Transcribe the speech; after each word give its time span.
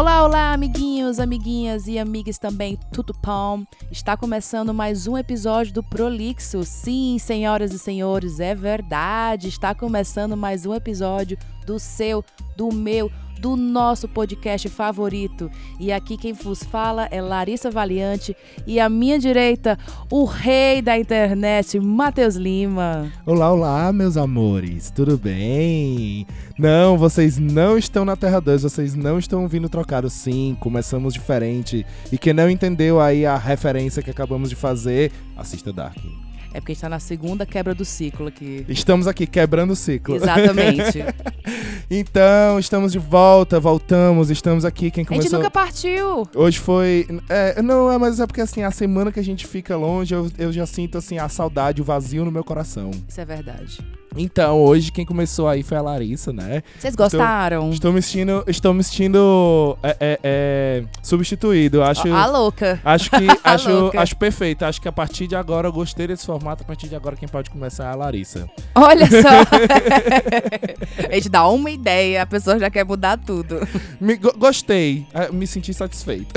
Olá, 0.00 0.24
olá, 0.24 0.52
amiguinhos, 0.54 1.20
amiguinhas 1.20 1.86
e 1.86 1.98
amigas 1.98 2.38
também, 2.38 2.78
tudo 2.90 3.14
bom? 3.22 3.64
Está 3.92 4.16
começando 4.16 4.72
mais 4.72 5.06
um 5.06 5.14
episódio 5.14 5.74
do 5.74 5.82
Prolixo. 5.82 6.64
Sim, 6.64 7.18
senhoras 7.18 7.70
e 7.74 7.78
senhores, 7.78 8.40
é 8.40 8.54
verdade. 8.54 9.48
Está 9.48 9.74
começando 9.74 10.38
mais 10.38 10.64
um 10.64 10.74
episódio 10.74 11.36
do 11.66 11.78
seu, 11.78 12.24
do 12.56 12.72
meu, 12.72 13.12
do 13.40 13.56
nosso 13.56 14.06
podcast 14.06 14.68
favorito. 14.68 15.50
E 15.78 15.90
aqui 15.90 16.16
quem 16.16 16.32
vos 16.32 16.62
fala 16.62 17.08
é 17.10 17.20
Larissa 17.22 17.70
Valiante 17.70 18.36
e 18.66 18.78
à 18.78 18.88
minha 18.88 19.18
direita, 19.18 19.78
o 20.10 20.24
rei 20.24 20.82
da 20.82 20.98
internet, 20.98 21.80
Matheus 21.80 22.36
Lima. 22.36 23.10
Olá, 23.24 23.52
olá, 23.52 23.92
meus 23.92 24.16
amores, 24.16 24.90
tudo 24.90 25.16
bem? 25.16 26.26
Não, 26.58 26.98
vocês 26.98 27.38
não 27.38 27.78
estão 27.78 28.04
na 28.04 28.16
Terra 28.16 28.40
2, 28.40 28.62
vocês 28.62 28.94
não 28.94 29.18
estão 29.18 29.48
vindo 29.48 29.68
trocado. 29.68 30.10
Sim, 30.10 30.56
começamos 30.60 31.14
diferente. 31.14 31.86
E 32.12 32.18
quem 32.18 32.34
não 32.34 32.50
entendeu 32.50 33.00
aí 33.00 33.24
a 33.24 33.36
referência 33.36 34.02
que 34.02 34.10
acabamos 34.10 34.50
de 34.50 34.56
fazer, 34.56 35.10
assista 35.36 35.72
Dark. 35.72 35.96
É 36.52 36.60
porque 36.60 36.72
a 36.72 36.74
gente 36.74 36.82
tá 36.82 36.88
na 36.88 36.98
segunda 36.98 37.46
quebra 37.46 37.74
do 37.74 37.84
ciclo 37.84 38.26
aqui. 38.26 38.64
Estamos 38.68 39.06
aqui 39.06 39.26
quebrando 39.26 39.70
o 39.70 39.76
ciclo. 39.76 40.16
Exatamente. 40.16 40.98
então, 41.90 42.58
estamos 42.58 42.92
de 42.92 42.98
volta, 42.98 43.60
voltamos, 43.60 44.30
estamos 44.30 44.64
aqui. 44.64 44.90
Quem 44.90 45.04
A 45.04 45.06
começou. 45.06 45.30
gente 45.30 45.38
nunca 45.38 45.50
partiu. 45.50 46.26
Hoje 46.34 46.58
foi. 46.58 47.06
É, 47.28 47.62
não, 47.62 47.90
é, 47.90 47.98
mas 47.98 48.18
é 48.18 48.26
porque 48.26 48.40
assim, 48.40 48.62
a 48.62 48.70
semana 48.70 49.12
que 49.12 49.20
a 49.20 49.24
gente 49.24 49.46
fica 49.46 49.76
longe, 49.76 50.14
eu, 50.14 50.30
eu 50.38 50.52
já 50.52 50.66
sinto 50.66 50.98
assim 50.98 51.18
a 51.18 51.28
saudade, 51.28 51.80
o 51.80 51.84
vazio 51.84 52.24
no 52.24 52.32
meu 52.32 52.42
coração. 52.42 52.90
Isso 53.08 53.20
é 53.20 53.24
verdade. 53.24 53.78
Então, 54.16 54.60
hoje 54.60 54.90
quem 54.90 55.06
começou 55.06 55.48
aí 55.48 55.62
foi 55.62 55.76
a 55.76 55.82
Larissa, 55.82 56.32
né? 56.32 56.62
Vocês 56.78 56.96
gostaram? 56.96 57.70
Estou 57.70 57.92
me 57.92 58.02
sentindo, 58.02 58.42
estou 58.48 58.74
me 58.74 58.82
sentindo 58.82 59.78
é, 59.82 59.96
é, 60.00 60.20
é, 60.22 60.84
substituído. 61.02 61.82
Acho, 61.82 62.12
A 62.12 62.26
louca. 62.26 62.80
acho 62.84 63.08
que 63.10 63.26
acho, 63.44 63.70
louca. 63.70 64.00
acho 64.00 64.16
perfeito. 64.16 64.64
Acho 64.64 64.80
que 64.82 64.88
a 64.88 64.92
partir 64.92 65.26
de 65.28 65.36
agora 65.36 65.68
eu 65.68 65.72
gostei 65.72 66.06
desse 66.08 66.26
formato. 66.26 66.62
A 66.64 66.66
partir 66.66 66.88
de 66.88 66.96
agora 66.96 67.14
quem 67.16 67.28
pode 67.28 67.50
começar 67.50 67.84
é 67.84 67.92
a 67.92 67.94
Larissa. 67.94 68.50
Olha 68.74 69.06
só. 69.10 69.28
a 71.08 71.14
gente 71.14 71.28
dá 71.28 71.46
uma 71.48 71.70
ideia, 71.70 72.22
a 72.22 72.26
pessoa 72.26 72.58
já 72.58 72.68
quer 72.68 72.84
mudar 72.84 73.16
tudo. 73.16 73.60
Me, 74.00 74.16
go- 74.16 74.34
gostei, 74.36 75.06
é, 75.14 75.30
me 75.30 75.46
senti 75.46 75.72
satisfeito. 75.72 76.34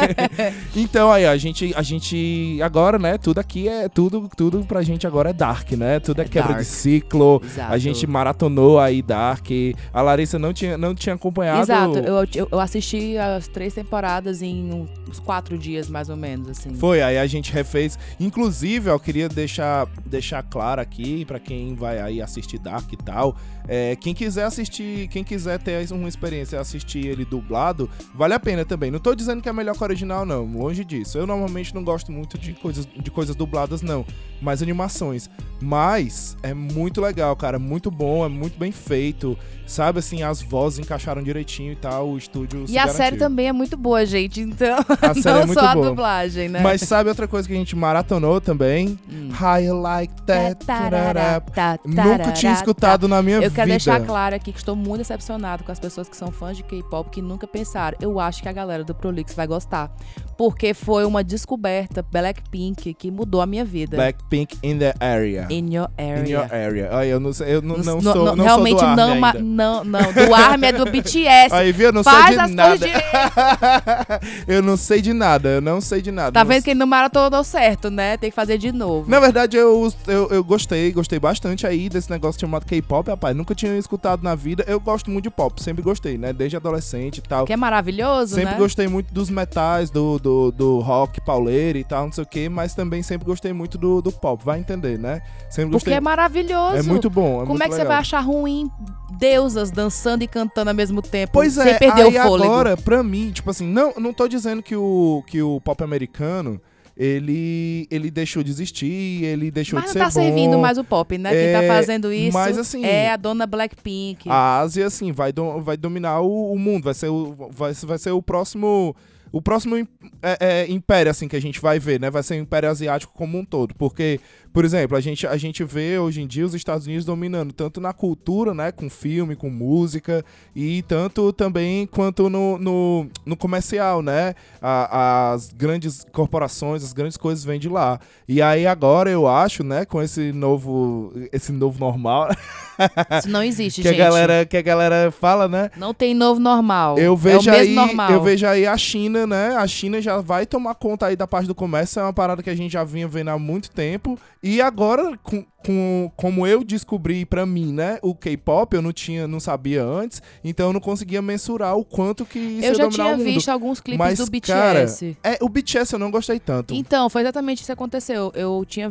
então 0.76 1.10
aí, 1.10 1.24
a 1.26 1.36
gente, 1.36 1.72
a 1.74 1.82
gente 1.82 2.58
agora, 2.62 2.98
né? 2.98 3.16
Tudo 3.18 3.38
aqui 3.38 3.68
é 3.68 3.88
tudo, 3.88 4.28
tudo 4.36 4.64
pra 4.66 4.82
gente 4.82 5.06
agora 5.06 5.30
é 5.30 5.32
dark, 5.32 5.72
né? 5.72 5.98
Tudo 5.98 6.20
é, 6.20 6.24
É 6.24 6.28
quebra 6.28 6.48
dark. 6.54 6.60
de 6.60 6.66
ciclo. 6.90 7.40
Exato. 7.44 7.72
A 7.72 7.78
gente 7.78 8.06
maratonou 8.06 8.78
aí 8.78 9.02
Dark. 9.02 9.46
A 9.92 10.02
Larissa 10.02 10.38
não 10.38 10.52
tinha, 10.52 10.76
não 10.76 10.94
tinha 10.94 11.14
acompanhado. 11.14 11.62
Exato, 11.62 11.98
eu, 11.98 12.26
eu, 12.34 12.48
eu 12.50 12.60
assisti 12.60 13.16
as 13.16 13.46
três 13.48 13.74
temporadas 13.74 14.42
em 14.42 14.88
uns 15.08 15.18
quatro 15.20 15.56
dias, 15.56 15.88
mais 15.88 16.08
ou 16.08 16.16
menos, 16.16 16.48
assim. 16.48 16.74
Foi, 16.74 17.02
aí 17.02 17.18
a 17.18 17.26
gente 17.26 17.52
refez. 17.52 17.98
Inclusive, 18.18 18.90
eu 18.90 18.98
queria 18.98 19.28
deixar, 19.28 19.86
deixar 20.04 20.42
claro 20.42 20.80
aqui 20.80 21.24
pra 21.24 21.38
quem 21.38 21.74
vai 21.74 22.00
aí 22.00 22.20
assistir 22.20 22.58
Dark 22.58 22.92
e 22.92 22.96
tal. 22.96 23.36
É, 23.68 23.96
quem 23.96 24.14
quiser 24.14 24.44
assistir, 24.44 25.08
quem 25.08 25.22
quiser 25.24 25.58
ter 25.58 25.90
uma 25.92 26.08
experiência 26.08 26.56
e 26.56 26.58
assistir 26.58 27.06
ele 27.06 27.24
dublado, 27.24 27.88
vale 28.14 28.34
a 28.34 28.40
pena 28.40 28.64
também. 28.64 28.90
Não 28.90 28.98
tô 28.98 29.14
dizendo 29.14 29.42
que 29.42 29.48
é 29.48 29.52
melhor 29.52 29.74
que 29.76 29.82
o 29.82 29.84
original, 29.84 30.24
não. 30.26 30.44
Longe 30.44 30.84
disso. 30.84 31.18
Eu 31.18 31.26
normalmente 31.26 31.74
não 31.74 31.82
gosto 31.82 32.10
muito 32.12 32.38
de 32.38 32.52
coisas, 32.52 32.86
de 32.86 33.10
coisas 33.10 33.34
dubladas, 33.36 33.82
não. 33.82 34.04
Mas 34.40 34.62
animações. 34.62 35.28
Mas 35.60 36.36
é 36.42 36.54
muito 36.54 37.00
legal, 37.00 37.36
cara. 37.36 37.58
Muito 37.58 37.90
bom, 37.90 38.24
é 38.24 38.28
muito 38.28 38.58
bem 38.58 38.72
feito. 38.72 39.36
Sabe 39.66 39.98
assim, 40.00 40.22
as 40.22 40.40
vozes 40.42 40.78
encaixaram 40.78 41.22
direitinho 41.22 41.72
e 41.72 41.76
tal. 41.76 42.08
O 42.10 42.18
estúdio 42.18 42.64
E 42.68 42.76
a 42.78 42.88
série 42.88 42.96
garantiu. 43.16 43.18
também 43.18 43.48
é 43.48 43.52
muito 43.52 43.76
boa, 43.76 44.04
gente, 44.06 44.40
então 44.40 44.78
A 45.00 45.14
série 45.14 45.22
não 45.36 45.42
é 45.42 45.46
muito 45.46 45.60
só 45.60 45.66
a 45.68 45.74
boa. 45.74 45.88
dublagem, 45.90 46.48
né? 46.48 46.60
Mas 46.60 46.80
sabe 46.80 47.08
outra 47.08 47.28
coisa 47.28 47.46
que 47.46 47.54
a 47.54 47.56
gente 47.56 47.76
maratonou 47.76 48.40
também? 48.40 48.98
Hum. 49.10 49.28
How 49.40 49.58
You 49.60 49.80
Like 49.80 50.14
That. 50.22 50.64
Tarará, 50.66 50.90
tarará. 50.90 51.40
tá, 51.40 51.78
Nunca 51.84 52.02
tarará, 52.02 52.32
tinha 52.32 52.52
tá. 52.52 52.58
escutado 52.58 53.06
na 53.06 53.22
minha 53.22 53.36
Eu 53.36 53.42
vida. 53.42 53.54
Quero 53.60 53.70
deixar 53.70 54.04
claro 54.04 54.34
aqui 54.34 54.52
que 54.52 54.58
estou 54.58 54.74
muito 54.74 54.98
decepcionado 54.98 55.64
com 55.64 55.72
as 55.72 55.78
pessoas 55.78 56.08
que 56.08 56.16
são 56.16 56.30
fãs 56.30 56.56
de 56.56 56.62
K-pop 56.62 57.10
que 57.10 57.22
nunca 57.22 57.46
pensaram. 57.46 57.96
Eu 58.00 58.18
acho 58.18 58.42
que 58.42 58.48
a 58.48 58.52
galera 58.52 58.84
do 58.84 58.94
Prolix 58.94 59.34
vai 59.34 59.46
gostar. 59.46 59.94
Porque 60.40 60.72
foi 60.72 61.04
uma 61.04 61.22
descoberta 61.22 62.02
Blackpink 62.10 62.94
que 62.94 63.10
mudou 63.10 63.42
a 63.42 63.46
minha 63.46 63.62
vida. 63.62 63.98
Blackpink 63.98 64.56
in 64.62 64.78
the 64.78 64.94
area. 64.98 65.46
In 65.50 65.68
your 65.70 65.90
area. 65.98 66.24
In 66.24 66.30
your 66.30 66.48
area. 66.50 66.88
Ai, 66.92 67.08
eu 67.08 67.20
não 67.20 67.30
sei, 67.30 67.56
eu 67.56 67.60
não, 67.60 67.76
não 67.76 67.96
No- 67.96 68.02
sou, 68.02 68.24
no- 68.24 68.36
não 68.36 68.44
realmente 68.46 68.80
sou 68.80 68.88
do 68.88 68.96
não, 68.96 69.02
ARMY 69.10 69.20
ma- 69.20 69.32
ainda. 69.32 69.42
não, 69.42 69.84
não. 69.84 70.00
Do 70.14 70.34
ARMY 70.34 70.66
é 70.68 70.72
do 70.72 70.86
BTS. 70.90 71.54
Aí, 71.54 71.72
viu? 71.72 71.88
Eu 71.88 71.92
não 71.92 72.02
Faz 72.02 72.34
sei 72.34 72.46
de 72.46 72.54
nada. 72.54 72.86
eu 74.48 74.62
não 74.62 74.78
sei 74.78 75.02
de 75.02 75.12
nada, 75.12 75.48
eu 75.50 75.60
não 75.60 75.78
sei 75.78 76.00
de 76.00 76.10
nada. 76.10 76.32
Tá 76.32 76.40
Não 76.42 76.48
vendo 76.48 76.62
que 76.64 76.70
ele 76.70 76.78
não 76.80 76.86
maratonou 76.86 77.44
certo, 77.44 77.90
né? 77.90 78.16
Tem 78.16 78.30
que 78.30 78.34
fazer 78.34 78.56
de 78.56 78.72
novo. 78.72 79.10
Na 79.10 79.20
verdade, 79.20 79.58
eu, 79.58 79.92
eu, 80.06 80.28
eu 80.30 80.42
gostei, 80.42 80.90
gostei 80.90 81.18
bastante 81.18 81.66
aí 81.66 81.90
desse 81.90 82.10
negócio 82.10 82.40
chamado 82.40 82.64
K-pop, 82.64 83.10
rapaz. 83.10 83.36
Nunca 83.36 83.54
tinha 83.54 83.76
escutado 83.76 84.22
na 84.22 84.34
vida. 84.34 84.64
Eu 84.66 84.80
gosto 84.80 85.10
muito 85.10 85.24
de 85.24 85.30
pop, 85.30 85.62
sempre 85.62 85.82
gostei, 85.82 86.16
né? 86.16 86.32
Desde 86.32 86.56
adolescente 86.56 87.18
e 87.18 87.22
tal. 87.22 87.44
Que 87.44 87.52
é 87.52 87.56
maravilhoso, 87.58 88.36
Sempre 88.36 88.52
né? 88.52 88.58
gostei 88.58 88.88
muito 88.88 89.12
dos 89.12 89.28
metais, 89.28 89.90
do, 89.90 90.18
do, 90.18 90.29
do 90.54 90.78
rock 90.80 91.20
pauleiro 91.20 91.78
e 91.78 91.84
tal, 91.84 92.04
não 92.06 92.12
sei 92.12 92.24
o 92.24 92.26
que, 92.26 92.48
mas 92.48 92.74
também 92.74 93.02
sempre 93.02 93.26
gostei 93.26 93.52
muito 93.52 93.76
do, 93.78 94.00
do 94.02 94.10
pop, 94.12 94.44
vai 94.44 94.58
entender, 94.58 94.98
né? 94.98 95.20
Sempre 95.48 95.70
Porque 95.72 95.84
gostei. 95.86 95.94
é 95.94 96.00
maravilhoso. 96.00 96.76
É 96.76 96.82
muito 96.82 97.08
bom. 97.10 97.36
É 97.36 97.46
Como 97.46 97.48
muito 97.50 97.62
é 97.62 97.64
que 97.66 97.70
você 97.72 97.78
legal. 97.78 97.92
vai 97.92 97.98
achar 98.00 98.20
ruim 98.20 98.70
deusas 99.18 99.70
dançando 99.70 100.22
e 100.22 100.26
cantando 100.28 100.70
ao 100.70 100.76
mesmo 100.76 101.02
tempo? 101.02 101.32
Pois 101.32 101.54
sem 101.54 101.68
é, 101.68 101.78
perder 101.78 102.02
aí 102.02 102.18
o 102.18 102.22
fôlego. 102.22 102.52
agora, 102.52 102.76
pra 102.76 103.02
mim, 103.02 103.30
tipo 103.30 103.50
assim, 103.50 103.66
não, 103.66 103.92
não 103.98 104.12
tô 104.12 104.26
dizendo 104.28 104.62
que 104.62 104.74
o, 104.76 105.22
que 105.26 105.42
o 105.42 105.60
pop 105.60 105.82
americano, 105.84 106.60
ele, 106.96 107.86
ele 107.90 108.10
deixou 108.10 108.42
de 108.42 108.50
existir, 108.50 109.24
ele 109.24 109.50
deixou 109.50 109.78
Mas 109.78 109.90
de 109.92 109.98
não 109.98 110.04
ser 110.06 110.12
tá 110.14 110.20
bom. 110.20 110.26
servindo 110.26 110.58
mais 110.58 110.78
o 110.78 110.84
pop, 110.84 111.16
né? 111.18 111.30
Quem 111.30 111.52
tá 111.52 111.62
É, 111.64 111.68
fazendo 111.68 112.12
isso 112.12 112.32
mas 112.36 112.58
assim, 112.58 112.84
é 112.84 113.10
a 113.10 113.16
dona 113.16 113.46
Blackpink. 113.46 114.28
A 114.28 114.58
Ásia, 114.60 114.86
assim, 114.86 115.10
vai, 115.12 115.32
do- 115.32 115.60
vai 115.60 115.76
dominar 115.76 116.20
o, 116.20 116.52
o 116.52 116.58
mundo, 116.58 116.84
vai 116.84 116.94
ser 116.94 117.08
o, 117.08 117.34
vai, 117.50 117.72
vai 117.72 117.98
ser 117.98 118.10
o 118.10 118.22
próximo... 118.22 118.94
O 119.32 119.40
próximo 119.40 119.76
im- 119.76 119.86
é, 120.22 120.36
é, 120.62 120.70
império, 120.70 121.10
assim, 121.10 121.28
que 121.28 121.36
a 121.36 121.40
gente 121.40 121.60
vai 121.60 121.78
ver, 121.78 122.00
né? 122.00 122.10
Vai 122.10 122.22
ser 122.22 122.34
o 122.34 122.42
Império 122.42 122.68
Asiático 122.68 123.12
como 123.14 123.38
um 123.38 123.44
todo. 123.44 123.74
Porque, 123.74 124.18
por 124.52 124.64
exemplo, 124.64 124.96
a 124.96 125.00
gente, 125.00 125.26
a 125.26 125.36
gente 125.36 125.62
vê 125.64 125.98
hoje 125.98 126.20
em 126.20 126.26
dia 126.26 126.44
os 126.44 126.54
Estados 126.54 126.86
Unidos 126.86 127.04
dominando 127.04 127.52
tanto 127.52 127.80
na 127.80 127.92
cultura, 127.92 128.52
né? 128.52 128.72
Com 128.72 128.90
filme, 128.90 129.36
com 129.36 129.48
música, 129.48 130.24
e 130.54 130.82
tanto 130.82 131.32
também 131.32 131.86
quanto 131.86 132.28
no, 132.28 132.58
no, 132.58 133.06
no 133.24 133.36
comercial, 133.36 134.02
né? 134.02 134.34
A- 134.60 135.32
as 135.32 135.52
grandes 135.52 136.04
corporações, 136.12 136.82
as 136.82 136.92
grandes 136.92 137.16
coisas 137.16 137.44
vêm 137.44 137.60
de 137.60 137.68
lá. 137.68 138.00
E 138.28 138.42
aí 138.42 138.66
agora 138.66 139.10
eu 139.10 139.26
acho, 139.28 139.62
né? 139.62 139.84
Com 139.84 140.02
esse 140.02 140.32
novo, 140.32 141.12
esse 141.32 141.52
novo 141.52 141.78
normal 141.78 142.28
Isso 143.18 143.28
não 143.28 143.42
existe, 143.42 143.82
que 143.82 143.88
a 143.88 143.92
gente. 143.92 144.00
galera 144.00 144.46
que 144.46 144.56
a 144.56 144.62
galera 144.62 145.10
fala, 145.10 145.48
né? 145.48 145.70
Não 145.76 145.92
tem 145.92 146.14
novo 146.14 146.40
normal. 146.40 146.98
Eu 146.98 147.14
é 147.14 147.16
vejo 147.16 147.50
mesmo 147.50 147.68
aí, 147.68 147.74
normal. 147.74 148.10
eu 148.10 148.22
vejo 148.22 148.46
aí 148.46 148.66
a 148.66 148.76
China, 148.76 149.26
né? 149.26 149.54
A 149.56 149.66
China 149.66 150.00
já 150.00 150.20
vai 150.20 150.46
tomar 150.46 150.74
conta 150.74 151.06
aí 151.06 151.16
da 151.16 151.26
parte 151.26 151.46
do 151.46 151.54
comércio, 151.54 152.00
é 152.00 152.02
uma 152.02 152.12
parada 152.12 152.42
que 152.42 152.50
a 152.50 152.54
gente 152.54 152.72
já 152.72 152.84
vinha 152.84 153.06
vendo 153.06 153.28
há 153.28 153.38
muito 153.38 153.70
tempo. 153.70 154.18
E 154.42 154.62
agora, 154.62 155.18
com, 155.22 155.44
com- 155.64 156.10
como 156.16 156.46
eu 156.46 156.64
descobri 156.64 157.26
pra 157.26 157.44
mim, 157.44 157.72
né, 157.74 157.98
o 158.00 158.14
K-pop, 158.14 158.74
eu 158.74 158.80
não 158.80 158.92
tinha, 158.92 159.28
não 159.28 159.38
sabia 159.38 159.84
antes, 159.84 160.22
então 160.42 160.68
eu 160.68 160.72
não 160.72 160.80
conseguia 160.80 161.20
mensurar 161.20 161.76
o 161.76 161.84
quanto 161.84 162.24
que 162.24 162.38
isso 162.38 162.66
Eu 162.68 162.74
já 162.74 162.88
tinha 162.88 163.16
visto 163.18 163.50
alguns 163.50 163.80
clipes 163.80 163.98
Mas, 163.98 164.18
do 164.18 164.40
cara, 164.40 164.80
BTS. 164.80 165.16
É, 165.22 165.38
o 165.42 165.48
BTS 165.48 165.92
eu 165.92 165.98
não 165.98 166.10
gostei 166.10 166.40
tanto. 166.40 166.72
Então, 166.74 167.10
foi 167.10 167.20
exatamente 167.20 167.58
isso 167.58 167.66
que 167.66 167.72
aconteceu. 167.72 168.32
Eu 168.34 168.64
tinha. 168.66 168.90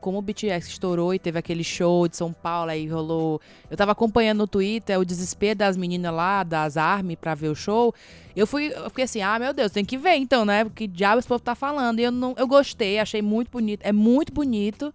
Como 0.00 0.18
o 0.18 0.22
BTS 0.22 0.68
estourou 0.68 1.12
e 1.14 1.18
teve 1.18 1.38
aquele 1.38 1.64
show 1.64 2.06
de 2.08 2.16
São 2.16 2.32
Paulo, 2.32 2.70
aí 2.70 2.86
rolou. 2.86 3.40
Eu 3.70 3.76
tava 3.76 3.92
acompanhando 3.92 4.38
no 4.38 4.46
Twitter 4.46 4.98
o 4.98 5.04
desespero 5.04 5.58
das 5.58 5.76
meninas 5.76 6.12
lá, 6.12 6.42
das 6.42 6.76
Army, 6.76 7.16
pra 7.16 7.34
ver 7.34 7.48
o 7.48 7.54
show. 7.54 7.94
Eu 8.34 8.46
fui, 8.46 8.72
eu 8.74 8.88
fiquei 8.90 9.04
assim, 9.04 9.22
ah, 9.22 9.38
meu 9.38 9.52
Deus, 9.52 9.72
tem 9.72 9.84
que 9.84 9.96
ver 9.96 10.14
então, 10.16 10.44
né? 10.44 10.64
Porque 10.64 10.86
diabo 10.86 11.18
esse 11.18 11.28
povo 11.28 11.40
tá 11.40 11.54
falando. 11.54 11.98
E 12.00 12.04
eu, 12.04 12.12
não, 12.12 12.34
eu 12.36 12.46
gostei, 12.46 12.98
achei 12.98 13.22
muito 13.22 13.50
bonito. 13.50 13.80
É 13.82 13.92
muito 13.92 14.32
bonito, 14.32 14.92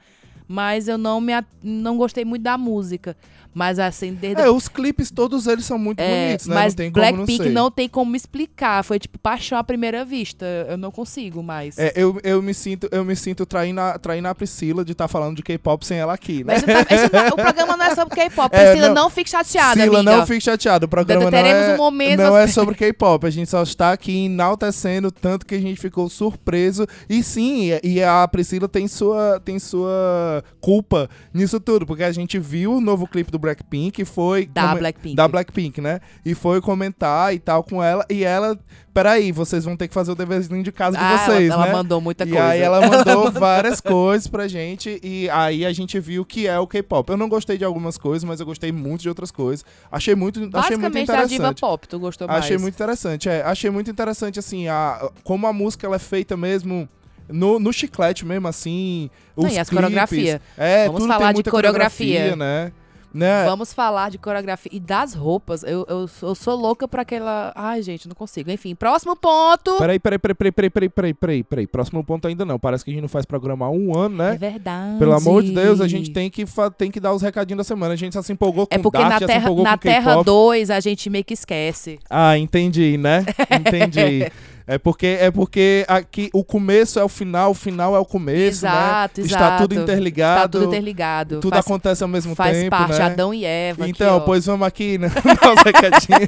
mas 0.47 0.87
eu 0.87 0.97
não 0.97 1.19
me 1.19 1.33
não 1.63 1.97
gostei 1.97 2.23
muito 2.23 2.43
da 2.43 2.57
música. 2.57 3.15
Mas 3.53 3.79
assim, 3.79 4.13
desde 4.13 4.41
É, 4.41 4.49
os 4.49 4.67
clipes 4.67 5.11
todos 5.11 5.47
eles 5.47 5.65
são 5.65 5.77
muito 5.77 5.99
é, 5.99 6.25
bonitos, 6.27 6.47
né? 6.47 6.55
mas 6.55 6.75
não 6.75 6.85
não 6.85 6.91
Blackpink 6.91 7.43
ser. 7.43 7.49
não 7.49 7.71
tem 7.71 7.89
como 7.89 8.15
explicar. 8.15 8.83
Foi 8.83 8.97
tipo 8.99 9.17
paixão 9.19 9.57
à 9.57 9.63
primeira 9.63 10.03
vista. 10.05 10.45
Eu 10.69 10.77
não 10.77 10.91
consigo 10.91 11.43
mais. 11.43 11.77
É, 11.77 11.91
eu, 11.95 12.19
eu 12.23 12.41
me 12.41 12.53
sinto, 12.53 12.87
eu 12.91 13.03
me 13.03 13.15
sinto 13.15 13.45
traindo 13.45 13.81
a, 13.81 13.97
traindo 13.99 14.27
a 14.27 14.35
Priscila 14.35 14.85
de 14.85 14.93
estar 14.93 15.07
falando 15.07 15.35
de 15.35 15.43
K-pop 15.43 15.85
sem 15.85 15.97
ela 15.97 16.13
aqui, 16.13 16.43
né? 16.43 16.53
Mas 16.55 16.63
tá- 17.09 17.23
não- 17.23 17.29
o 17.29 17.35
programa 17.35 17.77
não 17.77 17.85
é 17.85 17.95
sobre 17.95 18.15
K-pop. 18.15 18.49
É, 18.55 18.63
Priscila, 18.71 18.87
não- 18.87 19.03
não, 19.03 19.09
fique 19.09 19.29
chateada, 19.29 19.73
Priscila, 19.73 19.99
amiga. 19.99 20.17
não 20.17 20.25
fique 20.27 20.41
chateado. 20.41 20.85
O 20.85 20.89
programa 20.89 21.29
não 21.31 21.37
é, 21.37 21.73
um 21.73 21.77
momento- 21.77 22.19
não 22.19 22.37
é 22.37 22.47
sobre 22.47 22.75
K-pop. 22.75 23.25
A 23.25 23.29
gente 23.29 23.49
só 23.49 23.61
está 23.63 23.91
aqui 23.91 24.25
enaltecendo 24.25 25.11
tanto 25.11 25.45
que 25.45 25.55
a 25.55 25.59
gente 25.59 25.79
ficou 25.79 26.09
surpreso. 26.09 26.85
E 27.09 27.23
sim, 27.23 27.71
e- 27.83 27.95
e 27.95 28.03
a 28.03 28.27
Priscila 28.27 28.67
tem 28.67 28.87
sua, 28.87 29.39
tem 29.43 29.59
sua 29.59 30.43
culpa 30.59 31.09
nisso 31.33 31.59
tudo, 31.59 31.85
porque 31.85 32.03
a 32.03 32.11
gente 32.11 32.37
viu 32.39 32.73
o 32.75 32.81
novo 32.81 33.07
clipe 33.07 33.31
do 33.31 33.39
Blackpink 33.41 34.01
e 34.01 34.05
foi. 34.05 34.45
Da 34.45 34.69
come- 34.69 34.79
Blackpink. 34.79 35.15
Da 35.15 35.27
Blackpink, 35.27 35.81
né? 35.81 35.99
E 36.25 36.33
foi 36.33 36.61
comentar 36.61 37.33
e 37.33 37.39
tal 37.39 37.63
com 37.63 37.83
ela. 37.83 38.05
E 38.09 38.23
ela. 38.23 38.57
Peraí, 38.93 39.31
vocês 39.31 39.63
vão 39.63 39.75
ter 39.77 39.87
que 39.87 39.93
fazer 39.93 40.11
o 40.11 40.15
deverzinho 40.15 40.61
de 40.61 40.71
casa 40.71 40.97
de 40.97 41.03
ah, 41.03 41.17
vocês, 41.17 41.49
ela, 41.49 41.55
ela 41.63 41.65
né? 41.67 41.71
mandou 41.71 42.01
muita 42.01 42.25
e 42.25 42.29
coisa. 42.29 42.45
aí 42.45 42.59
ela 42.59 42.85
mandou 42.85 43.31
várias 43.39 43.79
coisas 43.79 44.27
pra 44.27 44.49
gente 44.49 44.99
e 45.01 45.29
aí 45.29 45.65
a 45.65 45.71
gente 45.71 45.97
viu 45.97 46.25
que 46.25 46.45
é 46.45 46.59
o 46.59 46.67
K-pop. 46.67 47.09
Eu 47.09 47.15
não 47.15 47.29
gostei 47.29 47.57
de 47.57 47.63
algumas 47.63 47.97
coisas, 47.97 48.23
mas 48.25 48.41
eu 48.41 48.45
gostei 48.45 48.69
muito 48.71 49.01
de 49.01 49.07
outras 49.09 49.31
coisas. 49.31 49.65
Achei 49.89 50.13
muito, 50.13 50.39
achei 50.39 50.75
muito 50.75 50.93
Basicamente 50.93 51.09
a 51.11 51.15
diva 51.23 51.25
interessante. 51.35 51.61
pop, 51.61 51.87
tu 51.87 51.99
gostou 51.99 52.27
mais. 52.27 52.43
Achei 52.43 52.57
muito 52.57 52.73
interessante, 52.75 53.29
é. 53.29 53.41
Achei 53.43 53.69
muito 53.69 53.89
interessante, 53.89 54.37
assim, 54.39 54.67
a, 54.67 55.09
como 55.23 55.47
a 55.47 55.53
música 55.53 55.87
ela 55.87 55.95
é 55.95 55.99
feita 55.99 56.35
mesmo 56.35 56.87
no, 57.29 57.59
no 57.59 57.71
chiclete 57.71 58.25
mesmo, 58.25 58.47
assim. 58.49 59.09
Os 59.37 59.45
Não, 59.45 59.51
e 59.51 59.57
as 59.59 59.69
clipes. 59.69 59.85
coreografia. 59.85 60.41
É, 60.57 60.87
Vamos 60.87 61.07
falar 61.07 61.27
de 61.31 61.35
muita 61.35 61.49
coreografia. 61.51 62.35
né? 62.35 62.73
Né? 63.13 63.45
Vamos 63.45 63.73
falar 63.73 64.09
de 64.09 64.17
coreografia 64.17 64.71
e 64.73 64.79
das 64.79 65.13
roupas. 65.13 65.63
Eu, 65.63 65.85
eu, 65.89 66.09
eu, 66.21 66.35
sou 66.35 66.55
louca 66.55 66.87
pra 66.87 67.01
aquela. 67.01 67.51
Ai, 67.55 67.81
gente, 67.81 68.07
não 68.07 68.15
consigo. 68.15 68.49
Enfim, 68.49 68.73
próximo 68.73 69.15
ponto. 69.15 69.77
Peraí, 69.77 69.99
peraí, 69.99 70.17
peraí, 70.17 70.35
peraí, 70.35 70.51
peraí, 70.51 70.69
peraí, 70.69 70.89
peraí, 70.89 71.13
peraí. 71.13 71.43
peraí. 71.43 71.67
Próximo 71.67 72.03
ponto 72.03 72.27
ainda 72.27 72.45
não. 72.45 72.57
Parece 72.57 72.85
que 72.85 72.91
a 72.91 72.93
gente 72.93 73.01
não 73.01 73.09
faz 73.09 73.25
programa 73.25 73.65
há 73.65 73.69
um 73.69 73.97
ano, 73.97 74.17
né? 74.17 74.33
É 74.35 74.37
verdade. 74.37 74.97
Pelo 74.97 75.13
amor 75.13 75.43
de 75.43 75.51
Deus, 75.51 75.81
a 75.81 75.87
gente 75.87 76.11
tem 76.11 76.29
que, 76.29 76.45
tem 76.77 76.89
que 76.89 76.99
dar 76.99 77.13
os 77.13 77.21
recadinhos 77.21 77.57
da 77.57 77.63
semana. 77.63 77.93
A 77.93 77.97
gente 77.97 78.13
só 78.13 78.21
se 78.21 78.31
empolgou 78.31 78.63
é 78.69 78.75
com 78.75 78.75
É 78.75 78.83
porque 78.83 78.97
Dart, 78.97 79.21
na 79.21 79.27
Terra, 79.27 79.55
na 79.55 79.77
terra 79.77 80.23
2 80.23 80.69
a 80.69 80.79
gente 80.79 81.09
meio 81.09 81.25
que 81.25 81.33
esquece. 81.33 81.99
Ah, 82.09 82.37
entendi, 82.37 82.97
né? 82.97 83.25
Entendi. 83.59 84.31
É 84.71 84.77
porque, 84.77 85.17
é 85.19 85.29
porque 85.29 85.83
aqui 85.85 86.29
o 86.31 86.45
começo 86.45 86.97
é 86.97 87.03
o 87.03 87.09
final, 87.09 87.51
o 87.51 87.53
final 87.53 87.93
é 87.93 87.99
o 87.99 88.05
começo, 88.05 88.59
exato, 88.59 89.19
né? 89.19 89.27
exato. 89.27 89.43
Está 89.43 89.57
tudo 89.57 89.75
interligado. 89.75 90.45
Está 90.45 90.47
tudo 90.47 90.65
interligado. 90.65 91.39
Tudo 91.41 91.53
faz, 91.53 91.65
acontece 91.65 92.03
ao 92.03 92.07
mesmo 92.07 92.33
faz 92.35 92.55
tempo, 92.57 92.69
parte, 92.69 92.97
né? 92.97 93.03
Adão 93.03 93.33
e 93.33 93.43
Eva. 93.43 93.83
aqui, 93.83 93.91
Então, 93.91 94.15
ó. 94.15 94.19
pois 94.21 94.45
vamos 94.45 94.65
aqui 94.65 94.95
no 94.97 95.07
nosso 95.07 95.63
recadinho. 95.65 96.27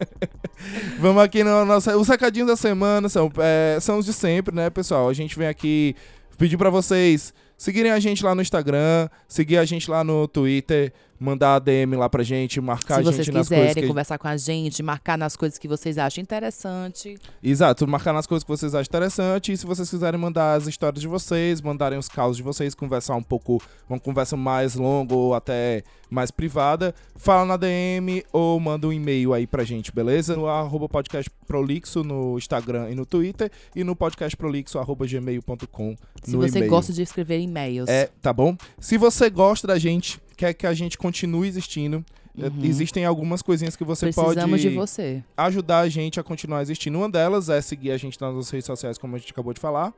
vamos 0.98 1.22
aqui 1.22 1.44
no 1.44 1.66
nosso. 1.66 1.90
Os 1.90 2.08
recadinhos 2.08 2.48
da 2.48 2.56
semana 2.56 3.10
são, 3.10 3.30
é, 3.36 3.76
são 3.78 3.98
os 3.98 4.06
de 4.06 4.14
sempre, 4.14 4.54
né, 4.54 4.70
pessoal? 4.70 5.10
A 5.10 5.12
gente 5.12 5.38
vem 5.38 5.46
aqui 5.46 5.94
pedir 6.38 6.56
pra 6.56 6.70
vocês 6.70 7.34
seguirem 7.58 7.92
a 7.92 8.00
gente 8.00 8.24
lá 8.24 8.34
no 8.34 8.40
Instagram, 8.40 9.06
seguir 9.28 9.58
a 9.58 9.66
gente 9.66 9.90
lá 9.90 10.02
no 10.02 10.26
Twitter, 10.26 10.94
mandar 11.20 11.56
a 11.56 11.58
DM 11.58 11.96
lá 11.96 12.08
pra 12.08 12.22
gente, 12.22 12.58
marcar 12.62 12.94
Se 12.94 13.00
a 13.00 13.04
vocês 13.04 13.26
gente 13.26 13.34
nas 13.34 13.46
coisas 13.46 13.66
quiserem 13.68 13.82
que 13.82 13.88
conversar 13.88 14.18
com 14.18 14.26
a 14.26 14.36
gente, 14.38 14.82
marcar 14.82 15.18
nas 15.18 15.36
coisas 15.36 15.58
que 15.58 15.68
vocês 15.68 15.98
acham 15.98 16.22
interessante. 16.22 17.18
Exato, 17.42 17.86
marcar 17.86 18.14
nas 18.14 18.26
coisas 18.26 18.42
que 18.42 18.48
vocês 18.48 18.74
acham 18.74 18.88
interessante. 18.88 19.52
E 19.52 19.56
se 19.56 19.66
vocês 19.66 19.90
quiserem 19.90 20.18
mandar 20.18 20.54
as 20.54 20.66
histórias 20.66 21.02
de 21.02 21.06
vocês, 21.06 21.60
mandarem 21.60 21.98
os 21.98 22.08
causos 22.08 22.38
de 22.38 22.42
vocês, 22.42 22.74
conversar 22.74 23.16
um 23.16 23.22
pouco, 23.22 23.62
uma 23.88 24.00
conversa 24.00 24.34
mais 24.34 24.74
longa 24.74 25.14
ou 25.14 25.34
até 25.34 25.84
mais 26.08 26.30
privada, 26.30 26.94
fala 27.14 27.44
na 27.44 27.56
DM 27.56 28.24
ou 28.32 28.58
manda 28.58 28.88
um 28.88 28.92
e-mail 28.92 29.34
aí 29.34 29.46
pra 29.46 29.62
gente, 29.62 29.92
beleza? 29.92 30.34
No 30.34 30.48
arroba 30.48 30.88
podcast 30.88 31.30
prolixo 31.46 32.02
no 32.02 32.36
Instagram 32.38 32.90
e 32.90 32.94
no 32.94 33.04
Twitter 33.04 33.50
e 33.76 33.84
no 33.84 33.94
podcastprolixo 33.94 34.78
arroba 34.78 35.06
gmail.com 35.06 35.96
Se 36.22 36.34
você 36.34 36.66
gosta 36.66 36.92
de 36.92 37.02
escrever 37.02 37.40
e-mails. 37.40 37.88
É, 37.88 38.08
tá 38.20 38.32
bom? 38.32 38.56
Se 38.80 38.96
você 38.96 39.28
gosta 39.30 39.68
da 39.68 39.78
gente, 39.78 40.18
quer 40.40 40.54
que 40.54 40.66
a 40.66 40.72
gente 40.74 40.96
continue 40.96 41.46
existindo, 41.46 42.02
eh, 42.38 42.46
Uhum. 42.46 42.64
existem 42.64 43.04
algumas 43.04 43.42
coisinhas 43.42 43.76
que 43.76 43.84
você 43.84 44.06
Precisamos 44.06 44.34
pode 44.36 44.62
de 44.62 44.74
você. 44.74 45.22
ajudar 45.36 45.80
a 45.80 45.88
gente 45.88 46.18
a 46.18 46.22
continuar 46.22 46.62
existindo. 46.62 46.96
Uma 46.98 47.10
delas 47.10 47.48
é 47.50 47.60
seguir 47.60 47.90
a 47.90 47.96
gente 47.98 48.18
nas 48.20 48.34
nossas 48.34 48.50
redes 48.50 48.66
sociais, 48.66 48.96
como 48.96 49.14
a 49.16 49.18
gente 49.18 49.32
acabou 49.32 49.52
de 49.52 49.60
falar. 49.60 49.92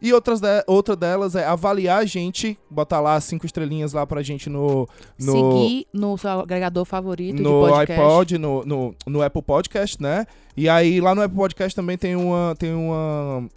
E 0.00 0.12
outras 0.12 0.40
de- 0.40 0.62
outra 0.68 0.94
delas 0.94 1.34
é 1.34 1.44
avaliar 1.44 1.98
a 2.00 2.04
gente, 2.04 2.56
botar 2.70 3.00
lá 3.00 3.20
cinco 3.20 3.44
estrelinhas 3.44 3.92
lá 3.92 4.06
pra 4.06 4.22
gente 4.22 4.48
no, 4.48 4.88
no, 5.18 5.32
Seguir 5.32 5.88
no 5.92 6.16
seu 6.16 6.30
agregador 6.38 6.84
favorito 6.84 7.36
de 7.38 7.42
no 7.42 7.62
podcast. 7.66 7.92
iPod, 8.00 8.38
no, 8.38 8.64
no, 8.64 8.94
no 9.04 9.20
Apple 9.22 9.42
Podcast, 9.42 10.00
né? 10.00 10.24
E 10.56 10.68
aí 10.68 11.00
lá 11.00 11.16
no 11.16 11.22
Apple 11.22 11.36
Podcast 11.36 11.74
também 11.74 11.98
tem 11.98 12.14
uma, 12.14 12.54
tem 12.56 12.72
uma, 12.74 13.48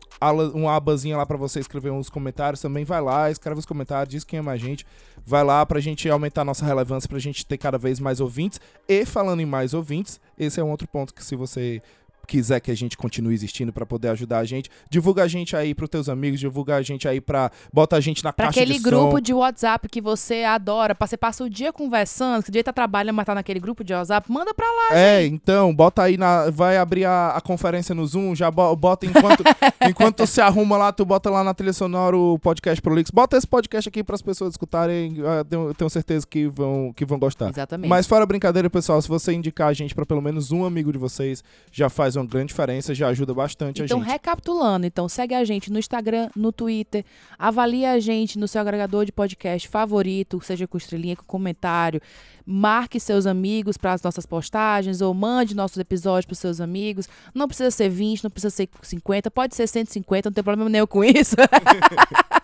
uma 0.56 0.76
abazinha 0.76 1.16
lá 1.16 1.28
pra 1.28 1.38
você 1.38 1.60
escrever 1.60 1.92
uns 1.92 2.10
comentários. 2.10 2.60
Também 2.60 2.84
vai 2.86 3.02
lá, 3.02 3.30
escreve 3.30 3.60
os 3.60 3.66
comentários, 3.68 4.10
diz 4.12 4.24
quem 4.24 4.40
ama 4.40 4.54
a 4.54 4.58
gente. 4.58 4.84
Vai 5.25 5.44
lá 5.44 5.65
pra 5.65 5.79
gente 5.79 6.09
aumentar 6.09 6.44
nossa 6.44 6.65
relevância, 6.65 7.07
pra 7.07 7.19
gente 7.19 7.45
ter 7.45 7.57
cada 7.57 7.77
vez 7.77 8.00
mais 8.00 8.19
ouvintes. 8.19 8.59
E 8.88 9.06
falando 9.06 9.41
em 9.41 9.45
mais 9.45 9.73
ouvintes, 9.73 10.19
esse 10.38 10.59
é 10.59 10.63
um 10.63 10.71
outro 10.71 10.88
ponto 10.88 11.13
que 11.13 11.23
se 11.23 11.35
você 11.35 11.81
quiser 12.31 12.60
que 12.62 12.72
a 12.72 12.75
gente 12.75 12.98
continue 12.98 13.33
existindo 13.33 13.74
pra 13.74 13.86
poder 13.86 14.07
ajudar 14.10 14.39
a 14.39 14.45
gente, 14.45 14.69
divulga 14.89 15.24
a 15.24 15.28
gente 15.28 15.54
aí 15.56 15.75
pros 15.75 15.89
teus 15.89 16.07
amigos, 16.07 16.39
divulga 16.39 16.75
a 16.78 16.81
gente 16.81 17.07
aí 17.07 17.19
pra 17.19 17.51
bota 17.74 17.98
a 17.98 18.00
gente 18.00 18.24
na 18.24 18.31
Pra 18.31 18.45
caixa 18.45 18.62
aquele 18.62 18.78
de 18.78 18.83
grupo 18.83 19.18
som. 19.18 19.22
de 19.22 19.33
WhatsApp 19.33 19.89
que 19.89 20.00
você 20.00 20.44
adora, 20.44 20.95
pra 20.95 21.06
você 21.07 21.18
passa 21.18 21.44
o 21.44 21.50
dia 21.50 21.74
conversando, 21.74 22.42
que 22.44 22.50
o 22.50 22.51
dia 22.51 22.63
tá 22.63 22.72
trabalhando, 22.72 23.16
mas 23.16 23.25
tá 23.25 23.36
naquele 23.36 23.60
grupo 23.60 23.83
de 23.83 23.94
WhatsApp, 23.94 24.31
manda 24.31 24.54
pra 24.54 24.66
lá. 24.66 24.98
É, 24.98 25.25
então, 25.25 25.75
bota 25.75 26.04
aí 26.04 26.16
na. 26.18 26.50
Vai 26.50 26.78
abrir 26.78 27.06
a, 27.06 27.30
a 27.31 27.42
conferência 27.42 27.94
no 27.94 28.06
Zoom, 28.07 28.33
já 28.36 28.50
bo- 28.50 28.74
bota 28.75 29.06
enquanto, 29.06 29.44
enquanto 29.89 30.18
tu 30.18 30.28
se 30.28 30.39
arruma 30.39 30.78
lá, 30.78 30.92
tu 30.92 31.04
bota 31.04 31.30
lá 31.30 31.44
na 31.44 31.54
trilha 31.54 31.74
sonora 31.74 32.16
o 32.16 32.39
podcast 32.39 32.81
Prolix. 32.81 33.12
Bota 33.12 33.36
esse 33.38 33.48
podcast 33.48 33.89
aqui 33.89 34.04
para 34.04 34.16
as 34.16 34.22
pessoas 34.22 34.54
escutarem. 34.54 35.18
ah, 35.25 35.44
tenho, 35.44 35.74
tenho 35.74 35.89
certeza 35.89 36.25
que 36.25 36.48
vão, 36.48 36.94
que 36.95 37.04
vão 37.06 37.19
gostar. 37.19 37.50
Exatamente. 37.50 37.89
Mas 37.89 38.07
fora 38.07 38.25
brincadeira, 38.25 38.69
pessoal, 38.69 39.01
se 39.01 39.07
você 39.10 39.33
indicar 39.33 39.68
a 39.68 39.74
gente 39.74 39.94
para 39.94 40.06
pelo 40.06 40.22
menos 40.22 40.51
um 40.51 40.63
amigo 40.66 40.92
de 40.92 40.98
vocês, 40.98 41.44
já 41.72 41.89
faz 41.89 42.16
uma 42.16 42.20
grande 42.25 42.47
diferença, 42.47 42.94
já 42.94 43.07
ajuda 43.07 43.33
bastante 43.33 43.81
Então, 43.81 44.00
a 44.00 44.03
gente. 44.03 44.12
recapitulando, 44.12 44.85
então 44.85 45.07
segue 45.09 45.33
a 45.33 45.44
gente 45.44 45.71
no 45.71 45.79
Instagram, 45.79 46.29
no 46.35 46.51
Twitter, 46.51 47.03
avalia 47.38 47.91
a 47.91 48.00
gente 48.00 48.38
no 48.38 48.47
seu 48.47 48.62
agregador 48.62 49.06
de 49.06 49.12
podcast 49.12 49.68
favorito, 49.68 50.39
seja 50.41 50.68
com 50.68 50.77
estrelinha, 50.77 51.15
com 51.15 51.23
comentário, 51.23 52.01
marque 52.45 53.00
seus 53.00 53.25
amigos 53.25 53.77
para 53.77 53.94
as 53.94 54.01
nossas 54.01 54.25
postagens 54.25 55.01
ou 55.01 55.13
mande 55.13 55.56
nossos 55.56 55.77
episódios 55.77 56.25
para 56.25 56.35
seus 56.35 56.59
amigos. 56.59 57.07
Não 57.33 57.47
precisa 57.47 57.71
ser 57.71 57.89
20, 57.89 58.23
não 58.23 58.31
precisa 58.31 58.50
ser 58.50 58.69
50, 58.81 59.31
pode 59.31 59.56
ser 59.56 59.68
150, 59.68 60.29
não 60.29 60.33
tem 60.33 60.44
problema 60.44 60.69
nenhum 60.69 60.88
com 60.88 61.03
isso. 61.03 61.35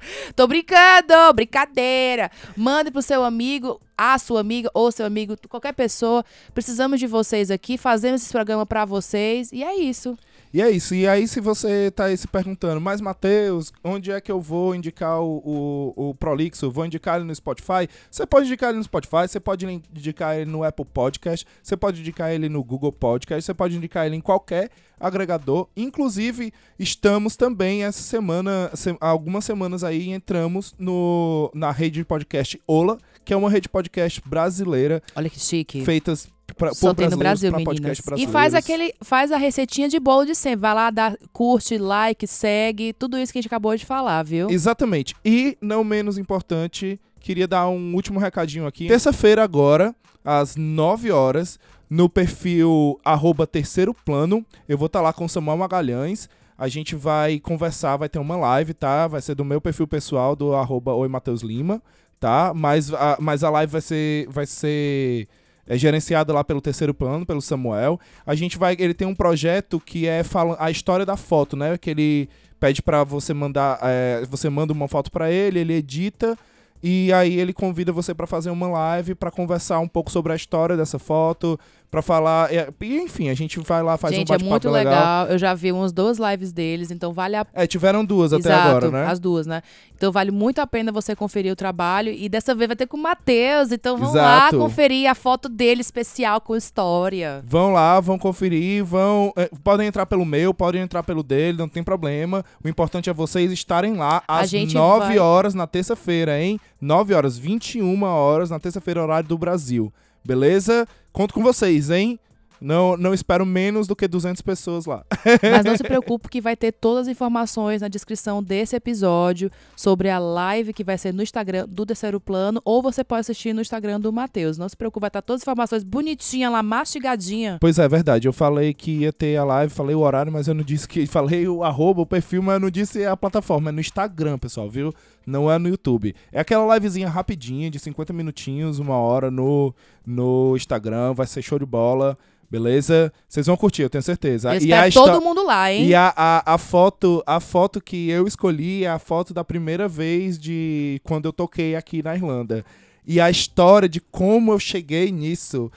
Tô 0.34 0.46
brincando, 0.46 1.32
brincadeira. 1.34 2.30
Mande 2.56 2.90
pro 2.90 3.02
seu 3.02 3.24
amigo, 3.24 3.80
a 3.96 4.18
sua 4.18 4.40
amiga 4.40 4.70
ou 4.72 4.92
seu 4.92 5.06
amigo, 5.06 5.36
qualquer 5.48 5.72
pessoa. 5.72 6.24
Precisamos 6.54 7.00
de 7.00 7.06
vocês 7.06 7.50
aqui, 7.50 7.76
fazemos 7.76 8.22
esse 8.22 8.32
programa 8.32 8.64
pra 8.64 8.84
vocês 8.84 9.52
e 9.52 9.62
é 9.62 9.76
isso. 9.76 10.16
E 10.52 10.62
é 10.62 10.70
isso. 10.70 10.94
E 10.94 11.06
aí, 11.06 11.28
se 11.28 11.40
você 11.40 11.90
tá 11.90 12.04
aí 12.06 12.16
se 12.16 12.26
perguntando, 12.26 12.80
mas 12.80 13.00
Matheus, 13.00 13.72
onde 13.84 14.10
é 14.10 14.20
que 14.20 14.32
eu 14.32 14.40
vou 14.40 14.74
indicar 14.74 15.20
o, 15.20 15.92
o, 15.96 16.08
o 16.10 16.14
Prolixo? 16.14 16.70
Vou 16.70 16.86
indicar 16.86 17.16
ele 17.16 17.24
no 17.26 17.34
Spotify? 17.34 17.88
Você 18.10 18.26
pode 18.26 18.46
indicar 18.46 18.70
ele 18.70 18.78
no 18.78 18.84
Spotify, 18.84 19.28
você 19.28 19.38
pode 19.40 19.66
indicar 19.66 20.36
ele 20.36 20.50
no 20.50 20.64
Apple 20.64 20.84
Podcast, 20.86 21.46
você 21.62 21.76
pode 21.76 22.00
indicar 22.00 22.32
ele 22.32 22.48
no 22.48 22.62
Google 22.64 22.92
Podcast, 22.92 23.44
você 23.44 23.54
pode 23.54 23.76
indicar 23.76 24.06
ele 24.06 24.16
em 24.16 24.20
qualquer 24.20 24.70
agregador. 24.98 25.68
Inclusive, 25.76 26.52
estamos 26.78 27.36
também 27.36 27.84
essa 27.84 28.02
semana, 28.02 28.70
se- 28.74 28.96
algumas 29.00 29.44
semanas 29.44 29.84
aí, 29.84 30.10
entramos 30.10 30.74
no, 30.78 31.50
na 31.54 31.70
rede 31.70 32.00
de 32.00 32.04
podcast 32.04 32.60
Ola, 32.66 32.98
que 33.24 33.32
é 33.32 33.36
uma 33.36 33.50
rede 33.50 33.62
de 33.64 33.68
podcast 33.68 34.20
brasileira, 34.26 35.02
Olha 35.14 35.28
que 35.30 35.38
chique. 35.38 35.84
feitas 35.84 36.28
pra, 36.54 36.74
Só 36.74 36.94
tem 36.94 37.08
no 37.08 37.16
Brasil, 37.16 37.52
meninas. 37.52 38.00
E 38.16 38.26
faz 38.26 38.54
aquele, 38.54 38.94
faz 39.02 39.32
a 39.32 39.36
receitinha 39.36 39.88
de 39.88 39.98
bolo 39.98 40.24
de 40.24 40.34
sempre. 40.34 40.60
Vai 40.60 40.74
lá, 40.74 40.90
dá, 40.90 41.16
curte, 41.32 41.78
like, 41.78 42.26
segue, 42.26 42.92
tudo 42.92 43.18
isso 43.18 43.32
que 43.32 43.38
a 43.38 43.42
gente 43.42 43.48
acabou 43.48 43.76
de 43.76 43.84
falar, 43.84 44.22
viu? 44.22 44.50
Exatamente. 44.50 45.14
E, 45.24 45.56
não 45.60 45.84
menos 45.84 46.18
importante, 46.18 47.00
queria 47.20 47.46
dar 47.46 47.68
um 47.68 47.94
último 47.94 48.18
recadinho 48.18 48.66
aqui. 48.66 48.88
Terça-feira 48.88 49.42
agora, 49.42 49.94
às 50.24 50.56
9 50.56 51.10
horas, 51.10 51.58
no 51.88 52.08
perfil 52.08 53.00
arroba 53.04 53.46
terceiro 53.46 53.94
plano, 53.94 54.44
eu 54.68 54.76
vou 54.76 54.86
estar 54.86 55.00
lá 55.00 55.12
com 55.12 55.24
o 55.24 55.28
Samuel 55.28 55.56
Magalhães. 55.56 56.28
A 56.56 56.66
gente 56.66 56.96
vai 56.96 57.38
conversar, 57.38 57.96
vai 57.96 58.08
ter 58.08 58.18
uma 58.18 58.36
live, 58.36 58.74
tá? 58.74 59.06
Vai 59.06 59.20
ser 59.20 59.34
do 59.34 59.44
meu 59.44 59.60
perfil 59.60 59.86
pessoal, 59.86 60.34
do 60.34 60.54
arroba 60.54 60.92
Oi 60.92 61.06
Matheus 61.06 61.40
Lima, 61.40 61.80
tá? 62.18 62.52
Mas 62.54 62.92
a, 62.92 63.16
mas 63.20 63.44
a 63.44 63.50
live 63.50 63.70
vai 63.70 63.80
ser, 63.80 64.28
vai 64.28 64.44
ser 64.44 65.28
é, 65.68 65.76
gerenciada 65.76 66.32
lá 66.32 66.42
pelo 66.42 66.60
terceiro 66.60 66.94
plano, 66.94 67.26
pelo 67.26 67.42
Samuel. 67.42 68.00
A 68.26 68.34
gente 68.34 68.56
vai, 68.56 68.74
ele 68.78 68.94
tem 68.94 69.06
um 69.06 69.14
projeto 69.14 69.78
que 69.78 70.06
é 70.06 70.24
fala, 70.24 70.56
a 70.58 70.70
história 70.70 71.04
da 71.04 71.16
foto, 71.16 71.56
né? 71.56 71.76
Que 71.76 71.90
ele 71.90 72.28
pede 72.58 72.82
pra 72.82 73.04
você 73.04 73.34
mandar, 73.34 73.78
é, 73.82 74.24
você 74.28 74.48
manda 74.48 74.72
uma 74.72 74.88
foto 74.88 75.12
pra 75.12 75.30
ele, 75.30 75.60
ele 75.60 75.74
edita 75.74 76.36
e 76.82 77.12
aí 77.12 77.38
ele 77.38 77.52
convida 77.52 77.92
você 77.92 78.14
pra 78.14 78.26
fazer 78.26 78.50
uma 78.50 78.68
live 78.68 79.14
pra 79.14 79.30
conversar 79.30 79.78
um 79.80 79.88
pouco 79.88 80.10
sobre 80.10 80.32
a 80.32 80.36
história 80.36 80.76
dessa 80.76 80.98
foto, 80.98 81.58
pra 81.90 82.02
falar. 82.02 82.52
é, 82.54 82.68
E, 82.80 82.98
enfim, 82.98 83.28
a 83.30 83.34
gente 83.34 83.58
vai 83.60 83.82
lá, 83.82 83.96
faz 83.96 84.14
Gente, 84.14 84.30
um 84.30 84.34
é 84.34 84.38
bate-papo 84.38 84.50
muito 84.50 84.70
legal. 84.70 85.26
Eu 85.26 85.38
já 85.38 85.54
vi 85.54 85.72
umas 85.72 85.90
duas 85.92 86.18
lives 86.18 86.52
deles, 86.52 86.90
então 86.90 87.12
vale 87.12 87.34
a 87.36 87.46
É, 87.54 87.66
tiveram 87.66 88.04
duas 88.04 88.32
até 88.32 88.48
Exato, 88.50 88.68
agora, 88.68 88.90
né? 88.90 89.06
as 89.06 89.18
duas, 89.18 89.46
né? 89.46 89.62
Então 89.96 90.12
vale 90.12 90.30
muito 90.30 90.60
a 90.60 90.66
pena 90.66 90.92
você 90.92 91.16
conferir 91.16 91.52
o 91.52 91.56
trabalho. 91.56 92.12
E 92.12 92.28
dessa 92.28 92.54
vez 92.54 92.68
vai 92.68 92.76
ter 92.76 92.86
com 92.86 92.96
o 92.96 93.02
Matheus. 93.02 93.72
Então 93.72 93.96
vamos 93.96 94.14
lá 94.14 94.50
conferir 94.52 95.10
a 95.10 95.14
foto 95.14 95.48
dele 95.48 95.80
especial 95.80 96.40
com 96.40 96.54
história. 96.54 97.42
Vão 97.44 97.72
lá, 97.72 97.98
vão 98.00 98.18
conferir, 98.18 98.84
vão. 98.84 99.32
é, 99.36 99.50
podem 99.64 99.86
entrar 99.88 100.06
pelo 100.06 100.24
meu, 100.24 100.52
podem 100.54 100.82
entrar 100.82 101.02
pelo 101.02 101.22
dele, 101.22 101.58
não 101.58 101.68
tem 101.68 101.82
problema. 101.82 102.44
O 102.62 102.68
importante 102.68 103.08
é 103.10 103.12
vocês 103.14 103.50
estarem 103.50 103.94
lá 103.94 104.22
às 104.28 104.48
gente 104.50 104.74
9 104.74 105.06
vai- 105.06 105.18
horas 105.18 105.54
na 105.54 105.66
terça-feira, 105.66 106.40
hein? 106.40 106.60
9 106.80 107.14
horas, 107.14 107.36
21 107.36 108.02
horas 108.02 108.50
na 108.50 108.58
terça-feira, 108.58 109.02
horário 109.02 109.28
do 109.28 109.38
Brasil. 109.38 109.92
Beleza? 110.24 110.86
Conto 111.12 111.34
com 111.34 111.42
vocês, 111.42 111.90
hein? 111.90 112.18
Não, 112.60 112.96
não 112.96 113.14
espero 113.14 113.44
menos 113.44 113.86
do 113.86 113.94
que 113.94 114.08
200 114.08 114.42
pessoas 114.42 114.86
lá. 114.86 115.04
Mas 115.42 115.64
não 115.64 115.76
se 115.76 115.82
preocupe 115.84 116.28
que 116.28 116.40
vai 116.40 116.56
ter 116.56 116.72
todas 116.72 117.06
as 117.06 117.12
informações 117.12 117.82
na 117.82 117.88
descrição 117.88 118.42
desse 118.42 118.76
episódio 118.76 119.50
sobre 119.76 120.10
a 120.10 120.18
live 120.18 120.72
que 120.72 120.84
vai 120.84 120.98
ser 120.98 121.12
no 121.12 121.22
Instagram 121.22 121.66
do 121.68 121.86
Terceiro 121.86 122.20
Plano. 122.20 122.60
Ou 122.64 122.82
você 122.82 123.02
pode 123.02 123.20
assistir 123.20 123.52
no 123.52 123.60
Instagram 123.60 124.00
do 124.00 124.12
Matheus. 124.12 124.58
Não 124.58 124.68
se 124.68 124.76
preocupe, 124.76 125.02
vai 125.02 125.08
estar 125.08 125.22
todas 125.22 125.40
as 125.40 125.44
informações 125.44 125.82
bonitinha 125.82 126.50
lá, 126.50 126.62
mastigadinha. 126.62 127.58
Pois 127.60 127.78
é, 127.78 127.84
é 127.84 127.88
verdade. 127.88 128.28
Eu 128.28 128.32
falei 128.32 128.74
que 128.74 128.98
ia 128.98 129.12
ter 129.12 129.36
a 129.36 129.44
live, 129.44 129.72
falei 129.72 129.94
o 129.94 130.00
horário, 130.00 130.32
mas 130.32 130.48
eu 130.48 130.54
não 130.54 130.62
disse 130.62 130.86
que. 130.86 131.06
Falei 131.18 131.48
o 131.48 131.64
arroba, 131.64 132.02
o 132.02 132.06
perfil, 132.06 132.42
mas 132.42 132.54
eu 132.54 132.60
não 132.60 132.70
disse 132.70 133.04
a 133.04 133.16
plataforma. 133.16 133.70
É 133.70 133.72
no 133.72 133.80
Instagram, 133.80 134.38
pessoal, 134.38 134.68
viu? 134.68 134.94
Não 135.26 135.50
é 135.50 135.58
no 135.58 135.68
YouTube. 135.68 136.14
É 136.30 136.40
aquela 136.40 136.72
livezinha 136.74 137.08
rapidinha, 137.08 137.70
de 137.70 137.78
50 137.78 138.12
minutinhos, 138.12 138.78
uma 138.78 138.96
hora 138.96 139.30
no, 139.30 139.74
no 140.06 140.54
Instagram. 140.56 141.12
Vai 141.12 141.26
ser 141.26 141.42
show 141.42 141.58
de 141.58 141.66
bola. 141.66 142.16
Beleza? 142.50 143.12
Vocês 143.28 143.46
vão 143.46 143.56
curtir, 143.56 143.82
eu 143.82 143.90
tenho 143.90 144.02
certeza. 144.02 144.56
E 144.56 144.72
a, 144.72 144.90
todo 144.90 145.20
mundo 145.20 145.44
lá, 145.44 145.70
hein? 145.70 145.86
e 145.86 145.94
a, 145.94 146.12
a, 146.16 146.54
a 146.54 146.58
foto, 146.58 147.22
a 147.26 147.40
foto 147.40 147.80
que 147.80 148.08
eu 148.08 148.26
escolhi 148.26 148.84
é 148.84 148.88
a 148.88 148.98
foto 148.98 149.34
da 149.34 149.44
primeira 149.44 149.86
vez 149.86 150.38
de 150.38 151.00
quando 151.04 151.26
eu 151.26 151.32
toquei 151.32 151.76
aqui 151.76 152.02
na 152.02 152.14
Irlanda. 152.14 152.64
E 153.06 153.20
a 153.20 153.30
história 153.30 153.88
de 153.88 154.00
como 154.00 154.52
eu 154.52 154.58
cheguei 154.58 155.12
nisso 155.12 155.70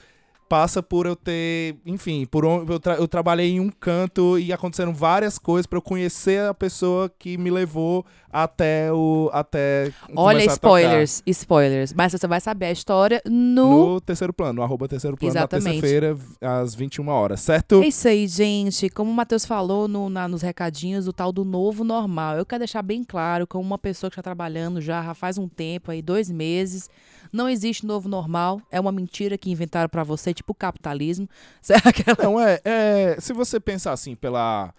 passa 0.52 0.82
por 0.82 1.06
eu 1.06 1.16
ter, 1.16 1.76
enfim, 1.86 2.26
por 2.26 2.44
eu, 2.44 2.78
tra- 2.78 2.96
eu 2.96 3.08
trabalhei 3.08 3.52
em 3.52 3.58
um 3.60 3.70
canto 3.70 4.38
e 4.38 4.52
aconteceram 4.52 4.92
várias 4.92 5.38
coisas 5.38 5.66
pra 5.66 5.78
eu 5.78 5.82
conhecer 5.82 6.42
a 6.44 6.52
pessoa 6.52 7.10
que 7.18 7.38
me 7.38 7.50
levou 7.50 8.04
até 8.30 8.92
o 8.92 9.30
até 9.32 9.90
Olha, 10.14 10.44
spoilers, 10.44 11.22
spoilers. 11.26 11.92
Mas 11.94 12.12
você 12.12 12.26
vai 12.26 12.38
saber 12.40 12.66
a 12.66 12.72
história 12.72 13.22
no. 13.26 13.92
No 13.94 14.00
terceiro 14.02 14.32
plano, 14.32 14.54
no 14.54 14.62
arroba 14.62 14.86
terceiro 14.88 15.16
plano, 15.16 15.32
na 15.32 15.40
Exatamente. 15.40 15.80
terça-feira, 15.80 16.16
às 16.42 16.74
21 16.74 17.08
horas, 17.08 17.40
certo? 17.40 17.82
É 17.82 17.86
isso 17.86 18.06
aí, 18.08 18.26
gente. 18.28 18.90
Como 18.90 19.10
o 19.10 19.14
Matheus 19.14 19.46
falou 19.46 19.88
no- 19.88 20.10
na- 20.10 20.28
nos 20.28 20.42
recadinhos, 20.42 21.08
o 21.08 21.12
tal 21.14 21.32
do 21.32 21.44
novo 21.46 21.82
normal. 21.82 22.36
Eu 22.36 22.44
quero 22.44 22.60
deixar 22.60 22.82
bem 22.82 23.02
claro, 23.04 23.46
como 23.46 23.64
uma 23.64 23.78
pessoa 23.78 24.10
que 24.10 24.14
está 24.14 24.22
trabalhando 24.22 24.80
já 24.82 25.02
já 25.02 25.14
faz 25.14 25.38
um 25.38 25.48
tempo, 25.48 25.90
aí 25.90 26.02
dois 26.02 26.30
meses, 26.30 26.90
não 27.32 27.48
existe 27.48 27.86
novo 27.86 28.06
normal. 28.08 28.60
É 28.70 28.78
uma 28.78 28.92
mentira 28.92 29.38
que 29.38 29.50
inventaram 29.50 29.88
para 29.88 30.04
você, 30.04 30.32
tipo 30.34 30.41
o 30.50 30.54
capitalismo. 30.54 31.28
Aquela- 31.84 32.16
Não, 32.22 32.40
é, 32.40 32.60
é. 32.64 33.16
Se 33.20 33.32
você 33.32 33.60
pensar 33.60 33.92
assim, 33.92 34.16
pela, 34.16 34.74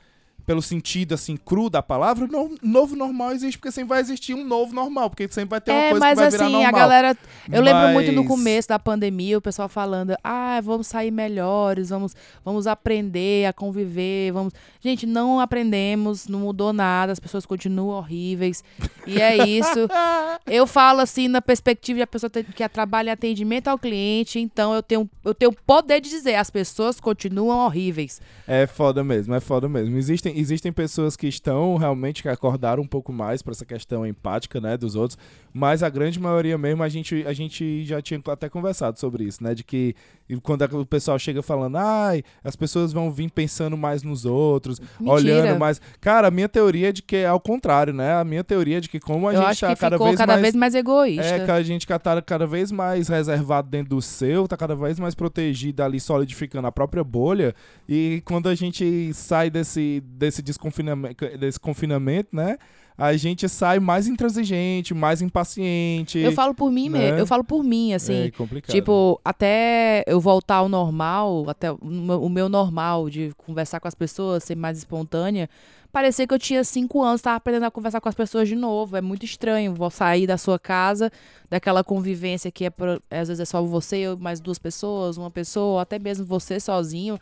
pelo 0.45 0.61
sentido 0.61 1.13
assim, 1.13 1.37
cru 1.37 1.69
da 1.69 1.81
palavra, 1.81 2.27
no, 2.27 2.55
novo 2.61 2.95
normal 2.95 3.31
existe, 3.31 3.57
porque 3.57 3.71
sempre 3.71 3.89
vai 3.89 4.01
existir 4.01 4.33
um 4.33 4.43
novo 4.45 4.73
normal, 4.73 5.09
porque 5.09 5.27
sempre 5.31 5.51
vai 5.51 5.61
ter 5.61 5.71
uma 5.71 5.79
É, 5.81 5.89
coisa 5.91 5.99
mas 6.05 6.09
que 6.13 6.21
vai 6.21 6.31
virar 6.31 6.43
assim, 6.45 6.53
normal. 6.53 6.69
a 6.75 6.79
galera. 6.79 7.17
Eu 7.51 7.61
lembro 7.61 7.87
muito 7.89 8.11
no 8.11 8.23
Mas- 8.23 8.27
começo 8.27 8.67
da 8.69 8.79
pandemia, 8.79 9.37
o 9.37 9.41
pessoal 9.41 9.69
falando: 9.69 10.15
ah, 10.23 10.59
vamos 10.61 10.87
sair 10.87 11.11
melhores, 11.11 11.89
vamos, 11.89 12.15
vamos 12.43 12.67
aprender 12.67 13.45
a 13.45 13.53
conviver, 13.53 14.31
vamos. 14.31 14.53
Gente, 14.81 15.05
não 15.05 15.39
aprendemos, 15.39 16.27
não 16.27 16.39
mudou 16.39 16.73
nada, 16.73 17.11
as 17.13 17.19
pessoas 17.19 17.45
continuam 17.45 17.97
horríveis. 17.97 18.63
E 19.07 19.21
é 19.21 19.45
isso. 19.47 19.87
Eu 20.45 20.67
falo 20.67 20.99
assim 20.99 21.27
na 21.27 21.41
perspectiva 21.41 21.97
de 21.97 22.03
a 22.03 22.07
pessoa 22.07 22.29
ter- 22.29 22.43
que 22.43 22.67
trabalha 22.67 23.09
em 23.09 23.13
atendimento 23.13 23.67
ao 23.69 23.77
cliente, 23.77 24.39
então 24.39 24.73
eu 24.73 24.83
tenho 24.83 25.09
eu 25.23 25.33
tenho 25.33 25.51
o 25.51 25.55
poder 25.65 26.01
de 26.01 26.09
dizer, 26.09 26.35
as 26.35 26.49
pessoas 26.49 26.99
continuam 26.99 27.65
horríveis. 27.65 28.19
É 28.47 28.67
foda 28.67 29.03
mesmo, 29.03 29.33
é 29.33 29.39
foda 29.39 29.69
mesmo. 29.69 29.97
Existem, 29.97 30.32
existem 30.33 30.71
pessoas 30.71 31.15
que 31.15 31.27
estão 31.27 31.75
realmente 31.77 32.21
que 32.21 32.29
acordaram 32.29 32.83
um 32.83 32.87
pouco 32.87 33.11
mais 33.11 33.41
pra 33.41 33.51
essa 33.51 33.65
questão 33.65 34.05
empática, 34.05 34.59
né, 34.59 34.77
dos 34.77 34.95
outros, 34.95 35.17
mas 35.53 35.83
a 35.83 35.89
grande 35.89 36.19
maioria 36.19 36.57
mesmo 36.57 36.81
a 36.83 36.89
gente, 36.89 37.23
a 37.27 37.33
gente 37.33 37.85
já 37.85 38.01
tinha 38.01 38.21
até 38.27 38.49
conversado 38.49 38.99
sobre 38.99 39.23
isso, 39.25 39.43
né, 39.43 39.53
de 39.53 39.63
que 39.63 39.95
quando 40.41 40.63
o 40.79 40.85
pessoal 40.85 41.19
chega 41.19 41.41
falando, 41.41 41.77
ai, 41.77 42.23
as 42.43 42.55
pessoas 42.55 42.91
vão 42.91 43.11
vir 43.11 43.29
pensando 43.29 43.77
mais 43.77 44.03
nos 44.03 44.25
outros, 44.25 44.79
Mentira. 44.79 45.11
olhando 45.11 45.59
mais. 45.59 45.79
Cara, 45.99 46.27
a 46.29 46.31
minha 46.31 46.49
teoria 46.49 46.89
é 46.89 46.91
de 46.91 47.01
que 47.01 47.17
é 47.17 47.27
ao 47.27 47.39
contrário, 47.39 47.93
né? 47.93 48.13
A 48.15 48.23
minha 48.23 48.43
teoria 48.43 48.77
é 48.77 48.81
de 48.81 48.89
que 48.89 48.99
como 48.99 49.27
a 49.27 49.33
eu 49.33 49.41
gente 49.41 49.59
tá 49.59 49.75
cada 49.75 49.95
ficou 49.95 50.07
vez 50.07 50.17
cada 50.17 50.33
mais 50.33 50.41
vez 50.41 50.55
mais 50.55 50.75
egoísta. 50.75 51.23
é, 51.25 51.45
que 51.45 51.51
a 51.51 51.61
gente 51.61 51.85
tá 51.85 52.21
cada 52.21 52.47
vez 52.47 52.71
mais 52.71 53.07
reservado 53.07 53.69
dentro 53.69 53.89
do 53.89 54.01
seu, 54.01 54.47
tá 54.47 54.57
cada 54.57 54.75
vez 54.75 54.99
mais 54.99 55.13
protegido 55.13 55.83
ali, 55.83 55.99
solidificando 55.99 56.67
a 56.67 56.71
própria 56.71 57.03
bolha. 57.03 57.53
E 57.87 58.21
quando 58.25 58.49
a 58.49 58.55
gente 58.55 59.13
sai 59.13 59.49
desse, 59.49 60.01
desse 60.05 60.41
desconfinamento, 60.41 61.37
desse 61.37 61.59
confinamento, 61.59 62.29
né? 62.33 62.57
A 62.97 63.15
gente 63.17 63.49
sai 63.49 63.79
mais 63.79 64.07
intransigente, 64.07 64.93
mais 64.93 65.21
impaciente. 65.21 66.19
Eu 66.19 66.31
falo 66.31 66.53
por 66.53 66.71
mim 66.71 66.89
né? 66.89 66.99
mesmo, 66.99 67.17
eu 67.19 67.27
falo 67.27 67.43
por 67.43 67.63
mim, 67.63 67.93
assim. 67.93 68.23
é 68.27 68.31
complicado. 68.31 68.71
Tipo, 68.71 69.19
até 69.25 70.03
eu 70.05 70.19
voltar 70.19 70.57
ao 70.57 70.69
normal, 70.69 71.45
até 71.47 71.71
o 71.71 71.79
meu- 71.81 72.49
normal 72.49 73.09
de 73.09 73.31
conversar 73.37 73.79
com 73.79 73.87
as 73.87 73.95
pessoas, 73.95 74.43
ser 74.43 74.55
mais 74.55 74.77
espontânea, 74.77 75.49
parecia 75.91 76.27
que 76.27 76.33
eu 76.33 76.39
tinha 76.39 76.63
cinco 76.63 77.01
anos, 77.01 77.21
tava 77.21 77.37
aprendendo 77.37 77.65
a 77.65 77.71
conversar 77.71 77.99
com 77.99 78.09
as 78.09 78.15
pessoas 78.15 78.47
de 78.47 78.55
novo. 78.55 78.95
É 78.95 79.01
muito 79.01 79.25
estranho. 79.25 79.73
Vou 79.73 79.89
sair 79.89 80.27
da 80.27 80.37
sua 80.37 80.59
casa, 80.59 81.11
daquela 81.49 81.83
convivência 81.83 82.51
que 82.51 82.65
é, 82.65 82.71
às 83.11 83.27
vezes 83.27 83.39
é 83.39 83.45
só 83.45 83.61
você, 83.63 83.97
eu, 83.97 84.17
mais 84.17 84.39
duas 84.39 84.59
pessoas, 84.59 85.17
uma 85.17 85.31
pessoa, 85.31 85.81
até 85.81 85.97
mesmo 85.97 86.25
você 86.25 86.59
sozinho. 86.59 87.17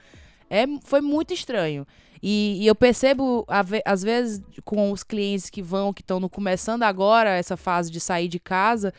É, 0.51 0.65
foi 0.83 0.99
muito 0.99 1.33
estranho. 1.33 1.87
E, 2.21 2.59
e 2.61 2.67
eu 2.67 2.75
percebo, 2.75 3.47
às 3.85 4.03
vezes, 4.03 4.41
com 4.65 4.91
os 4.91 5.01
clientes 5.01 5.49
que 5.49 5.61
vão, 5.61 5.93
que 5.93 6.01
estão 6.01 6.19
começando 6.27 6.83
agora 6.83 7.29
essa 7.29 7.55
fase 7.55 7.89
de 7.89 8.01
sair 8.01 8.27
de 8.27 8.37
casa, 8.37 8.93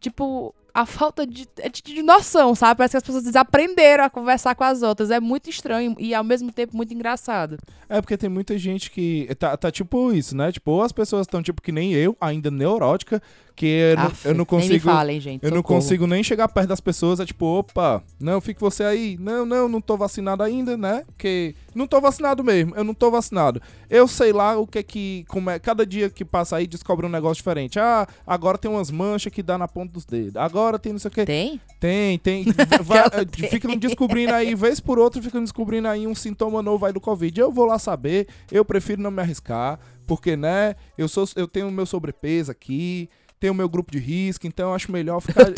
tipo, 0.00 0.52
a 0.74 0.84
falta 0.84 1.26
de, 1.26 1.48
é 1.58 1.68
de, 1.70 1.80
de 1.80 2.02
noção, 2.02 2.54
sabe? 2.54 2.76
Parece 2.76 2.92
que 2.92 2.96
as 2.98 3.02
pessoas 3.02 3.22
desaprenderam 3.22 4.04
a 4.04 4.10
conversar 4.10 4.54
com 4.54 4.64
as 4.64 4.82
outras. 4.82 5.10
É 5.10 5.18
muito 5.18 5.48
estranho 5.48 5.94
e, 5.98 6.12
ao 6.12 6.24
mesmo 6.24 6.52
tempo, 6.52 6.76
muito 6.76 6.92
engraçado. 6.92 7.56
É 7.88 7.98
porque 8.00 8.18
tem 8.18 8.28
muita 8.28 8.58
gente 8.58 8.90
que. 8.90 9.26
Tá, 9.38 9.56
tá 9.56 9.70
tipo 9.70 10.12
isso, 10.12 10.36
né? 10.36 10.52
Tipo, 10.52 10.72
ou 10.72 10.82
as 10.82 10.92
pessoas 10.92 11.22
estão 11.22 11.42
tipo 11.42 11.62
que 11.62 11.72
nem 11.72 11.94
eu, 11.94 12.14
ainda 12.20 12.50
neurótica, 12.50 13.22
que 13.56 13.66
eu, 13.66 13.96
não- 13.96 14.06
Aff, 14.06 14.28
eu 14.28 14.34
não 14.34 14.44
consigo. 14.44 14.84
falem, 14.84 15.18
gente. 15.20 15.42
Eu 15.42 15.50
não 15.50 15.62
consigo 15.62 16.06
nem 16.06 16.22
chegar 16.22 16.46
perto 16.48 16.68
das 16.68 16.80
pessoas, 16.80 17.18
é 17.18 17.24
tipo, 17.26 17.46
opa, 17.46 18.02
não, 18.20 18.40
fique 18.40 18.60
você 18.60 18.84
aí. 18.84 19.16
Não, 19.18 19.46
não, 19.46 19.68
não 19.68 19.80
tô 19.80 19.96
vacinado 19.96 20.42
ainda, 20.42 20.76
né? 20.76 21.02
Porque 21.06 21.54
não 21.74 21.86
tô 21.86 22.00
vacinado 22.00 22.44
mesmo, 22.44 22.74
eu 22.76 22.84
não 22.84 22.92
tô 22.94 23.10
vacinado. 23.10 23.60
Eu 23.88 24.06
sei 24.06 24.32
lá 24.32 24.58
o 24.58 24.66
que 24.66 24.78
é 24.78 24.82
que, 24.82 25.24
como 25.28 25.48
é, 25.50 25.58
cada 25.58 25.86
dia 25.86 26.10
que 26.10 26.24
passa 26.24 26.56
aí 26.56 26.66
descobre 26.66 27.06
um 27.06 27.08
negócio 27.08 27.36
diferente. 27.36 27.78
Ah, 27.80 28.06
agora 28.26 28.58
tem 28.58 28.70
umas 28.70 28.90
manchas 28.90 29.32
que 29.32 29.42
dá 29.42 29.56
na 29.56 29.66
ponta 29.66 29.92
dos 29.94 30.04
dedos. 30.04 30.36
Agora 30.36 30.78
tem 30.78 30.92
não 30.92 30.98
sei 30.98 31.08
o 31.08 31.12
que. 31.14 31.24
Tem? 31.24 31.60
Tem, 31.80 32.18
tem. 32.18 32.44
Vai, 32.84 33.08
tem. 33.26 33.48
ficam 33.48 33.76
descobrindo 33.76 34.34
aí, 34.34 34.54
vez 34.54 34.80
por 34.80 34.98
outra, 34.98 35.22
ficam 35.22 35.42
descobrindo 35.42 35.88
aí 35.88 36.06
um 36.06 36.14
sintoma 36.14 36.60
novo 36.62 36.84
aí 36.84 36.92
do 36.92 37.00
Covid. 37.00 37.40
Eu 37.40 37.50
vou 37.50 37.64
lá 37.64 37.78
saber, 37.78 38.26
eu 38.52 38.64
prefiro 38.64 39.00
não 39.00 39.10
me 39.10 39.22
arriscar, 39.22 39.78
porque, 40.06 40.36
né, 40.36 40.74
eu, 40.98 41.08
sou, 41.08 41.24
eu 41.36 41.48
tenho 41.48 41.70
meu 41.70 41.86
sobrepeso 41.86 42.50
aqui, 42.50 43.08
tenho 43.38 43.52
o 43.52 43.56
meu 43.56 43.68
grupo 43.68 43.92
de 43.92 43.98
risco, 43.98 44.46
então 44.46 44.70
eu 44.70 44.74
acho 44.74 44.90
melhor 44.90 45.20
ficar. 45.20 45.46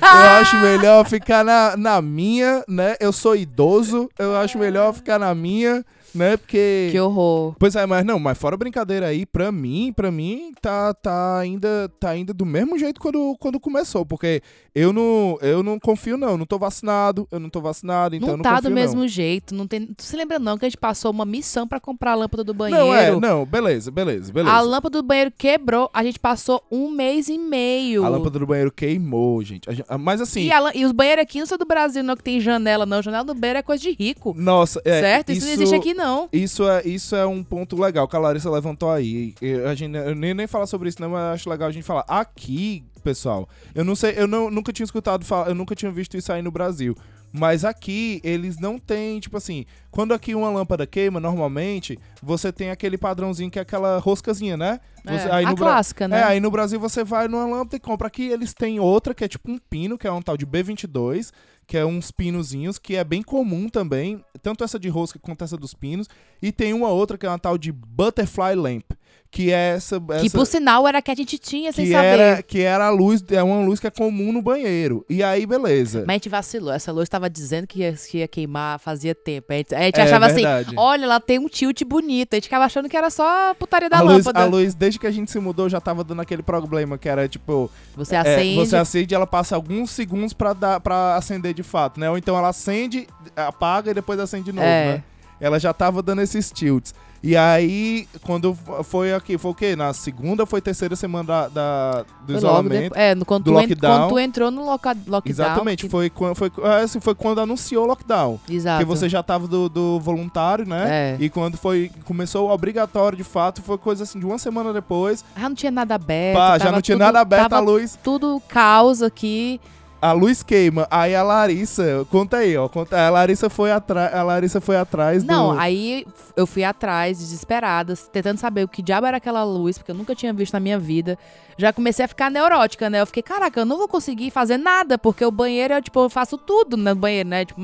eu 0.00 0.30
acho 0.40 0.56
melhor 0.60 1.08
ficar 1.08 1.44
na, 1.44 1.76
na 1.76 2.02
minha, 2.02 2.64
né? 2.68 2.96
Eu 3.00 3.12
sou 3.12 3.36
idoso, 3.36 4.08
eu 4.18 4.36
acho 4.36 4.58
melhor 4.58 4.92
ficar 4.94 5.18
na 5.18 5.34
minha, 5.34 5.84
né? 6.14 6.36
Porque. 6.36 6.88
Que 6.90 7.00
horror. 7.00 7.54
Pois 7.58 7.74
é, 7.76 7.86
mas 7.86 8.04
não, 8.04 8.18
mas 8.18 8.38
fora 8.38 8.56
brincadeira 8.56 9.06
aí, 9.06 9.26
pra 9.26 9.50
mim, 9.50 9.92
pra 9.94 10.10
mim, 10.10 10.52
tá, 10.60 10.92
tá 10.94 11.38
ainda 11.38 11.90
tá 11.98 12.10
ainda 12.10 12.32
do 12.32 12.46
mesmo 12.46 12.78
jeito 12.78 13.00
quando, 13.00 13.36
quando 13.38 13.58
começou, 13.58 14.04
porque 14.06 14.42
eu 14.74 14.92
não, 14.92 15.38
eu 15.40 15.62
não 15.62 15.78
confio 15.78 16.16
não, 16.16 16.30
eu 16.30 16.38
não 16.38 16.46
tô 16.46 16.58
vacinado, 16.58 17.26
eu 17.30 17.38
não 17.40 17.48
tô 17.48 17.60
vacinado, 17.60 18.14
então 18.16 18.28
não 18.30 18.36
não 18.38 18.42
tá 18.42 18.60
do 18.60 18.70
mesmo 18.70 19.02
não. 19.02 19.08
jeito. 19.08 19.54
Não 19.54 19.66
tem... 19.66 19.86
Tu 19.86 20.02
se 20.02 20.16
lembra 20.16 20.38
não 20.38 20.58
que 20.58 20.64
a 20.64 20.68
gente 20.68 20.78
passou 20.78 21.10
uma 21.10 21.24
missão 21.24 21.66
pra 21.66 21.78
comprar 21.80 22.12
a 22.12 22.14
lâmpada 22.14 22.44
do 22.44 22.52
banheiro? 22.54 22.84
Não, 22.84 22.94
é, 22.94 23.10
não, 23.18 23.44
beleza, 23.44 23.90
beleza, 23.90 24.32
beleza. 24.32 24.54
A 24.54 24.60
lâmpada 24.60 25.00
do 25.00 25.06
banheiro 25.06 25.32
quebrou, 25.36 25.90
a 25.92 26.02
gente 26.02 26.18
passou 26.18 26.62
um 26.70 26.90
mês 26.90 27.28
e 27.28 27.38
meio. 27.38 28.04
A 28.04 28.08
lâmpada 28.08 28.38
do 28.38 28.46
banheiro 28.46 28.72
queimou, 28.72 29.42
gente. 29.42 29.68
A 29.68 29.72
gente- 29.72 29.86
Mas 29.98 30.20
assim, 30.20 30.44
E, 30.46 30.52
a 30.52 30.72
e 30.74 30.84
os 30.84 30.92
banheiros 30.92 31.22
aqui 31.22 31.38
não 31.38 31.46
são 31.46 31.58
do 31.58 31.64
Brasil, 31.66 32.02
não, 32.02 32.16
que 32.16 32.22
tem 32.22 32.40
janela, 32.40 32.84
não. 32.84 33.02
Janela 33.02 33.24
do 33.24 33.34
banheiro 33.34 33.58
é 33.60 33.62
coisa 33.62 33.82
de 33.82 33.92
rico. 33.92 34.34
nossa, 34.36 34.80
é, 34.84 35.00
certo? 35.00 35.32
Isso, 35.32 35.46
não 35.46 35.52
existe 35.52 35.74
aqui, 35.74 35.94
não. 35.94 36.03
Isso 36.32 36.68
é, 36.68 36.82
isso 36.86 37.14
é 37.16 37.26
um 37.26 37.42
ponto 37.42 37.80
legal 37.80 38.06
que 38.06 38.16
a 38.16 38.18
Larissa 38.18 38.50
levantou 38.50 38.90
aí. 38.90 39.34
Eu, 39.40 39.68
a 39.68 39.74
gente, 39.74 39.96
eu 39.96 40.14
nem, 40.14 40.34
nem 40.34 40.46
falar 40.46 40.66
sobre 40.66 40.88
isso, 40.88 41.00
não, 41.00 41.10
mas 41.10 41.20
eu 41.20 41.32
acho 41.34 41.50
legal 41.50 41.68
a 41.68 41.72
gente 41.72 41.84
falar. 41.84 42.04
Aqui, 42.08 42.84
pessoal, 43.02 43.48
eu 43.74 43.84
não 43.84 43.94
sei, 43.94 44.14
eu 44.16 44.26
não, 44.26 44.50
nunca 44.50 44.72
tinha 44.72 44.84
escutado 44.84 45.24
falar, 45.24 45.48
eu 45.48 45.54
nunca 45.54 45.74
tinha 45.74 45.90
visto 45.90 46.16
isso 46.16 46.32
aí 46.32 46.42
no 46.42 46.50
Brasil. 46.50 46.96
Mas 47.36 47.64
aqui 47.64 48.20
eles 48.22 48.60
não 48.60 48.78
têm, 48.78 49.18
tipo 49.18 49.36
assim, 49.36 49.66
quando 49.90 50.14
aqui 50.14 50.36
uma 50.36 50.48
lâmpada 50.48 50.86
queima, 50.86 51.18
normalmente, 51.18 51.98
você 52.22 52.52
tem 52.52 52.70
aquele 52.70 52.96
padrãozinho 52.96 53.50
que 53.50 53.58
é 53.58 53.62
aquela 53.62 53.98
roscazinha, 53.98 54.56
né? 54.56 54.78
Você, 55.04 55.28
É, 55.28 55.32
aí 55.32 55.44
a 55.44 55.50
no 55.50 55.56
clássica, 55.56 56.06
né? 56.06 56.20
É, 56.20 56.22
aí 56.22 56.38
no 56.38 56.48
Brasil 56.48 56.78
você 56.78 57.02
vai 57.02 57.26
numa 57.26 57.44
lâmpada 57.44 57.74
e 57.74 57.80
compra. 57.80 58.06
Aqui 58.06 58.28
eles 58.28 58.54
têm 58.54 58.78
outra 58.78 59.12
que 59.12 59.24
é 59.24 59.28
tipo 59.28 59.50
um 59.50 59.58
pino, 59.58 59.98
que 59.98 60.06
é 60.06 60.12
um 60.12 60.22
tal 60.22 60.36
de 60.36 60.46
B22, 60.46 61.32
que 61.66 61.76
é 61.76 61.84
uns 61.84 62.10
pinozinhos, 62.10 62.78
que 62.78 62.96
é 62.96 63.04
bem 63.04 63.22
comum 63.22 63.68
também, 63.68 64.24
tanto 64.42 64.64
essa 64.64 64.78
de 64.78 64.88
rosca 64.88 65.18
quanto 65.18 65.44
essa 65.44 65.56
dos 65.56 65.74
pinos. 65.74 66.08
E 66.42 66.52
tem 66.52 66.72
uma 66.72 66.88
outra 66.88 67.16
que 67.16 67.26
é 67.26 67.28
uma 67.28 67.38
tal 67.38 67.56
de 67.56 67.72
Butterfly 67.72 68.54
Lamp, 68.54 68.92
que 69.30 69.50
é 69.52 69.74
essa. 69.74 70.00
Que 70.00 70.12
essa 70.26 70.30
por 70.38 70.46
sinal 70.46 70.86
era 70.86 71.02
que 71.02 71.10
a 71.10 71.14
gente 71.14 71.36
tinha 71.38 71.72
sem 71.72 71.86
que 71.86 71.90
saber. 71.90 72.06
era, 72.06 72.42
que 72.42 72.60
era 72.60 72.86
a 72.86 72.90
luz, 72.90 73.24
é 73.32 73.42
uma 73.42 73.64
luz 73.66 73.80
que 73.80 73.86
é 73.88 73.90
comum 73.90 74.32
no 74.32 74.40
banheiro. 74.40 75.04
E 75.10 75.24
aí, 75.24 75.44
beleza. 75.44 76.04
Mas 76.06 76.10
a 76.10 76.12
gente 76.14 76.28
vacilou. 76.28 76.72
Essa 76.72 76.92
luz 76.92 77.08
tava 77.08 77.28
dizendo 77.28 77.66
que 77.66 77.80
ia, 77.80 77.92
que 77.94 78.18
ia 78.18 78.28
queimar 78.28 78.78
fazia 78.78 79.12
tempo. 79.12 79.52
A 79.52 79.56
gente, 79.56 79.74
a 79.74 79.82
gente 79.82 79.98
É 79.98 80.02
achava 80.04 80.28
verdade. 80.28 80.66
assim: 80.68 80.76
olha, 80.78 81.02
ela 81.04 81.18
tem 81.18 81.40
um 81.40 81.48
tilt 81.48 81.82
bonito. 81.82 82.34
A 82.34 82.36
gente 82.36 82.44
ficava 82.44 82.64
achando 82.64 82.88
que 82.88 82.96
era 82.96 83.10
só 83.10 83.50
a 83.50 83.54
putaria 83.56 83.90
da 83.90 83.98
a 83.98 84.02
luz, 84.02 84.18
lâmpada. 84.24 84.40
a 84.42 84.44
luz, 84.44 84.72
desde 84.72 85.00
que 85.00 85.06
a 85.08 85.10
gente 85.10 85.28
se 85.32 85.40
mudou, 85.40 85.68
já 85.68 85.80
tava 85.80 86.04
dando 86.04 86.22
aquele 86.22 86.42
problema 86.44 86.96
que 86.96 87.08
era 87.08 87.26
tipo. 87.28 87.68
Você 87.96 88.14
é, 88.14 88.18
acende. 88.18 88.54
você 88.54 88.76
acende 88.76 89.14
e 89.14 89.16
ela 89.16 89.26
passa 89.26 89.56
alguns 89.56 89.90
segundos 89.90 90.32
pra, 90.32 90.52
dar, 90.52 90.78
pra 90.78 91.16
acender 91.16 91.52
de 91.54 91.64
fato, 91.64 91.98
né? 91.98 92.08
Ou 92.08 92.16
então 92.16 92.38
ela 92.38 92.50
acende, 92.50 93.08
apaga 93.34 93.90
e 93.90 93.94
depois 93.94 94.20
acende 94.20 94.44
de 94.44 94.52
novo, 94.52 94.64
É. 94.64 94.92
né? 94.92 95.04
Ela 95.40 95.58
já 95.58 95.72
tava 95.72 96.00
dando 96.00 96.22
esses 96.22 96.52
tilts. 96.52 96.94
E 97.26 97.34
aí, 97.38 98.06
quando 98.22 98.54
foi 98.84 99.14
aqui, 99.14 99.38
foi 99.38 99.50
o 99.50 99.54
quê? 99.54 99.74
Na 99.74 99.94
segunda 99.94 100.44
foi 100.44 100.60
terceira 100.60 100.94
semana 100.94 101.24
da, 101.24 101.48
da- 101.48 102.02
do 102.20 102.26
Foi 102.26 102.34
isolamento? 102.36 102.92
é, 102.94 103.14
no, 103.14 103.24
quando, 103.24 103.44
do 103.44 103.52
tu 103.52 103.58
en- 103.58 103.62
lockdown. 103.62 103.98
quando 103.98 104.08
tu 104.10 104.18
entrou 104.18 104.50
no 104.50 104.66
loca, 104.66 104.90
lockdown. 105.06 105.22
Exatamente, 105.24 105.84
que- 105.84 105.88
foi, 105.90 106.12
foi, 106.34 106.52
é, 106.62 106.82
assim, 106.82 107.00
foi 107.00 107.14
quando 107.14 107.40
anunciou 107.40 107.84
o 107.84 107.86
lockdown. 107.86 108.38
Exato. 108.46 108.84
Porque 108.84 108.98
você 108.98 109.08
já 109.08 109.22
tava 109.22 109.48
do, 109.48 109.70
do 109.70 109.98
voluntário, 110.00 110.68
né? 110.68 111.14
É. 111.14 111.16
E 111.18 111.30
quando 111.30 111.56
foi 111.56 111.90
começou 112.04 112.48
o 112.48 112.52
obrigatório 112.52 113.16
de 113.16 113.24
fato, 113.24 113.62
foi 113.62 113.78
coisa 113.78 114.02
assim 114.04 114.18
de 114.18 114.26
uma 114.26 114.36
semana 114.36 114.70
depois. 114.70 115.24
Já 115.34 115.48
não 115.48 115.56
tinha 115.56 115.72
nada 115.72 115.94
aberto. 115.94 116.36
Pá, 116.36 116.58
já 116.58 116.70
não 116.70 116.82
tinha 116.82 116.96
tudo- 116.96 117.04
nada 117.06 117.20
aberto, 117.20 117.46
a 117.46 117.48
tava 117.48 117.62
luz, 117.62 117.98
Tudo 118.04 118.42
caos 118.48 119.00
aqui. 119.00 119.58
A 120.04 120.12
luz 120.12 120.42
queima. 120.42 120.86
Aí 120.90 121.14
a 121.14 121.22
Larissa, 121.22 122.06
conta 122.10 122.36
aí, 122.36 122.54
ó, 122.58 122.68
conta, 122.68 123.06
a 123.06 123.08
Larissa 123.08 123.48
foi 123.48 123.72
atrás, 123.72 124.14
a 124.14 124.22
Larissa 124.22 124.60
foi 124.60 124.76
atrás 124.76 125.24
Não, 125.24 125.54
do 125.54 125.58
aí 125.58 126.06
eu 126.36 126.46
fui 126.46 126.62
atrás, 126.62 127.18
desesperada, 127.18 127.94
tentando 128.12 128.36
saber 128.36 128.64
o 128.64 128.68
que 128.68 128.82
diabo 128.82 129.06
era 129.06 129.16
aquela 129.16 129.42
luz, 129.44 129.78
porque 129.78 129.92
eu 129.92 129.94
nunca 129.94 130.14
tinha 130.14 130.30
visto 130.34 130.52
na 130.52 130.60
minha 130.60 130.78
vida. 130.78 131.18
Já 131.56 131.72
comecei 131.72 132.04
a 132.04 132.08
ficar 132.08 132.30
neurótica, 132.30 132.90
né? 132.90 133.00
Eu 133.00 133.06
fiquei, 133.06 133.22
caraca, 133.22 133.60
eu 133.60 133.64
não 133.64 133.78
vou 133.78 133.88
conseguir 133.88 134.30
fazer 134.30 134.58
nada, 134.58 134.98
porque 134.98 135.24
o 135.24 135.30
banheiro, 135.30 135.72
eu, 135.72 135.80
tipo, 135.80 135.98
eu 136.00 136.10
faço 136.10 136.36
tudo 136.36 136.76
no 136.76 136.94
banheiro, 136.94 137.30
né? 137.30 137.46
Tipo, 137.46 137.62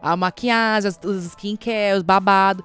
a 0.00 0.16
maquiagem, 0.16 0.90
os 1.04 1.24
skincare, 1.26 1.98
os 1.98 2.02
babados. 2.02 2.64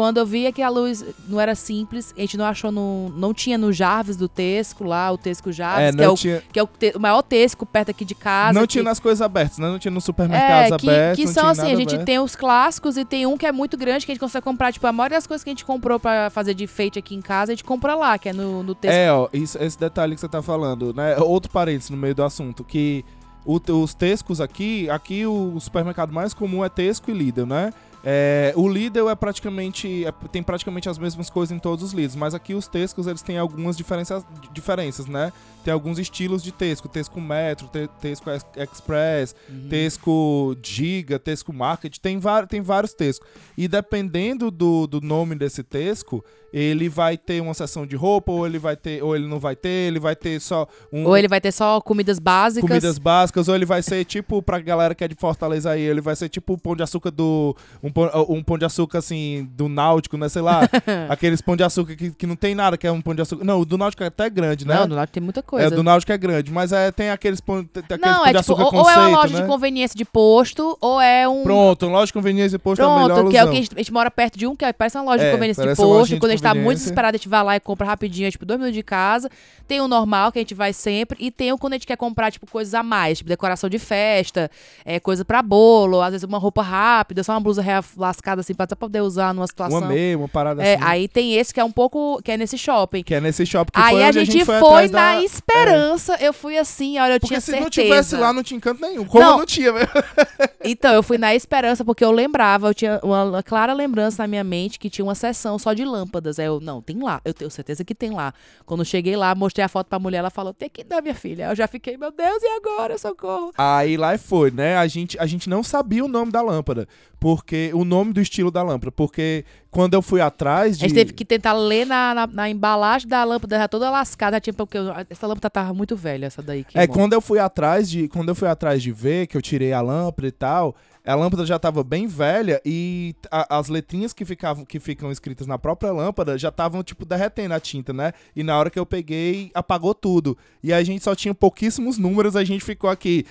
Quando 0.00 0.16
eu 0.18 0.24
via 0.26 0.50
que 0.50 0.62
a 0.62 0.68
luz 0.68 1.04
não 1.28 1.38
era 1.40 1.54
simples, 1.54 2.14
a 2.16 2.20
gente 2.22 2.36
não 2.38 2.44
achou 2.46 2.72
no. 2.72 3.10
Não 3.16 3.34
tinha 3.34 3.58
no 3.58 3.70
Jarvis 3.72 4.16
do 4.16 4.28
Tesco 4.28 4.82
lá, 4.84 5.12
o 5.12 5.18
Tesco 5.18 5.52
Jarvis, 5.52 5.88
É, 5.88 5.92
que, 5.92 6.02
é 6.02 6.08
o, 6.08 6.14
tinha, 6.14 6.42
que 6.52 6.58
é 6.58 6.62
o, 6.62 6.66
te- 6.66 6.92
o 6.96 7.00
maior 7.00 7.20
Tesco 7.22 7.66
perto 7.66 7.90
aqui 7.90 8.04
de 8.04 8.14
casa. 8.14 8.54
não 8.58 8.62
que- 8.62 8.68
tinha 8.72 8.84
nas 8.84 8.98
coisas 8.98 9.20
abertas, 9.20 9.58
né? 9.58 9.68
Não 9.68 9.78
tinha 9.78 9.90
nos 9.90 10.04
supermercados 10.04 10.72
é, 10.72 10.76
que, 10.78 10.88
abertos, 10.88 11.16
que 11.18 11.24
não 11.26 11.32
são 11.32 11.42
tinha 11.42 11.52
assim, 11.64 11.72
a 11.72 11.76
gente 11.76 11.94
aberto. 11.94 12.06
tem 12.06 12.18
os 12.18 12.34
clássicos 12.34 12.96
e 12.96 13.04
tem 13.04 13.26
um 13.26 13.36
que 13.36 13.44
é 13.46 13.52
muito 13.52 13.76
grande 13.76 14.06
que 14.06 14.12
a 14.12 14.14
gente 14.14 14.20
consegue 14.20 14.42
comprar, 14.44 14.72
tipo, 14.72 14.86
a 14.86 14.92
maioria 14.92 15.18
das 15.18 15.26
coisas 15.26 15.44
que 15.44 15.50
a 15.50 15.52
gente 15.52 15.64
comprou 15.64 16.00
pra 16.00 16.30
fazer 16.30 16.54
de 16.54 16.64
enfeite 16.64 16.98
aqui 16.98 17.14
em 17.14 17.20
casa, 17.20 17.52
a 17.52 17.54
gente 17.54 17.64
compra 17.64 17.94
lá, 17.94 18.16
que 18.18 18.28
é 18.28 18.32
no, 18.32 18.62
no 18.62 18.74
Tesco. 18.74 18.96
É, 18.96 19.12
ó, 19.12 19.28
isso- 19.32 19.58
esse 19.62 19.78
detalhe 19.78 20.14
que 20.14 20.20
você 20.20 20.28
tá 20.28 20.40
falando, 20.42 20.94
né? 20.94 21.16
Outro 21.18 21.50
parênteses 21.50 21.90
no 21.90 21.96
meio 21.96 22.14
do 22.14 22.22
assunto, 22.24 22.64
que 22.64 23.04
o- 23.44 23.60
os 23.82 23.92
Tescos 23.94 24.40
aqui, 24.40 24.88
aqui 24.88 25.26
o 25.26 25.58
supermercado 25.60 26.12
mais 26.12 26.32
comum 26.32 26.64
é 26.64 26.68
Tesco 26.68 27.10
e 27.10 27.14
Lidl, 27.14 27.44
né? 27.46 27.72
É, 28.02 28.52
o 28.56 28.66
Lidl 28.66 29.10
é 29.10 29.14
praticamente 29.14 30.06
é- 30.06 30.12
tem 30.32 30.42
praticamente 30.42 30.88
as 30.88 30.98
mesmas 30.98 31.28
coisas 31.28 31.54
em 31.54 31.58
todos 31.58 31.84
os 31.84 31.92
Lidls, 31.92 32.16
mas 32.16 32.34
aqui 32.34 32.54
os 32.54 32.66
Tescos 32.66 33.06
eles 33.06 33.20
têm 33.20 33.36
algumas 33.36 33.76
diferenças, 33.76 34.24
diferenças, 34.52 35.06
né? 35.06 35.32
Tem 35.62 35.74
alguns 35.74 35.98
estilos 35.98 36.42
de 36.42 36.50
Tesco, 36.52 36.88
Tesco 36.88 37.20
Metro, 37.20 37.68
Te- 37.68 37.90
Tesco 38.00 38.30
Ex- 38.30 38.46
Express, 38.56 39.34
Uhum. 39.48 39.68
Tesco 39.68 40.56
Giga, 40.62 41.18
Tesco 41.18 41.52
Market, 41.52 41.98
tem, 41.98 42.18
tem 42.48 42.60
vários 42.62 42.94
Tesco. 42.94 43.26
E 43.58 43.68
dependendo 43.68 44.50
do, 44.50 44.86
do 44.86 45.00
nome 45.02 45.34
desse 45.34 45.62
Tesco, 45.62 46.24
ele 46.52 46.88
vai 46.88 47.16
ter 47.16 47.40
uma 47.40 47.54
seção 47.54 47.86
de 47.86 47.96
roupa, 47.96 48.32
ou 48.32 48.46
ele 48.46 48.58
vai 48.58 48.76
ter, 48.76 49.02
ou 49.02 49.14
ele 49.14 49.26
não 49.26 49.38
vai 49.38 49.54
ter, 49.56 49.68
ele 49.68 50.00
vai 50.00 50.16
ter 50.16 50.40
só 50.40 50.66
um, 50.92 51.06
Ou 51.06 51.16
ele 51.16 51.28
vai 51.28 51.40
ter 51.40 51.52
só 51.52 51.80
comidas 51.80 52.18
básicas. 52.18 52.68
comidas 52.68 52.98
básicas, 52.98 53.48
ou 53.48 53.54
ele 53.54 53.64
vai 53.64 53.82
ser 53.82 54.04
tipo, 54.04 54.42
pra 54.42 54.58
galera 54.58 54.94
que 54.94 55.04
é 55.04 55.08
de 55.08 55.14
Fortaleza 55.14 55.70
aí, 55.70 55.82
ele 55.82 56.00
vai 56.00 56.16
ser 56.16 56.28
tipo 56.28 56.54
o 56.54 56.58
pão 56.58 56.74
de 56.76 56.82
açúcar 56.82 57.10
do. 57.10 57.56
Um 57.82 57.90
pão, 57.90 58.10
um 58.28 58.42
pão 58.42 58.58
de 58.58 58.64
açúcar 58.64 58.98
assim, 58.98 59.48
do 59.52 59.68
Náutico, 59.68 60.16
né? 60.16 60.28
Sei 60.28 60.42
lá. 60.42 60.60
aqueles 61.08 61.40
pão 61.40 61.56
de 61.56 61.62
açúcar 61.62 61.94
que, 61.96 62.10
que 62.10 62.26
não 62.26 62.36
tem 62.36 62.54
nada, 62.54 62.76
que 62.76 62.86
é 62.86 62.92
um 62.92 63.00
pão 63.00 63.14
de 63.14 63.22
açúcar. 63.22 63.44
Não, 63.44 63.60
o 63.60 63.64
do 63.64 63.78
Náutico 63.78 64.02
é 64.02 64.06
até 64.06 64.28
grande, 64.28 64.66
né? 64.66 64.74
Não, 64.74 64.86
no 64.88 64.94
lado 64.96 65.08
tem 65.08 65.22
muita 65.22 65.42
coisa. 65.42 65.66
É, 65.66 65.70
do 65.70 65.82
Náutico 65.82 66.12
é 66.12 66.18
grande, 66.18 66.50
mas 66.52 66.72
é, 66.72 66.90
tem 66.90 67.10
aqueles 67.10 67.40
pão, 67.40 67.64
tem, 67.64 67.82
aqueles 67.82 68.00
Não, 68.02 68.16
pão 68.18 68.26
é 68.26 68.32
de 68.32 68.38
tipo, 68.38 68.52
açúcar 68.52 68.62
ou, 68.62 68.66
ou 68.66 68.72
conceito, 68.72 68.98
é 68.98 69.06
uma 69.08 69.16
loja 69.18 69.34
né? 69.34 69.40
de 69.42 69.46
conveniência 69.48 69.96
de 69.96 70.04
posto, 70.04 70.76
ou 70.80 71.00
é 71.00 71.28
um. 71.28 71.42
Pronto, 71.42 71.86
loja 71.86 72.06
de 72.06 72.12
conveniência 72.12 72.56
e 72.56 72.58
posto 72.58 72.82
é 72.82 72.84
a 72.84 72.88
melhor 72.88 73.14
Pronto, 73.14 73.30
que 73.30 73.36
é 73.36 73.44
o 73.44 73.50
que 73.50 73.56
a 73.56 73.60
gente, 73.60 73.70
a 73.74 73.78
gente 73.78 73.92
mora 73.92 74.10
perto 74.10 74.38
de 74.38 74.46
um, 74.46 74.56
que 74.56 74.64
é- 74.64 74.72
parece 74.72 74.96
uma 74.98 75.04
loja 75.04 75.22
É, 75.22 75.26
de 75.26 75.32
conveniência 75.32 75.66
de 75.66 75.76
posto. 75.76 76.14
de 76.14 76.20
Quando 76.20 76.30
a 76.30 76.34
gente 76.34 76.39
tá 76.42 76.54
muito 76.54 76.78
desesperado, 76.78 77.14
a 77.14 77.18
gente 77.18 77.28
vai 77.28 77.42
lá 77.42 77.56
e 77.56 77.60
compra 77.60 77.86
rapidinho, 77.86 78.28
é 78.28 78.30
tipo 78.30 78.44
dois 78.46 78.58
minutos 78.58 78.76
de 78.76 78.82
casa. 78.82 79.30
Tem 79.66 79.80
o 79.80 79.86
normal, 79.86 80.32
que 80.32 80.38
a 80.38 80.42
gente 80.42 80.54
vai 80.54 80.72
sempre. 80.72 81.16
E 81.20 81.30
tem 81.30 81.52
o 81.52 81.58
quando 81.58 81.74
a 81.74 81.76
gente 81.76 81.86
quer 81.86 81.96
comprar, 81.96 82.30
tipo, 82.32 82.44
coisas 82.50 82.74
a 82.74 82.82
mais, 82.82 83.18
tipo, 83.18 83.28
decoração 83.28 83.70
de 83.70 83.78
festa, 83.78 84.50
é, 84.84 84.98
coisa 84.98 85.24
pra 85.24 85.42
bolo, 85.42 86.00
às 86.02 86.10
vezes 86.10 86.24
uma 86.24 86.38
roupa 86.38 86.60
rápida, 86.62 87.22
só 87.22 87.32
uma 87.32 87.40
blusa 87.40 87.62
lascada 87.96 88.40
assim, 88.40 88.54
pra 88.54 88.66
só 88.68 88.74
poder 88.74 89.00
usar 89.00 89.32
numa 89.32 89.46
situação. 89.46 89.78
Uma 89.78 89.86
meia, 89.88 90.18
uma 90.18 90.28
parada 90.28 90.62
É, 90.62 90.74
assim. 90.74 90.84
aí 90.84 91.08
tem 91.08 91.34
esse 91.34 91.54
que 91.54 91.60
é 91.60 91.64
um 91.64 91.70
pouco. 91.70 92.20
que 92.22 92.32
é 92.32 92.36
nesse 92.36 92.58
shopping. 92.58 93.02
Que 93.04 93.14
é 93.14 93.20
nesse 93.20 93.46
shopping 93.46 93.70
que 93.72 93.80
Aí 93.80 93.92
foi 93.92 94.04
a 94.04 94.08
onde 94.08 94.24
gente, 94.24 94.44
foi, 94.44 94.58
foi, 94.58 94.88
na 94.88 95.14
da... 95.14 95.22
esperança. 95.22 96.16
Eu 96.20 96.32
fui 96.32 96.58
assim, 96.58 96.98
olha, 96.98 97.14
eu 97.14 97.20
Porque 97.20 97.28
tinha 97.28 97.40
se 97.40 97.46
certeza. 97.46 97.64
não 97.64 97.70
tivesse 97.70 98.16
lá, 98.16 98.32
não 98.32 98.42
tinha 98.42 98.56
encanto 98.58 98.80
nenhum. 98.80 99.04
Como 99.04 99.24
Não. 99.24 99.38
não 99.38 99.46
tinha, 99.46 99.72
velho. 99.72 99.88
Então, 100.62 100.92
eu 100.92 101.02
fui 101.02 101.16
na 101.16 101.34
esperança, 101.34 101.84
porque 101.84 102.04
eu 102.04 102.10
lembrava, 102.10 102.68
eu 102.68 102.74
tinha 102.74 103.00
uma, 103.02 103.24
uma 103.24 103.42
clara 103.42 103.72
lembrança 103.72 104.22
na 104.22 104.26
minha 104.26 104.44
mente 104.44 104.78
que 104.78 104.90
tinha 104.90 105.04
uma 105.04 105.14
sessão 105.14 105.58
só 105.58 105.72
de 105.72 105.84
lâmpadas. 105.84 106.29
Aí 106.38 106.46
eu, 106.46 106.60
não, 106.60 106.80
tem 106.80 107.02
lá, 107.02 107.20
eu 107.24 107.34
tenho 107.34 107.50
certeza 107.50 107.84
que 107.84 107.94
tem 107.94 108.10
lá. 108.10 108.32
Quando 108.64 108.80
eu 108.80 108.84
cheguei 108.84 109.16
lá, 109.16 109.34
mostrei 109.34 109.64
a 109.64 109.68
foto 109.68 109.88
pra 109.88 109.98
mulher, 109.98 110.18
ela 110.18 110.30
falou, 110.30 110.52
tem 110.52 110.68
que 110.68 110.84
dar, 110.84 111.02
minha 111.02 111.14
filha. 111.14 111.50
Eu 111.50 111.56
já 111.56 111.66
fiquei, 111.66 111.96
meu 111.96 112.10
Deus, 112.10 112.42
e 112.42 112.46
agora? 112.56 112.96
Socorro. 112.98 113.52
Aí 113.56 113.96
lá 113.96 114.16
foi, 114.18 114.50
né? 114.50 114.76
A 114.76 114.86
gente, 114.86 115.18
a 115.18 115.26
gente 115.26 115.48
não 115.48 115.62
sabia 115.62 116.04
o 116.04 116.08
nome 116.08 116.30
da 116.30 116.42
lâmpada. 116.42 116.86
Porque. 117.20 117.70
O 117.74 117.84
nome 117.84 118.14
do 118.14 118.20
estilo 118.20 118.50
da 118.50 118.62
lâmpada. 118.62 118.90
Porque 118.90 119.44
quando 119.70 119.92
eu 119.92 120.00
fui 120.00 120.22
atrás 120.22 120.78
de. 120.78 120.86
A 120.86 120.88
gente 120.88 120.96
teve 120.96 121.12
que 121.12 121.24
tentar 121.24 121.52
ler 121.52 121.86
na, 121.86 122.14
na, 122.14 122.26
na 122.26 122.50
embalagem 122.50 123.06
da 123.06 123.22
lâmpada, 123.22 123.58
já 123.58 123.68
toda 123.68 123.90
lascada, 123.90 124.40
tinha, 124.40 124.54
porque 124.54 124.78
essa 125.08 125.26
lâmpada 125.26 125.50
tava 125.50 125.74
muito 125.74 125.94
velha, 125.94 126.26
essa 126.26 126.42
daí. 126.42 126.64
É, 126.74 126.86
quando 126.86 127.12
eu 127.12 127.20
fui 127.20 127.38
atrás 127.38 127.88
de. 127.88 128.08
Quando 128.08 128.30
eu 128.30 128.34
fui 128.34 128.48
atrás 128.48 128.82
de 128.82 128.90
ver, 128.90 129.26
que 129.26 129.36
eu 129.36 129.42
tirei 129.42 129.72
a 129.72 129.82
lâmpada 129.82 130.26
e 130.26 130.32
tal, 130.32 130.74
a 131.04 131.14
lâmpada 131.14 131.46
já 131.46 131.58
tava 131.58 131.82
bem 131.82 132.06
velha 132.06 132.60
e 132.64 133.14
a- 133.30 133.58
as 133.58 133.68
letrinhas 133.68 134.12
que 134.12 134.24
ficavam 134.24 134.64
que 134.64 134.78
ficam 134.78 135.10
escritas 135.10 135.46
na 135.46 135.58
própria 135.58 135.92
lâmpada 135.92 136.36
já 136.38 136.48
estavam, 136.50 136.82
tipo, 136.82 137.04
derretendo 137.04 137.54
a 137.54 137.60
tinta, 137.60 137.92
né? 137.92 138.12
E 138.36 138.42
na 138.42 138.58
hora 138.58 138.68
que 138.70 138.78
eu 138.78 138.84
peguei, 138.86 139.50
apagou 139.54 139.94
tudo. 139.94 140.36
E 140.62 140.72
a 140.72 140.82
gente 140.82 141.02
só 141.02 141.14
tinha 141.14 141.34
pouquíssimos 141.34 141.96
números, 141.98 142.36
a 142.36 142.44
gente 142.44 142.64
ficou 142.64 142.90
aqui 142.90 143.24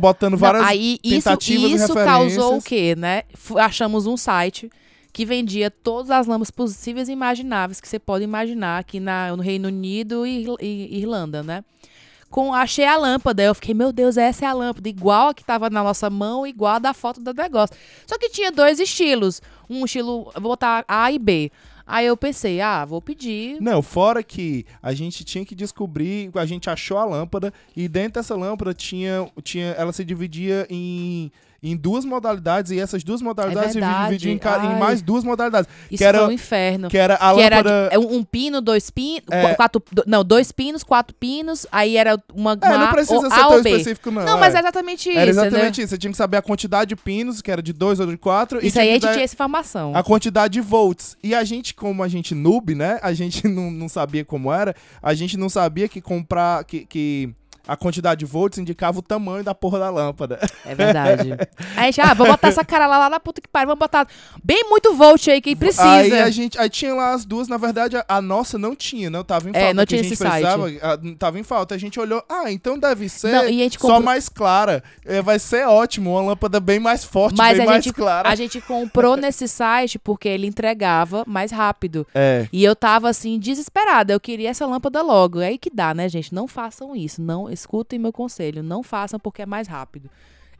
botando 0.00 0.32
Não, 0.32 0.38
várias. 0.38 0.64
aí 0.64 0.98
isso, 1.02 1.14
tentativas 1.24 1.70
e 1.70 1.74
isso 1.74 1.94
causou 1.94 2.56
o 2.58 2.62
quê, 2.62 2.94
né? 2.96 3.22
Achamos 3.58 4.06
um 4.06 4.16
site 4.16 4.70
que 5.12 5.24
vendia 5.24 5.70
todas 5.70 6.10
as 6.10 6.26
lâmpadas 6.26 6.50
possíveis 6.50 7.08
e 7.08 7.12
imagináveis 7.12 7.80
que 7.80 7.88
você 7.88 7.98
pode 7.98 8.22
imaginar 8.22 8.78
aqui 8.78 9.00
na, 9.00 9.34
no 9.34 9.42
Reino 9.42 9.68
Unido 9.68 10.26
e, 10.26 10.46
e 10.60 10.98
Irlanda, 10.98 11.42
né? 11.42 11.64
Com, 12.36 12.52
achei 12.52 12.84
a 12.84 12.98
lâmpada, 12.98 13.42
eu 13.42 13.54
fiquei, 13.54 13.72
meu 13.72 13.90
Deus, 13.90 14.18
essa 14.18 14.44
é 14.44 14.48
a 14.48 14.52
lâmpada, 14.52 14.86
igual 14.90 15.30
a 15.30 15.34
que 15.34 15.42
tava 15.42 15.70
na 15.70 15.82
nossa 15.82 16.10
mão, 16.10 16.46
igual 16.46 16.74
a 16.74 16.78
da 16.78 16.92
foto 16.92 17.18
do 17.18 17.32
negócio. 17.32 17.74
Só 18.06 18.18
que 18.18 18.28
tinha 18.28 18.52
dois 18.52 18.78
estilos, 18.78 19.40
um 19.70 19.86
estilo, 19.86 20.30
vou 20.34 20.50
botar 20.50 20.84
A 20.86 21.10
e 21.10 21.18
B. 21.18 21.50
Aí 21.86 22.04
eu 22.04 22.14
pensei, 22.14 22.60
ah, 22.60 22.84
vou 22.84 23.00
pedir. 23.00 23.56
Não, 23.58 23.80
fora 23.80 24.22
que 24.22 24.66
a 24.82 24.92
gente 24.92 25.24
tinha 25.24 25.46
que 25.46 25.54
descobrir, 25.54 26.30
a 26.34 26.44
gente 26.44 26.68
achou 26.68 26.98
a 26.98 27.06
lâmpada 27.06 27.54
e 27.74 27.88
dentro 27.88 28.20
dessa 28.20 28.36
lâmpada 28.36 28.74
tinha, 28.74 29.26
tinha 29.42 29.68
ela 29.68 29.94
se 29.94 30.04
dividia 30.04 30.66
em, 30.68 31.32
em 31.62 31.76
duas 31.76 32.04
modalidades 32.04 32.70
e 32.70 32.78
essas 32.80 33.02
duas 33.04 33.20
modalidades 33.22 33.76
É 33.76 33.80
dividiam 34.08 34.32
em, 34.32 34.36
em 34.36 34.40
Ai. 34.72 34.78
mais 34.78 35.02
duas 35.02 35.24
modalidades, 35.24 35.68
Isso 35.90 35.98
que 35.98 36.04
era- 36.04 36.18
foi 36.18 36.28
um 36.28 36.32
inferno. 36.32 36.88
que 36.88 36.98
era 36.98 37.14
a 37.14 37.34
que 37.34 37.40
era 37.40 37.56
lâmpada... 37.56 37.88
de- 37.88 37.94
é 37.94 37.98
um, 37.98 38.22
pino, 38.22 38.60
dois 38.60 38.90
pinos, 38.90 39.22
É. 39.30 39.54
quatro, 39.54 39.82
não, 40.06 40.24
dois 40.24 40.52
pinos, 40.52 40.82
quatro 40.82 41.14
pinos, 41.14 41.66
aí 41.72 41.96
era 41.96 42.20
uma, 42.34 42.58
É, 42.60 42.68
uma 42.68 42.78
não 42.78 42.92
precisa 42.92 43.20
ser 43.30 43.36
tão 43.40 43.56
específico 43.58 44.10
não. 44.10 44.24
Não, 44.24 44.36
é. 44.36 44.40
mas 44.40 44.54
é 44.54 44.58
exatamente 44.58 45.08
isso, 45.08 45.18
Era 45.18 45.24
né? 45.26 45.30
exatamente 45.30 45.80
isso, 45.80 45.88
você 45.90 45.98
tinha 45.98 46.10
que 46.10 46.16
saber 46.16 46.36
a 46.36 46.42
quantidade 46.42 46.88
de 46.90 46.96
pinos, 46.96 47.40
que 47.40 47.50
era 47.50 47.62
de 47.62 47.72
dois 47.72 48.00
ou 48.00 48.06
de 48.06 48.16
quatro, 48.16 48.64
Isso 48.64 48.78
aí 48.78 48.90
a 48.90 48.92
gente 48.94 49.02
tinha 49.10 49.24
essa 49.24 49.34
informação. 49.34 49.94
a 49.94 50.02
quantidade 50.02 50.52
de 50.54 50.60
volts. 50.60 51.16
E 51.22 51.34
a 51.34 51.42
gente, 51.44 51.74
como 51.74 52.02
a 52.02 52.08
gente 52.08 52.34
noob, 52.34 52.74
né, 52.74 52.98
a 53.02 53.12
gente 53.12 53.46
não, 53.48 53.70
não 53.70 53.88
sabia 53.88 54.24
como 54.24 54.52
era, 54.52 54.74
a 55.02 55.14
gente 55.14 55.36
não 55.36 55.48
sabia 55.48 55.88
que 55.88 56.00
comprar, 56.00 56.64
que... 56.64 56.84
que 56.86 57.34
a 57.66 57.76
quantidade 57.76 58.20
de 58.20 58.24
volts 58.24 58.58
indicava 58.58 58.98
o 58.98 59.02
tamanho 59.02 59.42
da 59.44 59.54
porra 59.54 59.78
da 59.78 59.90
lâmpada. 59.90 60.38
É 60.64 60.74
verdade. 60.74 61.32
aí 61.76 61.82
a 61.82 61.82
gente, 61.86 62.00
ah, 62.00 62.14
vou 62.14 62.26
botar 62.26 62.48
essa 62.48 62.64
cara 62.64 62.86
lá, 62.86 62.98
lá 62.98 63.10
na 63.10 63.18
puta 63.20 63.40
que 63.40 63.48
pariu, 63.48 63.66
vamos 63.68 63.78
botar 63.80 64.06
bem 64.42 64.64
muito 64.68 64.94
volt 64.94 65.26
aí 65.28 65.40
que 65.40 65.54
precisa. 65.56 65.84
Aí 65.88 66.12
a 66.20 66.30
gente, 66.30 66.58
aí 66.58 66.68
tinha 66.70 66.94
lá 66.94 67.12
as 67.12 67.24
duas, 67.24 67.48
na 67.48 67.56
verdade 67.56 67.96
a, 67.96 68.04
a 68.08 68.22
nossa 68.22 68.58
não 68.58 68.74
tinha, 68.74 69.10
não 69.10 69.24
tava 69.24 69.48
em 69.48 69.52
É, 69.54 69.60
falta. 69.60 69.74
não 69.74 69.82
que 69.82 69.88
tinha 69.88 70.00
a 70.00 70.02
gente 70.04 70.12
esse 70.12 70.22
site. 70.22 70.44
precisava, 70.46 70.94
a- 70.94 71.16
tava 71.18 71.38
em 71.38 71.42
falta. 71.42 71.74
A 71.74 71.78
gente 71.78 71.98
olhou, 71.98 72.22
ah, 72.28 72.50
então 72.52 72.78
deve 72.78 73.08
ser 73.08 73.32
Não, 73.32 73.46
gente 73.48 73.74
só 73.74 73.80
comprou- 73.80 74.02
mais 74.02 74.28
clara. 74.28 74.82
É, 75.04 75.20
vai 75.22 75.38
ser 75.38 75.66
ótimo, 75.66 76.12
uma 76.12 76.20
lâmpada 76.22 76.60
bem 76.60 76.78
mais 76.78 77.04
forte, 77.04 77.36
Mas 77.36 77.56
bem 77.58 77.66
mais 77.66 77.84
gente, 77.84 77.94
clara. 77.94 78.28
a 78.28 78.34
gente 78.34 78.60
comprou 78.60 79.16
nesse 79.16 79.48
site 79.48 79.98
porque 79.98 80.28
ele 80.28 80.46
entregava 80.46 81.24
mais 81.26 81.50
rápido. 81.50 82.06
É. 82.14 82.46
E 82.52 82.62
eu 82.64 82.76
tava 82.76 83.08
assim, 83.08 83.38
desesperada. 83.38 84.12
Eu 84.12 84.20
queria 84.20 84.50
essa 84.50 84.66
lâmpada 84.66 85.02
logo. 85.02 85.40
É 85.40 85.48
aí 85.48 85.58
que 85.58 85.70
dá, 85.70 85.94
né, 85.94 86.08
gente? 86.08 86.34
Não 86.34 86.46
façam 86.46 86.94
isso. 86.94 87.20
Não 87.22 87.48
escutem 87.56 87.98
meu 87.98 88.12
conselho. 88.12 88.62
Não 88.62 88.82
façam 88.82 89.18
porque 89.18 89.42
é 89.42 89.46
mais 89.46 89.66
rápido. 89.66 90.10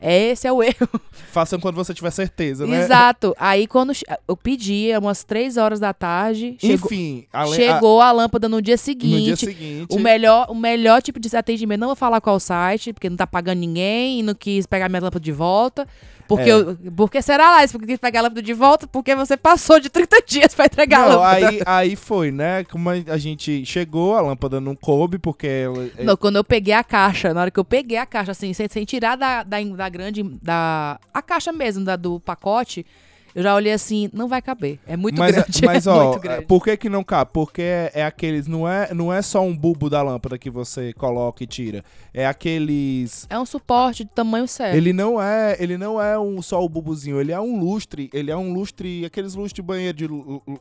Esse 0.00 0.46
é 0.46 0.52
o 0.52 0.60
erro. 0.62 0.88
Façam 1.32 1.58
quando 1.58 1.76
você 1.76 1.94
tiver 1.94 2.10
certeza, 2.10 2.66
né? 2.66 2.84
Exato. 2.84 3.34
Aí 3.38 3.66
quando 3.66 3.92
eu 4.28 4.36
pedi, 4.36 4.90
é 4.90 4.98
umas 4.98 5.24
três 5.24 5.56
horas 5.56 5.80
da 5.80 5.92
tarde, 5.94 6.56
chegou, 6.60 6.86
Enfim, 6.86 7.26
além, 7.32 7.54
chegou 7.54 8.00
a, 8.00 8.12
lâmpada 8.12 8.48
no 8.48 8.60
dia 8.60 8.74
a, 8.74 8.78
seguinte. 8.78 9.16
no 9.16 9.24
dia 9.24 9.36
seguinte. 9.36 9.94
O 9.94 9.98
melhor, 9.98 10.46
o 10.50 10.54
melhor 10.54 11.00
tipo 11.00 11.18
de 11.18 11.34
atendimento, 11.34 11.80
não 11.80 11.88
vou 11.88 11.96
falar 11.96 12.20
qual 12.20 12.38
site, 12.38 12.92
porque 12.92 13.08
não 13.08 13.16
tá 13.16 13.26
pagando 13.26 13.58
ninguém 13.58 14.20
e 14.20 14.22
não 14.22 14.34
quis 14.34 14.66
pegar 14.66 14.88
minha 14.88 15.00
lâmpada 15.00 15.24
de 15.24 15.32
volta. 15.32 15.86
Porque, 16.28 16.50
É. 16.50 16.52
eu, 16.52 16.76
porque 16.96 17.22
será 17.22 17.50
lá? 17.52 17.68
Porque 17.68 17.86
quis 17.86 17.98
pegar 17.98 18.20
a 18.20 18.22
lâmpada 18.24 18.42
de 18.42 18.52
volta 18.52 18.86
porque 18.86 19.14
você 19.14 19.36
passou 19.36 19.78
de 19.78 19.88
30 19.88 20.16
dias 20.26 20.54
pra 20.54 20.66
entregar 20.66 20.98
a 21.04 21.08
Não, 21.08 21.18
lâmpada. 21.20 21.48
aí, 21.48 21.60
aí 21.66 21.96
foi, 21.96 22.30
né? 22.30 22.64
Como 22.64 22.90
a 22.90 22.94
a 23.08 23.16
gente 23.18 23.64
chegou, 23.64 24.16
a 24.16 24.20
lâmpada 24.20 24.60
não 24.60 24.74
coube, 24.74 25.18
porque 25.18 25.46
ela. 25.46 25.88
é- 25.96 26.02
Não, 26.04 26.16
quando 26.16 26.36
eu 26.36 26.44
peguei 26.44 26.74
a 26.74 26.82
caixa, 26.82 27.32
na 27.32 27.42
hora 27.42 27.50
que 27.50 27.60
eu 27.60 27.64
peguei 27.64 27.96
a 27.98 28.06
caixa, 28.06 28.32
assim, 28.32 28.52
sem, 28.52 28.66
sem 28.68 28.84
tirar 28.84 29.16
da, 29.16 29.42
da, 29.42 29.62
da 29.62 29.88
grande. 29.88 30.22
Da, 30.42 30.98
a 31.14 31.22
caixa 31.22 31.52
mesmo, 31.52 31.84
da, 31.84 31.94
do 31.96 32.18
pacote, 32.20 32.84
eu 33.36 33.42
já 33.42 33.54
olhei 33.54 33.72
assim, 33.72 34.08
não 34.14 34.26
vai 34.28 34.40
caber. 34.40 34.78
É 34.86 34.96
muito 34.96 35.18
mas, 35.18 35.32
grande. 35.36 35.60
mas 35.66 35.86
é 35.86 35.90
ó, 35.90 36.18
grande. 36.18 36.46
por 36.46 36.64
que 36.64 36.74
que 36.76 36.88
não 36.88 37.04
cabe? 37.04 37.30
Porque 37.34 37.60
é, 37.60 37.90
é 37.94 38.02
aqueles, 38.02 38.46
não 38.46 38.66
é, 38.66 38.92
não 38.94 39.12
é 39.12 39.20
só 39.20 39.42
um 39.42 39.54
bulbo 39.54 39.90
da 39.90 40.00
lâmpada 40.02 40.38
que 40.38 40.48
você 40.48 40.94
coloca 40.94 41.44
e 41.44 41.46
tira. 41.46 41.84
É 42.14 42.26
aqueles 42.26 43.26
É 43.28 43.38
um 43.38 43.44
suporte 43.44 44.04
de 44.04 44.10
tamanho 44.10 44.48
certo. 44.48 44.74
Ele 44.74 44.90
não 44.92 45.20
é, 45.20 45.54
ele 45.60 45.76
não 45.76 46.00
é 46.00 46.18
um 46.18 46.40
só 46.40 46.64
o 46.64 46.68
bubuzinho, 46.68 47.20
ele 47.20 47.30
é 47.30 47.38
um 47.38 47.60
lustre, 47.60 48.08
ele 48.12 48.30
é 48.30 48.36
um 48.36 48.54
lustre, 48.54 49.04
aqueles 49.04 49.34
lustres 49.34 49.52
de 49.52 49.62
banheiro 49.62 49.96
de 49.98 50.08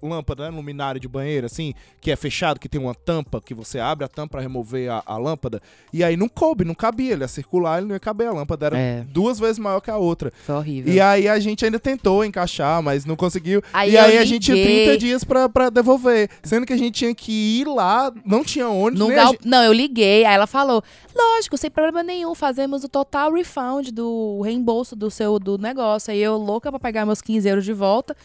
lâmpada, 0.04 0.50
né, 0.52 0.56
luminário 0.56 1.00
de 1.00 1.08
banheiro 1.08 1.46
assim, 1.46 1.74
que 2.02 2.12
é 2.12 2.16
fechado, 2.18 2.60
que 2.60 2.68
tem 2.68 2.82
uma 2.82 2.94
tampa 2.94 3.40
que 3.40 3.54
você 3.54 3.80
abre 3.80 4.04
a 4.04 4.08
tampa 4.10 4.32
pra 4.32 4.42
remover 4.42 4.92
a, 4.92 5.02
a 5.06 5.18
lâmpada. 5.18 5.62
E 5.94 6.04
aí 6.04 6.18
não 6.18 6.28
coube, 6.28 6.66
não 6.66 6.76
cabia, 6.76 7.14
ele 7.14 7.24
ia 7.24 7.28
circular, 7.30 7.78
ele 7.78 7.88
não 7.88 7.96
ia 7.96 8.00
caber 8.02 8.28
a 8.28 8.32
lâmpada, 8.34 8.66
era 8.66 8.78
É. 8.78 9.06
duas 9.08 9.40
vezes 9.40 9.58
maior 9.60 9.80
que 9.80 9.90
a 9.90 9.96
outra. 9.98 10.32
Foi 10.46 10.56
horrível. 10.56 10.94
E 10.94 11.00
aí 11.00 11.28
a 11.30 11.40
gente 11.40 11.64
ainda 11.64 11.80
tentou 11.80 12.26
encaixar, 12.26 12.65
mas 12.82 13.06
não 13.06 13.16
conseguiu. 13.16 13.62
Aí 13.74 13.92
e 13.92 13.98
aí 13.98 14.18
a 14.18 14.26
gente 14.26 14.46
tinha 14.46 14.56
liguei. 14.58 14.86
30 14.86 14.98
dias 14.98 15.24
pra, 15.24 15.48
pra 15.50 15.70
devolver, 15.70 16.30
sendo 16.44 16.66
que 16.66 16.74
a 16.74 16.78
gente 16.78 16.92
tinha 16.96 17.14
que 17.16 17.32
ir 17.62 17.68
lá, 17.68 18.12
não 18.26 18.44
tinha 18.44 18.68
ônibus, 18.68 19.10
a 19.10 19.14
gal- 19.16 19.32
gente- 19.34 19.48
Não, 19.48 19.64
eu 19.64 19.74
liguei, 19.74 20.26
aí 20.26 20.34
ela 20.36 20.48
falou: 20.48 20.84
lógico, 21.16 21.58
sem 21.58 21.70
problema 21.70 22.02
nenhum, 22.04 22.34
fazemos 22.36 22.84
o 22.84 22.90
total 22.90 23.32
refund 23.34 23.90
do 23.92 24.42
reembolso 24.44 24.96
do 24.96 25.10
seu 25.12 25.38
do 25.40 25.58
negócio. 25.58 26.12
Aí 26.12 26.22
eu, 26.22 26.38
louca 26.38 26.70
pra 26.72 26.80
pegar 26.80 27.06
meus 27.06 27.22
15 27.22 27.48
euros 27.48 27.66
de 27.66 27.74
volta. 27.74 28.16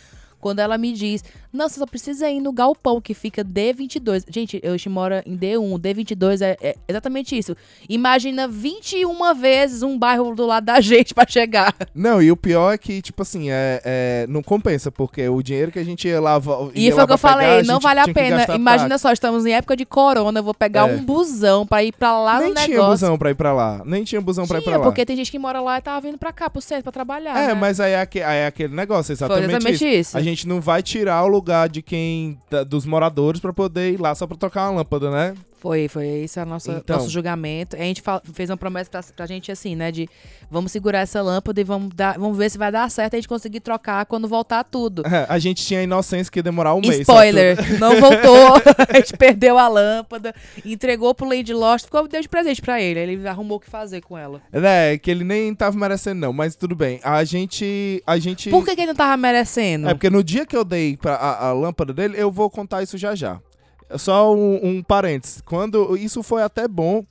Quando 0.40 0.58
ela 0.60 0.78
me 0.78 0.92
diz, 0.92 1.22
não, 1.52 1.68
você 1.68 1.78
só 1.78 1.86
precisa 1.86 2.30
ir 2.30 2.40
no 2.40 2.52
galpão 2.52 3.00
que 3.00 3.12
fica 3.14 3.44
D22. 3.44 4.24
Gente, 4.28 4.60
eu 4.62 4.74
moro 4.90 5.16
em 5.26 5.36
D1, 5.36 5.78
D22 5.78 6.40
é, 6.40 6.56
é 6.62 6.74
exatamente 6.88 7.36
isso. 7.36 7.56
Imagina 7.88 8.46
21 8.48 9.34
vezes 9.34 9.82
um 9.82 9.98
bairro 9.98 10.34
do 10.34 10.46
lado 10.46 10.64
da 10.64 10.80
gente 10.80 11.12
pra 11.14 11.26
chegar. 11.28 11.74
Não, 11.94 12.22
e 12.22 12.30
o 12.30 12.36
pior 12.36 12.72
é 12.72 12.78
que, 12.78 13.02
tipo 13.02 13.22
assim, 13.22 13.50
é, 13.50 13.80
é- 13.84 14.26
não 14.28 14.42
compensa, 14.42 14.90
porque 14.90 15.28
o 15.28 15.42
dinheiro 15.42 15.70
que 15.72 15.78
a 15.78 15.84
gente 15.84 16.06
ia 16.08 16.20
lá. 16.20 16.38
vo- 16.38 16.70
E 16.74 16.86
ia 16.86 16.94
foi 16.94 17.04
o 17.04 17.06
que 17.06 17.12
eu 17.12 17.18
pegar, 17.18 17.32
falei, 17.32 17.62
não 17.62 17.80
vale 17.80 18.00
a 18.00 18.04
tinha 18.04 18.14
pena. 18.14 18.46
Imagina 18.54 18.96
só, 18.98 19.12
estamos 19.12 19.44
em 19.44 19.52
época 19.52 19.76
de 19.76 19.84
corona, 19.84 20.38
eu 20.38 20.44
vou 20.44 20.54
pegar 20.54 20.88
É. 20.88 20.94
um 20.94 21.02
busão 21.04 21.66
pra 21.66 21.82
ir 21.84 21.92
pra 21.92 22.18
lá 22.20 22.38
Nem 22.40 22.48
no 22.50 22.54
tinha 22.54 22.68
negócio. 22.68 22.90
busão 22.92 23.18
pra 23.18 23.30
ir 23.30 23.34
pra 23.34 23.52
lá. 23.52 23.82
Nem 23.84 24.04
tinha 24.04 24.20
busão 24.20 24.46
pra 24.46 24.58
ir 24.58 24.62
Tinha, 24.62 24.72
pra 24.72 24.78
lá. 24.80 24.84
porque 24.86 25.04
tem 25.04 25.16
gente 25.16 25.30
que 25.30 25.38
mora 25.38 25.60
lá 25.60 25.78
e 25.78 25.82
tava 25.82 26.00
vindo 26.00 26.18
pra 26.18 26.32
cá, 26.32 26.48
pro 26.48 26.60
centro, 26.62 26.84
pra 26.84 26.92
trabalhar. 26.92 27.36
É, 27.36 27.48
né? 27.48 27.54
mas 27.54 27.80
aí 27.80 27.92
é, 27.92 28.00
aque- 28.00 28.22
aí 28.22 28.38
é 28.38 28.46
aquele 28.46 28.74
negócio, 28.74 29.12
exatamente, 29.12 29.44
Foi 29.46 29.54
exatamente 29.54 29.84
isso. 29.84 30.00
isso. 30.10 30.16
A 30.18 30.22
gente 30.22 30.29
não 30.46 30.60
vai 30.60 30.82
tirar 30.82 31.22
o 31.24 31.28
lugar 31.28 31.68
de 31.68 31.82
quem. 31.82 32.38
dos 32.66 32.84
moradores 32.86 33.40
pra 33.40 33.52
poder 33.52 33.92
ir 33.92 34.00
lá 34.00 34.14
só 34.14 34.26
pra 34.26 34.36
trocar 34.36 34.70
uma 34.70 34.78
lâmpada, 34.78 35.10
né? 35.10 35.34
Foi, 35.60 35.88
foi 35.88 36.06
esse 36.24 36.40
é 36.40 36.42
o 36.42 36.46
nosso, 36.46 36.70
Então. 36.70 36.96
nosso 36.96 37.10
julgamento. 37.10 37.76
A 37.76 37.80
gente 37.80 38.02
fez 38.32 38.48
uma 38.48 38.56
promessa 38.56 38.90
pra, 38.90 39.02
pra 39.14 39.26
gente 39.26 39.52
assim, 39.52 39.76
né? 39.76 39.92
De 39.92 40.08
vamos 40.50 40.72
segurar 40.72 41.00
essa 41.00 41.20
lâmpada 41.20 41.60
e 41.60 41.64
vamos, 41.64 41.94
dar, 41.94 42.18
vamos 42.18 42.36
ver 42.38 42.50
se 42.50 42.56
vai 42.56 42.72
dar 42.72 42.90
certo 42.90 43.14
a 43.14 43.16
gente 43.18 43.28
conseguir 43.28 43.60
trocar 43.60 44.06
quando 44.06 44.26
voltar 44.26 44.64
tudo. 44.64 45.06
É, 45.06 45.26
a 45.28 45.38
gente 45.38 45.64
tinha 45.64 45.80
a 45.80 45.82
inocência 45.82 46.32
que 46.32 46.38
ia 46.38 46.42
demorar 46.42 46.74
um 46.74 46.80
mês. 46.80 47.06
só 47.06 47.12
Spoiler, 47.12 47.78
não 47.78 48.00
voltou, 48.00 48.54
a 48.88 48.96
gente 48.96 49.16
perdeu 49.18 49.58
a 49.58 49.68
lâmpada, 49.68 50.34
entregou 50.64 51.14
pro 51.14 51.28
Lady 51.28 51.52
Lost, 51.52 51.84
ficou 51.84 52.08
deu 52.08 52.22
de 52.22 52.28
presente 52.28 52.62
pra 52.62 52.80
ele. 52.80 52.98
Ele 53.00 53.28
arrumou 53.28 53.58
o 53.58 53.60
que 53.60 53.68
fazer 53.68 54.00
com 54.00 54.16
ela. 54.16 54.40
É, 54.50 54.96
que 54.96 55.10
ele 55.10 55.24
nem 55.24 55.54
tava 55.54 55.76
merecendo, 55.76 56.20
não, 56.20 56.32
mas 56.32 56.56
tudo 56.56 56.74
bem. 56.74 57.00
A 57.04 57.22
gente. 57.24 58.02
A 58.06 58.18
gente. 58.18 58.48
Por 58.48 58.64
que, 58.64 58.74
que 58.74 58.80
ele 58.80 58.88
não 58.88 58.94
tava 58.94 59.16
merecendo? 59.16 59.88
É 59.88 59.94
porque 59.94 60.08
no 60.08 60.24
dia 60.24 60.46
que 60.46 60.56
eu 60.56 60.64
dei 60.64 60.96
pra 60.96 61.14
a, 61.16 61.48
a 61.48 61.52
lâmpada 61.52 61.92
dele, 61.92 62.14
eu 62.16 62.30
vou 62.30 62.48
contar 62.48 62.82
isso 62.82 62.96
já 62.96 63.14
já. 63.14 63.38
Só 63.98 64.34
um, 64.34 64.60
um 64.62 64.82
parênteses. 64.82 65.40
Quando 65.44 65.96
isso 65.96 66.22
foi 66.22 66.42
até 66.42 66.68
bom, 66.68 67.04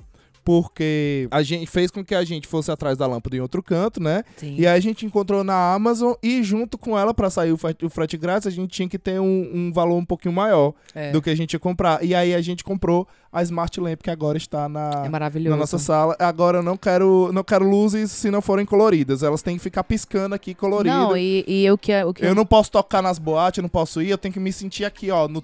porque 0.50 1.28
a 1.30 1.44
gente 1.44 1.68
fez 1.68 1.92
com 1.92 2.04
que 2.04 2.16
a 2.16 2.24
gente 2.24 2.48
fosse 2.48 2.72
atrás 2.72 2.98
da 2.98 3.06
lâmpada 3.06 3.38
em 3.38 3.40
outro 3.40 3.62
canto, 3.62 4.02
né? 4.02 4.24
Sim. 4.36 4.56
E 4.58 4.66
aí 4.66 4.76
a 4.76 4.80
gente 4.80 5.06
encontrou 5.06 5.44
na 5.44 5.76
Amazon 5.76 6.14
e 6.24 6.42
junto 6.42 6.76
com 6.76 6.98
ela 6.98 7.14
para 7.14 7.30
sair 7.30 7.52
o 7.52 7.58
frete, 7.58 8.18
grátis, 8.18 8.48
a 8.48 8.50
gente 8.50 8.72
tinha 8.72 8.90
que 8.90 8.98
ter 8.98 9.20
um, 9.20 9.48
um 9.54 9.72
valor 9.72 9.98
um 9.98 10.04
pouquinho 10.04 10.34
maior 10.34 10.74
É, 10.96 11.12
do 11.12 11.22
que 11.22 11.30
a 11.30 11.36
gente 11.36 11.54
ia 11.54 11.60
comprar. 11.60 12.04
E 12.04 12.16
aí 12.16 12.34
a 12.34 12.42
gente 12.42 12.64
comprou 12.64 13.08
a 13.32 13.44
Smart 13.44 13.80
Lamp 13.80 14.02
que 14.02 14.10
agora 14.10 14.40
está 14.40 14.68
na 14.68 15.04
é 15.06 15.10
na 15.52 15.56
nossa 15.56 15.78
sala. 15.78 16.16
Agora 16.18 16.58
eu 16.58 16.64
não 16.64 16.76
quero, 16.76 17.32
não 17.32 17.44
quero 17.44 17.70
luzes 17.70 18.10
se 18.10 18.32
não 18.32 18.42
forem 18.42 18.66
coloridas. 18.66 19.22
Elas 19.22 19.44
têm 19.44 19.56
que 19.56 19.62
ficar 19.62 19.84
piscando 19.84 20.34
aqui 20.34 20.56
colorido. 20.56 20.96
Não, 20.96 21.16
e, 21.16 21.46
e 21.48 21.70
o 21.70 21.78
que, 21.78 21.94
o 22.04 22.12
que 22.12 22.26
Eu 22.26 22.34
não 22.34 22.44
posso 22.44 22.72
tocar 22.72 23.04
nas 23.04 23.20
boates, 23.20 23.60
eu 23.60 23.62
não 23.62 23.70
posso 23.70 24.02
ir, 24.02 24.10
eu 24.10 24.18
tenho 24.18 24.34
que 24.34 24.40
me 24.40 24.52
sentir 24.52 24.84
aqui, 24.84 25.12
ó, 25.12 25.28
no 25.28 25.44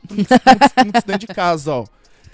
dentro 1.06 1.20
de 1.20 1.28
casa, 1.28 1.74
ó. 1.74 1.86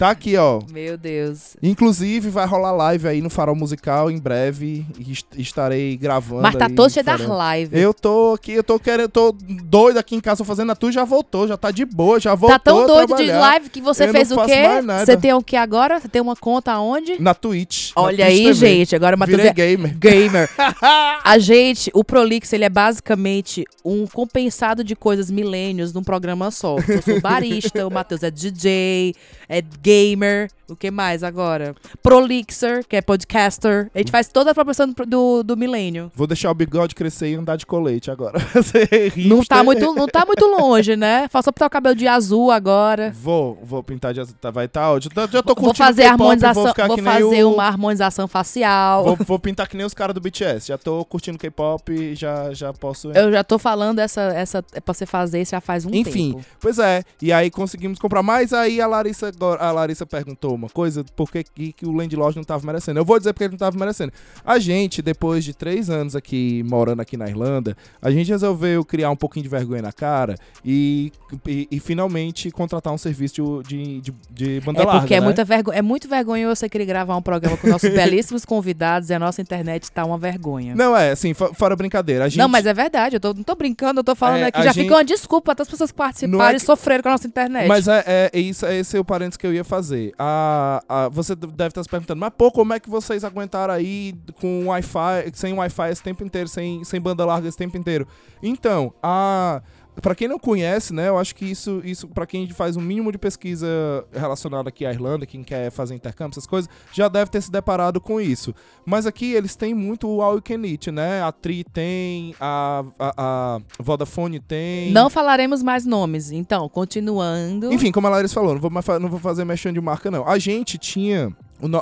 Tá 0.02 0.10
aqui, 0.10 0.36
ó. 0.36 0.60
Meu 0.72 0.98
Deus. 0.98 1.56
Inclusive, 1.62 2.28
vai 2.28 2.44
rolar 2.44 2.72
live 2.72 3.06
aí 3.06 3.20
no 3.20 3.30
Farol 3.30 3.54
Musical 3.54 4.10
em 4.10 4.18
breve. 4.18 4.84
est- 4.98 5.38
estarei 5.38 5.96
gravando. 5.96 6.42
Mas 6.42 6.56
tá 6.56 6.68
todo 6.68 6.90
cheio 6.90 7.04
das 7.06 7.20
lives. 7.20 7.80
Eu 7.80 7.94
tô 7.94 8.32
aqui, 8.34 8.50
eu 8.50 8.64
tô 8.64 8.80
querendo, 8.80 9.02
eu 9.02 9.08
tô 9.08 9.32
doido 9.62 9.98
aqui 9.98 10.16
em 10.16 10.20
casa 10.20 10.44
fazendo 10.44 10.72
a 10.72 10.74
tu 10.74 10.90
já 10.90 11.04
voltou, 11.04 11.46
já 11.46 11.56
tá 11.56 11.70
de 11.70 11.84
boa, 11.84 12.18
já 12.18 12.34
voltou. 12.34 12.58
Tá 12.58 12.64
tão 12.64 12.84
doido 12.84 13.14
de 13.14 13.30
live 13.30 13.68
que 13.68 13.80
você 13.80 14.08
Eu 14.08 14.12
fez 14.12 14.32
o 14.32 14.44
quê? 14.44 14.64
Você 15.06 15.16
tem 15.16 15.32
o 15.34 15.40
que 15.40 15.54
agora? 15.54 16.00
Você 16.00 16.08
tem 16.08 16.20
uma 16.20 16.34
conta 16.34 16.76
onde? 16.80 17.22
Na 17.22 17.32
Twitch. 17.32 17.92
na 17.94 18.02
Olha 18.02 18.26
Twitch 18.26 18.38
aí, 18.46 18.52
gente. 18.54 18.96
Agora 18.96 19.14
o 19.14 19.18
Matheus 19.20 19.36
Virei 19.40 19.50
é 19.52 19.54
gamer. 19.54 19.96
gamer. 19.96 20.50
A 21.22 21.38
gente, 21.38 21.92
o 21.94 22.02
Prolix, 22.02 22.52
ele 22.52 22.64
é 22.64 22.68
basicamente 22.68 23.64
um 23.84 24.04
compensado 24.08 24.82
de 24.82 24.96
coisas 24.96 25.30
milênios 25.30 25.92
num 25.92 26.02
programa 26.02 26.50
só. 26.50 26.76
Eu 26.88 27.00
sou 27.02 27.20
barista, 27.20 27.86
o 27.86 27.90
Matheus 27.90 28.24
é 28.24 28.32
DJ, 28.32 29.14
é 29.48 29.62
gamer. 29.62 29.91
gamer. 29.92 30.48
O 30.72 30.76
que 30.76 30.90
mais 30.90 31.22
agora? 31.22 31.74
Prolixer, 32.02 32.84
que 32.86 32.96
é 32.96 33.02
podcaster. 33.02 33.90
A 33.94 33.98
gente 33.98 34.10
faz 34.10 34.28
toda 34.28 34.50
a 34.50 34.54
proporção 34.54 34.92
do, 35.06 35.42
do, 35.42 35.56
milênio. 35.56 36.10
Vou 36.14 36.26
deixar 36.26 36.50
o 36.50 36.54
bigode 36.54 36.94
crescer 36.94 37.30
e 37.30 37.34
andar 37.34 37.56
de 37.56 37.66
colete 37.66 38.10
agora. 38.10 38.38
Ser 38.62 39.12
Não 39.16 39.44
tá, 39.44 39.62
muito, 39.62 39.94
não 39.94 40.06
tá 40.06 40.24
muito 40.26 40.46
longe, 40.46 40.96
né? 40.96 41.28
Faça 41.30 41.52
pintar 41.52 41.66
o 41.68 41.70
cabelo 41.70 41.94
de 41.94 42.06
azul 42.06 42.50
agora. 42.50 43.12
Vou, 43.14 43.58
vou 43.62 43.82
pintar 43.82 44.12
de 44.12 44.20
azul. 44.20 44.34
Tá, 44.40 44.50
vai 44.50 44.68
tá 44.68 44.90
ótimo. 44.90 45.12
Já- 45.14 45.42
tô 45.42 45.54
curtindo 45.54 45.62
Vou 45.62 45.74
fazer 45.74 46.04
harmonização, 46.04 46.62
Vou, 46.62 46.86
vou 46.88 46.98
fazer 46.98 47.44
o... 47.44 47.52
uma 47.52 47.64
harmonização 47.64 48.28
facial. 48.28 49.04
Vou, 49.04 49.16
vou 49.26 49.38
pintar 49.38 49.68
que 49.68 49.76
nem 49.76 49.86
os 49.86 49.94
caras 49.94 50.14
do 50.14 50.20
BTS. 50.20 50.68
Já 50.68 50.78
tô 50.78 51.04
curtindo 51.04 51.38
K-pop 51.38 51.92
e 51.92 52.14
já, 52.14 52.52
já 52.52 52.72
posso. 52.72 53.10
Eu 53.12 53.30
já 53.32 53.44
tô 53.44 53.58
falando 53.58 53.98
essa, 53.98 54.22
essa 54.22 54.64
é 54.72 54.80
pra 54.80 54.94
você 54.94 55.06
fazer 55.06 55.40
isso 55.40 55.52
já 55.52 55.60
faz 55.60 55.84
um 55.84 55.90
Enfim, 55.92 56.32
tempo. 56.32 56.44
pois 56.60 56.78
é. 56.78 57.04
E 57.20 57.32
aí 57.32 57.50
conseguimos 57.50 57.98
comprar 57.98 58.22
mais. 58.22 58.52
Aí 58.52 58.80
a 58.80 58.86
Larissa, 58.86 59.30
a 59.58 59.72
Larissa 59.72 60.06
perguntou 60.06 60.56
uma 60.62 60.68
coisa: 60.70 61.04
por 61.16 61.30
que, 61.30 61.44
que, 61.72 61.86
o 61.86 61.92
Land 61.92 62.14
Lodge 62.16 62.36
não 62.36 62.44
tava 62.44 62.64
merecendo? 62.66 62.98
Eu 63.00 63.04
vou 63.04 63.18
dizer 63.18 63.32
porque 63.32 63.44
ele 63.44 63.52
não 63.52 63.58
tava 63.58 63.78
merecendo. 63.78 64.12
A 64.44 64.58
gente, 64.58 65.02
depois 65.02 65.44
de 65.44 65.54
três 65.54 65.90
anos 65.90 66.14
aqui, 66.16 66.62
morando 66.68 67.00
aqui 67.00 67.16
na 67.16 67.28
Irlanda, 67.28 67.76
a 68.00 68.10
gente 68.10 68.28
resolveu 68.30 68.84
criar 68.84 69.10
um 69.10 69.16
pouquinho 69.16 69.42
de 69.42 69.48
vergonha 69.48 69.82
na 69.82 69.92
cara 69.92 70.36
e, 70.64 71.12
e, 71.46 71.68
e 71.70 71.80
finalmente 71.80 72.50
contratar 72.50 72.92
um 72.92 72.98
serviço 72.98 73.62
de, 73.66 74.00
de, 74.00 74.14
de 74.30 74.60
banda 74.60 74.82
É 74.82 74.84
larga. 74.84 75.00
porque 75.00 75.14
é, 75.14 75.20
né? 75.20 75.24
muita 75.26 75.44
vergo... 75.44 75.72
é 75.72 75.82
muito 75.82 76.08
vergonhoso 76.08 76.56
você 76.56 76.68
querer 76.68 76.84
gravar 76.86 77.16
um 77.16 77.22
programa 77.22 77.56
com 77.56 77.66
nossos 77.68 77.90
belíssimos 77.92 78.44
convidados 78.44 79.10
e 79.10 79.14
a 79.14 79.18
nossa 79.18 79.40
internet 79.42 79.90
tá 79.90 80.04
uma 80.04 80.18
vergonha. 80.18 80.74
Não, 80.74 80.96
é, 80.96 81.10
assim, 81.12 81.34
fo- 81.34 81.52
fora 81.54 81.74
brincadeira. 81.76 82.28
Gente, 82.28 82.38
Não, 82.38 82.48
mas 82.48 82.66
é 82.66 82.74
verdade, 82.74 83.16
eu 83.16 83.20
tô, 83.20 83.34
não 83.34 83.42
tô 83.42 83.54
brincando, 83.54 84.00
eu 84.00 84.04
tô 84.04 84.14
falando 84.14 84.42
É, 84.42 84.44
aqui, 84.46 84.62
já 84.62 84.72
gente- 84.72 84.84
fica 84.84 84.94
uma 84.96 85.04
desculpa 85.04 85.52
até 85.52 85.62
as 85.62 85.68
pessoas 85.68 85.90
que 85.90 85.96
participaram 85.96 86.38
Não 86.38 86.44
é 86.44 86.50
e 86.50 86.54
que- 86.54 86.60
sofreram 86.60 87.02
com 87.02 87.08
a 87.08 87.12
nossa 87.12 87.26
internet. 87.26 87.66
Mas 87.68 87.88
é, 87.88 88.04
é, 88.06 88.30
é 88.32 88.40
isso, 88.40 88.66
é 88.66 88.76
esse 88.78 88.96
é 88.96 89.00
o 89.00 89.04
parênteses 89.04 89.36
que 89.36 89.46
eu 89.46 89.52
ia 89.52 89.64
fazer. 89.64 90.12
A, 90.18 90.51
a, 90.88 91.08
você 91.08 91.34
deve 91.34 91.68
estar 91.68 91.82
se 91.82 91.88
perguntando, 91.88 92.20
mas 92.20 92.32
pô, 92.36 92.50
como 92.50 92.72
é 92.72 92.80
que 92.80 92.88
vocês 92.88 93.24
aguentaram 93.24 93.74
aí 93.74 94.14
com 94.40 94.66
Wi-Fi, 94.66 95.32
sem 95.34 95.52
Wi-Fi 95.52 95.90
esse 95.90 96.02
tempo 96.02 96.24
inteiro, 96.24 96.48
sem, 96.48 96.84
sem 96.84 97.00
banda 97.00 97.24
larga 97.24 97.48
esse 97.48 97.58
tempo 97.58 97.76
inteiro? 97.76 98.06
Então, 98.42 98.92
a 99.02 99.62
para 100.00 100.14
quem 100.14 100.26
não 100.26 100.38
conhece, 100.38 100.92
né, 100.94 101.08
eu 101.08 101.18
acho 101.18 101.34
que 101.34 101.44
isso, 101.44 101.80
isso 101.84 102.08
para 102.08 102.26
quem 102.26 102.48
faz 102.48 102.76
um 102.76 102.80
mínimo 102.80 103.12
de 103.12 103.18
pesquisa 103.18 103.66
relacionada 104.12 104.68
aqui 104.68 104.86
à 104.86 104.92
Irlanda, 104.92 105.26
quem 105.26 105.42
quer 105.42 105.70
fazer 105.70 105.94
intercâmbio, 105.94 106.32
essas 106.32 106.46
coisas, 106.46 106.70
já 106.92 107.08
deve 107.08 107.30
ter 107.30 107.40
se 107.42 107.50
deparado 107.50 108.00
com 108.00 108.20
isso. 108.20 108.54
Mas 108.86 109.06
aqui 109.06 109.34
eles 109.34 109.54
têm 109.54 109.74
muito 109.74 110.08
o 110.08 110.22
All 110.22 110.36
You 110.36 110.42
Can 110.42 110.64
Eat, 110.64 110.90
né? 110.90 111.22
A 111.22 111.30
Tri 111.30 111.64
tem, 111.64 112.34
a, 112.40 112.84
a, 112.98 113.12
a 113.16 113.60
Vodafone 113.78 114.40
tem. 114.40 114.90
Não 114.92 115.10
falaremos 115.10 115.62
mais 115.62 115.84
nomes, 115.84 116.30
então, 116.30 116.68
continuando. 116.68 117.72
Enfim, 117.72 117.92
como 117.92 118.06
a 118.06 118.10
Larissa 118.10 118.34
falou, 118.34 118.54
não 118.54 118.60
vou, 118.60 118.70
não 118.98 119.08
vou 119.08 119.20
fazer 119.20 119.44
mexendo 119.44 119.74
de 119.74 119.80
marca, 119.80 120.10
não. 120.10 120.26
A 120.26 120.38
gente 120.38 120.78
tinha 120.78 121.34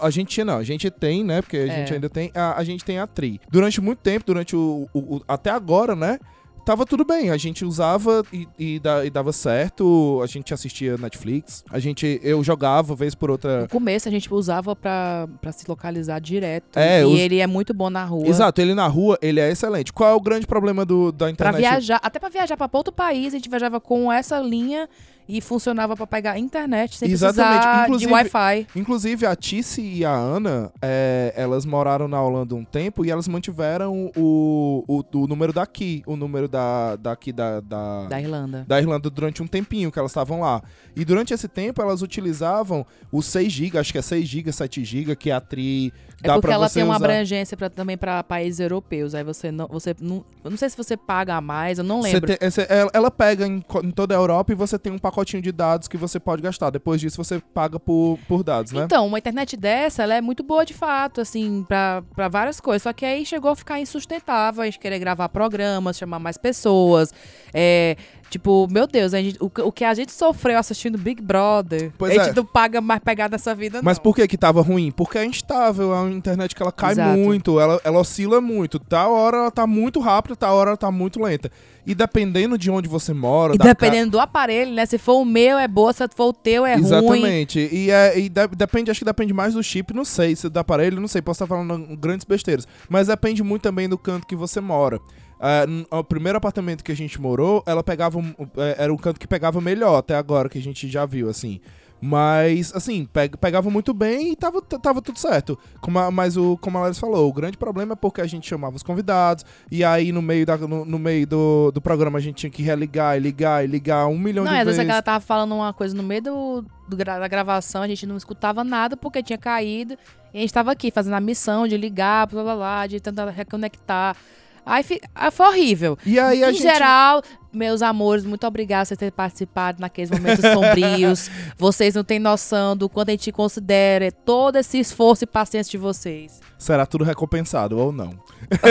a 0.02 0.10
gente 0.10 0.28
tinha, 0.28 0.44
não, 0.44 0.58
a 0.58 0.62
gente 0.62 0.90
tem, 0.90 1.24
né? 1.24 1.40
Porque 1.40 1.56
a 1.56 1.66
é. 1.66 1.76
gente 1.76 1.94
ainda 1.94 2.08
tem. 2.08 2.30
A, 2.34 2.58
a 2.58 2.64
gente 2.64 2.84
tem 2.84 2.98
a 2.98 3.06
Tri. 3.06 3.40
Durante 3.50 3.80
muito 3.80 4.00
tempo, 4.00 4.26
durante 4.26 4.54
o, 4.54 4.86
o, 4.92 5.16
o, 5.16 5.22
Até 5.26 5.50
agora, 5.50 5.96
né? 5.96 6.18
Tava 6.64 6.86
tudo 6.86 7.04
bem. 7.04 7.30
A 7.30 7.36
gente 7.36 7.64
usava 7.64 8.24
e, 8.32 8.48
e, 8.58 8.80
e, 9.04 9.10
dava 9.10 9.32
certo. 9.32 10.20
A 10.22 10.26
gente 10.26 10.52
assistia 10.52 10.96
Netflix. 10.96 11.64
A 11.70 11.78
gente, 11.78 12.20
eu 12.22 12.42
jogava 12.42 12.94
vez 12.94 13.14
por 13.14 13.30
outra. 13.30 13.62
No 13.62 13.68
começo 13.68 14.08
a 14.08 14.10
gente 14.10 14.32
usava 14.32 14.74
pra, 14.76 15.28
pra 15.40 15.52
se 15.52 15.64
localizar 15.68 16.20
direto. 16.20 16.78
É, 16.78 17.04
e 17.04 17.20
ele 17.20 17.38
é 17.38 17.46
muito 17.46 17.74
bom 17.74 17.90
na 17.90 18.04
rua. 18.04 18.26
Exato, 18.26 18.60
ele 18.60 18.74
na 18.74 18.86
rua, 18.86 19.18
ele 19.20 19.40
é 19.40 19.50
excelente. 19.50 19.92
Qual 19.92 20.10
é 20.10 20.14
o 20.14 20.20
grande 20.20 20.46
problema 20.46 20.84
do, 20.84 21.12
da 21.12 21.30
internet? 21.30 21.60
Pra 21.60 21.70
viajar, 21.70 22.00
até 22.02 22.18
pra 22.18 22.28
viajar 22.28 22.56
pra 22.56 22.68
outro 22.72 22.92
país, 22.92 23.34
a 23.34 23.36
gente 23.36 23.48
viajava 23.48 23.80
com 23.80 24.10
essa 24.12 24.38
linha 24.38 24.88
e 25.30 25.40
funcionava 25.40 25.96
para 25.96 26.06
pegar 26.06 26.38
internet 26.38 26.96
sem 26.96 27.10
Exatamente. 27.10 27.60
precisar 27.60 27.84
inclusive, 27.84 28.08
de 28.08 28.12
Wi-Fi. 28.12 28.66
Inclusive, 28.74 29.26
a 29.26 29.36
Tice 29.36 29.80
e 29.80 30.04
a 30.04 30.12
Ana, 30.12 30.72
é, 30.82 31.32
elas 31.36 31.64
moraram 31.64 32.08
na 32.08 32.20
Holanda 32.20 32.54
um 32.54 32.64
tempo 32.64 33.04
e 33.04 33.10
elas 33.10 33.28
mantiveram 33.28 34.10
o, 34.16 34.84
o, 34.88 35.18
o 35.18 35.26
número 35.26 35.52
daqui, 35.52 36.02
o 36.04 36.16
número 36.16 36.48
da, 36.48 36.96
daqui 36.96 37.32
da, 37.32 37.60
da, 37.60 38.06
da 38.06 38.20
Irlanda. 38.20 38.64
Da 38.66 38.80
Irlanda 38.80 39.08
durante 39.08 39.42
um 39.42 39.46
tempinho 39.46 39.92
que 39.92 39.98
elas 39.98 40.10
estavam 40.10 40.40
lá. 40.40 40.62
E 40.96 41.04
durante 41.04 41.32
esse 41.32 41.46
tempo, 41.46 41.80
elas 41.80 42.02
utilizavam 42.02 42.84
os 43.12 43.26
6 43.26 43.52
GB, 43.52 43.78
acho 43.78 43.92
que 43.92 43.98
é 43.98 44.02
6 44.02 44.28
GB, 44.28 44.52
7 44.52 44.84
GB, 44.84 45.16
que 45.16 45.30
a 45.30 45.40
Tri 45.40 45.92
é 46.22 46.26
dá 46.26 46.34
porque 46.34 46.52
ela 46.52 46.68
tem 46.68 46.82
uma 46.82 46.96
usar. 46.96 47.04
abrangência 47.04 47.56
pra, 47.56 47.70
também 47.70 47.96
para 47.96 48.22
países 48.22 48.60
europeus. 48.60 49.14
Aí 49.14 49.24
você 49.24 49.50
não, 49.50 49.66
você 49.66 49.94
não, 50.00 50.24
eu 50.44 50.50
não 50.50 50.56
sei 50.56 50.70
se 50.70 50.76
você 50.76 50.96
paga 50.96 51.36
a 51.36 51.40
mais, 51.40 51.78
eu 51.78 51.84
não 51.84 52.00
lembro. 52.00 52.26
Tem, 52.26 52.36
ela, 52.68 52.90
ela 52.92 53.10
pega 53.10 53.46
em, 53.46 53.64
em 53.84 53.90
toda 53.90 54.14
a 54.14 54.18
Europa 54.18 54.52
e 54.52 54.54
você 54.54 54.78
tem 54.78 54.92
um 54.92 54.98
pacotinho 54.98 55.42
de 55.42 55.52
dados 55.52 55.88
que 55.88 55.96
você 55.96 56.20
pode 56.20 56.42
gastar. 56.42 56.70
Depois 56.70 57.00
disso, 57.00 57.22
você 57.22 57.40
paga 57.54 57.78
por, 57.78 58.18
por 58.28 58.42
dados, 58.42 58.72
né? 58.72 58.84
Então, 58.84 59.06
uma 59.06 59.18
internet 59.18 59.56
dessa, 59.56 60.02
ela 60.02 60.14
é 60.14 60.20
muito 60.20 60.42
boa 60.42 60.64
de 60.64 60.74
fato, 60.74 61.20
assim, 61.20 61.64
para 61.66 62.28
várias 62.28 62.60
coisas. 62.60 62.82
Só 62.82 62.92
que 62.92 63.04
aí 63.04 63.24
chegou 63.24 63.50
a 63.50 63.56
ficar 63.56 63.80
insustentável, 63.80 64.62
a 64.62 64.66
gente 64.66 64.78
querer 64.78 64.98
gravar 64.98 65.28
programas, 65.28 65.96
chamar 65.98 66.18
mais 66.18 66.36
pessoas, 66.36 67.12
é, 67.52 67.96
Tipo, 68.30 68.68
meu 68.70 68.86
Deus, 68.86 69.10
gente, 69.10 69.36
o, 69.40 69.50
o, 69.64 69.72
que 69.72 69.84
a 69.84 69.92
gente 69.92 70.12
sofreu 70.12 70.56
assistindo 70.56 70.96
Big 70.96 71.20
Brother, 71.20 71.90
pois 71.98 72.12
a 72.12 72.22
gente 72.22 72.32
é. 72.32 72.36
não 72.36 72.44
paga 72.44 72.80
mais 72.80 73.00
pegar 73.00 73.28
nessa 73.28 73.56
vida, 73.56 73.80
Mas 73.82 73.98
por 73.98 74.14
que 74.14 74.28
que 74.28 74.38
tava 74.38 74.62
ruim? 74.62 74.92
Porque 74.92 75.18
é 75.18 75.24
instável, 75.24 75.92
é 75.92 75.96
uma 75.96 76.12
internet 76.12 76.54
que 76.54 76.62
ela 76.62 76.70
cai 76.70 76.92
Exato. 76.92 77.18
muito, 77.18 77.58
ela, 77.58 77.80
ela 77.82 77.98
oscila 77.98 78.40
muito. 78.40 78.78
Tal 78.78 79.12
hora 79.12 79.38
ela 79.38 79.50
tá 79.50 79.66
muito 79.66 79.98
rápida, 79.98 80.36
tal 80.36 80.56
hora 80.56 80.70
ela 80.70 80.76
tá 80.76 80.92
muito 80.92 81.20
lenta. 81.20 81.50
E 81.84 81.92
dependendo 81.92 82.56
de 82.56 82.70
onde 82.70 82.88
você 82.88 83.12
mora... 83.12 83.56
E 83.56 83.58
dependendo 83.58 84.12
ca... 84.12 84.18
do 84.18 84.20
aparelho, 84.20 84.72
né? 84.72 84.86
Se 84.86 84.96
for 84.96 85.14
o 85.14 85.24
meu 85.24 85.58
é 85.58 85.66
boa, 85.66 85.92
se 85.92 86.06
for 86.14 86.26
o 86.26 86.32
teu 86.32 86.64
é 86.64 86.74
Exatamente. 86.74 87.08
ruim. 87.08 87.18
Exatamente. 87.18 87.68
E, 87.72 87.90
é, 87.90 88.16
e 88.16 88.28
de, 88.28 88.46
depende, 88.48 88.92
acho 88.92 89.00
que 89.00 89.04
depende 89.04 89.32
mais 89.32 89.54
do 89.54 89.62
chip, 89.62 89.92
não 89.92 90.04
sei, 90.04 90.36
se 90.36 90.48
do 90.48 90.58
aparelho, 90.58 91.00
não 91.00 91.08
sei, 91.08 91.20
posso 91.20 91.42
estar 91.42 91.52
falando 91.52 91.96
grandes 91.96 92.24
besteiras. 92.24 92.68
Mas 92.88 93.08
depende 93.08 93.42
muito 93.42 93.62
também 93.62 93.88
do 93.88 93.98
canto 93.98 94.24
que 94.24 94.36
você 94.36 94.60
mora. 94.60 95.00
Uh, 95.40 95.96
o 95.98 96.04
primeiro 96.04 96.36
apartamento 96.36 96.84
que 96.84 96.92
a 96.92 96.96
gente 96.96 97.18
morou, 97.18 97.62
ela 97.66 97.82
pegava 97.82 98.18
um, 98.18 98.34
é, 98.58 98.84
era 98.84 98.92
um 98.92 98.96
canto 98.96 99.18
que 99.18 99.26
pegava 99.26 99.58
melhor 99.58 99.96
até 99.96 100.14
agora 100.14 100.50
que 100.50 100.58
a 100.58 100.62
gente 100.62 100.86
já 100.86 101.06
viu, 101.06 101.30
assim. 101.30 101.60
Mas, 102.02 102.74
assim, 102.74 103.06
pegava 103.40 103.68
muito 103.68 103.92
bem 103.92 104.32
e 104.32 104.36
tava, 104.36 104.62
tava 104.62 105.02
tudo 105.02 105.18
certo. 105.18 105.58
Como 105.82 105.98
a, 105.98 106.10
mas, 106.10 106.36
o, 106.36 106.56
como 106.56 106.78
a 106.78 106.82
Larissa 106.82 107.00
falou, 107.00 107.28
o 107.28 107.32
grande 107.32 107.58
problema 107.58 107.92
é 107.92 107.96
porque 107.96 108.22
a 108.22 108.26
gente 108.26 108.48
chamava 108.48 108.74
os 108.74 108.82
convidados, 108.82 109.44
e 109.70 109.84
aí 109.84 110.10
no 110.10 110.22
meio, 110.22 110.46
da, 110.46 110.56
no, 110.56 110.84
no 110.84 110.98
meio 110.98 111.26
do, 111.26 111.70
do 111.70 111.80
programa 111.80 112.18
a 112.18 112.22
gente 112.22 112.36
tinha 112.36 112.50
que 112.50 112.62
religar 112.62 113.16
e 113.16 113.20
ligar 113.20 113.64
e 113.64 113.66
ligar 113.66 114.06
um 114.06 114.18
milhão 114.18 114.44
não, 114.44 114.52
de 114.52 114.58
vezes. 114.58 114.66
Não, 114.66 114.70
às 114.70 114.76
vezes 114.76 114.90
ela 114.90 115.02
tava 115.02 115.20
falando 115.20 115.54
uma 115.54 115.74
coisa 115.74 115.94
no 115.94 116.02
meio 116.02 116.22
do, 116.22 116.64
do, 116.88 116.96
da 116.96 117.28
gravação, 117.28 117.82
a 117.82 117.88
gente 117.88 118.06
não 118.06 118.16
escutava 118.16 118.64
nada 118.64 118.96
porque 118.96 119.22
tinha 119.22 119.38
caído, 119.38 119.94
e 120.32 120.38
a 120.38 120.40
gente 120.40 120.54
tava 120.54 120.72
aqui 120.72 120.90
fazendo 120.90 121.14
a 121.14 121.20
missão 121.20 121.68
de 121.68 121.76
ligar, 121.76 122.26
blá 122.26 122.42
blá 122.42 122.56
blá, 122.56 122.86
de 122.86 122.98
tentar 123.00 123.28
reconectar. 123.28 124.16
Aí, 124.64 124.84
aí 125.14 125.30
foi 125.30 125.46
horrível. 125.46 125.98
E 126.04 126.18
aí 126.18 126.42
em 126.42 126.52
gente... 126.52 126.62
geral, 126.62 127.22
meus 127.52 127.82
amores, 127.82 128.24
muito 128.24 128.46
obrigada 128.46 128.88
por 128.88 128.96
terem 128.96 129.12
participado 129.12 129.80
naqueles 129.80 130.10
momentos 130.10 130.44
sombrios. 130.52 131.30
vocês 131.58 131.94
não 131.94 132.04
têm 132.04 132.18
noção 132.18 132.76
do 132.76 132.88
quanto 132.88 133.08
a 133.08 133.12
gente 133.12 133.32
considera 133.32 134.10
todo 134.12 134.56
esse 134.56 134.78
esforço 134.78 135.24
e 135.24 135.26
paciência 135.26 135.70
de 135.70 135.78
vocês. 135.78 136.40
Será 136.58 136.86
tudo 136.86 137.04
recompensado 137.04 137.78
ou 137.78 137.90
não? 137.90 138.14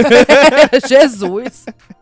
Jesus! 0.87 1.65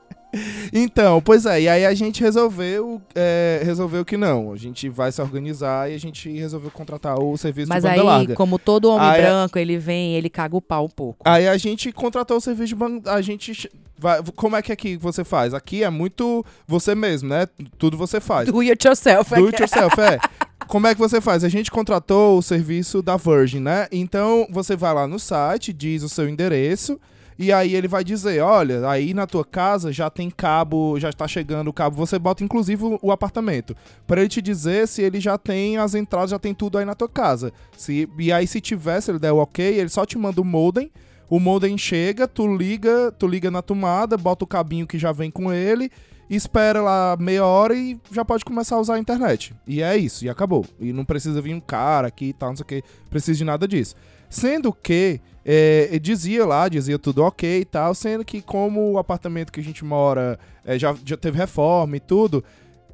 Então, 0.74 1.22
pois 1.22 1.46
é, 1.46 1.62
e 1.62 1.70
aí 1.70 1.86
a 1.86 1.94
gente 1.94 2.22
resolveu, 2.22 3.02
é, 3.16 3.62
resolveu 3.64 4.04
que 4.04 4.18
não, 4.18 4.52
a 4.52 4.58
gente 4.58 4.90
vai 4.90 5.12
se 5.12 5.22
organizar 5.22 5.90
e 5.90 5.96
a 5.96 5.98
gente 5.98 6.30
resolveu 6.30 6.70
contratar 6.70 7.18
o 7.18 7.38
serviço 7.38 7.70
Mas 7.70 7.84
de 7.84 7.90
banda 7.90 8.02
aí, 8.02 8.06
larga. 8.06 8.36
como 8.36 8.60
todo 8.60 8.90
homem 8.90 9.08
aí, 9.08 9.22
branco, 9.22 9.58
ele 9.58 9.78
vem, 9.78 10.16
ele 10.16 10.30
caga 10.30 10.56
o 10.56 10.62
pau 10.62 10.86
um 10.86 10.90
pouco. 10.90 11.20
Aí 11.24 11.48
a 11.48 11.58
gente 11.58 11.92
contratou 11.92 12.38
o 12.38 12.42
serviço 12.42 12.70
de 12.70 12.76
banda, 12.76 13.12
a 13.12 13.22
gente 13.22 13.70
vai, 13.98 14.22
como 14.36 14.56
é 14.56 14.62
que 14.62 14.72
aqui 14.72 14.98
você 14.98 15.24
faz? 15.24 15.54
Aqui 15.54 15.84
é 15.84 15.90
muito 15.90 16.46
você 16.68 16.94
mesmo, 16.94 17.30
né? 17.30 17.48
Tudo 17.78 17.98
você 17.98 18.20
faz. 18.20 18.48
Do 18.48 18.60
it 18.60 18.86
yourself. 18.86 19.34
Do 19.34 19.48
it 19.48 19.62
yourself, 19.62 20.00
é. 20.00 20.20
Como 20.68 20.86
é 20.86 20.94
que 20.94 21.00
você 21.00 21.22
faz? 21.22 21.46
A 21.46 21.50
gente 21.50 21.72
contratou 21.72 22.38
o 22.38 22.42
serviço 22.42 23.02
da 23.02 23.16
Virgin, 23.16 23.62
né? 23.62 23.88
Então 23.90 24.46
você 24.50 24.76
vai 24.76 24.94
lá 24.94 25.08
no 25.08 25.18
site, 25.18 25.72
diz 25.72 26.04
o 26.04 26.10
seu 26.10 26.28
endereço, 26.28 27.00
e 27.40 27.52
aí 27.52 27.76
ele 27.76 27.88
vai 27.88 28.04
dizer, 28.04 28.42
olha, 28.42 28.90
aí 28.90 29.14
na 29.14 29.28
tua 29.28 29.46
casa 29.46 29.92
já 29.92 30.10
tem 30.10 30.30
cabo, 30.30 31.00
já 31.00 31.10
está 31.10 31.28
chegando 31.28 31.68
o 31.68 31.74
cabo. 31.74 31.96
Você 31.98 32.18
bota 32.18 32.44
inclusive 32.44 32.98
o, 33.02 33.12
apartamento 33.12 33.76
para 34.08 34.22
ele 34.22 34.30
te 34.30 34.42
dizer 34.42 34.88
se 34.88 35.02
ele 35.02 35.20
já 35.20 35.38
tem 35.38 35.78
as 35.78 35.94
entradas, 35.94 36.32
já 36.32 36.40
tem 36.40 36.54
tudo 36.54 36.78
aí 36.78 36.86
na 36.86 36.96
tua 36.96 37.10
casa. 37.10 37.54
Se, 37.78 38.10
e 38.18 38.32
aí 38.32 38.48
se 38.48 38.60
tiver, 38.60 39.00
se 39.02 39.12
ele 39.12 39.20
der 39.20 39.32
o 39.32 39.38
ok, 39.38 39.66
ele 39.66 39.90
só 39.90 40.06
te 40.06 40.18
manda 40.18 40.42
o 40.42 40.46
modem. 40.46 40.92
O 41.30 41.40
modem 41.40 41.78
chega, 41.78 42.28
tu 42.28 42.48
liga, 42.56 43.12
tu 43.12 43.28
liga 43.28 43.52
na 43.52 43.62
tomada, 43.62 44.18
bota 44.18 44.46
o 44.46 44.48
cabinho 44.48 44.88
que 44.88 44.98
já 44.98 45.12
vem 45.12 45.30
com 45.30 45.52
ele 45.52 45.92
espera 46.30 46.82
lá 46.82 47.16
meia 47.18 47.46
hora 47.46 47.74
e 47.74 47.98
já 48.12 48.26
pode 48.26 48.44
começar 48.44 48.76
a 48.76 48.80
usar 48.80 48.96
a 48.96 49.00
internet. 49.00 49.54
E 49.66 49.82
é 49.82 49.96
isso, 49.96 50.26
e 50.26 50.30
acabou. 50.30 50.66
E 50.80 50.92
não 50.92 51.06
precisa 51.06 51.42
vir 51.42 51.54
um 51.54 51.60
cara 51.60 52.08
aqui 52.08 52.26
e 52.26 52.34
tal, 52.34 52.50
não 52.50 52.58
sei 52.58 52.64
o 52.64 52.68
que, 52.68 52.84
precisa 53.10 53.38
de 53.38 53.46
nada 53.46 53.68
disso. 53.68 53.96
Sendo 54.30 54.74
que 54.74 55.22
é, 55.50 55.98
dizia 55.98 56.46
lá, 56.46 56.68
dizia 56.68 57.00
tudo 57.00 57.24
ok 57.24 57.62
e 57.62 57.64
tal, 57.64 57.96
sendo 57.96 58.26
que 58.26 58.42
como 58.42 58.92
o 58.92 58.98
apartamento 58.98 59.50
que 59.50 59.62
a 59.62 59.64
gente 59.64 59.86
mora 59.86 60.38
é, 60.66 60.78
já, 60.78 60.94
já 61.06 61.16
teve 61.16 61.38
reforma 61.38 61.96
e 61.96 62.02
tudo, 62.02 62.44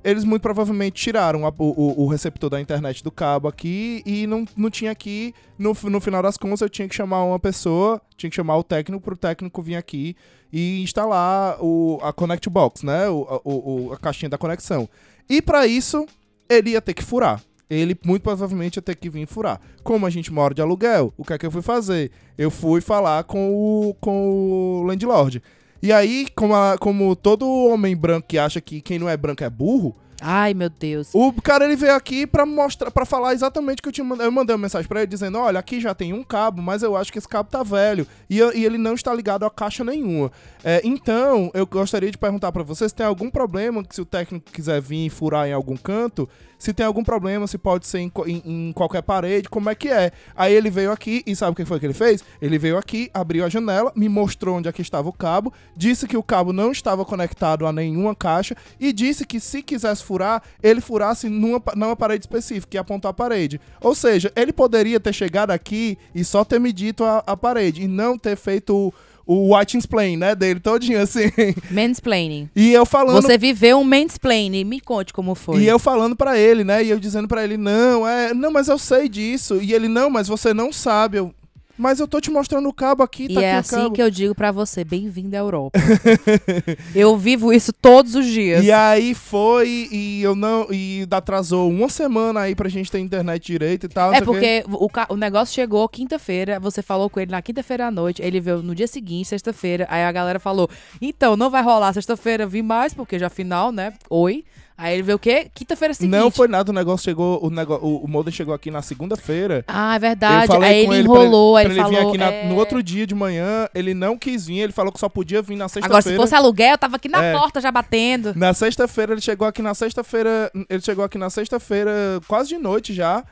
eles 0.03 0.23
muito 0.23 0.43
provavelmente 0.43 1.01
tiraram 1.01 1.47
a, 1.47 1.53
o, 1.57 2.03
o, 2.03 2.07
receptor 2.07 2.51
da 2.51 2.61
internet 2.61 3.03
do 3.03 3.09
cabo 3.09 3.47
aqui 3.47 4.03
e 4.05 4.27
não, 4.27 4.45
não 4.55 4.69
tinha 4.69 4.91
aqui. 4.91 5.33
No, 5.57 5.75
no 5.85 5.99
final 5.99 6.21
das 6.21 6.37
contas, 6.37 6.61
eu 6.61 6.69
tinha 6.69 6.87
que 6.87 6.93
chamar 6.93 7.23
uma 7.23 7.39
pessoa, 7.39 7.99
tinha 8.15 8.29
que 8.29 8.35
chamar 8.35 8.57
o 8.57 8.63
técnico 8.63 9.03
para 9.03 9.13
o 9.15 9.17
técnico 9.17 9.61
vir 9.63 9.75
aqui 9.75 10.15
e 10.51 10.83
instalar 10.83 11.57
o, 11.59 11.97
a 12.03 12.13
Connect 12.13 12.47
Box, 12.51 12.85
né? 12.85 13.09
O, 13.09 13.41
o, 13.43 13.93
a 13.93 13.97
caixinha 13.97 14.29
da 14.29 14.37
conexão. 14.37 14.87
E 15.27 15.41
para 15.41 15.65
isso, 15.65 16.05
ele 16.47 16.71
ia 16.71 16.81
ter 16.81 16.93
que 16.93 17.03
furar 17.03 17.41
ele 17.69 17.97
muito 18.05 18.23
provavelmente 18.23 18.77
ia 18.77 18.81
ter 18.81 18.95
que 18.95 19.09
vir 19.09 19.25
furar. 19.25 19.59
Como 19.83 20.05
a 20.05 20.09
gente 20.09 20.31
mora 20.31 20.53
de 20.53 20.61
aluguel, 20.61 21.13
o 21.17 21.23
que 21.23 21.33
é 21.33 21.37
que 21.37 21.45
eu 21.45 21.51
fui 21.51 21.61
fazer? 21.61 22.11
Eu 22.37 22.51
fui 22.51 22.81
falar 22.81 23.23
com 23.23 23.51
o, 23.51 23.93
com 23.99 24.81
o 24.81 24.83
landlord. 24.83 25.41
E 25.81 25.91
aí, 25.91 26.27
como, 26.35 26.55
a, 26.55 26.77
como 26.77 27.15
todo 27.15 27.45
homem 27.47 27.95
branco 27.95 28.27
que 28.27 28.37
acha 28.37 28.61
que 28.61 28.81
quem 28.81 28.97
não 28.97 29.09
é 29.09 29.17
branco 29.17 29.43
é 29.43 29.49
burro, 29.49 29.95
Ai, 30.25 30.53
meu 30.53 30.69
Deus. 30.69 31.09
O 31.13 31.33
cara 31.41 31.65
ele 31.65 31.75
veio 31.75 31.93
aqui 31.93 32.25
para 32.25 32.45
mostrar, 32.45 32.89
para 32.89 33.05
falar 33.05 33.33
exatamente 33.33 33.79
o 33.79 33.83
que 33.83 33.89
eu 33.89 33.93
tinha 33.93 34.05
mandado. 34.05 34.25
Eu 34.25 34.31
mandei 34.31 34.55
uma 34.55 34.61
mensagem 34.61 34.87
para 34.87 35.01
ele 35.01 35.07
dizendo: 35.07 35.37
"Olha, 35.37 35.59
aqui 35.59 35.81
já 35.81 35.93
tem 35.93 36.13
um 36.13 36.23
cabo, 36.23 36.61
mas 36.61 36.81
eu 36.81 36.95
acho 36.95 37.11
que 37.11 37.17
esse 37.17 37.27
cabo 37.27 37.49
tá 37.49 37.61
velho 37.61 38.07
e, 38.29 38.37
e 38.37 38.65
ele 38.65 38.77
não 38.77 38.93
está 38.93 39.13
ligado 39.13 39.45
a 39.45 39.51
caixa 39.51 39.83
nenhuma. 39.83 40.31
É, 40.63 40.79
então, 40.85 41.51
eu 41.53 41.65
gostaria 41.65 42.09
de 42.09 42.17
perguntar 42.17 42.53
para 42.53 42.63
vocês 42.63 42.91
se 42.91 42.95
tem 42.95 43.05
algum 43.05 43.29
problema 43.29 43.83
que 43.83 43.93
se 43.93 44.01
o 44.01 44.05
técnico 44.05 44.49
quiser 44.49 44.81
vir 44.81 45.09
furar 45.09 45.45
em 45.45 45.51
algum 45.51 45.75
canto, 45.75 46.29
se 46.63 46.71
tem 46.71 46.85
algum 46.85 47.03
problema, 47.03 47.45
se 47.45 47.57
pode 47.57 47.85
ser 47.85 47.99
em, 47.99 48.11
em, 48.25 48.41
em, 48.45 48.71
qualquer 48.71 49.01
parede, 49.01 49.49
como 49.49 49.69
é 49.69 49.75
que 49.75 49.89
é. 49.89 50.13
Aí 50.33 50.53
ele 50.53 50.69
veio 50.69 50.93
aqui 50.93 51.21
e 51.27 51.35
sabe 51.35 51.51
o 51.51 51.55
que 51.55 51.65
foi 51.65 51.77
que 51.77 51.85
ele 51.85 51.93
fez? 51.93 52.23
Ele 52.41 52.57
veio 52.57 52.77
aqui, 52.77 53.11
abriu 53.13 53.43
a 53.43 53.49
janela, 53.49 53.91
me 53.93 54.07
mostrou 54.07 54.55
onde 54.55 54.69
aqui 54.69 54.81
estava 54.81 55.09
o 55.09 55.11
cabo, 55.11 55.51
disse 55.75 56.07
que 56.07 56.15
o 56.15 56.23
cabo 56.23 56.53
não 56.53 56.71
estava 56.71 57.03
conectado 57.03 57.67
a 57.67 57.73
nenhuma 57.73 58.15
caixa 58.15 58.55
e 58.79 58.93
disse 58.93 59.25
que 59.25 59.41
se 59.41 59.61
quisesse 59.61 60.05
furar 60.05 60.41
ele 60.61 60.79
furasse 60.79 61.27
numa, 61.27 61.61
numa 61.75 61.97
parede 61.97 62.23
específica, 62.23 62.71
que 62.71 62.77
apontou 62.77 63.09
a 63.09 63.13
parede. 63.13 63.59
Ou 63.81 63.93
seja, 63.93 64.31
ele 64.33 64.53
poderia 64.53 65.01
ter 65.01 65.11
chegado 65.11 65.51
aqui 65.51 65.97
e 66.15 66.23
só 66.23 66.45
ter 66.45 66.59
medido 66.59 67.03
a, 67.03 67.21
a 67.27 67.35
parede, 67.35 67.83
e 67.83 67.89
não 67.89 68.17
ter 68.17 68.37
feito 68.37 68.93
o, 69.25 69.55
white 69.55 69.77
explain, 69.77 70.17
né, 70.17 70.35
dele 70.35 70.59
todinho, 70.59 71.01
assim. 71.01 71.31
Mansplaining. 71.71 72.49
E 72.55 72.73
eu 72.73 72.85
falando... 72.85 73.21
Você 73.21 73.37
viveu 73.37 73.79
um 73.79 73.83
mansplaining. 73.83 74.63
Me 74.63 74.79
conte 74.79 75.13
como 75.13 75.35
foi. 75.35 75.61
E 75.61 75.67
eu 75.67 75.79
falando 75.79 76.15
pra 76.15 76.37
ele, 76.37 76.63
né, 76.63 76.83
e 76.83 76.89
eu 76.89 76.99
dizendo 76.99 77.27
pra 77.27 77.43
ele, 77.43 77.57
não, 77.57 78.07
é, 78.07 78.33
não, 78.33 78.51
mas 78.51 78.67
eu 78.67 78.77
sei 78.77 79.07
disso. 79.07 79.59
E 79.61 79.73
ele, 79.73 79.87
não, 79.87 80.09
mas 80.09 80.27
você 80.27 80.53
não 80.53 80.71
sabe. 80.71 81.17
Eu, 81.17 81.33
mas 81.77 81.99
eu 81.99 82.07
tô 82.07 82.21
te 82.21 82.29
mostrando 82.29 82.67
o 82.69 82.73
cabo 82.73 83.01
aqui, 83.03 83.27
tá 83.33 83.41
e 83.41 83.43
é 83.43 83.57
aqui 83.57 83.73
o 83.75 83.79
assim 83.81 83.91
que 83.93 84.01
eu 84.01 84.09
digo 84.11 84.35
pra 84.35 84.51
você, 84.51 84.83
bem-vindo 84.83 85.35
à 85.35 85.39
Europa. 85.39 85.79
eu 86.95 87.17
vivo 87.17 87.51
isso 87.51 87.71
todos 87.73 88.15
os 88.15 88.25
dias. 88.25 88.63
E 88.63 88.71
aí 88.71 89.13
foi, 89.13 89.87
e 89.91 90.21
eu 90.21 90.35
não. 90.35 90.67
E 90.71 91.05
atrasou 91.09 91.69
uma 91.69 91.89
semana 91.89 92.41
aí 92.41 92.55
pra 92.55 92.69
gente 92.69 92.91
ter 92.91 92.99
internet 92.99 93.45
direito 93.45 93.85
e 93.85 93.89
tal. 93.89 94.13
É 94.13 94.19
o 94.19 94.25
porque 94.25 94.63
o, 94.69 94.89
ca- 94.89 95.07
o 95.09 95.15
negócio 95.15 95.53
chegou 95.53 95.87
quinta-feira, 95.89 96.59
você 96.59 96.81
falou 96.81 97.09
com 97.09 97.19
ele 97.19 97.31
na 97.31 97.41
quinta-feira 97.41 97.87
à 97.87 97.91
noite, 97.91 98.21
ele 98.21 98.39
veio 98.39 98.61
no 98.61 98.75
dia 98.75 98.87
seguinte, 98.87 99.27
sexta-feira, 99.29 99.87
aí 99.89 100.03
a 100.03 100.11
galera 100.11 100.39
falou, 100.39 100.69
então, 101.01 101.35
não 101.35 101.49
vai 101.49 101.63
rolar 101.63 101.93
sexta-feira, 101.93 102.45
vi 102.45 102.61
mais, 102.61 102.93
porque 102.93 103.17
já 103.19 103.29
final, 103.29 103.71
né, 103.71 103.93
oi. 104.09 104.43
Aí 104.83 104.95
ele 104.95 105.03
veio 105.03 105.15
o 105.15 105.19
quê? 105.19 105.47
Quinta-feira 105.53 105.93
seguinte. 105.93 106.11
Não 106.11 106.29
foi 106.29 106.47
nada, 106.49 106.69
o 106.69 106.73
negócio 106.73 107.05
chegou. 107.05 107.39
O, 107.41 107.49
nego, 107.49 107.75
o, 107.75 108.03
o 108.03 108.07
modem 108.07 108.33
chegou 108.33 108.53
aqui 108.53 108.69
na 108.69 108.81
segunda-feira. 108.81 109.63
Ah, 109.65 109.95
é 109.95 109.99
verdade. 109.99 110.51
Aí 110.51 110.59
ele 110.59 110.79
ele 110.79 110.87
pra 110.87 110.97
enrolou, 110.97 111.53
pra 111.53 111.63
ele 111.63 111.73
ele 111.79 111.83
vir 111.89 111.95
falou... 111.97 112.17
na- 112.17 112.31
é, 112.31 112.47
no 112.49 112.55
outro 112.57 112.83
dia 112.83 113.07
de 113.07 113.15
manhã, 113.15 113.69
ele 113.73 113.93
não 113.93 114.17
quis 114.17 114.45
vir, 114.45 114.59
ele 114.59 114.73
falou 114.73 114.91
que 114.91 114.99
só 114.99 115.07
podia 115.07 115.41
vir 115.41 115.55
na 115.55 115.65
Agora, 115.65 115.69
se 115.69 115.81
sexta-feira. 115.81 116.17
fosse 116.21 116.35
aluguel, 116.35 116.71
eu 116.71 116.77
tava 116.77 116.97
aqui 116.97 117.07
na 117.07 117.23
É. 117.23 117.31
porta 117.31 117.61
já 117.61 117.71
batendo. 117.71 118.33
Na 118.35 118.53
sexta-feira, 118.53 119.13
ele 119.13 119.21
chegou 119.21 119.47
aqui 119.47 119.61
na 119.61 119.73
sexta-feira. 119.73 120.51
Ele 120.69 120.81
chegou 120.81 121.05
aqui 121.05 121.17
na 121.17 121.29
sexta-feira, 121.29 121.91
quase 122.27 122.49
de 122.49 122.57
noite 122.57 122.93
já. 122.93 123.23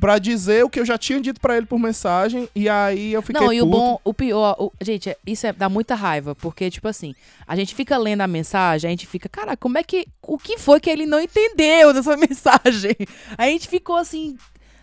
Pra 0.00 0.18
dizer 0.18 0.64
o 0.64 0.70
que 0.70 0.80
eu 0.80 0.84
já 0.86 0.96
tinha 0.96 1.20
dito 1.20 1.38
pra 1.40 1.56
ele 1.56 1.66
por 1.66 1.78
mensagem. 1.78 2.48
E 2.54 2.68
aí 2.68 3.12
eu 3.12 3.20
fiquei 3.20 3.40
Não, 3.40 3.52
e 3.52 3.60
o 3.60 3.66
puto. 3.66 3.76
bom, 3.78 4.00
o 4.02 4.14
pior, 4.14 4.56
o- 4.58 4.72
gente, 4.80 5.10
é- 5.10 5.16
isso 5.26 5.46
é, 5.46 5.52
dá 5.52 5.68
muita 5.68 5.94
raiva, 5.94 6.34
porque, 6.34 6.70
tipo 6.70 6.88
assim, 6.88 7.14
a 7.46 7.54
gente 7.54 7.74
fica 7.74 7.98
lendo 7.98 8.22
a 8.22 8.26
mensagem, 8.26 8.88
a 8.88 8.90
gente 8.92 9.06
fica, 9.06 9.28
cara, 9.28 9.56
como 9.56 9.76
é 9.76 9.82
que. 9.82 10.06
O 10.22 10.38
que 10.38 10.56
foi 10.58 10.80
que 10.80 10.88
ele 10.88 11.04
não 11.06 11.20
entendeu 11.20 11.92
nessa 11.92 12.16
mensagem? 12.16 12.96
A 13.36 13.44
gente 13.46 13.68
ficou 13.68 13.96
assim, 13.96 14.38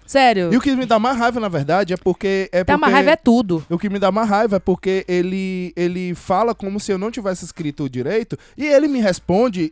sério. 0.08 0.52
E 0.52 0.58
o 0.58 0.62
que 0.62 0.76
me 0.76 0.86
dá 0.86 0.98
mais 0.98 1.17
raiva, 1.17 1.39
na 1.39 1.50
verdade, 1.50 1.93
é 1.93 1.98
porque. 1.98 2.50
É 2.52 2.63
Tá, 2.63 2.74
porque... 2.74 2.89
uma 2.89 2.96
raiva 2.96 3.12
é 3.12 3.15
tudo. 3.15 3.65
O 3.70 3.78
que 3.78 3.89
me 3.89 4.00
dá 4.00 4.12
mais 4.12 4.28
raiva 4.28 4.56
é 4.56 4.60
porque 4.60 5.06
ele, 5.08 5.74
ele 5.76 6.15
fala 6.15 6.56
como 6.56 6.80
se 6.80 6.91
eu 6.91 6.98
não 6.98 7.12
tivesse 7.12 7.46
escrito 7.46 7.89
direito 7.89 8.38
e 8.58 8.65
ele 8.65 8.88
me 8.88 9.00
responde 9.00 9.72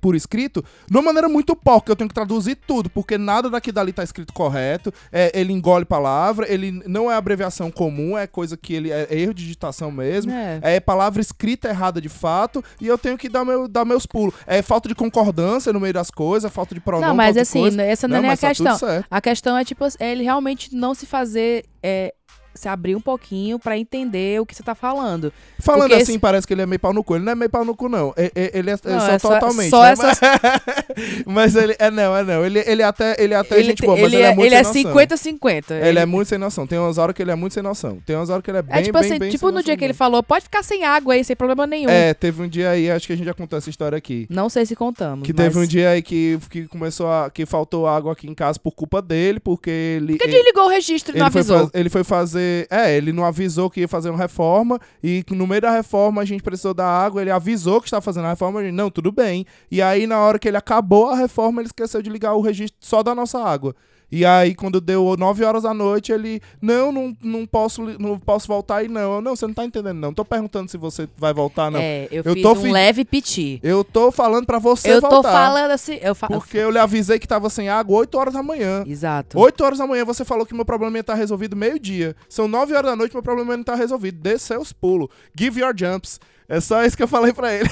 por 0.00 0.14
escrito 0.14 0.64
de 0.88 0.96
uma 0.96 1.02
maneira 1.02 1.28
muito 1.28 1.56
porca. 1.56 1.92
Eu 1.92 1.96
tenho 1.96 2.08
que 2.08 2.14
traduzir 2.14 2.56
tudo, 2.66 2.90
porque 2.90 3.16
nada 3.16 3.48
daqui 3.48 3.72
dali 3.72 3.92
tá 3.92 4.02
escrito 4.02 4.32
correto. 4.32 4.92
É, 5.10 5.32
ele 5.38 5.52
engole 5.52 5.84
palavra, 5.84 6.50
ele 6.52 6.82
não 6.86 7.10
é 7.10 7.14
abreviação 7.14 7.70
comum, 7.70 8.16
é 8.16 8.26
coisa 8.26 8.56
que 8.56 8.74
ele 8.74 8.90
é 8.90 9.06
erro 9.10 9.34
de 9.34 9.42
digitação 9.42 9.90
mesmo. 9.90 10.32
É. 10.32 10.60
É 10.62 10.80
palavra 10.80 11.20
escrita 11.20 11.68
errada 11.68 12.00
de 12.00 12.08
fato 12.08 12.62
e 12.80 12.86
eu 12.86 12.98
tenho 12.98 13.16
que 13.16 13.28
dar, 13.28 13.44
meu, 13.44 13.68
dar 13.68 13.84
meus 13.84 14.06
pulos. 14.06 14.34
É 14.46 14.62
falta 14.62 14.88
de 14.88 14.94
concordância 14.94 15.72
no 15.72 15.80
meio 15.80 15.94
das 15.94 16.10
coisas, 16.10 16.52
falta 16.52 16.74
de 16.74 16.80
pronome. 16.80 17.06
Não, 17.06 17.14
mas 17.14 17.36
assim, 17.36 17.60
coisa. 17.60 17.82
essa 17.82 18.08
não, 18.08 18.16
é 18.16 18.20
nem 18.20 18.28
a 18.28 18.32
mas 18.32 18.40
tá 18.40 18.54
tudo 18.54 18.68
questão. 18.68 19.04
Questão 19.36 19.56
é, 19.56 19.64
tipo, 19.64 19.84
é 20.00 20.12
ele 20.12 20.24
realmente 20.24 20.74
não 20.74 20.94
se 20.94 21.04
fazer. 21.04 21.64
é, 21.82 22.14
se 22.56 22.68
abrir 22.68 22.96
um 22.96 23.00
pouquinho 23.00 23.58
pra 23.58 23.76
entender 23.78 24.40
o 24.40 24.46
que 24.46 24.54
você 24.54 24.62
tá 24.62 24.74
falando. 24.74 25.32
Falando 25.60 25.82
Porque 25.90 25.94
assim, 26.02 26.12
esse- 26.12 26.18
parece 26.18 26.46
que 26.46 26.52
ele 26.54 26.62
é 26.62 26.66
meio 26.66 26.80
pau 26.80 26.92
no 26.92 27.02
cu. 27.04 27.16
Ele 27.16 27.24
não 27.24 27.32
é 27.32 27.34
meio 27.34 27.50
pau 27.50 27.64
no 27.64 27.74
cu, 27.76 27.88
não. 27.88 28.12
E- 28.16 28.32
e- 28.34 28.50
Ele 28.54 28.70
é, 28.70 28.78
Não, 28.84 29.00
só, 29.00 29.10
é 29.12 29.18
totalmente. 29.18 29.70
só 29.70 29.82
né? 29.82 29.90
essas- 29.92 30.18
Mas 31.26 31.54
ele 31.56 31.76
é 31.78 31.90
não, 31.90 32.16
é 32.16 32.22
não. 32.24 32.44
Ele, 32.44 32.62
ele 32.66 32.82
até, 32.82 33.16
ele 33.22 33.34
até 33.34 33.60
é 33.60 33.62
gente 33.62 33.78
te- 33.78 33.86
boa, 33.86 33.96
mas 33.98 34.12
ele, 34.12 34.22
é 34.22 34.34
muito 34.34 34.46
ele 34.46 34.54
é 34.54 34.64
sem 34.64 34.84
noção. 34.84 35.00
50-50. 35.06 35.72
Ele 35.86 35.98
é 35.98 36.06
muito 36.06 36.28
sem 36.28 36.38
noção. 36.38 36.66
Tem 36.66 36.78
umas 36.78 36.98
horas 36.98 37.14
que 37.14 37.22
ele 37.22 37.30
é 37.30 37.34
muito 37.34 37.52
sem 37.52 37.62
noção. 37.62 37.98
Tem 38.06 38.16
umas 38.16 38.30
horas 38.30 38.42
que 38.42 38.50
ele 38.50 38.58
é 38.58 38.62
bem, 38.62 38.78
É 38.78 38.82
tipo 38.82 38.98
bem, 38.98 39.10
assim, 39.10 39.18
bem 39.18 39.30
tipo 39.30 39.50
no 39.50 39.62
dia 39.62 39.76
que 39.76 39.84
ele 39.84 39.92
falou, 39.94 40.22
pode 40.22 40.44
ficar 40.44 40.62
sem 40.62 40.84
água 40.84 41.14
aí, 41.14 41.24
sem 41.24 41.36
problema 41.36 41.66
nenhum. 41.66 41.90
É, 41.90 42.14
teve 42.14 42.42
um 42.42 42.48
dia 42.48 42.70
aí, 42.70 42.90
acho 42.90 43.06
que 43.06 43.12
a 43.12 43.16
gente 43.16 43.26
já 43.26 43.34
contou 43.34 43.58
essa 43.58 43.68
história 43.70 43.96
aqui. 43.98 44.26
Não 44.30 44.48
sei 44.48 44.64
se 44.66 44.74
contamos. 44.74 45.26
Que 45.26 45.32
mas... 45.32 45.44
teve 45.46 45.58
um 45.58 45.66
dia 45.66 45.90
aí 45.90 46.02
que, 46.02 46.38
que 46.50 46.66
começou 46.66 47.10
a. 47.10 47.30
que 47.30 47.44
faltou 47.46 47.86
água 47.86 48.12
aqui 48.12 48.28
em 48.28 48.34
casa 48.34 48.58
por 48.58 48.72
culpa 48.72 49.02
dele, 49.02 49.40
porque 49.40 49.70
ele. 49.70 50.12
Por 50.14 50.18
que 50.18 50.24
ele- 50.24 50.36
desligou 50.36 50.64
o 50.64 50.68
registro 50.68 51.14
e 51.16 51.18
não 51.18 51.26
ele 51.26 51.32
foi, 51.32 51.40
avisou? 51.40 51.58
faz- 51.58 51.70
ele 51.74 51.88
foi 51.88 52.04
fazer. 52.04 52.45
É, 52.70 52.96
ele 52.96 53.12
não 53.12 53.24
avisou 53.24 53.70
que 53.70 53.80
ia 53.80 53.88
fazer 53.88 54.10
uma 54.10 54.18
reforma. 54.18 54.80
E 55.02 55.24
no 55.30 55.46
meio 55.46 55.60
da 55.60 55.70
reforma 55.70 56.22
a 56.22 56.24
gente 56.24 56.42
precisou 56.42 56.74
da 56.74 56.86
água. 56.86 57.20
Ele 57.20 57.30
avisou 57.30 57.80
que 57.80 57.86
estava 57.86 58.02
fazendo 58.02 58.26
a 58.26 58.30
reforma. 58.30 58.60
A 58.60 58.62
gente, 58.64 58.74
não, 58.74 58.90
tudo 58.90 59.12
bem. 59.12 59.46
E 59.70 59.80
aí, 59.82 60.06
na 60.06 60.18
hora 60.18 60.38
que 60.38 60.48
ele 60.48 60.56
acabou 60.56 61.10
a 61.10 61.16
reforma, 61.16 61.60
ele 61.60 61.68
esqueceu 61.68 62.02
de 62.02 62.10
ligar 62.10 62.34
o 62.34 62.40
registro 62.40 62.76
só 62.80 63.02
da 63.02 63.14
nossa 63.14 63.42
água. 63.42 63.74
E 64.10 64.24
aí, 64.24 64.54
quando 64.54 64.80
deu 64.80 65.16
9 65.18 65.44
horas 65.44 65.64
da 65.64 65.74
noite, 65.74 66.12
ele. 66.12 66.40
Não, 66.62 66.92
não, 66.92 67.16
não, 67.20 67.44
posso, 67.44 67.82
não 67.98 68.16
posso 68.18 68.46
voltar 68.46 68.76
aí, 68.76 68.88
não. 68.88 69.16
Eu, 69.16 69.20
Não, 69.20 69.34
você 69.34 69.46
não 69.48 69.54
tá 69.54 69.64
entendendo, 69.64 69.96
não. 69.98 70.14
Tô 70.14 70.24
perguntando 70.24 70.70
se 70.70 70.76
você 70.76 71.08
vai 71.18 71.34
voltar, 71.34 71.70
não. 71.72 71.80
É, 71.80 72.06
eu, 72.10 72.22
Eu 72.24 72.34
fiz 72.34 72.42
tô 72.42 72.52
um 72.52 72.56
fi- 72.56 72.70
leve 72.70 73.04
piti. 73.04 73.58
Eu 73.64 73.82
tô 73.82 74.12
falando 74.12 74.46
pra 74.46 74.60
você 74.60 74.92
Eu 74.92 75.00
voltar. 75.00 75.16
tô 75.16 75.22
falando 75.24 75.70
assim. 75.72 75.98
Eu 76.00 76.14
fa... 76.14 76.28
Porque 76.28 76.56
eu 76.56 76.70
lhe 76.70 76.78
avisei 76.78 77.18
que 77.18 77.26
tava 77.26 77.50
sem 77.50 77.68
água 77.68 77.98
8 77.98 78.16
horas 78.16 78.34
da 78.34 78.42
manhã. 78.44 78.84
Exato. 78.86 79.38
8 79.40 79.64
horas 79.64 79.78
da 79.78 79.86
manhã 79.88 80.04
você 80.04 80.24
falou 80.24 80.46
que 80.46 80.54
meu 80.54 80.64
problema 80.64 80.96
ia 80.96 81.00
estar 81.00 81.14
resolvido 81.14 81.56
meio-dia. 81.56 82.14
São 82.28 82.46
9 82.46 82.74
horas 82.74 82.90
da 82.92 82.96
noite 82.96 83.12
meu 83.12 83.22
problema 83.24 83.56
não 83.56 83.64
tá 83.64 83.74
resolvido. 83.74 84.20
Dê 84.20 84.38
seus 84.38 84.72
pulos. 84.72 85.08
Give 85.36 85.60
your 85.60 85.74
jumps. 85.76 86.20
É 86.48 86.60
só 86.60 86.84
isso 86.84 86.96
que 86.96 87.02
eu 87.02 87.08
falei 87.08 87.32
pra 87.32 87.52
ele. 87.52 87.68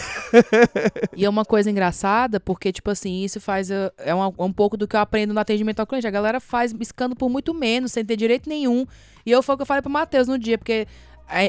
E 1.17 1.25
é 1.25 1.29
uma 1.29 1.45
coisa 1.45 1.71
engraçada, 1.71 2.41
porque, 2.41 2.73
tipo 2.73 2.91
assim, 2.91 3.23
isso 3.23 3.41
faz. 3.41 3.71
É 3.71 4.15
um, 4.15 4.33
um 4.39 4.53
pouco 4.53 4.77
do 4.77 4.89
que 4.89 4.97
eu 4.97 5.01
aprendo 5.01 5.33
no 5.33 5.41
atendimento 5.41 5.81
ao 5.81 5.87
cliente. 5.87 6.07
A 6.07 6.11
galera 6.11 6.41
faz 6.41 6.73
biscando 6.73 7.15
por 7.15 7.29
muito 7.29 7.55
menos, 7.55 7.93
sem 7.93 8.05
ter 8.05 8.17
direito 8.17 8.49
nenhum. 8.49 8.85
E 9.25 9.31
eu 9.31 9.43
foi 9.43 9.55
o 9.55 9.59
que 9.59 9.63
eu 9.63 9.67
falei 9.67 9.83
pro 9.83 9.91
Matheus 9.91 10.27
no 10.29 10.39
dia, 10.39 10.59
porque. 10.59 10.87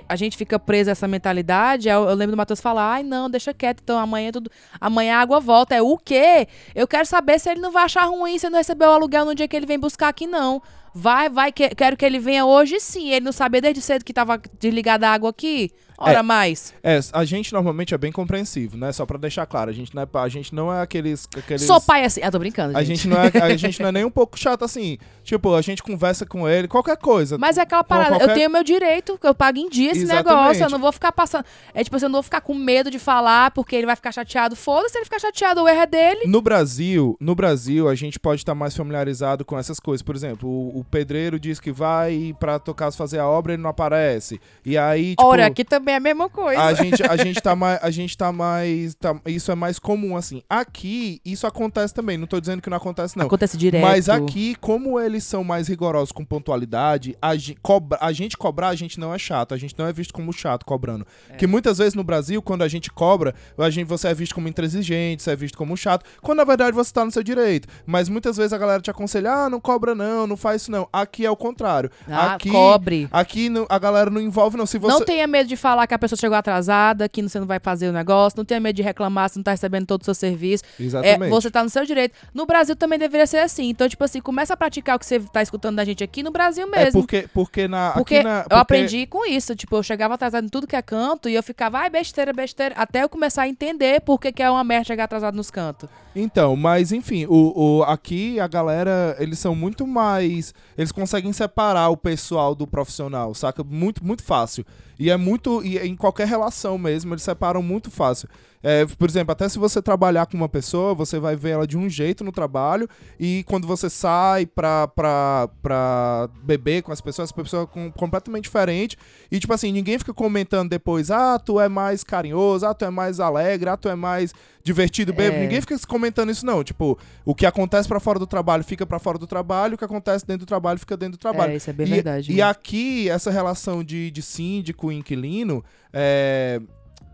A, 0.07 0.15
gente 0.15 0.37
fica 0.37 0.57
preso 0.57 0.89
a 0.89 0.93
essa 0.93 1.05
mentalidade. 1.05 1.89
Eu, 1.89 2.07
eu 2.07 2.15
lembro 2.15 2.33
do 2.33 2.37
Matheus 2.37 2.61
falar: 2.61 2.93
ai, 2.93 3.03
não, 3.03 3.29
deixa 3.29 3.53
quieto, 3.53 3.81
então 3.83 3.99
amanhã 3.99 4.31
tudo. 4.31 4.49
Amanhã 4.79 5.17
a 5.17 5.19
água 5.19 5.39
volta. 5.41 5.75
É 5.75 5.81
o 5.81 5.97
quê? 5.97 6.47
Eu 6.73 6.87
quero 6.87 7.05
saber 7.05 7.37
se 7.39 7.49
ele 7.49 7.59
não 7.59 7.71
vai 7.71 7.83
achar 7.83 8.05
ruim 8.05 8.39
se 8.39 8.49
não 8.49 8.57
recebeu 8.57 8.87
o 8.87 8.93
aluguel 8.93 9.25
no 9.25 9.35
dia 9.35 9.49
que 9.49 9.55
ele 9.55 9.65
vem 9.65 9.77
buscar 9.77 10.07
aqui, 10.07 10.25
não. 10.25 10.61
Vai, 10.93 11.27
vai, 11.27 11.51
que- 11.51 11.75
quero 11.75 11.97
que 11.97 12.05
ele 12.05 12.19
venha 12.19 12.45
hoje 12.45 12.79
sim. 12.79 13.09
Ele 13.09 13.25
não 13.25 13.33
sabia 13.33 13.59
desde 13.59 13.81
cedo 13.81 14.05
que 14.05 14.13
tava 14.13 14.41
desligada 14.57 15.09
a 15.09 15.11
água 15.11 15.29
aqui. 15.29 15.69
Ora 15.97 16.19
É. 16.19 16.21
mais. 16.21 16.73
É, 16.83 16.99
a 17.13 17.23
gente 17.25 17.53
normalmente 17.53 17.93
é 17.93 17.97
bem 17.97 18.11
compreensivo, 18.11 18.77
né? 18.77 18.91
Só 18.91 19.05
pra 19.05 19.17
deixar 19.17 19.45
claro, 19.45 19.69
a 19.69 19.73
gente 19.73 19.93
não 19.95 20.01
é, 20.03 20.07
a 20.13 20.27
gente 20.27 20.53
não 20.53 20.73
é 20.73 20.81
aqueles, 20.81 21.27
aqueles 21.37 21.61
Sou 21.63 21.79
pai 21.81 22.03
assim. 22.05 22.21
Ah, 22.23 22.31
tô 22.31 22.39
brincando, 22.39 22.77
a 22.77 22.83
gente. 22.83 22.97
gente 23.03 23.07
não 23.07 23.17
é 23.17 23.31
a 23.43 23.55
gente 23.57 23.81
não 23.81 23.89
é 23.89 23.91
nem 23.91 24.05
um 24.05 24.11
pouco 24.11 24.37
chato 24.37 24.63
assim. 24.65 24.97
Tipo, 25.23 25.53
a 25.55 25.61
gente 25.61 25.81
conversa 25.81 26.25
com 26.25 26.47
ele, 26.47 26.67
qualquer 26.67 26.97
coisa. 26.97 27.37
Mas 27.37 27.57
é 27.57 27.61
aquela 27.61 27.83
parada, 27.83 28.15
eu 28.15 28.19
qualquer- 28.19 28.33
tenho 28.33 28.49
meu 28.49 28.63
direito, 28.63 29.17
eu 29.23 29.33
pago 29.35 29.57
em 29.57 29.69
dia 29.69 29.91
esse 29.91 30.01
Exatamente. 30.03 30.27
negócio, 30.39 30.63
eu 30.65 30.69
não 30.69 30.79
vou 30.79 30.91
ficar 30.91 31.11
passando. 31.11 31.45
É 31.73 31.83
tipo 31.83 31.95
assim, 31.95 32.05
eu 32.05 32.09
não 32.09 32.17
vou 32.17 32.23
ficar 32.23 32.41
com 32.41 32.53
medo 32.53 32.91
de 32.91 32.99
falar, 32.99 33.51
porque 33.51 33.75
ele 33.75 33.85
vai 33.85 33.95
ficar 33.95 34.11
chateado. 34.11 34.55
Foda-se, 34.55 34.97
ele 34.97 35.05
ficar 35.05 35.19
chateado, 35.19 35.61
o 35.63 35.67
erro 35.67 35.81
é 35.81 35.85
dele. 35.87 36.21
No 36.27 36.41
Brasil, 36.41 37.17
no 37.19 37.33
Brasil, 37.35 37.87
a 37.89 37.95
gente 37.95 38.19
pode 38.19 38.41
estar 38.41 38.55
mais 38.55 38.75
familiarizado 38.75 39.43
com 39.45 39.57
essas 39.57 39.79
coisas. 39.79 40.01
Por 40.01 40.15
exemplo, 40.15 40.47
o, 40.49 40.79
o 40.79 40.83
pedreiro 40.83 41.39
diz 41.39 41.59
que 41.59 41.71
vai 41.71 42.35
pra 42.39 42.59
tocar 42.59 42.91
fazer 42.91 43.19
a 43.19 43.27
obra, 43.27 43.53
ele 43.53 43.61
não 43.63 43.69
aparece. 43.69 44.39
E 44.65 44.77
aí, 44.77 45.11
tipo, 45.11 45.23
Ora, 45.23 45.45
aqui 45.47 45.63
também 45.65 45.84
é 45.93 45.95
a 45.97 45.99
mesma 45.99 46.29
coisa. 46.29 46.61
a 46.61 46.73
gente, 46.73 47.03
a 47.03 47.15
gente 47.17 47.41
tá 47.41 47.55
mais. 47.55 47.79
A 47.81 47.89
gente 47.91 48.17
tá 48.17 48.31
mais. 48.31 48.95
tá- 48.95 49.15
isso 49.25 49.51
é 49.51 49.55
mais 49.55 49.79
comum, 49.79 50.15
assim. 50.17 50.41
Aqui, 50.49 51.19
isso 51.25 51.45
acontece 51.47 51.93
também. 51.93 52.17
Não 52.17 52.27
tô 52.27 52.39
dizendo 52.39 52.61
que 52.61 52.69
não 52.69 52.77
acontece, 52.77 53.17
não. 53.17 53.25
Acontece 53.25 53.57
direto. 53.57 53.81
Mas 53.81 54.09
aqui, 54.09 54.55
como 54.55 54.99
eles 54.99 55.23
são 55.23 55.43
mais 55.43 55.67
rigorosos 55.67 56.11
com 56.11 56.23
pontualidade, 56.25 57.15
a, 57.21 57.35
ge- 57.35 57.55
cobra- 57.61 57.97
a 58.01 58.11
gente 58.11 58.37
cobrar, 58.37 58.69
a 58.69 58.75
gente 58.75 58.99
não 58.99 59.13
é 59.13 59.17
chato. 59.17 59.53
A 59.53 59.57
gente 59.57 59.75
não 59.77 59.85
é 59.85 59.93
visto 59.93 60.13
como 60.13 60.31
chato 60.31 60.65
cobrando. 60.65 61.05
É. 61.29 61.35
Que 61.35 61.45
muitas 61.47 61.77
vezes 61.77 61.93
no 61.93 62.03
Brasil, 62.03 62.41
quando 62.41 62.63
a 62.63 62.67
gente 62.67 62.89
cobra, 62.91 63.33
a 63.57 63.69
gente, 63.69 63.87
você 63.87 64.07
é 64.07 64.13
visto 64.13 64.33
como 64.35 64.47
intransigente, 64.47 65.21
você 65.23 65.31
é 65.31 65.35
visto 65.35 65.57
como 65.57 65.75
chato, 65.75 66.05
quando 66.21 66.37
na 66.37 66.43
verdade 66.43 66.71
você 66.75 66.91
tá 66.93 67.03
no 67.03 67.11
seu 67.11 67.23
direito. 67.23 67.67
Mas 67.85 68.09
muitas 68.09 68.37
vezes 68.37 68.53
a 68.53 68.57
galera 68.57 68.81
te 68.81 68.89
aconselha, 68.89 69.31
ah, 69.31 69.49
não 69.49 69.59
cobra 69.59 69.93
não, 69.93 70.25
não 70.27 70.37
faz 70.37 70.61
isso 70.63 70.71
não. 70.71 70.87
Aqui 70.91 71.25
é 71.25 71.29
o 71.31 71.35
contrário. 71.35 71.89
Ah, 72.07 72.33
aqui, 72.35 72.49
cobre. 72.49 73.07
Aqui 73.11 73.51
a 73.69 73.79
galera 73.79 74.09
não 74.09 74.21
envolve 74.21 74.57
não. 74.57 74.65
Se 74.65 74.77
você... 74.77 74.93
Não 74.93 75.05
tenha 75.05 75.27
medo 75.27 75.47
de 75.47 75.55
falar 75.55 75.74
que 75.87 75.93
a 75.93 75.99
pessoa 75.99 76.17
chegou 76.17 76.37
atrasada, 76.37 77.09
que 77.09 77.21
você 77.21 77.39
não 77.39 77.47
vai 77.47 77.59
fazer 77.59 77.89
o 77.89 77.91
negócio. 77.91 78.37
Não 78.37 78.45
tenha 78.45 78.59
medo 78.59 78.75
de 78.75 78.81
reclamar 78.81 79.29
se 79.29 79.37
não 79.37 79.43
tá 79.43 79.51
recebendo 79.51 79.85
todo 79.85 80.01
o 80.01 80.05
seu 80.05 80.13
serviço. 80.15 80.63
É, 80.79 80.83
Exatamente. 80.83 81.29
você 81.29 81.51
tá 81.51 81.63
no 81.63 81.69
seu 81.69 81.85
direito. 81.85 82.15
No 82.33 82.45
Brasil 82.45 82.75
também 82.75 82.97
deveria 82.97 83.27
ser 83.27 83.37
assim. 83.39 83.69
Então, 83.69 83.87
tipo 83.89 84.03
assim, 84.03 84.21
começa 84.21 84.53
a 84.53 84.57
praticar 84.57 84.95
o 84.95 84.99
que 84.99 85.05
você 85.05 85.19
tá 85.19 85.41
escutando 85.41 85.75
da 85.75 85.83
gente 85.85 86.03
aqui 86.03 86.23
no 86.23 86.31
Brasil 86.31 86.67
É 86.73 86.83
mesmo. 86.85 87.01
porque, 87.01 87.27
porque 87.33 87.67
na. 87.67 87.91
Porque 87.91 88.23
na, 88.23 88.37
eu 88.39 88.43
porque- 88.43 88.55
aprendi 88.55 89.05
com 89.07 89.25
isso. 89.25 89.55
Tipo, 89.55 89.75
eu 89.77 89.83
chegava 89.83 90.13
atrasado 90.13 90.45
em 90.45 90.49
tudo 90.49 90.67
que 90.67 90.75
é 90.75 90.81
canto 90.81 91.27
e 91.27 91.35
eu 91.35 91.43
ficava, 91.43 91.79
ai, 91.79 91.89
besteira, 91.89 92.31
besteira. 92.31 92.75
Até 92.77 93.03
eu 93.03 93.09
começar 93.09 93.43
a 93.43 93.47
entender 93.49 94.01
por 94.01 94.19
que, 94.19 94.31
que 94.31 94.41
é 94.43 94.49
uma 94.49 94.63
merda 94.63 94.85
chegar 94.85 95.05
atrasado 95.05 95.35
nos 95.35 95.49
cantos. 95.51 95.89
Então, 96.15 96.55
mas 96.55 96.91
enfim, 96.93 97.25
o, 97.27 97.79
o- 97.79 97.83
aqui 97.83 98.39
a 98.39 98.47
galera, 98.47 99.15
eles 99.19 99.37
são 99.39 99.53
muito 99.55 99.85
mais. 99.85 100.53
Eles 100.77 100.91
conseguem 100.91 101.33
separar 101.33 101.89
o 101.89 101.97
pessoal 101.97 102.55
do 102.55 102.65
profissional, 102.65 103.33
saca? 103.33 103.63
Muito, 103.63 104.05
muito 104.05 104.23
fácil. 104.23 104.65
E 104.97 105.09
é 105.09 105.17
muito. 105.17 105.63
E 105.63 105.77
em 105.77 105.95
qualquer 105.95 106.27
relação 106.27 106.77
mesmo, 106.77 107.13
eles 107.13 107.23
separam 107.23 107.61
muito 107.61 107.91
fácil. 107.91 108.29
É, 108.67 108.83
por 108.83 109.07
exemplo, 109.07 109.31
até 109.31 109.47
se 109.47 109.59
você 109.59 109.79
trabalhar 109.79 110.25
com 110.25 110.35
uma 110.35 110.49
pessoa, 110.49 110.95
você 110.95 111.19
vai 111.19 111.35
ver 111.35 111.51
ela 111.51 111.67
de 111.67 111.77
um 111.77 111.87
jeito 111.87 112.23
no 112.23 112.31
trabalho 112.31 112.89
e 113.19 113.43
quando 113.45 113.67
você 113.67 113.91
sai 113.91 114.47
pra, 114.47 114.87
pra, 114.87 115.47
pra 115.61 116.27
beber 116.41 116.81
com 116.81 116.91
as 116.91 116.99
pessoas, 116.99 117.29
as 117.29 117.31
pessoas 117.31 117.69
com 117.69 117.91
completamente 117.91 118.45
diferente. 118.45 118.97
E, 119.31 119.39
tipo 119.39 119.53
assim, 119.53 119.71
ninguém 119.71 119.99
fica 119.99 120.15
comentando 120.15 120.71
depois, 120.71 121.11
ah, 121.11 121.37
tu 121.37 121.59
é 121.59 121.69
mais 121.69 122.03
carinhoso, 122.03 122.65
ah, 122.65 122.73
tu 122.73 122.85
é 122.85 122.89
mais 122.89 123.19
alegre, 123.19 123.69
ah, 123.69 123.77
tu 123.77 123.87
é 123.87 123.93
mais 123.93 124.33
divertido, 124.63 125.13
bebo. 125.13 125.37
É. 125.37 125.41
Ninguém 125.41 125.61
fica 125.61 125.77
comentando 125.87 126.31
isso, 126.31 126.43
não. 126.43 126.63
Tipo, 126.63 126.97
o 127.23 127.35
que 127.35 127.45
acontece 127.45 127.87
pra 127.87 127.99
fora 127.99 128.17
do 128.17 128.25
trabalho 128.25 128.63
fica 128.63 128.83
pra 128.83 128.97
fora 128.97 129.19
do 129.19 129.27
trabalho, 129.27 129.75
o 129.75 129.77
que 129.77 129.85
acontece 129.85 130.25
dentro 130.25 130.43
do 130.43 130.49
trabalho 130.49 130.79
fica 130.79 130.97
dentro 130.97 131.19
do 131.19 131.21
trabalho. 131.21 131.53
É, 131.53 131.57
isso 131.57 131.69
é 131.69 131.73
bem 131.73 131.85
e, 131.85 131.89
verdade. 131.91 132.31
E 132.31 132.37
né? 132.37 132.41
aqui, 132.41 133.07
essa 133.11 133.29
relação 133.29 133.83
de, 133.83 134.09
de 134.09 134.23
síndico 134.23 134.91
e 134.91 134.95
inquilino, 134.95 135.63
é, 135.93 136.59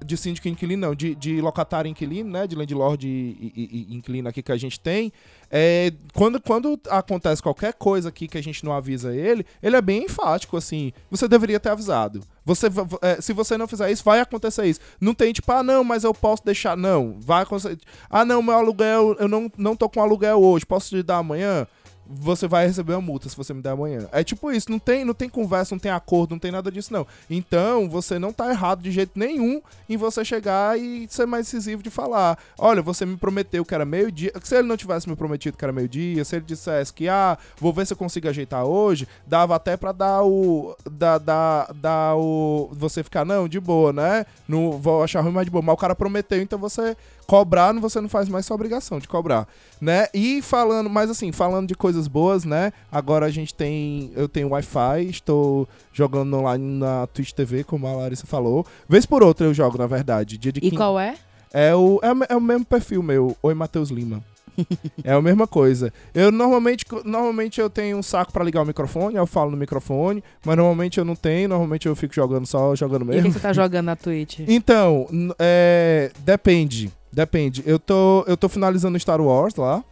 de 0.03 0.17
síndico 0.17 0.47
inquilino, 0.47 0.87
não, 0.87 0.95
de, 0.95 1.13
de 1.15 1.39
locatário 1.41 1.89
inquilino, 1.89 2.29
né? 2.29 2.47
De 2.47 2.55
landlord 2.55 3.07
e, 3.07 3.51
e- 3.55 3.87
e 3.91 3.95
inquilino 3.95 4.27
aqui 4.27 4.41
que 4.41 4.51
a 4.51 4.57
gente 4.57 4.79
tem. 4.79 5.11
É, 5.49 5.91
quando, 6.13 6.39
quando 6.41 6.79
acontece 6.89 7.41
qualquer 7.41 7.73
coisa 7.73 8.09
aqui 8.09 8.27
que 8.27 8.37
a 8.37 8.41
gente 8.43 8.63
não 8.65 8.71
avisa 8.73 9.15
ele, 9.15 9.45
ele 9.61 9.75
é 9.75 9.81
bem 9.81 10.05
enfático, 10.05 10.57
assim. 10.57 10.91
Você 11.09 11.27
deveria 11.27 11.59
ter 11.59 11.69
avisado. 11.69 12.21
Você, 12.45 12.67
é, 13.01 13.21
se 13.21 13.33
você 13.33 13.57
não 13.57 13.67
fizer 13.67 13.91
isso, 13.91 14.03
vai 14.03 14.19
acontecer 14.19 14.65
isso. 14.65 14.79
Não 14.99 15.13
tem 15.13 15.31
tipo, 15.31 15.51
ah, 15.51 15.61
não, 15.61 15.83
mas 15.83 16.03
eu 16.03 16.13
posso 16.13 16.43
deixar. 16.43 16.75
Não, 16.75 17.17
vai 17.19 17.43
acontecer. 17.43 17.77
Ah, 18.09 18.25
não, 18.25 18.41
meu 18.41 18.55
aluguel, 18.55 19.15
eu 19.19 19.27
não, 19.27 19.51
não 19.57 19.75
tô 19.75 19.87
com 19.89 20.01
aluguel 20.01 20.41
hoje, 20.41 20.65
posso 20.65 20.89
te 20.89 21.03
dar 21.03 21.17
amanhã? 21.17 21.67
Você 22.13 22.47
vai 22.47 22.67
receber 22.67 22.93
uma 22.93 23.01
multa 23.01 23.29
se 23.29 23.35
você 23.35 23.53
me 23.53 23.61
der 23.61 23.71
amanhã. 23.71 24.07
É 24.11 24.23
tipo 24.23 24.51
isso, 24.51 24.69
não 24.69 24.79
tem, 24.79 25.05
não 25.05 25.13
tem 25.13 25.29
conversa, 25.29 25.73
não 25.73 25.79
tem 25.79 25.91
acordo, 25.91 26.31
não 26.31 26.39
tem 26.39 26.51
nada 26.51 26.71
disso, 26.71 26.91
não. 26.91 27.05
Então, 27.29 27.89
você 27.89 28.19
não 28.19 28.33
tá 28.33 28.49
errado 28.49 28.81
de 28.81 28.91
jeito 28.91 29.17
nenhum 29.17 29.61
em 29.89 29.97
você 29.97 30.23
chegar 30.25 30.79
e 30.79 31.07
ser 31.09 31.25
mais 31.25 31.45
decisivo 31.45 31.81
de 31.81 31.89
falar. 31.89 32.37
Olha, 32.57 32.81
você 32.81 33.05
me 33.05 33.17
prometeu 33.17 33.63
que 33.63 33.73
era 33.73 33.85
meio-dia. 33.85 34.31
Se 34.43 34.55
ele 34.55 34.67
não 34.67 34.77
tivesse 34.77 35.09
me 35.09 35.15
prometido 35.15 35.57
que 35.57 35.65
era 35.65 35.71
meio-dia, 35.71 36.25
se 36.25 36.35
ele 36.35 36.45
dissesse 36.45 36.93
que, 36.93 37.07
ah, 37.07 37.37
vou 37.59 37.73
ver 37.73 37.85
se 37.87 37.93
eu 37.93 37.97
consigo 37.97 38.27
ajeitar 38.27 38.65
hoje, 38.65 39.07
dava 39.25 39.55
até 39.55 39.77
pra 39.77 39.91
dar 39.91 40.23
o. 40.23 40.75
Dar, 40.89 41.17
dar, 41.17 41.73
dar 41.73 42.15
o. 42.15 42.69
Você 42.73 43.03
ficar, 43.03 43.25
não, 43.25 43.47
de 43.47 43.59
boa, 43.59 43.93
né? 43.93 44.25
Não 44.47 44.71
vou 44.77 45.03
achar 45.03 45.21
ruim, 45.21 45.33
mas 45.33 45.45
de 45.45 45.51
boa. 45.51 45.61
Mas 45.61 45.73
o 45.73 45.77
cara 45.77 45.95
prometeu, 45.95 46.41
então 46.41 46.59
você 46.59 46.95
cobrar, 47.31 47.71
você 47.79 48.01
não 48.01 48.09
faz 48.09 48.27
mais 48.27 48.45
sua 48.45 48.55
obrigação 48.55 48.99
de 48.99 49.07
cobrar, 49.07 49.47
né? 49.79 50.07
E 50.13 50.41
falando, 50.41 50.89
mas 50.89 51.09
assim, 51.09 51.31
falando 51.31 51.65
de 51.65 51.75
coisas 51.75 52.05
boas, 52.05 52.43
né? 52.43 52.73
Agora 52.91 53.25
a 53.25 53.29
gente 53.29 53.53
tem, 53.53 54.11
eu 54.17 54.27
tenho 54.27 54.49
Wi-Fi, 54.49 55.05
estou 55.09 55.65
jogando 55.93 56.35
online 56.35 56.77
na 56.79 57.07
Twitch 57.07 57.31
TV, 57.31 57.63
como 57.63 57.87
a 57.87 57.93
Larissa 57.93 58.27
falou. 58.27 58.65
Vez 58.89 59.05
por 59.05 59.23
outra 59.23 59.47
eu 59.47 59.53
jogo, 59.53 59.77
na 59.77 59.87
verdade. 59.87 60.37
Dia 60.37 60.51
de 60.51 60.59
E 60.59 60.71
quin- 60.71 60.75
qual 60.75 60.99
é? 60.99 61.15
é 61.53 61.73
o, 61.73 62.01
é, 62.03 62.33
é 62.33 62.35
o 62.35 62.41
mesmo 62.41 62.65
perfil 62.65 63.01
meu. 63.01 63.33
Oi, 63.41 63.53
Matheus 63.53 63.89
Lima. 63.91 64.21
é 65.01 65.13
a 65.13 65.21
mesma 65.21 65.47
coisa. 65.47 65.93
Eu 66.13 66.33
normalmente, 66.33 66.83
normalmente 67.05 67.61
eu 67.61 67.69
tenho 67.69 67.95
um 67.97 68.03
saco 68.03 68.33
pra 68.33 68.43
ligar 68.43 68.61
o 68.61 68.65
microfone, 68.65 69.15
eu 69.15 69.25
falo 69.25 69.51
no 69.51 69.55
microfone, 69.55 70.21
mas 70.45 70.57
normalmente 70.57 70.97
eu 70.97 71.05
não 71.05 71.15
tenho, 71.15 71.47
normalmente 71.47 71.87
eu 71.87 71.95
fico 71.95 72.13
jogando 72.13 72.45
só 72.45 72.75
jogando 72.75 73.03
E 73.03 73.05
o 73.05 73.07
que 73.07 73.15
mesmo. 73.21 73.31
você 73.31 73.39
tá 73.39 73.53
jogando 73.53 73.85
na 73.85 73.95
Twitch? 73.95 74.39
Então, 74.49 75.07
é, 75.39 76.11
depende. 76.25 76.91
Depende. 77.11 77.63
Eu 77.65 77.77
tô, 77.79 78.23
eu 78.27 78.37
tô 78.37 78.47
finalizando 78.49 78.97
Star 78.99 79.19
Wars 79.21 79.55
lá. 79.55 79.83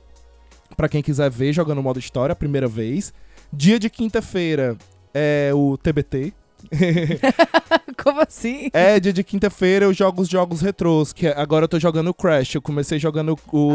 Pra 0.78 0.88
quem 0.88 1.02
quiser 1.02 1.30
ver, 1.30 1.52
jogando 1.52 1.82
modo 1.84 2.00
história, 2.00 2.34
a 2.34 2.36
primeira 2.36 2.68
vez. 2.68 3.14
Dia 3.52 3.80
de 3.80 3.90
quinta-feira 3.90 4.78
é 5.14 5.52
o 5.54 5.78
TBT. 5.78 6.32
Como 8.04 8.22
assim? 8.22 8.70
É, 8.74 9.00
dia 9.00 9.12
de 9.14 9.24
quinta-feira 9.24 9.86
eu 9.86 9.94
jogo 9.94 10.22
os 10.22 10.30
jogos 10.30 10.62
retrôs, 10.62 11.12
que 11.12 11.28
é- 11.28 11.34
agora 11.38 11.66
eu 11.66 11.68
tô 11.70 11.80
jogando 11.80 12.10
o 12.10 12.14
Crash. 12.14 12.56
Eu 12.56 12.62
comecei 12.62 13.00
jogando 13.00 13.38
o 13.52 13.72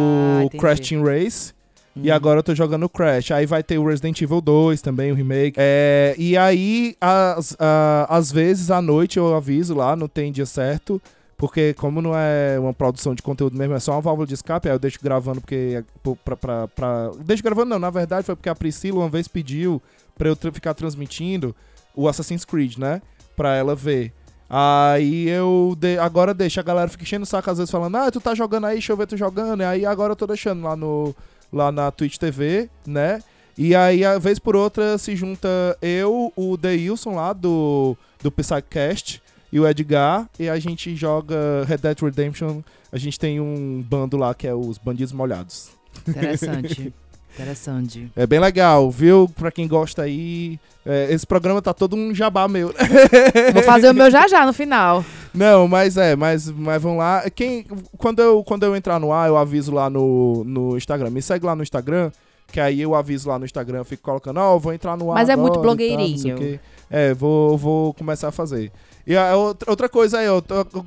Ah. 0.55 0.59
Crash 0.59 0.81
Team 0.81 1.03
Race. 1.05 1.53
E 1.97 2.11
Hum. 2.11 2.15
agora 2.15 2.41
eu 2.41 2.43
tô 2.43 2.55
jogando 2.55 2.85
o 2.85 2.89
Crash. 2.89 3.31
Aí 3.31 3.47
vai 3.47 3.63
ter 3.63 3.79
o 3.79 3.87
Resident 3.87 4.21
Evil 4.21 4.41
2 4.41 4.81
também, 4.83 5.13
o 5.13 5.15
remake. 5.15 5.57
É, 5.59 6.15
e 6.19 6.37
aí, 6.37 6.97
as- 7.01 7.57
a- 7.59 8.07
às 8.09 8.33
vezes, 8.33 8.71
à 8.71 8.81
noite 8.83 9.17
eu 9.19 9.35
aviso 9.35 9.75
lá, 9.75 9.95
não 9.95 10.09
tem 10.09 10.33
dia 10.33 10.47
certo. 10.47 11.01
Porque 11.37 11.75
como 11.75 12.01
não 12.01 12.13
é 12.17 12.59
uma 12.59 12.73
produção 12.73 13.15
de 13.15 13.23
conteúdo 13.23 13.57
mesmo, 13.59 13.75
é 13.75 13.81
só 13.81 13.93
uma 13.93 14.01
válvula 14.01 14.27
de 14.27 14.35
escape, 14.35 14.69
aí 14.69 14.75
eu 14.75 14.79
deixo 14.79 14.99
gravando 15.03 15.41
porque... 15.41 15.83
é 15.83 16.11
Pra, 16.25 16.37
pra, 16.37 16.69
pra- 16.69 17.11
Deixo 17.25 17.43
gravando 17.43 17.71
não, 17.71 17.79
na 17.79 17.91
verdade 17.91 18.25
foi 18.25 18.37
porque 18.37 18.49
a 18.49 18.55
Priscila 18.55 19.01
uma 19.01 19.09
vez 19.09 19.27
pediu 19.27 19.83
pra 20.17 20.29
eu 20.29 20.37
ficar 20.37 20.75
transmitindo 20.75 21.55
o 21.95 22.09
Assassin's 22.09 22.45
Creed, 22.45 22.77
né? 22.79 23.03
Pra 23.37 23.57
ela 23.57 23.75
ver. 23.75 24.13
Aí 24.49 25.29
eu 25.29 25.75
de- 25.79 25.99
agora 25.99 26.33
deixo, 26.33 26.61
a 26.61 26.63
galera 26.63 26.89
fica 26.89 27.03
enchendo 27.03 27.25
o 27.25 27.27
saco 27.27 27.51
às 27.51 27.59
vezes 27.59 27.71
falando, 27.71 27.97
ah, 27.97 28.11
tu 28.11 28.21
tá 28.21 28.35
jogando 28.35 28.67
aí, 28.67 28.75
deixa 28.75 28.93
eu 28.93 28.97
ver 28.97 29.07
tu 29.07 29.17
jogando. 29.17 29.63
E 29.63 29.65
aí 29.65 29.85
agora 29.87 30.13
eu 30.13 30.17
tô 30.17 30.27
deixando 30.27 30.63
lá 30.63 30.77
no 30.77 31.15
lá 31.53 31.73
na 31.73 31.91
Twitch 31.91 32.17
TV, 32.19 32.69
né? 32.87 33.23
E 33.57 33.75
aí, 33.75 34.05
a 34.05 34.19
vez 34.19 34.41
por 34.41 34.57
outra, 34.57 34.99
se 34.99 35.15
junta 35.15 35.49
eu, 35.81 36.33
o 36.35 36.57
Deilson 36.57 37.15
lá 37.15 37.33
do, 37.33 37.97
do 38.21 38.31
Psycast 38.33 39.23
e 39.55 39.61
o 39.61 39.69
Edgar, 39.69 40.29
e 40.37 40.49
a 40.49 40.59
gente 40.59 40.97
joga 40.97 41.37
Red 41.69 41.77
Dead 41.77 42.01
Redemption. 42.01 42.61
A 42.91 42.99
gente 42.99 43.17
tem 43.17 43.39
um 43.39 43.81
bando 43.89 44.17
lá 44.17 44.35
que 44.35 44.49
é 44.49 44.53
os 44.53 44.79
Bandidos 44.79 45.13
Molhados. 45.13 45.71
Interessante. 46.09 46.93
Interessante. 47.33 48.11
É 48.17 48.27
bem 48.27 48.41
legal, 48.41 48.91
viu? 48.91 49.31
Pra 49.33 49.53
quem 49.53 49.69
gosta 49.69 50.03
aí. 50.03 50.59
é, 50.85 51.07
esse 51.13 51.25
programa 51.25 51.63
tá 51.63 51.73
todo 51.73 51.95
um 51.95 52.13
jabá 52.13 52.49
meu. 52.49 52.75
Vou 53.55 53.63
fazer 53.63 53.91
o 53.91 53.95
meu 53.95 54.11
já 54.11 54.27
já 54.27 54.45
no 54.45 54.53
final. 54.53 55.05
Não, 55.33 55.69
mas 55.69 55.97
é, 55.97 56.17
mas, 56.17 56.51
mas 56.51 56.83
vão 56.83 56.97
lá. 56.97 57.29
Quem, 57.31 57.65
quando, 57.97 58.21
eu, 58.21 58.43
quando 58.43 58.65
eu 58.65 58.75
entrar 58.75 58.99
no 58.99 59.13
ar, 59.13 59.29
eu 59.29 59.37
aviso 59.37 59.73
lá 59.73 59.89
no, 59.89 60.43
no 60.45 60.77
Instagram. 60.77 61.11
Me 61.11 61.23
segue 61.23 61.47
lá 61.47 61.55
no 61.55 61.63
Instagram, 61.63 62.11
que 62.51 62.59
aí 62.59 62.81
eu 62.81 62.93
aviso 62.93 63.29
lá 63.29 63.39
no 63.39 63.45
Instagram, 63.45 63.79
eu 63.79 63.85
fico 63.85 64.03
colocando, 64.03 64.39
ó, 64.39 64.57
eu 64.57 64.61
vou 64.61 64.73
entrar 64.73 64.97
no 64.97 65.13
ar. 65.13 65.15
Mas 65.15 65.29
é 65.29 65.37
muito 65.37 65.55
tal, 65.55 65.63
blogueirinho. 65.63 66.61
É, 66.91 67.15
vou, 67.15 67.57
vou 67.57 67.95
começar 67.95 68.29
a 68.29 68.33
fazer. 68.33 68.73
E 69.07 69.17
a 69.17 69.37
outra, 69.37 69.71
outra 69.71 69.89
coisa 69.89 70.19
aí, 70.19 70.27
eu, 70.27 70.43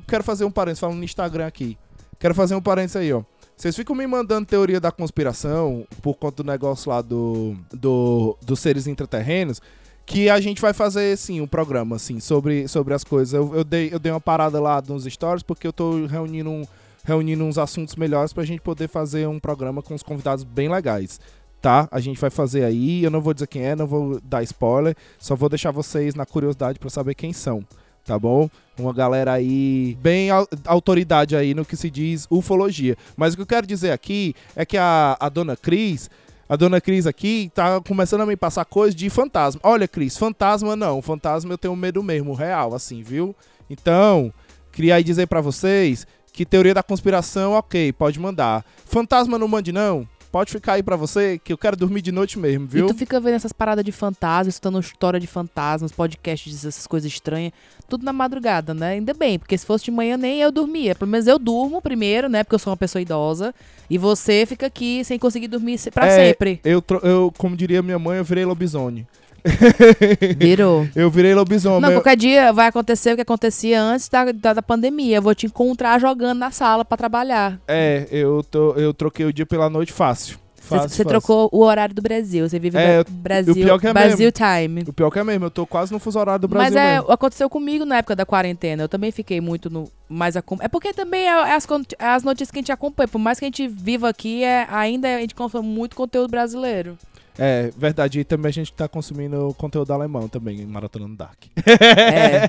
quero 0.06 0.24
fazer 0.24 0.44
um 0.44 0.50
parênteses, 0.50 0.80
falando 0.80 0.98
no 0.98 1.04
Instagram 1.04 1.46
aqui. 1.46 1.78
Quero 2.18 2.34
fazer 2.34 2.54
um 2.54 2.60
parênteses 2.60 2.96
aí, 2.96 3.12
ó. 3.12 3.22
Vocês 3.56 3.74
ficam 3.74 3.94
me 3.94 4.06
mandando 4.06 4.46
teoria 4.46 4.80
da 4.80 4.92
conspiração 4.92 5.84
por 6.00 6.14
conta 6.14 6.42
do 6.42 6.46
negócio 6.46 6.90
lá 6.90 7.02
do, 7.02 7.56
do 7.72 8.36
dos 8.40 8.60
seres 8.60 8.86
intraterrenos 8.86 9.60
que 10.08 10.30
a 10.30 10.40
gente 10.40 10.60
vai 10.60 10.72
fazer, 10.72 11.16
sim, 11.18 11.40
um 11.42 11.46
programa, 11.46 11.96
assim, 11.96 12.18
sobre, 12.18 12.66
sobre 12.66 12.94
as 12.94 13.04
coisas. 13.04 13.34
Eu, 13.34 13.54
eu, 13.54 13.62
dei, 13.62 13.90
eu 13.92 13.98
dei 13.98 14.10
uma 14.10 14.20
parada 14.20 14.58
lá 14.58 14.82
nos 14.88 15.04
stories 15.04 15.42
porque 15.42 15.66
eu 15.66 15.72
tô 15.72 16.06
reunindo, 16.06 16.48
um, 16.48 16.64
reunindo 17.04 17.44
uns 17.44 17.58
assuntos 17.58 17.94
melhores 17.94 18.32
pra 18.32 18.42
gente 18.42 18.62
poder 18.62 18.88
fazer 18.88 19.28
um 19.28 19.38
programa 19.38 19.82
com 19.82 19.92
uns 19.94 20.02
convidados 20.02 20.44
bem 20.44 20.68
legais. 20.68 21.20
Tá? 21.60 21.86
A 21.90 22.00
gente 22.00 22.18
vai 22.18 22.30
fazer 22.30 22.64
aí, 22.64 23.04
eu 23.04 23.10
não 23.10 23.20
vou 23.20 23.34
dizer 23.34 23.48
quem 23.48 23.62
é, 23.62 23.76
não 23.76 23.86
vou 23.86 24.18
dar 24.22 24.42
spoiler, 24.44 24.96
só 25.18 25.36
vou 25.36 25.48
deixar 25.48 25.72
vocês 25.72 26.14
na 26.14 26.24
curiosidade 26.24 26.78
pra 26.78 26.88
saber 26.88 27.14
quem 27.14 27.32
são, 27.32 27.62
tá 28.08 28.18
bom? 28.18 28.48
Uma 28.78 28.92
galera 28.92 29.32
aí, 29.34 29.96
bem 30.00 30.30
au- 30.30 30.48
autoridade 30.64 31.36
aí 31.36 31.52
no 31.52 31.62
que 31.64 31.76
se 31.76 31.90
diz 31.90 32.26
ufologia. 32.30 32.96
Mas 33.16 33.34
o 33.34 33.36
que 33.36 33.42
eu 33.42 33.46
quero 33.46 33.66
dizer 33.66 33.90
aqui 33.90 34.34
é 34.56 34.64
que 34.64 34.78
a, 34.78 35.14
a 35.20 35.28
dona 35.28 35.54
Cris, 35.56 36.08
a 36.48 36.56
dona 36.56 36.80
Cris 36.80 37.06
aqui 37.06 37.52
tá 37.54 37.80
começando 37.82 38.22
a 38.22 38.26
me 38.26 38.34
passar 38.36 38.64
coisa 38.64 38.96
de 38.96 39.10
fantasma. 39.10 39.60
Olha, 39.62 39.86
Cris, 39.86 40.16
fantasma 40.16 40.74
não. 40.74 41.02
Fantasma 41.02 41.52
eu 41.52 41.58
tenho 41.58 41.76
medo 41.76 42.02
mesmo, 42.02 42.32
real, 42.32 42.74
assim, 42.74 43.02
viu? 43.02 43.36
Então, 43.68 44.32
queria 44.72 44.94
aí 44.94 45.04
dizer 45.04 45.26
pra 45.26 45.42
vocês 45.42 46.06
que 46.32 46.46
teoria 46.46 46.72
da 46.72 46.82
conspiração, 46.82 47.52
ok, 47.52 47.92
pode 47.92 48.18
mandar. 48.18 48.64
Fantasma 48.86 49.36
não 49.38 49.48
mande 49.48 49.70
não. 49.72 50.08
Pode 50.30 50.52
ficar 50.52 50.74
aí 50.74 50.82
pra 50.82 50.94
você, 50.94 51.38
que 51.42 51.52
eu 51.52 51.58
quero 51.58 51.76
dormir 51.76 52.02
de 52.02 52.12
noite 52.12 52.38
mesmo, 52.38 52.66
viu? 52.66 52.86
E 52.86 52.88
tu 52.88 52.94
fica 52.94 53.18
vendo 53.18 53.34
essas 53.34 53.52
paradas 53.52 53.84
de 53.84 53.92
fantasmas, 53.92 54.54
escutando 54.54 54.80
história 54.80 55.18
de 55.18 55.26
fantasmas, 55.26 55.90
podcasts, 55.90 56.64
essas 56.64 56.86
coisas 56.86 57.10
estranhas, 57.10 57.52
tudo 57.88 58.04
na 58.04 58.12
madrugada, 58.12 58.74
né? 58.74 58.90
Ainda 58.90 59.14
bem, 59.14 59.38
porque 59.38 59.56
se 59.56 59.64
fosse 59.64 59.86
de 59.86 59.90
manhã 59.90 60.16
nem 60.16 60.40
eu 60.40 60.52
dormia. 60.52 60.94
Pelo 60.94 61.10
menos 61.10 61.26
eu 61.26 61.38
durmo 61.38 61.80
primeiro, 61.80 62.28
né? 62.28 62.44
Porque 62.44 62.54
eu 62.54 62.58
sou 62.58 62.70
uma 62.70 62.76
pessoa 62.76 63.00
idosa. 63.00 63.54
E 63.88 63.96
você 63.96 64.44
fica 64.44 64.66
aqui 64.66 65.02
sem 65.04 65.18
conseguir 65.18 65.48
dormir 65.48 65.78
pra 65.92 66.06
É, 66.06 66.28
sempre. 66.28 66.60
Eu, 66.62 66.84
eu, 67.02 67.32
como 67.38 67.56
diria 67.56 67.82
minha 67.82 67.98
mãe, 67.98 68.18
eu 68.18 68.24
virei 68.24 68.44
lobisomem. 68.44 69.06
Virou. 70.36 70.86
Eu 70.94 71.10
virei 71.10 71.34
lobisomem. 71.34 71.80
Não, 71.80 71.92
qualquer 71.92 72.16
dia 72.16 72.52
vai 72.52 72.66
acontecer 72.68 73.12
o 73.12 73.16
que 73.16 73.22
acontecia 73.22 73.80
antes 73.82 74.08
da, 74.08 74.30
da, 74.32 74.52
da 74.54 74.62
pandemia. 74.62 75.16
Eu 75.16 75.22
vou 75.22 75.34
te 75.34 75.46
encontrar 75.46 75.98
jogando 76.00 76.38
na 76.38 76.50
sala 76.50 76.84
pra 76.84 76.96
trabalhar. 76.96 77.58
É, 77.66 78.06
eu, 78.10 78.44
tô, 78.48 78.72
eu 78.74 78.92
troquei 78.94 79.26
o 79.26 79.32
dia 79.32 79.46
pela 79.46 79.68
noite 79.70 79.92
fácil. 79.92 80.38
Você, 80.56 80.74
Fácil, 80.74 80.88
você 80.90 80.96
fácil. 80.96 81.08
trocou 81.08 81.48
o 81.50 81.62
horário 81.64 81.94
do 81.94 82.02
Brasil. 82.02 82.46
Você 82.46 82.58
vive 82.58 82.76
É, 82.76 82.98
no 82.98 83.04
Brasil, 83.08 83.52
o 83.54 83.56
pior 83.56 83.80
que 83.80 83.86
é 83.86 83.92
Brasil 83.94 84.30
Time. 84.30 84.84
O 84.86 84.92
pior 84.92 85.10
que 85.10 85.18
é 85.18 85.24
mesmo, 85.24 85.46
eu 85.46 85.50
tô 85.50 85.66
quase 85.66 85.90
no 85.90 85.98
fuso 85.98 86.18
horário 86.18 86.42
do 86.42 86.46
Brasil 86.48 86.74
Mas 86.74 86.76
é, 86.76 86.96
mesmo. 86.96 87.10
aconteceu 87.10 87.48
comigo 87.48 87.86
na 87.86 87.96
época 87.96 88.14
da 88.14 88.26
quarentena. 88.26 88.82
Eu 88.82 88.88
também 88.88 89.10
fiquei 89.10 89.40
muito 89.40 89.70
no 89.70 89.90
mais 90.10 90.36
acom- 90.36 90.58
É 90.60 90.68
porque 90.68 90.92
também 90.92 91.22
é, 91.22 91.30
é 91.30 91.54
as, 91.54 91.66
é 91.98 92.04
as 92.06 92.22
notícias 92.22 92.50
que 92.50 92.58
a 92.58 92.60
gente 92.60 92.72
acompanha. 92.72 93.08
Por 93.08 93.18
mais 93.18 93.38
que 93.38 93.46
a 93.46 93.48
gente 93.48 93.66
viva 93.66 94.10
aqui, 94.10 94.44
é, 94.44 94.66
ainda 94.70 95.08
a 95.16 95.20
gente 95.20 95.34
consome 95.34 95.66
muito 95.66 95.96
conteúdo 95.96 96.30
brasileiro. 96.30 96.98
É, 97.38 97.70
verdade. 97.76 98.20
E 98.20 98.24
também 98.24 98.50
a 98.50 98.52
gente 98.52 98.72
tá 98.72 98.88
consumindo 98.88 99.54
conteúdo 99.56 99.92
alemão 99.92 100.28
também, 100.28 100.66
maratonando 100.66 101.16
Dark. 101.16 101.44
É. 101.56 102.48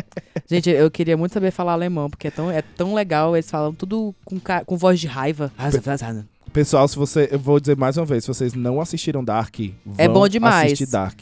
Gente, 0.48 0.68
eu 0.68 0.90
queria 0.90 1.16
muito 1.16 1.32
saber 1.32 1.52
falar 1.52 1.74
alemão, 1.74 2.10
porque 2.10 2.26
é 2.26 2.30
tão, 2.30 2.50
é 2.50 2.60
tão 2.60 2.92
legal, 2.92 3.36
eles 3.36 3.48
falam 3.48 3.72
tudo 3.72 4.12
com, 4.24 4.40
com 4.40 4.76
voz 4.76 4.98
de 4.98 5.06
raiva. 5.06 5.52
Pessoal, 6.52 6.88
se 6.88 6.96
você. 6.96 7.28
Eu 7.30 7.38
vou 7.38 7.60
dizer 7.60 7.76
mais 7.76 7.96
uma 7.96 8.04
vez, 8.04 8.24
se 8.24 8.28
vocês 8.28 8.54
não 8.54 8.80
assistiram 8.80 9.22
Dark, 9.22 9.60
É 9.96 10.06
vão 10.06 10.14
bom 10.14 10.28
demais. 10.28 10.72
assistir 10.72 10.86
Dark. 10.86 11.20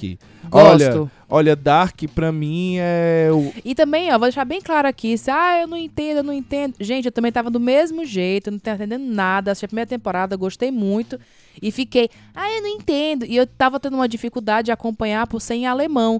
Gosto. 0.49 0.85
Olha, 0.85 1.11
olha, 1.29 1.57
Dark 1.57 2.01
pra 2.15 2.33
mim 2.33 2.77
é 2.79 3.29
o. 3.31 3.53
E 3.63 3.75
também, 3.75 4.09
ó, 4.09 4.13
vou 4.13 4.21
deixar 4.29 4.47
bem 4.47 4.61
claro 4.63 4.89
aqui, 4.89 5.19
se, 5.19 5.31
ah, 5.31 5.61
eu 5.61 5.67
não 5.67 5.77
entendo, 5.77 6.19
eu 6.19 6.23
não 6.23 6.33
entendo. 6.33 6.75
Gente, 6.81 7.05
eu 7.05 7.13
também 7.13 7.31
tava 7.31 7.51
do 7.51 7.61
mesmo 7.61 8.07
jeito, 8.07 8.51
não 8.51 8.59
tava 8.59 8.77
entendendo 8.85 9.05
nada. 9.13 9.53
Assisti 9.53 9.67
a 9.67 9.69
primeira 9.69 9.89
temporada, 9.89 10.35
gostei 10.37 10.71
muito. 10.71 11.21
E 11.61 11.71
fiquei, 11.71 12.09
ah, 12.35 12.51
eu 12.51 12.63
não 12.63 12.69
entendo. 12.69 13.27
E 13.27 13.37
eu 13.37 13.47
tava 13.47 13.79
tendo 13.79 13.95
uma 13.95 14.09
dificuldade 14.09 14.67
de 14.67 14.73
acompanhar 14.73 15.27
por 15.27 15.41
ser 15.41 15.55
em 15.55 15.67
alemão. 15.67 16.19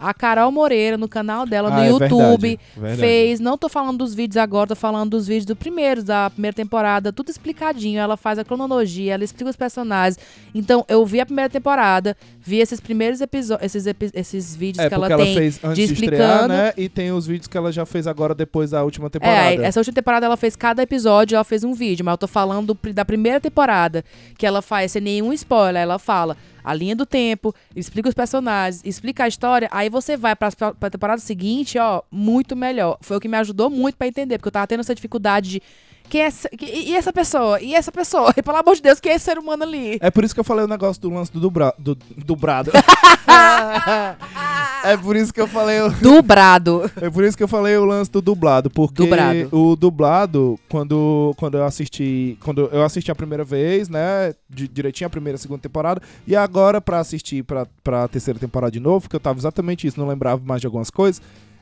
A 0.00 0.14
Carol 0.14 0.50
Moreira, 0.50 0.96
no 0.96 1.06
canal 1.06 1.44
dela, 1.44 1.68
no 1.68 1.76
Ah, 1.76 1.84
é 1.84 1.90
YouTube, 1.90 2.08
verdade, 2.40 2.58
verdade. 2.74 3.00
fez. 3.00 3.38
Não 3.38 3.58
tô 3.58 3.68
falando 3.68 3.98
dos 3.98 4.14
vídeos 4.14 4.38
agora, 4.38 4.68
tô 4.68 4.74
falando 4.76 5.10
dos 5.10 5.26
vídeos 5.26 5.44
do 5.44 5.54
primeiro, 5.54 6.02
da 6.02 6.30
primeira 6.30 6.54
temporada, 6.54 7.12
tudo 7.12 7.28
explicadinho. 7.30 8.00
Ela 8.00 8.16
faz 8.16 8.38
a 8.38 8.44
cronologia, 8.44 9.12
ela 9.12 9.22
explica 9.24 9.50
os 9.50 9.56
personagens. 9.56 10.18
Então, 10.54 10.84
eu 10.88 11.04
vi 11.04 11.20
a 11.20 11.26
primeira 11.26 11.50
temporada, 11.50 12.16
vi 12.50 12.58
esses 12.58 12.80
primeiros 12.80 13.20
episódios, 13.20 13.64
esses, 13.66 13.86
epi- 13.86 14.10
esses 14.12 14.54
vídeos 14.56 14.84
É, 14.84 14.88
que 14.88 14.94
ela 14.94 15.02
porque 15.08 15.12
ela, 15.14 15.24
tem. 15.24 15.34
fez 15.36 15.60
antes 15.62 15.76
de, 15.76 15.86
de 15.86 15.92
estrear, 15.94 16.22
explicando. 16.22 16.48
né? 16.54 16.72
E 16.76 16.88
tem 16.88 17.12
os 17.12 17.26
vídeos 17.26 17.46
que 17.46 17.56
ela 17.56 17.70
já 17.72 17.86
fez 17.86 18.06
agora 18.06 18.34
depois 18.34 18.70
da 18.72 18.82
última 18.82 19.08
temporada. 19.08 19.38
É, 19.62 19.64
essa 19.66 19.80
última 19.80 19.94
temporada 19.94 20.26
ela 20.26 20.36
fez 20.36 20.56
cada 20.56 20.82
episódio, 20.82 21.36
ela 21.36 21.44
fez 21.44 21.64
um 21.64 21.72
vídeo, 21.72 22.04
mas 22.04 22.12
eu 22.14 22.18
tô 22.18 22.26
falando 22.26 22.74
do 22.74 22.92
da 22.92 23.04
primeira 23.04 23.40
temporada, 23.40 24.04
que 24.36 24.44
ela 24.44 24.60
faz 24.60 24.92
sem 24.92 25.00
nenhum 25.02 25.32
spoiler, 25.32 25.80
ela 25.82 25.98
fala 25.98 26.36
a 26.62 26.74
linha 26.74 26.94
do 26.94 27.06
tempo, 27.06 27.54
explica 27.74 28.08
os 28.08 28.14
personagens, 28.14 28.82
explica 28.84 29.24
a 29.24 29.28
história, 29.28 29.68
aí 29.72 29.88
você 29.88 30.16
vai 30.16 30.36
pra, 30.36 30.50
pra 30.50 30.90
temporada 30.90 31.20
seguinte, 31.20 31.78
ó, 31.78 32.02
muito 32.10 32.54
melhor. 32.54 32.98
Foi 33.00 33.16
o 33.16 33.20
que 33.20 33.28
me 33.28 33.36
ajudou 33.38 33.70
muito 33.70 33.96
pra 33.96 34.06
entender, 34.08 34.36
porque 34.38 34.48
eu 34.48 34.52
tava 34.52 34.66
tendo 34.66 34.80
essa 34.80 34.94
dificuldade 34.94 35.48
de 35.50 35.62
quem 36.08 36.22
é 36.22 36.24
essa, 36.24 36.48
que- 36.48 36.66
e 36.66 36.96
essa 36.96 37.12
pessoa? 37.12 37.60
E 37.62 37.72
essa 37.72 37.92
pessoa? 37.92 38.34
E 38.36 38.42
pelo 38.42 38.56
amor 38.56 38.74
de 38.74 38.82
Deus, 38.82 38.98
quem 38.98 39.12
é 39.12 39.14
esse 39.14 39.24
ser 39.24 39.38
humano 39.38 39.62
ali? 39.62 39.96
É 40.02 40.10
por 40.10 40.24
isso 40.24 40.34
que 40.34 40.40
eu 40.40 40.44
falei 40.44 40.64
o 40.64 40.68
negócio 40.68 41.00
do 41.00 41.08
lance 41.08 41.32
do, 41.32 41.38
dubra, 41.38 41.72
do 41.78 41.94
dubrado. 42.40 42.70
é 44.82 44.96
por 44.96 45.14
isso 45.14 45.32
que 45.32 45.40
eu 45.40 45.46
falei 45.46 45.80
o, 45.82 45.90
Dubrado. 45.90 46.90
é 47.00 47.10
por 47.10 47.22
isso 47.22 47.36
que 47.36 47.42
eu 47.42 47.48
falei 47.48 47.76
o 47.76 47.84
lance 47.84 48.10
do 48.10 48.22
dublado, 48.22 48.70
porque 48.70 49.02
Dubrado. 49.02 49.48
o 49.52 49.76
dublado 49.76 50.58
quando 50.68 51.34
quando 51.36 51.58
eu 51.58 51.64
assisti, 51.64 52.38
quando 52.42 52.68
eu 52.72 52.82
assisti 52.82 53.10
a 53.10 53.14
primeira 53.14 53.44
vez, 53.44 53.88
né, 53.88 54.34
di- 54.48 54.66
direitinho 54.68 55.06
a 55.06 55.10
primeira 55.10 55.34
e 55.36 55.38
a 55.38 55.42
segunda 55.42 55.60
temporada, 55.60 56.00
e 56.26 56.34
agora 56.34 56.80
pra 56.80 56.98
assistir 56.98 57.42
pra, 57.44 57.66
pra 57.84 58.08
terceira 58.08 58.38
temporada 58.40 58.72
de 58.72 58.80
novo, 58.80 59.08
que 59.08 59.14
eu 59.16 59.20
tava 59.20 59.38
exatamente 59.38 59.86
isso, 59.86 60.00
não 60.00 60.08
lembrava 60.08 60.40
mais 60.44 60.60
de 60.62 60.66
algumas 60.66 60.88
coisas, 60.90 61.20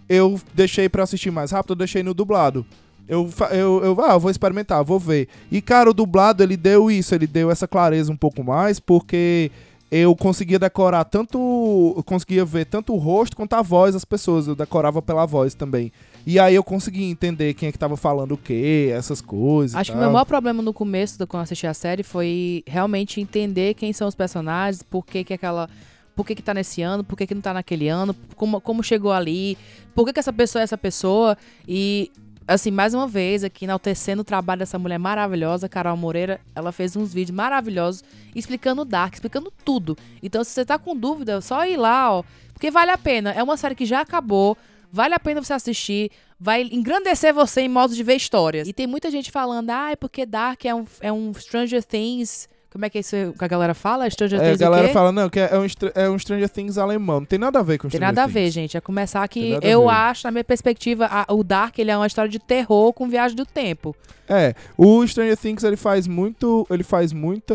eu 0.09 0.41
deixei 0.55 0.89
pra 0.89 1.03
assistir 1.03 1.31
mais 1.33 1.51
rápido, 1.51 1.73
eu 1.73 1.77
deixei 1.77 2.03
no 2.03 2.15
dublado. 2.15 2.65
Eu, 3.09 3.31
eu, 3.53 3.83
eu, 3.85 4.01
ah, 4.05 4.13
eu 4.13 4.21
vou 4.21 4.31
experimentar, 4.31 4.85
vou 4.85 4.99
ver. 5.01 5.29
E, 5.51 5.63
cara, 5.63 5.89
o 5.89 5.95
dublado, 5.95 6.43
ele 6.43 6.59
deu 6.59 6.91
isso, 6.91 7.15
ele 7.15 7.27
deu 7.27 7.51
essa 7.51 7.67
clareza 7.67 8.13
um 8.13 8.17
pouco 8.17 8.45
mais, 8.45 8.79
porque 8.79 9.51
eu 9.91 10.15
conseguia 10.15 10.59
decorar 10.59 11.05
tanto. 11.05 11.95
Eu 11.97 12.03
conseguia 12.03 12.45
ver 12.45 12.67
tanto 12.67 12.93
o 12.93 12.97
rosto 12.97 13.37
quanto 13.37 13.55
a 13.55 13.63
voz 13.63 13.95
das 13.95 14.05
pessoas. 14.05 14.47
Eu 14.47 14.55
decorava 14.55 15.01
pela 15.01 15.25
voz 15.25 15.55
também. 15.55 15.91
E 16.27 16.39
aí 16.39 16.55
eu 16.55 16.63
conseguia 16.63 17.09
entender 17.09 17.55
quem 17.55 17.71
é 17.71 17.73
que 17.73 17.79
tava 17.79 17.97
falando 17.97 18.33
o 18.33 18.37
quê, 18.37 18.91
essas 18.93 19.21
coisas. 19.21 19.75
Acho 19.75 19.93
que 19.93 19.97
o 19.97 20.01
meu 20.01 20.11
maior 20.11 20.27
problema 20.27 20.63
no 20.63 20.75
começo, 20.75 21.19
do, 21.19 21.27
quando 21.27 21.41
eu 21.41 21.45
assisti 21.45 21.67
a 21.67 21.73
série, 21.73 22.03
foi 22.03 22.63
realmente 22.67 23.21
entender 23.21 23.75
quem 23.75 23.93
são 23.93 24.07
os 24.07 24.15
personagens, 24.15 24.83
por 24.83 25.05
que, 25.07 25.25
que 25.25 25.35
aquela. 25.35 25.69
Por 26.15 26.27
que, 26.27 26.35
que 26.35 26.43
tá 26.43 26.53
nesse 26.53 26.83
ano, 26.83 27.05
por 27.05 27.17
que, 27.17 27.29
que 27.29 27.35
não 27.35 27.41
tá 27.41 27.55
naquele 27.55 27.89
ano, 27.89 28.13
como, 28.35 28.61
como 28.61 28.83
chegou 28.83 29.13
ali, 29.13 29.57
por 29.95 30.05
que, 30.05 30.13
que 30.13 30.19
essa 30.19 30.33
pessoa 30.33 30.61
é 30.61 30.65
essa 30.65 30.77
pessoa. 30.77 31.39
E, 31.67 32.11
assim, 32.49 32.71
mais 32.71 32.95
uma 32.95 33.07
vez, 33.07 33.45
aqui 33.45 33.67
enaltecendo 33.67 34.23
o 34.23 34.25
trabalho 34.25 34.61
dessa 34.61 34.79
mulher 34.79 34.99
maravilhosa, 34.99 35.69
Carol 35.69 35.97
Moreira, 35.97 36.41
ela 36.55 36.73
fez 36.73 36.97
uns 36.97 37.13
vídeos 37.13 37.37
maravilhosos 37.37 38.03
explicando 38.35 38.83
o 38.83 38.85
Dark, 38.85 39.15
explicando 39.15 39.53
tudo. 39.65 39.97
Então, 40.23 40.43
se 40.43 40.51
você 40.51 40.65
tá 40.65 40.79
com 40.79 40.97
dúvida, 40.97 41.35
é 41.35 41.41
só 41.41 41.67
ir 41.67 41.77
lá, 41.77 42.13
ó, 42.13 42.25
porque 42.55 42.71
vale 42.71 42.91
a 42.91 42.99
pena. 42.99 43.33
É 43.33 43.43
uma 43.43 43.57
série 43.57 43.75
que 43.75 43.85
já 43.85 44.01
acabou. 44.01 44.57
Vale 44.91 45.15
a 45.15 45.21
pena 45.21 45.43
você 45.43 45.53
assistir. 45.53 46.11
Vai 46.41 46.63
engrandecer 46.63 47.33
você 47.35 47.61
em 47.61 47.69
modos 47.69 47.95
de 47.95 48.03
ver 48.03 48.17
histórias. 48.17 48.67
E 48.67 48.73
tem 48.73 48.87
muita 48.87 49.11
gente 49.11 49.31
falando, 49.31 49.71
ah, 49.71 49.93
é 49.93 49.97
porque 49.97 50.25
Dark 50.25 50.65
é 50.65 50.75
um, 50.75 50.85
é 51.01 51.13
um 51.13 51.33
Stranger 51.35 51.85
Things. 51.85 52.49
Como 52.71 52.85
é 52.85 52.91
que 52.91 52.99
é 52.99 53.01
isso 53.01 53.17
que 53.39 53.45
a 53.45 53.49
galera 53.49 53.73
fala? 53.73 54.09
Stranger 54.11 54.39
É, 54.39 54.43
a 54.43 54.47
Things 54.49 54.61
o 54.61 54.65
galera 54.65 54.89
fala, 54.91 55.11
não, 55.11 55.31
que 55.31 55.41
é 55.41 55.59
um, 55.59 55.65
Str- 55.67 55.91
é 55.95 56.09
um 56.11 56.19
Stranger 56.19 56.49
Things 56.51 56.77
alemão. 56.77 57.21
Não 57.21 57.27
tem 57.27 57.39
nada 57.39 57.59
a 57.61 57.63
ver 57.63 57.79
com 57.79 57.89
Tem 57.89 57.99
Stranger 57.99 58.15
nada 58.15 58.25
a 58.25 58.27
ver, 58.27 58.41
Things. 58.43 58.53
gente. 58.55 58.77
É 58.77 58.81
começar 58.81 59.27
Tem 59.27 59.59
que 59.59 59.67
a 59.67 59.69
eu 59.71 59.89
acho, 59.89 60.27
na 60.27 60.31
minha 60.31 60.45
perspectiva, 60.45 61.07
a- 61.11 61.33
o 61.33 61.43
Dark 61.43 61.79
ele 61.79 61.91
é 61.91 61.97
uma 61.97 62.07
história 62.07 62.31
de 62.31 62.39
terror 62.39 62.93
com 62.93 63.09
viagem 63.09 63.35
do 63.37 63.47
tempo. 63.47 63.97
É, 64.29 64.55
o 64.77 65.07
Stranger 65.07 65.37
Things 65.39 65.65
ele 65.65 65.77
faz 65.77 66.07
muito, 66.07 66.67
ele 66.71 66.83
faz 66.83 67.13
muita, 67.15 67.55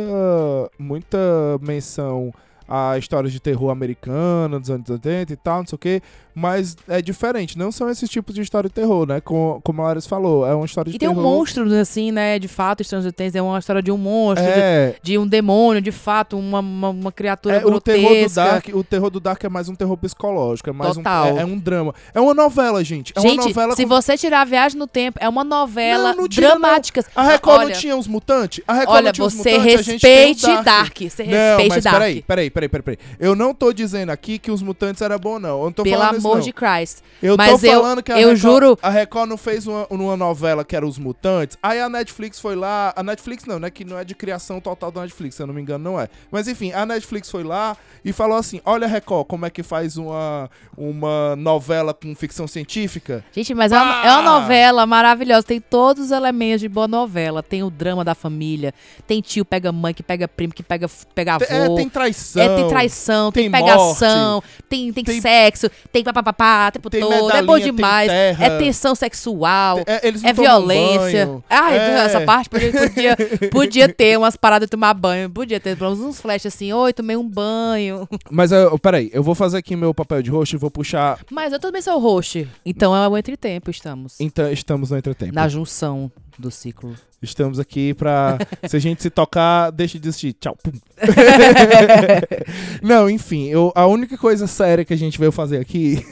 muita 0.79 1.17
menção 1.61 2.33
a 2.75 2.97
histórias 2.97 3.31
de 3.31 3.39
terror 3.39 3.69
americana 3.69 4.59
dos 4.59 4.69
anos 4.69 4.89
80 4.89 5.31
e 5.31 5.35
tal, 5.35 5.59
não 5.59 5.67
sei 5.67 5.75
o 5.75 5.79
quê, 5.79 6.01
mas 6.33 6.75
é 6.87 7.01
diferente, 7.01 7.55
não 7.57 7.71
são 7.71 7.87
esses 7.89 8.09
tipos 8.09 8.33
de 8.33 8.41
história 8.41 8.67
de 8.67 8.73
terror, 8.73 9.05
né? 9.05 9.21
Com, 9.21 9.59
como 9.63 9.81
a 9.83 9.85
Larissa 9.85 10.09
falou, 10.09 10.47
é 10.47 10.55
uma 10.55 10.65
história 10.65 10.89
de 10.89 10.95
E 10.95 10.99
tem 10.99 11.07
um 11.07 11.13
terror. 11.13 11.23
monstro, 11.23 11.71
assim, 11.75 12.11
né? 12.11 12.39
De 12.39 12.47
fato, 12.47 12.83
Stranger 12.83 13.13
Things 13.13 13.35
é 13.35 13.41
uma 13.41 13.59
história 13.59 13.81
de 13.83 13.91
um 13.91 13.97
monstro, 13.97 14.43
de, 14.43 14.51
É, 14.51 14.95
de 15.03 15.17
um 15.19 15.27
demônio, 15.27 15.79
de 15.81 15.91
fato, 15.91 16.35
uma, 16.37 16.59
uma, 16.59 16.89
uma 16.89 17.11
criatura 17.11 17.57
é, 17.57 17.65
o 17.65 17.79
terror 17.79 18.01
do 18.01 18.07
grotesca. 18.15 18.43
Dark, 18.43 18.69
o 18.73 18.83
terror 18.83 19.09
do 19.11 19.19
Dark 19.19 19.43
é 19.43 19.49
mais 19.49 19.69
um 19.69 19.75
terror 19.75 19.95
psicológico, 19.97 20.69
é 20.69 20.73
mais 20.73 20.95
Total. 20.95 21.33
um 21.33 21.37
é, 21.37 21.41
é 21.41 21.45
um 21.45 21.59
drama. 21.59 21.93
É 22.13 22.19
uma 22.19 22.33
novela, 22.33 22.83
gente. 22.83 23.13
É 23.15 23.19
uma 23.19 23.29
Gente, 23.29 23.45
novela 23.47 23.75
se 23.75 23.83
com- 23.83 23.89
você 23.89 24.17
tirar 24.17 24.41
a 24.41 24.45
viagem 24.45 24.79
no 24.79 24.87
tempo, 24.87 25.19
é 25.21 25.29
uma 25.29 25.43
novela 25.43 26.13
Não, 26.13 26.21
não 26.23 26.27
tira, 26.27 26.47
dramática. 26.47 27.05
A 27.15 27.21
Record 27.23 27.59
Olha, 27.59 27.73
não 27.73 27.79
tinha 27.79 27.95
os 27.95 28.07
mutantes? 28.07 28.63
A 28.67 28.73
Record 28.73 28.95
olha, 28.95 29.05
não 29.05 29.11
tinha 29.11 29.27
os 29.27 29.33
você 29.35 29.51
mutantes? 29.59 29.73
A 29.79 29.91
gente 29.91 30.01
tem 30.01 30.11
o 30.23 30.27
respeite 30.29 30.63
Dark. 30.63 30.97
Você 30.99 31.23
Não, 31.23 31.29
respeite 31.31 31.69
mas 31.69 31.83
Dark. 31.83 31.95
peraí, 31.97 32.21
peraí, 32.23 32.49
peraí, 32.49 32.62
peraí, 32.69 32.83
peraí. 32.83 32.97
Eu 33.19 33.35
não 33.35 33.53
tô 33.53 33.71
dizendo 33.73 34.09
aqui 34.09 34.37
que 34.39 34.51
os 34.51 34.61
mutantes 34.61 35.01
eram 35.01 35.17
bons, 35.19 35.39
não. 35.39 35.59
Eu 35.59 35.65
não 35.65 35.71
tô 35.71 35.83
Pelo 35.83 35.97
falando 35.97 36.17
isso, 36.17 36.27
amor 36.27 36.37
não. 36.37 36.43
de 36.43 36.53
Christ. 36.53 36.99
Eu 37.21 37.35
Mas 37.37 37.59
tô 37.61 37.67
eu- 37.67 37.81
falando 37.81 38.03
que 38.03 38.11
a 38.11 38.15
eu 38.21 38.29
Record, 38.29 38.41
juro- 38.41 38.79
a 38.81 38.89
Record 38.89 39.29
não 39.29 39.37
fez 39.37 39.67
uma, 39.67 39.85
uma 39.89 40.17
novela 40.17 40.63
que 40.65 40.75
era 40.75 40.85
Os 40.85 40.97
Mutantes. 40.97 41.57
Aí 41.61 41.79
a 41.79 41.89
Netflix 41.89 42.39
foi 42.39 42.55
lá. 42.55 42.93
A 42.95 43.03
Netflix 43.03 43.45
não, 43.45 43.59
né? 43.59 43.69
Que 43.69 43.83
não 43.85 43.97
é 43.97 44.03
de 44.03 44.15
criação 44.15 44.59
total 44.59 44.91
da 44.91 45.01
Netflix, 45.01 45.35
se 45.35 45.41
eu 45.43 45.47
não 45.47 45.53
me 45.53 45.61
engano, 45.61 45.83
não 45.83 45.99
é. 45.99 46.07
Mas 46.31 46.47
enfim, 46.47 46.71
a 46.73 46.85
Netflix 46.85 47.29
foi 47.29 47.43
lá 47.43 47.75
e 48.03 48.11
falou 48.13 48.37
assim: 48.37 48.61
Olha, 48.65 48.87
Record, 48.87 49.27
como 49.27 49.45
é 49.45 49.49
que 49.49 49.63
faz 49.63 49.97
uma, 49.97 50.49
uma 50.77 51.35
novela 51.35 51.93
com 51.93 52.13
ficção 52.15 52.47
científica? 52.47 53.23
Gente, 53.31 53.53
mas 53.53 53.71
é 53.71 53.77
uma, 53.81 54.01
Ah! 54.01 54.05
é 54.07 54.11
uma 54.11 54.39
novela 54.39 54.85
maravilhosa. 54.85 55.43
Tem 55.43 55.59
todos 55.61 56.05
os 56.05 56.11
elementos 56.11 56.61
de 56.61 56.67
boa 56.69 56.87
novela. 56.87 57.41
Tem 57.43 57.63
o 57.63 57.69
drama 57.69 58.03
da 58.03 58.15
família. 58.15 58.73
Tem 59.07 59.21
tio 59.21 59.45
pega 59.45 59.71
mãe, 59.71 59.93
que 59.93 60.03
pega 60.03 60.27
primo, 60.27 60.53
que 60.53 60.63
pega, 60.63 60.89
pega 61.13 61.35
avô. 61.35 61.45
Tem- 61.45 61.57
é, 61.57 61.75
tem 61.75 61.89
traição. 61.89 62.42
É, 62.45 62.55
tem 62.55 62.67
traição, 62.67 63.31
tem, 63.31 63.49
tem 63.49 63.51
pegação, 63.51 64.43
tem, 64.69 64.91
tem, 64.93 65.03
tem- 65.03 65.21
sexo, 65.21 65.69
tem 65.91 66.03
papapá, 66.03 66.67
o 66.69 66.71
tempo 66.71 66.89
tem 66.89 67.01
todo. 67.01 67.31
É 67.31 67.41
bom 67.41 67.57
demais. 67.59 68.09
terra. 68.09 68.45
É 68.45 68.57
tensão 68.57 68.95
sexual. 68.95 69.79
É, 69.85 70.07
É 70.23 70.33
violência. 70.33 71.25
banho. 71.25 71.43
Ai, 71.49 71.77
É. 71.77 71.99
essa 72.05 72.21
parte 72.21 72.49
podia, 72.49 72.71
podia, 72.71 73.17
podia 73.51 73.89
ter 73.89 74.17
umas 74.17 74.35
paradas 74.35 74.67
de 74.67 74.71
tomar 74.71 74.93
banho. 74.93 75.29
Podia 75.29 75.59
ter 75.59 75.77
pelo 75.77 75.91
menos 75.91 76.05
uns 76.05 76.21
flash 76.21 76.45
assim, 76.45 76.71
oi, 76.73 76.93
tomei 76.93 77.15
um 77.15 77.27
banho. 77.27 78.07
Mas 78.29 78.51
eu, 78.51 78.77
peraí, 78.79 79.09
eu 79.13 79.23
vou 79.23 79.35
fazer 79.35 79.57
aqui 79.57 79.75
meu 79.75 79.93
papel 79.93 80.21
de 80.21 80.29
rosto 80.29 80.53
e 80.53 80.57
vou 80.57 80.71
puxar. 80.71 81.19
Mas 81.31 81.53
eu 81.53 81.59
também 81.59 81.81
sou 81.81 81.99
host. 81.99 82.47
Então 82.65 82.95
é 82.95 83.07
o 83.07 83.17
entretempo, 83.17 83.69
estamos. 83.71 84.15
Então, 84.19 84.51
estamos 84.51 84.91
no 84.91 84.97
entretempo. 84.97 85.33
Na 85.33 85.47
junção 85.47 86.11
do 86.37 86.49
ciclo. 86.51 86.95
Estamos 87.21 87.57
aqui 87.59 87.93
pra. 87.93 88.37
se 88.67 88.75
a 88.75 88.79
gente 88.79 89.01
se 89.01 89.09
tocar, 89.09 89.71
deixa 89.71 89.97
de 89.97 90.09
assistir. 90.09 90.33
Tchau. 90.33 90.57
Não, 92.81 93.09
enfim, 93.09 93.47
eu, 93.47 93.71
a 93.75 93.87
única 93.87 94.17
coisa 94.17 94.45
séria 94.45 94.83
que 94.83 94.93
a 94.93 94.97
gente 94.97 95.17
veio 95.17 95.31
fazer 95.31 95.59
aqui, 95.59 96.05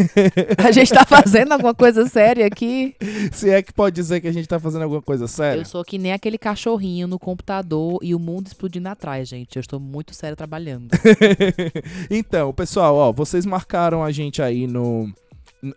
A 0.58 0.72
gente 0.72 0.92
tá 0.94 1.06
fazendo 1.06 1.52
alguma 1.52 1.74
coisa 1.74 2.08
séria 2.08 2.46
aqui. 2.46 2.96
se 3.32 3.50
é 3.50 3.62
que 3.62 3.74
pode 3.74 3.96
dizer 3.96 4.22
que 4.22 4.28
a 4.28 4.32
gente 4.32 4.48
tá 4.48 4.60
fazendo 4.60 4.84
alguma 4.84 5.02
coisa 5.02 5.28
séria. 5.28 5.60
Eu 5.60 5.66
sou 5.66 5.84
que 5.84 5.98
nem 5.98 6.14
aquele 6.14 6.38
cachorrinho 6.38 7.08
no 7.08 7.20
computador 7.20 8.00
e 8.02 8.16
o 8.16 8.20
mundo 8.20 8.48
explodindo 8.48 8.88
atrás, 8.88 9.28
gente. 9.28 9.58
Eu 9.58 9.62
estou 9.62 9.80
muito 9.80 10.14
sério 10.14 10.38
trabalhando. 10.38 10.90
então, 12.10 12.54
pessoal, 12.54 12.96
ó, 12.96 13.12
vocês 13.12 13.46
marcaram 13.46 14.04
a 14.04 14.12
gente 14.12 14.42
aí 14.42 14.66
no. 14.66 15.12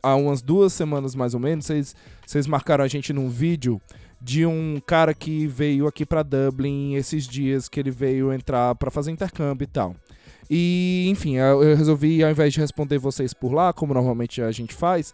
Há 0.03 0.14
umas 0.14 0.40
duas 0.40 0.72
semanas 0.72 1.14
mais 1.14 1.34
ou 1.34 1.40
menos, 1.40 1.66
vocês, 1.66 1.95
vocês 2.26 2.47
marcaram 2.47 2.82
a 2.82 2.88
gente 2.88 3.12
num 3.12 3.28
vídeo 3.28 3.78
de 4.25 4.47
um 4.47 4.81
cara 4.87 5.12
que 5.12 5.47
veio 5.47 5.87
aqui 5.87 6.07
pra 6.07 6.22
Dublin 6.22 6.95
esses 6.95 7.29
dias 7.29 7.68
que 7.68 7.79
ele 7.79 7.91
veio 7.91 8.33
entrar 8.33 8.75
pra 8.75 8.91
fazer 8.91 9.11
intercâmbio 9.11 9.64
e 9.64 9.68
tal. 9.68 9.95
E, 10.49 11.07
enfim, 11.11 11.37
eu 11.37 11.77
resolvi, 11.77 12.25
ao 12.25 12.31
invés 12.31 12.55
de 12.55 12.59
responder 12.59 12.97
vocês 12.97 13.35
por 13.35 13.53
lá, 13.53 13.70
como 13.70 13.93
normalmente 13.93 14.41
a 14.41 14.51
gente 14.51 14.72
faz, 14.72 15.12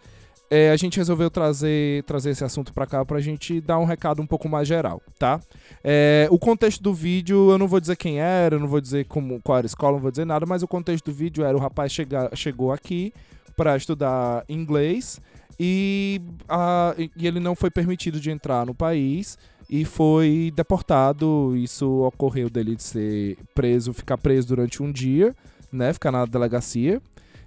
é, 0.49 0.71
a 0.71 0.77
gente 0.77 0.97
resolveu 0.97 1.29
trazer, 1.29 2.05
trazer 2.05 2.31
esse 2.31 2.45
assunto 2.45 2.73
para 2.73 2.87
cá 2.87 3.05
pra 3.05 3.21
gente 3.21 3.61
dar 3.61 3.81
um 3.81 3.85
recado 3.85 4.23
um 4.23 4.27
pouco 4.27 4.49
mais 4.49 4.69
geral, 4.69 5.03
tá? 5.19 5.41
É, 5.83 6.29
o 6.31 6.39
contexto 6.39 6.81
do 6.81 6.95
vídeo, 6.95 7.51
eu 7.51 7.59
não 7.59 7.67
vou 7.67 7.81
dizer 7.81 7.97
quem 7.97 8.21
era, 8.21 8.61
não 8.61 8.69
vou 8.69 8.81
dizer 8.81 9.07
como, 9.07 9.41
qual 9.43 9.59
era 9.59 9.65
a 9.65 9.69
escola, 9.69 9.95
não 9.95 10.03
vou 10.03 10.13
dizer 10.13 10.25
nada, 10.25 10.47
mas 10.47 10.63
o 10.63 10.69
contexto 10.69 11.07
do 11.07 11.13
vídeo 11.13 11.45
era 11.45 11.57
o 11.57 11.61
rapaz 11.61 11.91
chega, 11.91 12.31
chegou 12.37 12.73
aqui 12.73 13.13
para 13.57 13.77
estudar 13.77 14.45
inglês 14.49 15.21
e, 15.63 16.23
a, 16.49 16.95
e 16.97 17.27
ele 17.27 17.39
não 17.39 17.55
foi 17.55 17.71
permitido 17.71 18.19
de 18.19 18.31
entrar 18.31 18.65
no 18.65 18.75
país 18.75 19.37
e 19.69 19.85
foi 19.85 20.51
deportado. 20.57 21.55
Isso 21.55 21.87
ocorreu 22.01 22.49
dele 22.49 22.75
de 22.75 22.83
ser 22.83 23.37
preso, 23.55 23.93
ficar 23.93 24.17
preso 24.17 24.49
durante 24.49 24.83
um 24.83 24.91
dia, 24.91 25.37
né? 25.71 25.93
Ficar 25.93 26.11
na 26.13 26.25
delegacia 26.25 27.03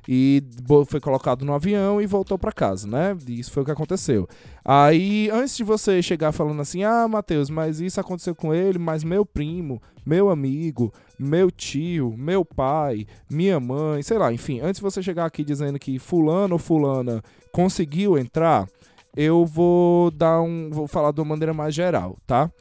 e 0.07 0.43
foi 0.87 0.99
colocado 0.99 1.43
no 1.43 1.53
avião 1.53 1.99
e 1.99 2.05
voltou 2.05 2.37
para 2.37 2.51
casa, 2.51 2.87
né? 2.87 3.17
Isso 3.27 3.51
foi 3.51 3.63
o 3.63 3.65
que 3.65 3.71
aconteceu. 3.71 4.29
Aí, 4.63 5.29
antes 5.31 5.57
de 5.57 5.63
você 5.63 5.99
chegar 6.03 6.31
falando 6.31 6.61
assim, 6.61 6.83
ah, 6.83 7.07
Matheus, 7.07 7.49
mas 7.49 7.79
isso 7.79 7.99
aconteceu 7.99 8.35
com 8.35 8.53
ele, 8.53 8.77
mas 8.77 9.03
meu 9.03 9.25
primo, 9.25 9.81
meu 10.05 10.29
amigo, 10.29 10.93
meu 11.23 11.49
tio, 11.49 12.13
meu 12.17 12.43
pai, 12.43 13.05
minha 13.29 13.59
mãe, 13.59 14.03
sei 14.03 14.17
lá, 14.17 14.31
enfim, 14.33 14.59
antes 14.59 14.79
de 14.79 14.83
você 14.83 15.01
chegar 15.01 15.25
aqui 15.25 15.43
dizendo 15.43 15.79
que 15.79 15.97
fulano 15.97 16.53
ou 16.53 16.59
fulana 16.59 17.23
conseguiu 17.51 18.17
entrar, 18.17 18.67
eu 19.15 19.45
vou 19.45 20.11
dar 20.11 20.41
um. 20.41 20.69
vou 20.71 20.87
falar 20.87 21.11
de 21.11 21.21
uma 21.21 21.29
maneira 21.29 21.53
mais 21.53 21.73
geral, 21.73 22.17
tá? 22.27 22.51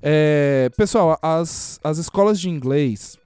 É, 0.00 0.70
pessoal, 0.76 1.18
as, 1.20 1.80
as 1.82 1.98
escolas 1.98 2.38
de 2.38 2.48
inglês 2.48 3.18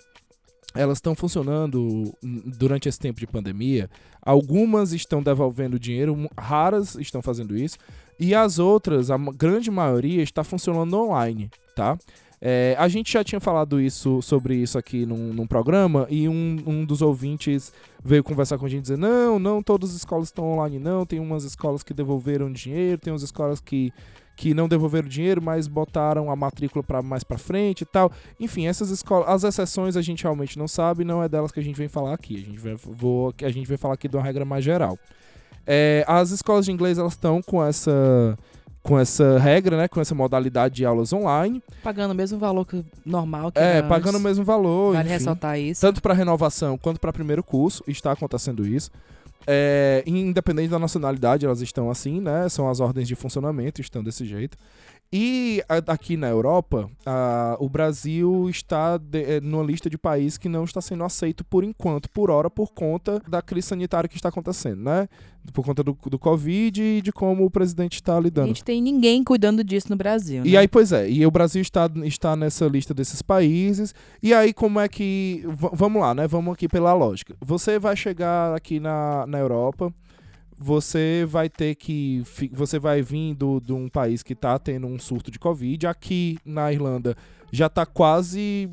elas 0.75 0.99
estão 0.99 1.15
funcionando 1.15 2.15
durante 2.23 2.89
esse 2.89 2.99
tempo 2.99 3.21
de 3.21 3.27
pandemia. 3.27 3.91
Algumas 4.21 4.93
estão 4.93 5.23
devolvendo 5.23 5.79
dinheiro, 5.79 6.29
raras 6.39 6.95
estão 6.95 7.21
fazendo 7.21 7.57
isso, 7.57 7.77
e 8.19 8.35
as 8.35 8.59
outras, 8.59 9.11
a 9.11 9.19
grande 9.19 9.71
maioria, 9.71 10.23
está 10.23 10.45
funcionando 10.45 10.97
online, 10.97 11.51
tá? 11.75 11.99
É, 12.45 12.75
a 12.77 12.89
gente 12.89 13.13
já 13.13 13.23
tinha 13.23 13.41
falado 13.41 13.81
isso 13.81 14.21
sobre 14.21 14.57
isso 14.57 14.77
aqui 14.77 15.07
num, 15.07 15.33
num 15.33 15.47
programa 15.47 16.09
e 16.11 16.29
um, 16.29 16.57
um, 16.67 16.85
dos 16.85 17.01
ouvintes 17.01 17.73
veio 18.03 18.25
conversar 18.25 18.59
com 18.59 18.67
a 18.67 18.69
gente 18.69 18.83
dizer 18.83 18.99
não, 18.99 19.39
não 19.39 19.63
todas 19.63 19.91
as 19.91 19.99
escolas 19.99 20.27
estão 20.27 20.51
online 20.51 20.81
não, 20.81 21.07
tem 21.07 21.21
umas 21.21 21.45
escolas 21.45 21.85
que 21.85 21.95
devolveram 21.95 22.51
dinheiro, 22.51 22.99
tem 22.99 23.13
umas 23.13 23.23
escolas 23.23 23.61
que 23.61 23.93
que 24.35 24.55
não 24.55 24.67
devolveram 24.67 25.07
dinheiro, 25.07 25.41
mas 25.41 25.69
botaram 25.69 26.31
a 26.31 26.35
matrícula 26.35 26.83
para 26.83 27.03
mais 27.03 27.23
para 27.23 27.39
frente 27.39 27.83
e 27.83 27.85
tal. 27.85 28.11
Enfim, 28.41 28.67
essas 28.67 28.91
escolas, 28.91 29.29
as 29.29 29.45
exceções 29.45 29.97
a 29.97 30.03
gente 30.03 30.23
realmente 30.25 30.59
não 30.59 30.67
sabe, 30.67 31.05
não 31.05 31.23
é 31.23 31.29
delas 31.29 31.53
que 31.53 31.61
a 31.61 31.63
gente 31.63 31.77
vem 31.77 31.87
falar 31.87 32.15
aqui. 32.15 32.37
A 32.37 32.51
gente 32.51 32.59
vai, 32.59 32.75
vou, 32.75 33.33
a 33.43 33.51
gente 33.51 33.69
vai 33.69 33.77
falar 33.77 33.95
aqui 33.95 34.09
de 34.09 34.17
uma 34.17 34.23
regra 34.23 34.45
mais 34.45 34.65
geral. 34.65 34.99
É, 35.67 36.05
as 36.09 36.31
escolas 36.31 36.65
de 36.65 36.73
inglês 36.73 36.99
elas 36.99 37.13
estão 37.13 37.41
com 37.41 37.63
essa 37.63 38.37
com 38.83 38.99
essa 38.99 39.39
regra, 39.39 39.77
né, 39.77 39.89
com 39.89 40.01
essa 40.01 40.15
modalidade 40.15 40.75
de 40.75 40.85
aulas 40.85 41.13
online, 41.13 41.63
pagando 41.83 42.11
o 42.11 42.15
mesmo 42.15 42.39
valor 42.39 42.65
que 42.65 42.85
normal 43.07 43.53
que 43.53 43.61
É, 43.61 43.81
pagando 43.83 44.19
o 44.19 44.21
mesmo 44.21 44.45
valor, 44.45 44.95
Vale 44.95 45.05
enfim, 45.09 45.19
ressaltar 45.19 45.59
isso. 45.59 45.81
Tanto 45.81 46.03
para 46.03 46.13
renovação 46.15 46.77
quanto 46.77 46.99
para 46.99 47.13
primeiro 47.13 47.43
curso, 47.45 47.85
está 47.87 48.13
acontecendo 48.13 48.67
isso. 48.67 48.91
É, 49.47 50.05
independente 50.07 50.69
da 50.69 50.79
nacionalidade, 50.79 51.45
elas 51.45 51.61
estão 51.61 51.91
assim, 51.91 52.21
né? 52.21 52.49
São 52.49 52.69
as 52.69 52.81
ordens 52.81 53.09
de 53.09 53.15
funcionamento, 53.15 53.81
estão 53.81 54.03
desse 54.03 54.25
jeito. 54.25 54.57
E 55.15 55.63
aqui 55.69 56.17
na 56.17 56.29
Europa, 56.29 56.89
a, 57.05 57.59
o 57.61 57.69
Brasil 57.69 58.49
está 58.49 58.97
de, 58.97 59.23
é, 59.23 59.41
numa 59.43 59.63
lista 59.63 59.91
de 59.91 59.99
países 59.99 60.39
que 60.39 60.49
não 60.49 60.65
está 60.65 60.81
sendo 60.81 61.05
aceito 61.05 61.45
por 61.45 61.63
enquanto, 61.63 62.09
por 62.09 62.31
hora, 62.31 62.49
por 62.49 62.73
conta 62.73 63.21
da 63.29 63.43
crise 63.43 63.69
sanitária 63.69 64.09
que 64.09 64.17
está 64.17 64.31
acontecendo, 64.31 64.83
né? 64.83 65.07
Por 65.53 65.63
conta 65.67 65.83
do, 65.83 65.95
do 66.07 66.19
Covid 66.19 66.81
e 66.81 67.03
de 67.03 67.13
como 67.13 67.45
o 67.45 67.51
presidente 67.51 67.95
está 67.97 68.19
lidando. 68.19 68.45
A 68.45 68.49
gente 68.49 68.65
tem 68.65 68.81
ninguém 68.81 69.23
cuidando 69.23 69.63
disso 69.63 69.89
no 69.91 69.97
Brasil. 69.97 70.43
Né? 70.45 70.49
E 70.49 70.57
aí, 70.57 70.67
pois 70.67 70.93
é, 70.93 71.11
e 71.11 71.27
o 71.27 71.31
Brasil 71.31 71.61
está, 71.61 71.91
está 72.05 72.35
nessa 72.35 72.67
lista 72.67 72.95
desses 72.95 73.21
países. 73.21 73.95
E 74.23 74.33
aí, 74.33 74.55
como 74.55 74.81
é 74.81 74.89
que. 74.89 75.45
vamos 75.75 76.01
lá, 76.01 76.15
né? 76.15 76.27
Vamos 76.27 76.55
aqui 76.55 76.69
pela 76.69 76.95
lógica. 76.95 77.37
Você 77.41 77.79
vai 77.79 77.97
chegar 77.97 78.55
aqui 78.55 78.81
na, 78.81 79.27
na 79.27 79.39
Europa 79.39 79.93
você 80.63 81.27
vai 81.29 81.49
ter 81.49 81.75
que. 81.75 82.23
Você 82.53 82.79
vai 82.79 83.03
vir 83.03 83.35
de 83.35 83.73
um 83.73 83.89
país 83.89 84.23
que 84.23 84.33
está 84.33 84.59
tendo 84.59 84.87
um 84.87 84.99
surto 84.99 85.31
de 85.31 85.39
Covid. 85.39 85.87
Aqui 85.89 86.39
na 86.45 86.73
Irlanda 86.73 87.17
já 87.51 87.67
está 87.67 87.85
quase 87.85 88.71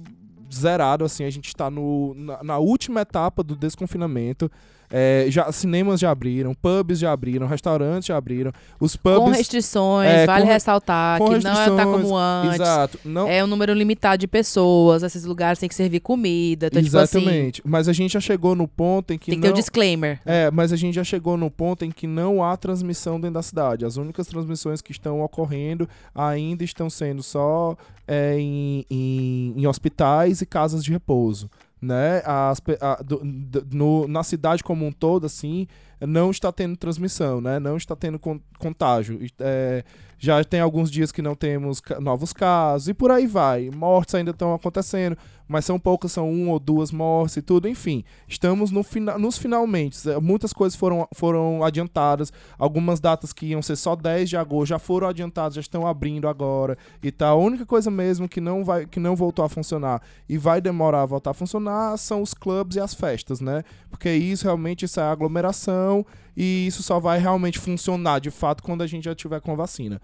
zerado, 0.53 1.03
assim, 1.03 1.23
a 1.23 1.29
gente 1.29 1.47
está 1.47 1.69
na, 1.69 2.43
na 2.43 2.57
última 2.57 3.01
etapa 3.01 3.43
do 3.43 3.55
desconfinamento. 3.55 4.51
É, 4.91 5.25
já, 5.29 5.51
cinemas 5.51 5.99
já 5.99 6.09
abriram, 6.09 6.53
pubs 6.55 6.97
já 6.97 7.11
abriram, 7.11 7.45
restaurantes 7.45 8.07
já 8.07 8.17
abriram. 8.17 8.51
Os 8.79 8.95
pubs. 8.95 9.19
Com 9.19 9.29
restrições, 9.29 10.09
é, 10.09 10.25
vale 10.25 10.45
com, 10.45 10.51
ressaltar 10.51 11.19
que 11.19 11.29
não 11.29 11.37
está 11.37 11.85
como 11.85 12.17
antes. 12.17 12.55
Exato. 12.55 12.99
Não, 13.05 13.27
é 13.27 13.43
um 13.43 13.47
número 13.47 13.73
limitado 13.73 14.17
de 14.17 14.27
pessoas, 14.27 15.03
esses 15.03 15.25
lugares 15.25 15.59
têm 15.59 15.69
que 15.69 15.75
servir 15.75 15.99
comida. 15.99 16.67
Então, 16.67 16.81
exatamente. 16.81 17.55
Tipo 17.55 17.67
assim, 17.67 17.71
mas 17.71 17.87
a 17.87 17.93
gente 17.93 18.13
já 18.13 18.19
chegou 18.19 18.55
no 18.55 18.67
ponto 18.67 19.13
em 19.13 19.17
que. 19.17 19.31
Tem 19.31 19.39
que 19.39 19.47
não, 19.47 19.53
ter 19.53 19.59
um 19.59 19.61
disclaimer. 19.61 20.19
É, 20.25 20.49
mas 20.49 20.73
a 20.73 20.75
gente 20.75 20.95
já 20.95 21.03
chegou 21.03 21.37
no 21.37 21.51
ponto 21.51 21.85
em 21.85 21.91
que 21.91 22.07
não 22.07 22.43
há 22.43 22.57
transmissão 22.57 23.19
dentro 23.19 23.35
da 23.35 23.43
cidade. 23.43 23.85
As 23.85 23.97
únicas 23.97 24.25
transmissões 24.27 24.81
que 24.81 24.91
estão 24.91 25.21
ocorrendo 25.21 25.87
ainda 26.15 26.63
estão 26.63 26.89
sendo 26.89 27.21
só 27.21 27.77
é, 28.07 28.39
em, 28.39 28.85
em, 28.89 29.53
em 29.55 29.67
hospitais 29.67 30.41
e 30.41 30.45
casas 30.45 30.83
de 30.83 30.91
repouso 30.91 31.49
né? 31.81 32.21
As, 32.25 32.61
a, 32.81 33.01
do, 33.01 33.21
do, 33.23 33.65
no, 33.71 34.07
na 34.07 34.23
cidade 34.23 34.63
como 34.63 34.85
um 34.85 34.91
todo, 34.91 35.25
assim, 35.25 35.67
não 36.07 36.31
está 36.31 36.51
tendo 36.51 36.77
transmissão, 36.77 37.41
né? 37.41 37.59
Não 37.59 37.77
está 37.77 37.95
tendo 37.95 38.17
con, 38.17 38.39
contágio. 38.57 39.19
É, 39.39 39.83
já 40.17 40.43
tem 40.43 40.59
alguns 40.59 40.91
dias 40.91 41.11
que 41.11 41.21
não 41.21 41.33
temos 41.33 41.81
novos 42.01 42.33
casos 42.33 42.89
e 42.89 42.93
por 42.93 43.09
aí 43.09 43.25
vai. 43.25 43.69
Mortes 43.73 44.13
ainda 44.15 44.31
estão 44.31 44.53
acontecendo, 44.53 45.17
mas 45.47 45.63
são 45.63 45.79
poucas, 45.79 46.11
são 46.11 46.29
uma 46.29 46.51
ou 46.51 46.59
duas 46.59 46.91
mortes 46.91 47.37
e 47.37 47.41
tudo. 47.41 47.67
Enfim, 47.67 48.03
estamos 48.27 48.69
no 48.69 48.83
fina 48.83 49.17
nos 49.17 49.37
finalmente. 49.37 50.09
É, 50.09 50.19
muitas 50.19 50.51
coisas 50.51 50.77
foram, 50.77 51.07
foram 51.15 51.63
adiantadas. 51.63 52.33
Algumas 52.57 52.99
datas 52.99 53.31
que 53.31 53.47
iam 53.47 53.61
ser 53.61 53.77
só 53.77 53.95
10 53.95 54.29
de 54.29 54.37
agosto 54.37 54.69
já 54.69 54.79
foram 54.79 55.07
adiantadas, 55.07 55.55
já 55.55 55.61
estão 55.61 55.87
abrindo 55.87 56.27
agora 56.27 56.77
e 57.01 57.11
tal. 57.11 57.39
A 57.39 57.43
única 57.43 57.65
coisa 57.65 57.89
mesmo 57.89 58.27
que 58.27 58.41
não, 58.41 58.63
vai, 58.63 58.85
que 58.85 58.99
não 58.99 59.15
voltou 59.15 59.43
a 59.45 59.49
funcionar 59.49 60.01
e 60.27 60.37
vai 60.37 60.59
demorar 60.59 61.03
a 61.03 61.05
voltar 61.05 61.31
a 61.31 61.33
funcionar 61.33 61.97
são 61.97 62.21
os 62.21 62.33
clubes 62.33 62.75
e 62.75 62.79
as 62.79 62.93
festas, 62.93 63.39
né? 63.39 63.63
Porque 63.89 64.11
isso 64.11 64.43
realmente 64.43 64.83
isso 64.83 64.99
é 64.99 65.03
aglomeração 65.03 65.88
e 66.35 66.67
isso 66.67 66.81
só 66.81 66.99
vai 66.99 67.19
realmente 67.19 67.59
funcionar 67.59 68.19
de 68.19 68.31
fato 68.31 68.63
quando 68.63 68.81
a 68.81 68.87
gente 68.87 69.05
já 69.05 69.15
tiver 69.15 69.41
com 69.41 69.51
a 69.51 69.55
vacina. 69.55 70.01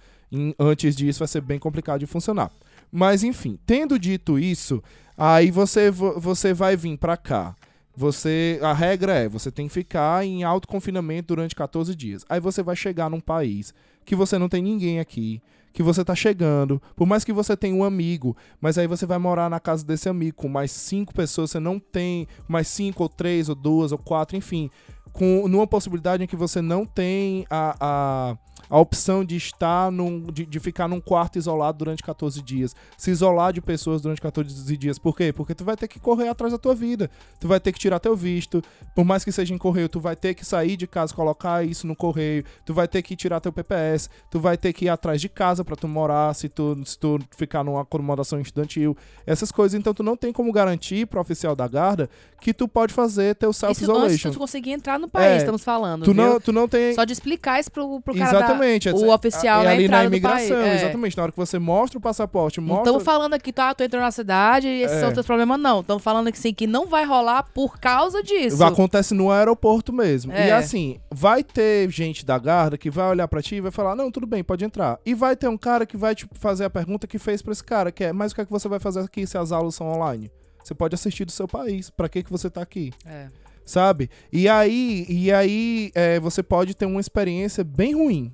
antes 0.60 0.96
disso 0.96 1.20
vai 1.20 1.28
ser 1.28 1.42
bem 1.42 1.60
complicado 1.60 2.00
de 2.00 2.06
funcionar. 2.06 2.52
Mas 2.92 3.24
enfim, 3.24 3.58
tendo 3.66 3.98
dito 3.98 4.38
isso, 4.40 4.84
aí 5.18 5.52
você, 5.52 5.92
você 5.92 6.54
vai 6.54 6.76
vir 6.76 6.98
para 6.98 7.18
cá. 7.18 7.56
Você, 7.98 8.60
a 8.62 8.74
regra 8.74 9.14
é, 9.14 9.30
você 9.30 9.50
tem 9.50 9.68
que 9.68 9.74
ficar 9.74 10.26
em 10.26 10.44
alto 10.44 10.68
confinamento 10.68 11.30
durante 11.30 11.56
14 11.56 11.96
dias. 11.96 12.26
Aí 12.28 12.40
você 12.42 12.62
vai 12.62 12.76
chegar 12.76 13.10
num 13.10 13.22
país 13.22 13.74
que 14.04 14.16
você 14.16 14.38
não 14.38 14.50
tem 14.50 14.62
ninguém 14.62 15.00
aqui, 15.00 15.42
que 15.76 15.84
você 15.84 16.06
tá 16.06 16.16
chegando, 16.16 16.82
por 16.96 17.06
mais 17.06 17.26
que 17.26 17.34
você 17.34 17.56
tenha 17.56 17.76
um 17.76 17.84
amigo, 17.84 18.36
mas 18.62 18.78
aí 18.78 18.88
você 18.88 19.06
vai 19.06 19.18
morar 19.18 19.50
na 19.50 19.60
casa 19.60 19.86
desse 19.86 20.08
amigo 20.08 20.38
com 20.38 20.48
mais 20.48 20.72
cinco 20.72 21.14
pessoas, 21.14 21.52
você 21.52 21.60
não 21.60 21.80
tem 21.80 22.28
mais 22.48 22.70
cinco 22.70 23.04
ou 23.04 23.10
três 23.10 23.50
ou 23.50 23.56
duas 23.56 23.92
ou 23.92 23.98
quatro, 23.98 24.38
enfim, 24.38 24.70
com 25.16 25.48
numa 25.48 25.66
possibilidade 25.66 26.24
em 26.24 26.28
que 26.28 26.36
você 26.36 26.62
não 26.62 26.86
tem 26.86 27.46
a, 27.50 27.76
a 27.80 28.38
a 28.70 28.80
opção 28.80 29.24
de 29.24 29.36
estar 29.36 29.92
num, 29.92 30.22
de, 30.22 30.46
de, 30.46 30.60
ficar 30.60 30.88
num 30.88 31.00
quarto 31.00 31.38
isolado 31.38 31.78
durante 31.78 32.04
14 32.04 32.42
dias, 32.42 32.76
se 32.98 33.12
isolar 33.12 33.54
de 33.54 33.62
pessoas 33.62 34.02
durante 34.02 34.22
14 34.22 34.78
dias. 34.78 34.98
Por 34.98 35.16
quê? 35.16 35.32
Porque 35.32 35.54
tu 35.54 35.64
vai 35.64 35.76
ter 35.76 35.88
que 35.88 36.00
correr 36.00 36.28
atrás 36.28 36.54
da 36.54 36.60
tua 36.60 36.76
vida. 36.76 37.10
Tu 37.40 37.48
vai 37.48 37.60
ter 37.60 37.72
que 37.72 37.80
tirar 37.80 38.00
teu 38.00 38.16
visto. 38.16 38.64
Por 38.96 39.06
mais 39.06 39.24
que 39.24 39.32
seja 39.32 39.54
em 39.54 39.58
correio, 39.58 39.90
tu 39.90 40.00
vai 40.00 40.16
ter 40.16 40.34
que 40.34 40.46
sair 40.46 40.78
de 40.78 40.88
casa, 40.88 41.14
colocar 41.14 41.66
isso 41.66 41.88
no 41.88 41.96
correio. 41.96 42.44
Tu 42.66 42.74
vai 42.74 42.88
ter 42.88 43.02
que 43.02 43.16
tirar 43.16 43.40
teu 43.40 43.52
PPS. 43.52 44.10
Tu 44.30 44.40
vai 44.40 44.58
ter 44.58 44.74
que 44.74 44.86
ir 44.86 44.90
atrás 44.90 45.22
de 45.22 45.30
casa 45.30 45.64
para 45.64 45.76
tu 45.76 45.88
morar, 45.88 46.34
se 46.34 46.50
tu, 46.50 46.78
se 46.86 46.98
tu 46.98 47.20
ficar 47.36 47.64
numa 47.64 47.82
acomodação 47.82 48.40
estudantil. 48.40 48.96
Essas 49.26 49.52
coisas, 49.52 49.80
então 49.80 49.94
tu 49.94 50.04
não 50.04 50.16
tem 50.16 50.32
como 50.32 50.52
garantir 50.52 51.06
para 51.08 51.22
oficial 51.22 51.56
da 51.56 51.68
guarda 51.68 52.10
que 52.42 52.54
tu 52.54 52.68
pode 52.68 52.94
fazer 52.94 53.36
teu 53.36 53.52
self-isolation. 53.52 54.30
Se 54.30 54.36
tu 54.36 54.40
conseguir 54.40 54.72
entrar 54.72 55.00
no 55.00 55.08
país, 55.08 55.34
é, 55.34 55.38
estamos 55.38 55.64
falando. 55.64 56.06
Tu 56.06 56.14
não, 56.14 56.40
tu 56.40 56.52
não 56.52 56.68
tem. 56.68 56.94
Só 56.94 57.04
de 57.04 57.14
explicar 57.14 57.60
isso 57.60 57.72
pro, 57.72 58.00
pro 58.02 58.14
cara 58.14 58.30
Exatamente. 58.30 58.55
Exatamente. 58.56 58.90
O 58.90 59.14
oficial 59.14 59.64
é, 59.64 59.66
é 59.66 59.70
ali 59.70 59.88
na 59.88 60.06
imigração, 60.06 60.58
é. 60.58 60.76
exatamente. 60.76 61.18
Na 61.18 61.24
hora 61.24 61.32
que 61.32 61.38
você 61.38 61.60
mostra 61.60 61.98
o 61.98 62.02
passaporte, 62.02 62.60
mostra... 62.60 62.76
Não 62.76 62.84
estamos 62.84 63.04
falando 63.04 63.34
aqui, 63.34 63.52
tá, 63.52 63.74
tu 63.74 63.84
entrou 63.84 64.02
na 64.02 64.12
cidade 64.12 64.68
e 64.68 64.84
esses 64.84 64.98
é. 64.98 65.00
são 65.00 65.10
os 65.10 65.14
teus 65.14 65.26
problemas, 65.26 65.60
não. 65.60 65.82
Estamos 65.82 66.04
falando 66.04 66.32
que 66.32 66.40
sim, 66.40 66.54
que 66.54 66.68
não 66.68 66.88
vai 66.88 67.06
rolar 67.06 67.44
por 67.54 67.80
causa 67.80 68.22
disso. 68.24 68.64
Acontece 68.64 69.14
no 69.14 69.32
aeroporto 69.32 69.94
mesmo. 69.94 70.32
É. 70.32 70.48
E 70.48 70.52
assim, 70.52 71.00
vai 71.12 71.44
ter 71.44 71.90
gente 71.90 72.26
da 72.26 72.38
guarda 72.38 72.78
que 72.78 72.90
vai 72.90 73.10
olhar 73.10 73.28
para 73.28 73.42
ti 73.42 73.56
e 73.56 73.62
vai 73.62 73.72
falar, 73.72 73.96
não, 73.96 74.12
tudo 74.12 74.28
bem, 74.28 74.44
pode 74.44 74.66
entrar. 74.66 75.00
E 75.06 75.14
vai 75.14 75.36
ter 75.36 75.48
um 75.48 75.58
cara 75.58 75.86
que 75.86 75.98
vai 75.98 76.16
te 76.16 76.28
fazer 76.34 76.66
a 76.66 76.70
pergunta 76.70 77.08
que 77.08 77.20
fez 77.20 77.42
para 77.42 77.52
esse 77.52 77.64
cara, 77.64 77.92
que 77.92 78.04
é, 78.04 78.14
mas 78.14 78.32
o 78.32 78.36
que 78.36 78.42
é 78.42 78.46
que 78.46 78.52
você 78.52 78.68
vai 78.68 78.80
fazer 78.80 79.02
aqui 79.02 79.26
se 79.26 79.38
as 79.38 79.52
aulas 79.52 79.76
são 79.76 79.88
online? 79.88 80.32
Você 80.64 80.74
pode 80.74 80.96
assistir 80.96 81.26
do 81.26 81.32
seu 81.32 81.48
país. 81.48 81.92
Para 81.92 82.10
que 82.10 82.24
que 82.24 82.32
você 82.32 82.50
tá 82.50 82.62
aqui? 82.62 82.92
É. 83.06 83.28
sabe? 83.66 84.10
E 84.32 84.48
aí, 84.48 85.06
e 85.10 85.32
aí 85.32 85.92
é, 85.96 86.20
você 86.20 86.44
pode 86.44 86.76
ter 86.76 86.86
uma 86.86 87.02
experiência 87.02 87.64
bem 87.64 87.94
ruim. 87.96 88.32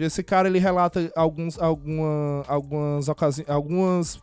Esse 0.00 0.22
cara 0.22 0.48
ele 0.48 0.58
relata 0.58 1.10
alguns, 1.14 1.58
alguma, 1.58 2.44
algumas 2.48 3.08
ocasiões, 3.08 3.48
algumas 3.48 4.20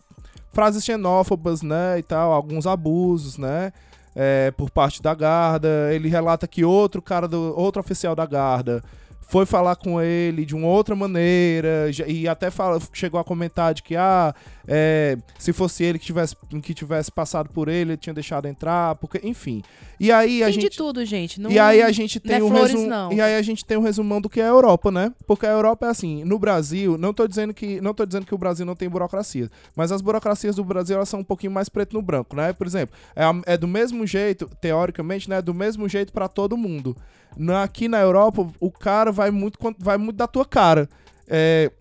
frases 0.51 0.83
xenófobas, 0.83 1.61
né, 1.61 1.99
e 1.99 2.03
tal, 2.03 2.33
alguns 2.33 2.65
abusos, 2.65 3.37
né, 3.37 3.71
é, 4.15 4.51
por 4.51 4.69
parte 4.69 5.01
da 5.01 5.13
guarda. 5.13 5.93
Ele 5.93 6.09
relata 6.09 6.47
que 6.47 6.65
outro 6.65 7.01
cara 7.01 7.27
do 7.27 7.53
outro 7.57 7.79
oficial 7.79 8.15
da 8.15 8.25
guarda 8.25 8.83
foi 9.27 9.45
falar 9.45 9.75
com 9.75 10.01
ele 10.01 10.45
de 10.45 10.55
uma 10.55 10.67
outra 10.67 10.95
maneira 10.95 11.91
e 12.07 12.27
até 12.27 12.49
fala, 12.49 12.79
chegou 12.93 13.19
a 13.19 13.23
comentar 13.23 13.73
de 13.73 13.83
que 13.83 13.95
ah, 13.95 14.33
é, 14.67 15.17
se 15.39 15.53
fosse 15.53 15.83
ele 15.83 15.97
que 15.97 16.05
tivesse, 16.05 16.35
que 16.61 16.73
tivesse 16.73 17.11
passado 17.11 17.49
por 17.49 17.69
ele, 17.69 17.91
ele 17.91 17.97
tinha 17.97 18.13
deixado 18.13 18.47
entrar, 18.47 18.95
porque 18.95 19.19
enfim. 19.23 19.63
E 19.99 20.11
aí 20.11 20.43
a 20.43 20.47
Tem 20.47 20.53
gente 20.55 20.69
de 20.71 20.77
tudo, 20.77 21.03
gente. 21.05 21.39
Não, 21.39 21.49
e 21.49 21.57
aí 21.57 21.81
a 21.81 21.91
gente 21.91 22.19
tem 22.19 22.39
não 22.39 22.47
é 22.47 22.49
um 22.49 22.51
flores, 22.53 22.71
resumo, 22.73 22.89
não. 22.89 23.13
e 23.13 23.21
aí 23.21 23.35
a 23.35 23.41
gente 23.41 23.63
tem 23.65 23.77
um 23.77 23.81
resumão 23.81 24.19
do 24.19 24.29
que 24.29 24.41
é 24.41 24.43
a 24.43 24.47
Europa, 24.47 24.91
né? 24.91 25.13
Porque 25.25 25.45
a 25.45 25.51
Europa 25.51 25.85
é 25.85 25.89
assim, 25.89 26.23
no 26.25 26.37
Brasil, 26.37 26.97
não 26.97 27.13
tô 27.13 27.27
dizendo 27.27 27.53
que 27.53 27.79
não 27.79 27.93
tô 27.93 28.05
dizendo 28.05 28.25
que 28.25 28.35
o 28.35 28.37
Brasil 28.37 28.65
não 28.65 28.75
tem 28.75 28.89
burocracia, 28.89 29.49
mas 29.75 29.91
as 29.91 30.01
burocracias 30.01 30.55
do 30.57 30.63
Brasil 30.63 30.97
elas 30.97 31.07
são 31.09 31.21
um 31.21 31.23
pouquinho 31.23 31.51
mais 31.53 31.69
preto 31.69 31.93
no 31.93 32.01
branco, 32.01 32.35
né? 32.35 32.51
Por 32.53 32.67
exemplo, 32.67 32.95
é, 33.15 33.53
é 33.53 33.57
do 33.57 33.67
mesmo 33.67 34.05
jeito, 34.05 34.49
teoricamente, 34.59 35.29
né, 35.29 35.41
do 35.41 35.53
mesmo 35.53 35.87
jeito 35.87 36.11
pra 36.11 36.27
todo 36.27 36.57
mundo. 36.57 36.95
Na- 37.35 37.63
aqui 37.63 37.87
na 37.87 37.99
Europa, 37.99 38.47
o 38.59 38.71
cara 38.71 39.11
vai 39.11 39.31
muito 39.31 39.57
vai 39.79 39.97
muito 39.97 40.17
da 40.17 40.27
tua 40.27 40.45
cara. 40.45 40.89
É, 41.27 41.71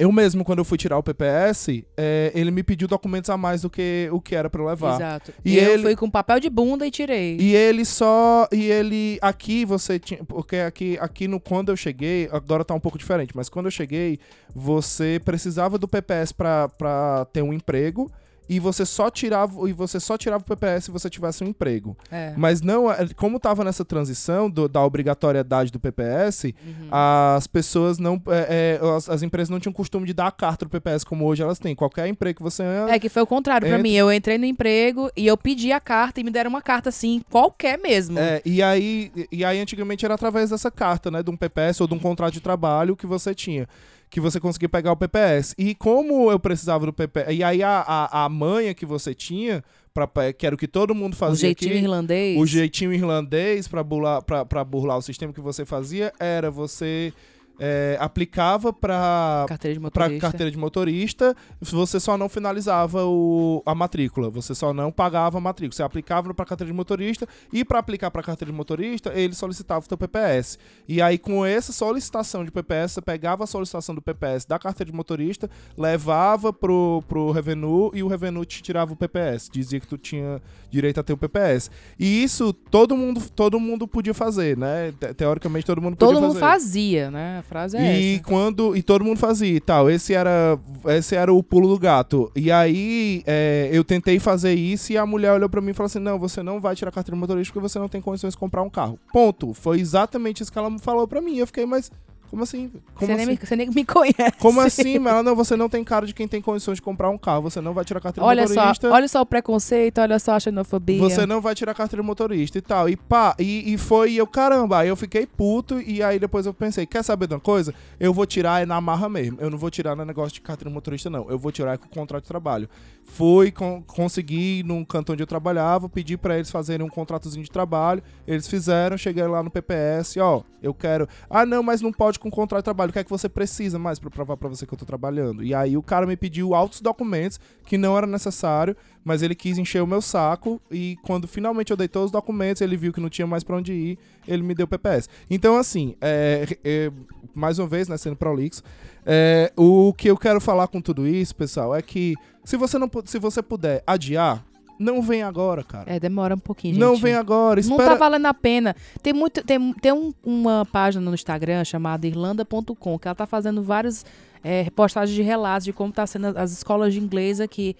eu 0.00 0.10
mesmo, 0.10 0.44
quando 0.44 0.58
eu 0.60 0.64
fui 0.64 0.76
tirar 0.78 0.98
o 0.98 1.02
PPS, 1.02 1.84
é, 1.96 2.32
ele 2.34 2.50
me 2.50 2.62
pediu 2.62 2.88
documentos 2.88 3.30
a 3.30 3.36
mais 3.36 3.62
do 3.62 3.70
que 3.70 4.08
o 4.10 4.20
que 4.20 4.34
era 4.34 4.48
pra 4.50 4.60
eu 4.62 4.66
levar. 4.66 4.96
Exato. 4.96 5.32
E 5.44 5.56
eu 5.58 5.74
ele- 5.74 5.82
fui 5.82 5.94
com 5.96 6.10
papel 6.10 6.40
de 6.40 6.50
bunda 6.50 6.86
e 6.86 6.90
tirei. 6.90 7.36
E 7.38 7.54
ele 7.54 7.84
só. 7.84 8.48
E 8.50 8.64
ele. 8.70 9.18
Aqui 9.22 9.64
você 9.64 9.98
tinha. 9.98 10.24
Porque 10.24 10.56
aqui, 10.56 10.98
aqui 11.00 11.28
no, 11.28 11.38
quando 11.38 11.68
eu 11.70 11.76
cheguei. 11.76 12.28
Agora 12.32 12.64
tá 12.64 12.74
um 12.74 12.80
pouco 12.80 12.98
diferente, 12.98 13.32
mas 13.36 13.48
quando 13.48 13.66
eu 13.66 13.70
cheguei, 13.70 14.18
você 14.54 15.20
precisava 15.24 15.78
do 15.78 15.86
PPS 15.86 16.32
pra, 16.32 16.68
pra 16.68 17.26
ter 17.32 17.42
um 17.42 17.52
emprego. 17.52 18.10
E 18.52 18.58
você 18.58 18.84
só 18.84 19.08
tirava. 19.08 19.68
E 19.68 19.72
você 19.72 20.00
só 20.00 20.18
tirava 20.18 20.42
o 20.42 20.44
PPS 20.44 20.86
se 20.86 20.90
você 20.90 21.08
tivesse 21.08 21.44
um 21.44 21.46
emprego. 21.46 21.96
É. 22.10 22.34
Mas 22.36 22.60
não. 22.60 22.90
é- 22.90 23.06
Como 23.14 23.38
tava 23.38 23.62
nessa 23.62 23.84
transição 23.84 24.50
do- 24.50 24.68
da 24.68 24.84
obrigatoriedade 24.84 25.70
do 25.70 25.78
PPS, 25.78 26.52
Uhum. 26.66 26.88
as 26.90 27.46
pessoas 27.46 27.98
não. 27.98 28.20
é, 28.26 28.78
é, 28.82 28.86
as, 28.96 29.08
as 29.08 29.22
empresas 29.22 29.48
não 29.50 29.60
tinham 29.60 29.72
costume 29.72 30.04
de 30.06 30.12
dar 30.12 30.26
a 30.26 30.30
carta 30.32 30.64
do 30.64 30.68
PPS 30.70 31.04
como 31.04 31.24
hoje 31.26 31.42
elas 31.42 31.58
têm. 31.60 31.74
Qualquer 31.76 32.08
emprego 32.08 32.38
que 32.38 32.42
você. 32.42 32.64
É 32.88 32.98
que 32.98 33.08
foi 33.08 33.22
o 33.22 33.26
contrário 33.26 33.66
pra 33.68 33.76
Entra- 33.76 33.82
mim. 33.82 33.94
Eu 33.94 34.12
entrei 34.12 34.36
no 34.36 34.44
emprego 34.44 35.10
e 35.16 35.26
eu 35.28 35.36
pedi 35.36 35.70
a 35.70 35.78
carta 35.78 36.20
e 36.20 36.24
me 36.24 36.30
deram 36.32 36.50
uma 36.50 36.60
carta 36.62 36.88
assim, 36.88 37.22
qualquer 37.30 37.78
mesmo. 37.78 38.18
É, 38.18 38.42
e 38.44 38.60
aí, 38.62 39.12
e 39.30 39.44
aí 39.44 39.60
antigamente 39.60 40.04
era 40.04 40.14
através 40.14 40.50
dessa 40.50 40.70
carta, 40.72 41.08
né, 41.10 41.22
de 41.22 41.30
um 41.30 41.36
PPS 41.36 41.80
ou 41.80 41.86
de 41.86 41.94
um 41.94 41.98
contrato 42.00 42.32
de 42.32 42.40
trabalho 42.40 42.96
que 42.96 43.06
você 43.06 43.32
tinha, 43.34 43.68
que 44.10 44.20
você 44.20 44.40
conseguia 44.40 44.68
pegar 44.68 44.92
o 44.92 44.96
PPS. 44.96 45.54
E 45.56 45.74
como 45.74 46.30
eu 46.30 46.38
precisava 46.38 46.84
do 46.84 46.92
PPS, 46.92 47.32
e 47.32 47.44
aí 47.44 47.62
a, 47.62 47.84
a, 47.86 48.24
a 48.24 48.28
manha 48.28 48.74
que 48.74 48.84
você 48.84 49.14
tinha, 49.14 49.62
pra, 49.94 50.08
que 50.32 50.44
era 50.44 50.54
o 50.54 50.58
que 50.58 50.66
todo 50.66 50.94
mundo 50.94 51.14
o 51.14 51.16
fazia 51.16 51.48
jeitinho 51.48 51.72
aqui, 51.72 51.80
irlandês. 51.80 52.38
o 52.38 52.44
jeitinho 52.44 52.92
irlandês 52.92 53.68
pra 53.68 53.84
burlar, 53.84 54.22
pra, 54.22 54.44
pra 54.44 54.64
burlar 54.64 54.98
o 54.98 55.02
sistema 55.02 55.32
que 55.32 55.40
você 55.40 55.64
fazia, 55.64 56.12
era 56.18 56.50
você 56.50 57.12
é, 57.60 57.96
aplicava 58.00 58.72
pra 58.72 59.44
Carteira 59.46 59.74
de 59.74 59.80
para 59.80 60.04
motorista. 60.04 60.20
carteira 60.26 60.50
de 60.50 60.56
motorista, 60.58 61.36
você 61.60 62.00
só 62.00 62.16
não 62.16 62.28
finalizava 62.28 63.04
o, 63.04 63.62
a 63.66 63.74
matrícula, 63.74 64.30
você 64.30 64.54
só 64.54 64.72
não 64.72 64.90
pagava 64.90 65.36
a 65.38 65.40
matrícula. 65.40 65.76
Você 65.76 65.82
aplicava 65.82 66.32
para 66.32 66.44
carteira 66.46 66.70
de 66.72 66.76
motorista 66.76 67.28
e 67.52 67.64
para 67.64 67.78
aplicar 67.78 68.10
para 68.10 68.22
carteira 68.22 68.50
de 68.50 68.56
motorista, 68.56 69.12
ele 69.14 69.34
solicitava 69.34 69.84
o 69.84 69.88
teu 69.88 69.98
PPS. 69.98 70.58
E 70.88 71.02
aí 71.02 71.18
com 71.18 71.44
essa 71.44 71.72
solicitação 71.72 72.44
de 72.44 72.50
PPS, 72.50 72.92
você 72.94 73.02
pegava 73.02 73.44
a 73.44 73.46
solicitação 73.46 73.94
do 73.94 74.00
PPS 74.00 74.46
da 74.46 74.58
carteira 74.58 74.90
de 74.90 74.96
motorista, 74.96 75.48
levava 75.76 76.52
pro, 76.52 77.02
pro 77.08 77.30
Revenue 77.30 77.90
e 77.92 78.02
o 78.02 78.08
Revenue 78.08 78.46
te 78.46 78.62
tirava 78.62 78.92
o 78.92 78.96
PPS, 78.96 79.50
dizia 79.52 79.80
que 79.80 79.86
tu 79.86 79.98
tinha 79.98 80.40
direito 80.70 80.98
a 81.00 81.02
ter 81.02 81.12
o 81.12 81.16
PPS. 81.16 81.70
E 81.98 82.22
isso 82.22 82.52
todo 82.52 82.96
mundo 82.96 83.20
todo 83.34 83.58
mundo 83.60 83.86
podia 83.88 84.14
fazer, 84.14 84.56
né? 84.56 84.92
Te- 84.98 85.12
Teoricamente 85.14 85.66
todo 85.66 85.80
mundo 85.82 85.96
podia 85.96 86.14
Todo 86.14 86.22
mundo 86.22 86.38
fazer. 86.38 86.52
fazia, 86.52 87.10
né? 87.10 87.42
Frase 87.50 87.76
é 87.76 88.00
E 88.00 88.14
essa. 88.14 88.22
quando 88.22 88.76
e 88.76 88.82
todo 88.82 89.04
mundo 89.04 89.18
fazia 89.18 89.56
e 89.56 89.60
tal. 89.60 89.90
Esse 89.90 90.14
era 90.14 90.56
esse 90.86 91.16
era 91.16 91.32
o 91.32 91.42
pulo 91.42 91.66
do 91.68 91.76
gato. 91.78 92.30
E 92.36 92.50
aí 92.52 93.24
é, 93.26 93.68
eu 93.72 93.82
tentei 93.82 94.20
fazer 94.20 94.54
isso 94.54 94.92
e 94.92 94.96
a 94.96 95.04
mulher 95.04 95.32
olhou 95.32 95.48
pra 95.48 95.60
mim 95.60 95.72
e 95.72 95.74
falou 95.74 95.86
assim: 95.86 95.98
"Não, 95.98 96.16
você 96.16 96.42
não 96.44 96.60
vai 96.60 96.76
tirar 96.76 96.92
carteira 96.92 97.16
de 97.16 97.20
motorista 97.20 97.52
porque 97.52 97.68
você 97.68 97.78
não 97.80 97.88
tem 97.88 98.00
condições 98.00 98.34
de 98.34 98.38
comprar 98.38 98.62
um 98.62 98.70
carro". 98.70 98.98
Ponto. 99.12 99.52
Foi 99.52 99.80
exatamente 99.80 100.42
isso 100.44 100.52
que 100.52 100.58
ela 100.58 100.78
falou 100.78 101.08
pra 101.08 101.20
mim. 101.20 101.36
Eu 101.38 101.46
fiquei, 101.46 101.66
mas 101.66 101.90
como 102.30 102.44
assim? 102.44 102.70
Como 102.94 103.06
você, 103.06 103.06
nem 103.06 103.16
assim? 103.16 103.32
me, 103.32 103.38
você 103.46 103.56
nem 103.56 103.70
me 103.70 103.84
conhece. 103.84 104.38
Como 104.38 104.60
assim? 104.60 104.96
Ela 104.96 105.22
não, 105.22 105.34
você 105.34 105.56
não 105.56 105.68
tem 105.68 105.82
cara 105.82 106.06
de 106.06 106.14
quem 106.14 106.28
tem 106.28 106.40
condições 106.40 106.76
de 106.76 106.82
comprar 106.82 107.10
um 107.10 107.18
carro. 107.18 107.42
Você 107.42 107.60
não 107.60 107.74
vai 107.74 107.84
tirar 107.84 108.00
carteira 108.00 108.24
Olha 108.24 108.46
de 108.46 108.54
só, 108.54 108.60
motorista. 108.60 108.90
olha 108.90 109.08
só 109.08 109.20
o 109.20 109.26
preconceito, 109.26 110.00
olha 110.00 110.18
só 110.20 110.34
a 110.34 110.40
xenofobia. 110.40 111.00
Você 111.00 111.26
não 111.26 111.40
vai 111.40 111.56
tirar 111.56 111.74
carteira 111.74 112.02
motorista 112.04 112.56
e 112.56 112.62
tal. 112.62 112.88
E 112.88 112.96
pá, 112.96 113.34
e, 113.36 113.74
e 113.74 113.76
foi, 113.76 114.14
eu, 114.14 114.28
caramba, 114.28 114.78
aí 114.78 114.88
eu 114.88 114.96
fiquei 114.96 115.26
puto, 115.26 115.80
e 115.80 116.02
aí 116.02 116.20
depois 116.20 116.46
eu 116.46 116.54
pensei, 116.54 116.86
quer 116.86 117.02
saber 117.02 117.26
de 117.26 117.34
uma 117.34 117.40
coisa? 117.40 117.74
Eu 117.98 118.14
vou 118.14 118.24
tirar 118.26 118.62
é 118.62 118.66
na 118.66 118.80
marra 118.80 119.08
mesmo. 119.08 119.38
Eu 119.40 119.50
não 119.50 119.58
vou 119.58 119.68
tirar 119.68 119.96
no 119.96 120.04
negócio 120.04 120.32
de 120.32 120.40
carteira 120.40 120.70
motorista, 120.72 121.10
não. 121.10 121.28
Eu 121.28 121.38
vou 121.38 121.50
tirar 121.50 121.78
com 121.78 121.86
o 121.86 121.90
contrato 121.90 122.22
de 122.22 122.28
trabalho. 122.28 122.68
Fui, 123.02 123.50
con 123.50 123.82
consegui 123.82 124.62
num 124.64 124.84
canto 124.84 125.12
onde 125.12 125.22
eu 125.22 125.26
trabalhava, 125.26 125.88
pedi 125.88 126.16
pra 126.16 126.36
eles 126.36 126.48
fazerem 126.50 126.86
um 126.86 126.88
contratozinho 126.88 127.42
de 127.42 127.50
trabalho. 127.50 128.00
Eles 128.24 128.46
fizeram, 128.46 128.96
cheguei 128.96 129.26
lá 129.26 129.42
no 129.42 129.50
PPS, 129.50 130.16
ó, 130.18 130.44
eu 130.62 130.72
quero. 130.72 131.08
Ah, 131.28 131.44
não, 131.44 131.60
mas 131.60 131.80
não 131.80 131.92
pode 131.92 132.19
com 132.20 132.30
contrato 132.30 132.60
de 132.60 132.64
trabalho. 132.64 132.90
O 132.90 132.92
que 132.92 132.98
é 132.98 133.04
que 133.04 133.10
você 133.10 133.28
precisa 133.28 133.78
mais 133.78 133.98
pra 133.98 134.10
provar 134.10 134.36
pra 134.36 134.48
você 134.48 134.66
que 134.66 134.72
eu 134.72 134.78
tô 134.78 134.84
trabalhando? 134.84 135.42
E 135.42 135.54
aí 135.54 135.76
o 135.76 135.82
cara 135.82 136.06
me 136.06 136.16
pediu 136.16 136.54
altos 136.54 136.80
documentos 136.80 137.40
que 137.64 137.76
não 137.76 137.96
era 137.96 138.06
necessário, 138.06 138.76
mas 139.02 139.22
ele 139.22 139.34
quis 139.34 139.58
encher 139.58 139.82
o 139.82 139.86
meu 139.86 140.02
saco 140.02 140.60
e 140.70 140.96
quando 141.02 141.26
finalmente 141.26 141.70
eu 141.70 141.76
dei 141.76 141.88
todos 141.88 142.06
os 142.06 142.12
documentos, 142.12 142.62
ele 142.62 142.76
viu 142.76 142.92
que 142.92 143.00
não 143.00 143.08
tinha 143.08 143.26
mais 143.26 143.42
pra 143.42 143.56
onde 143.56 143.72
ir, 143.72 143.98
ele 144.28 144.42
me 144.42 144.54
deu 144.54 144.68
PPS. 144.68 145.08
Então, 145.28 145.56
assim, 145.56 145.96
é, 146.00 146.46
é, 146.62 146.92
mais 147.34 147.58
uma 147.58 147.66
vez, 147.66 147.88
né, 147.88 147.96
sendo 147.96 148.16
prolixo, 148.16 148.62
é, 149.04 149.52
o 149.56 149.92
que 149.94 150.08
eu 150.08 150.16
quero 150.16 150.40
falar 150.40 150.68
com 150.68 150.80
tudo 150.80 151.06
isso, 151.06 151.34
pessoal, 151.34 151.74
é 151.74 151.80
que 151.80 152.14
se 152.44 152.56
você 152.56 152.78
não 152.78 152.90
se 153.04 153.18
você 153.18 153.42
puder 153.42 153.82
adiar, 153.86 154.44
não 154.80 155.00
vem 155.02 155.22
agora, 155.22 155.62
cara. 155.62 155.84
É, 155.86 156.00
demora 156.00 156.34
um 156.34 156.38
pouquinho, 156.38 156.74
gente. 156.74 156.80
não 156.82 156.96
vem 156.96 157.14
agora, 157.14 157.60
Não 157.62 157.70
espera. 157.76 157.90
tá 157.90 157.94
valendo 157.96 158.26
a 158.26 158.34
pena. 158.34 158.74
Tem 159.02 159.12
muito, 159.12 159.44
tem, 159.44 159.72
tem 159.74 159.92
um- 159.92 160.12
uma 160.24 160.66
página 160.72 161.04
no 161.04 161.14
Instagram 161.14 161.64
chamada 161.64 162.06
irlanda.com 162.06 162.98
que 162.98 163.06
ela 163.06 163.14
tá 163.14 163.26
fazendo 163.26 163.62
várias 163.62 164.04
é, 164.42 164.62
repostagens 164.62 165.14
de 165.14 165.20
relatos 165.22 165.66
de 165.66 165.72
como 165.72 165.92
tá 165.92 166.06
sendo 166.06 166.28
as- 166.28 166.36
as 166.36 166.52
escolas 166.52 166.94
de 166.94 166.98
inglês 166.98 167.40
aqui. 167.40 167.76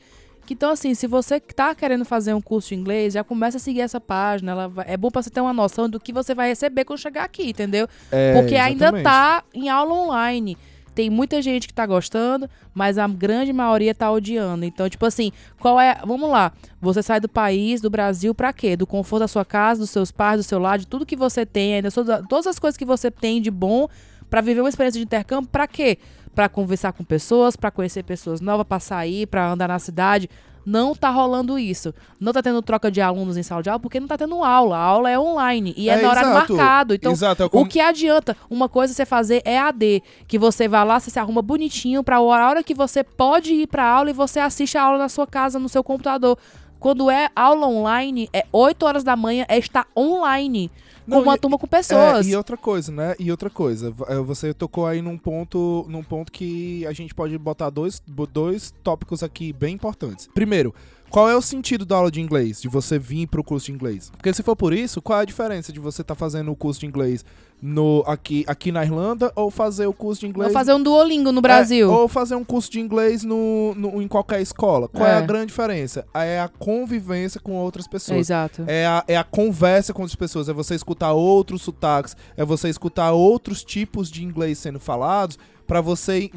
Que, 0.46 0.52
então, 0.54 0.70
assim, 0.70 0.94
se 0.94 1.06
você 1.06 1.38
tá 1.40 1.74
querendo 1.74 2.04
fazer 2.04 2.34
um 2.34 2.40
curso 2.40 2.68
de 2.70 2.74
inglês, 2.74 3.14
já 3.14 3.22
começa 3.24 3.56
a 3.56 3.60
seguir 3.60 3.80
essa 3.82 3.98
página. 4.00 4.52
Ela 4.52 4.68
vai- 4.68 4.84
é 4.88 4.96
bom 4.96 5.10
pra 5.10 5.22
você 5.22 5.30
ter 5.30 5.40
uma 5.40 5.52
noção 5.54 5.88
do 5.88 5.98
que 6.00 6.12
você 6.12 6.34
vai 6.34 6.48
receber 6.48 6.84
quando 6.84 6.98
chegar 6.98 7.24
aqui, 7.24 7.50
entendeu? 7.50 7.86
É, 8.12 8.34
Porque 8.34 8.56
ainda 8.56 8.86
exatamente. 8.86 9.04
tá 9.04 9.44
em 9.54 9.68
aula 9.70 9.94
online. 9.94 10.58
Tem 10.94 11.08
muita 11.08 11.40
gente 11.40 11.68
que 11.68 11.74
tá 11.74 11.86
gostando, 11.86 12.48
mas 12.74 12.98
a 12.98 13.06
grande 13.06 13.52
maioria 13.52 13.94
tá 13.94 14.10
odiando. 14.10 14.64
Então, 14.64 14.88
tipo 14.88 15.06
assim, 15.06 15.32
qual 15.58 15.80
é. 15.80 16.00
Vamos 16.04 16.28
lá. 16.28 16.52
Você 16.80 17.02
sai 17.02 17.20
do 17.20 17.28
país, 17.28 17.80
do 17.80 17.88
Brasil, 17.88 18.34
pra 18.34 18.52
quê? 18.52 18.76
Do 18.76 18.86
conforto 18.86 19.20
da 19.20 19.28
sua 19.28 19.44
casa, 19.44 19.80
dos 19.80 19.90
seus 19.90 20.10
pais, 20.10 20.40
do 20.40 20.42
seu 20.42 20.58
lar, 20.58 20.78
de 20.78 20.86
tudo 20.86 21.06
que 21.06 21.16
você 21.16 21.46
tem, 21.46 21.74
ainda 21.74 21.90
todas 22.28 22.46
as 22.46 22.58
coisas 22.58 22.76
que 22.76 22.84
você 22.84 23.10
tem 23.10 23.40
de 23.40 23.50
bom 23.50 23.88
pra 24.28 24.40
viver 24.40 24.60
uma 24.60 24.68
experiência 24.68 24.98
de 24.98 25.04
intercâmbio, 25.04 25.48
pra 25.50 25.66
quê? 25.66 25.98
Pra 26.34 26.48
conversar 26.48 26.92
com 26.92 27.02
pessoas, 27.02 27.56
pra 27.56 27.70
conhecer 27.70 28.04
pessoas 28.04 28.40
novas, 28.40 28.66
pra 28.66 28.78
sair, 28.78 29.26
pra 29.26 29.50
andar 29.50 29.68
na 29.68 29.78
cidade. 29.78 30.30
Não 30.64 30.94
tá 30.94 31.10
rolando 31.10 31.58
isso. 31.58 31.94
Não 32.18 32.32
tá 32.32 32.42
tendo 32.42 32.60
troca 32.62 32.90
de 32.90 33.00
alunos 33.00 33.36
em 33.36 33.42
sala 33.42 33.62
de 33.62 33.70
aula 33.70 33.80
porque 33.80 33.98
não 33.98 34.06
tá 34.06 34.18
tendo 34.18 34.42
aula. 34.44 34.76
A 34.76 34.80
aula 34.80 35.10
é 35.10 35.18
online 35.18 35.74
e 35.76 35.88
é, 35.88 35.94
É, 35.94 36.02
no 36.02 36.08
horário 36.08 36.30
exato. 36.30 36.54
marcado. 36.54 36.94
Então, 36.94 37.12
Exato, 37.12 37.42
é 37.42 37.48
o 37.50 37.64
que 37.64 37.80
adianta? 37.80 38.36
Uma 38.48 38.68
coisa 38.68 38.92
você 38.92 39.06
fazer 39.06 39.42
é 39.44 39.58
AD, 39.58 40.02
que 40.28 40.38
você 40.38 40.68
vai 40.68 40.84
lá, 40.84 41.00
você 41.00 41.10
se 41.10 41.18
arruma 41.18 41.42
bonitinho 41.42 42.04
pra 42.04 42.16
a 42.16 42.20
hora 42.20 42.62
que 42.62 42.74
você 42.74 43.02
pode 43.02 43.52
ir 43.54 43.66
pra 43.66 43.84
aula 43.84 44.10
e 44.10 44.12
você 44.12 44.38
assiste 44.40 44.76
a 44.76 44.82
aula 44.82 44.98
na 44.98 45.08
sua 45.08 45.26
casa, 45.26 45.58
no 45.58 45.68
seu 45.68 45.82
computador. 45.82 46.38
Quando 46.78 47.10
é 47.10 47.28
aula 47.36 47.66
online, 47.66 48.28
é 48.32 48.46
8 48.52 48.86
horas 48.86 49.04
da 49.04 49.14
manhã, 49.16 49.44
é 49.48 49.58
estar 49.58 49.86
online 49.96 50.70
Não, 51.10 51.22
uma 51.22 51.34
e- 51.34 51.38
turma 51.38 51.58
com 51.58 51.66
pessoas. 51.66 52.26
É, 52.26 52.30
e 52.30 52.36
outra 52.36 52.56
coisa, 52.56 52.92
né? 52.92 53.14
E 53.18 53.30
outra 53.30 53.50
coisa, 53.50 53.94
eh, 54.08 54.18
você 54.18 54.54
tocou 54.54 54.86
aí 54.86 55.02
num 55.02 55.18
ponto, 55.18 55.84
num 55.88 56.02
ponto 56.02 56.30
que 56.30 56.86
a 56.86 56.92
gente 56.92 57.14
pode 57.14 57.36
botar 57.38 57.70
dois, 57.70 58.02
dois 58.32 58.72
tópicos 58.82 59.22
aqui 59.22 59.52
bem 59.52 59.74
importantes. 59.74 60.28
Primeiro, 60.32 60.74
qual 61.10 61.28
é 61.28 61.36
o 61.36 61.42
sentido 61.42 61.84
da 61.84 61.96
aula 61.96 62.10
de 62.10 62.20
inglês? 62.20 62.62
De 62.62 62.68
você 62.68 62.98
vir 62.98 63.26
pro 63.26 63.42
curso 63.42 63.66
de 63.66 63.72
inglês? 63.72 64.10
Porque 64.10 64.32
se 64.32 64.42
for 64.42 64.54
por 64.54 64.72
isso, 64.72 65.02
qual 65.02 65.18
é 65.18 65.22
a 65.22 65.24
diferença 65.26 65.72
de 65.72 65.80
você 65.80 66.02
estar 66.02 66.14
tá 66.14 66.18
fazendo 66.18 66.52
o 66.52 66.56
curso 66.56 66.80
de 66.80 66.86
inglês 66.86 67.24
no, 67.62 68.02
aqui, 68.06 68.44
aqui 68.46 68.72
na 68.72 68.84
Irlanda 68.84 69.30
ou 69.36 69.50
fazer 69.50 69.86
o 69.86 69.92
curso 69.92 70.20
de 70.20 70.28
inglês. 70.28 70.48
Ou 70.48 70.52
fazer 70.52 70.72
um 70.72 70.82
Duolingo 70.82 71.30
no 71.30 71.40
Brasil. 71.40 71.90
É, 71.90 71.94
ou 71.94 72.08
fazer 72.08 72.34
um 72.34 72.44
curso 72.44 72.70
de 72.70 72.80
inglês 72.80 73.22
no, 73.22 73.74
no 73.74 74.00
em 74.00 74.08
qualquer 74.08 74.40
escola. 74.40 74.88
Qual 74.88 75.06
é. 75.06 75.12
é. 75.12 75.14
a 75.14 75.20
grande 75.20 75.46
diferença? 75.46 76.06
É 76.14 76.40
a 76.40 76.48
convivência 76.48 77.40
com 77.40 77.52
outras 77.52 77.86
pessoas. 77.86 78.20
Exato. 78.20 78.64
É 78.66 78.86
a, 78.86 79.04
é 79.06 79.16
a 79.16 79.24
conversa 79.24 79.92
com 79.92 80.02
outras 80.02 80.16
pessoas. 80.16 80.48
É 80.48 80.52
você 80.52 80.74
escutar 80.74 81.12
outros 81.12 81.62
sotaques. 81.62 82.16
É 82.36 82.44
você 82.44 82.68
escutar 82.68 83.12
outros 83.12 83.62
tipos 83.62 84.10
de 84.10 84.24
inglês 84.24 84.58
sendo 84.58 84.80
falados 84.80 85.38
para 85.70 85.80
você 85.80 86.18
ir, 86.18 86.32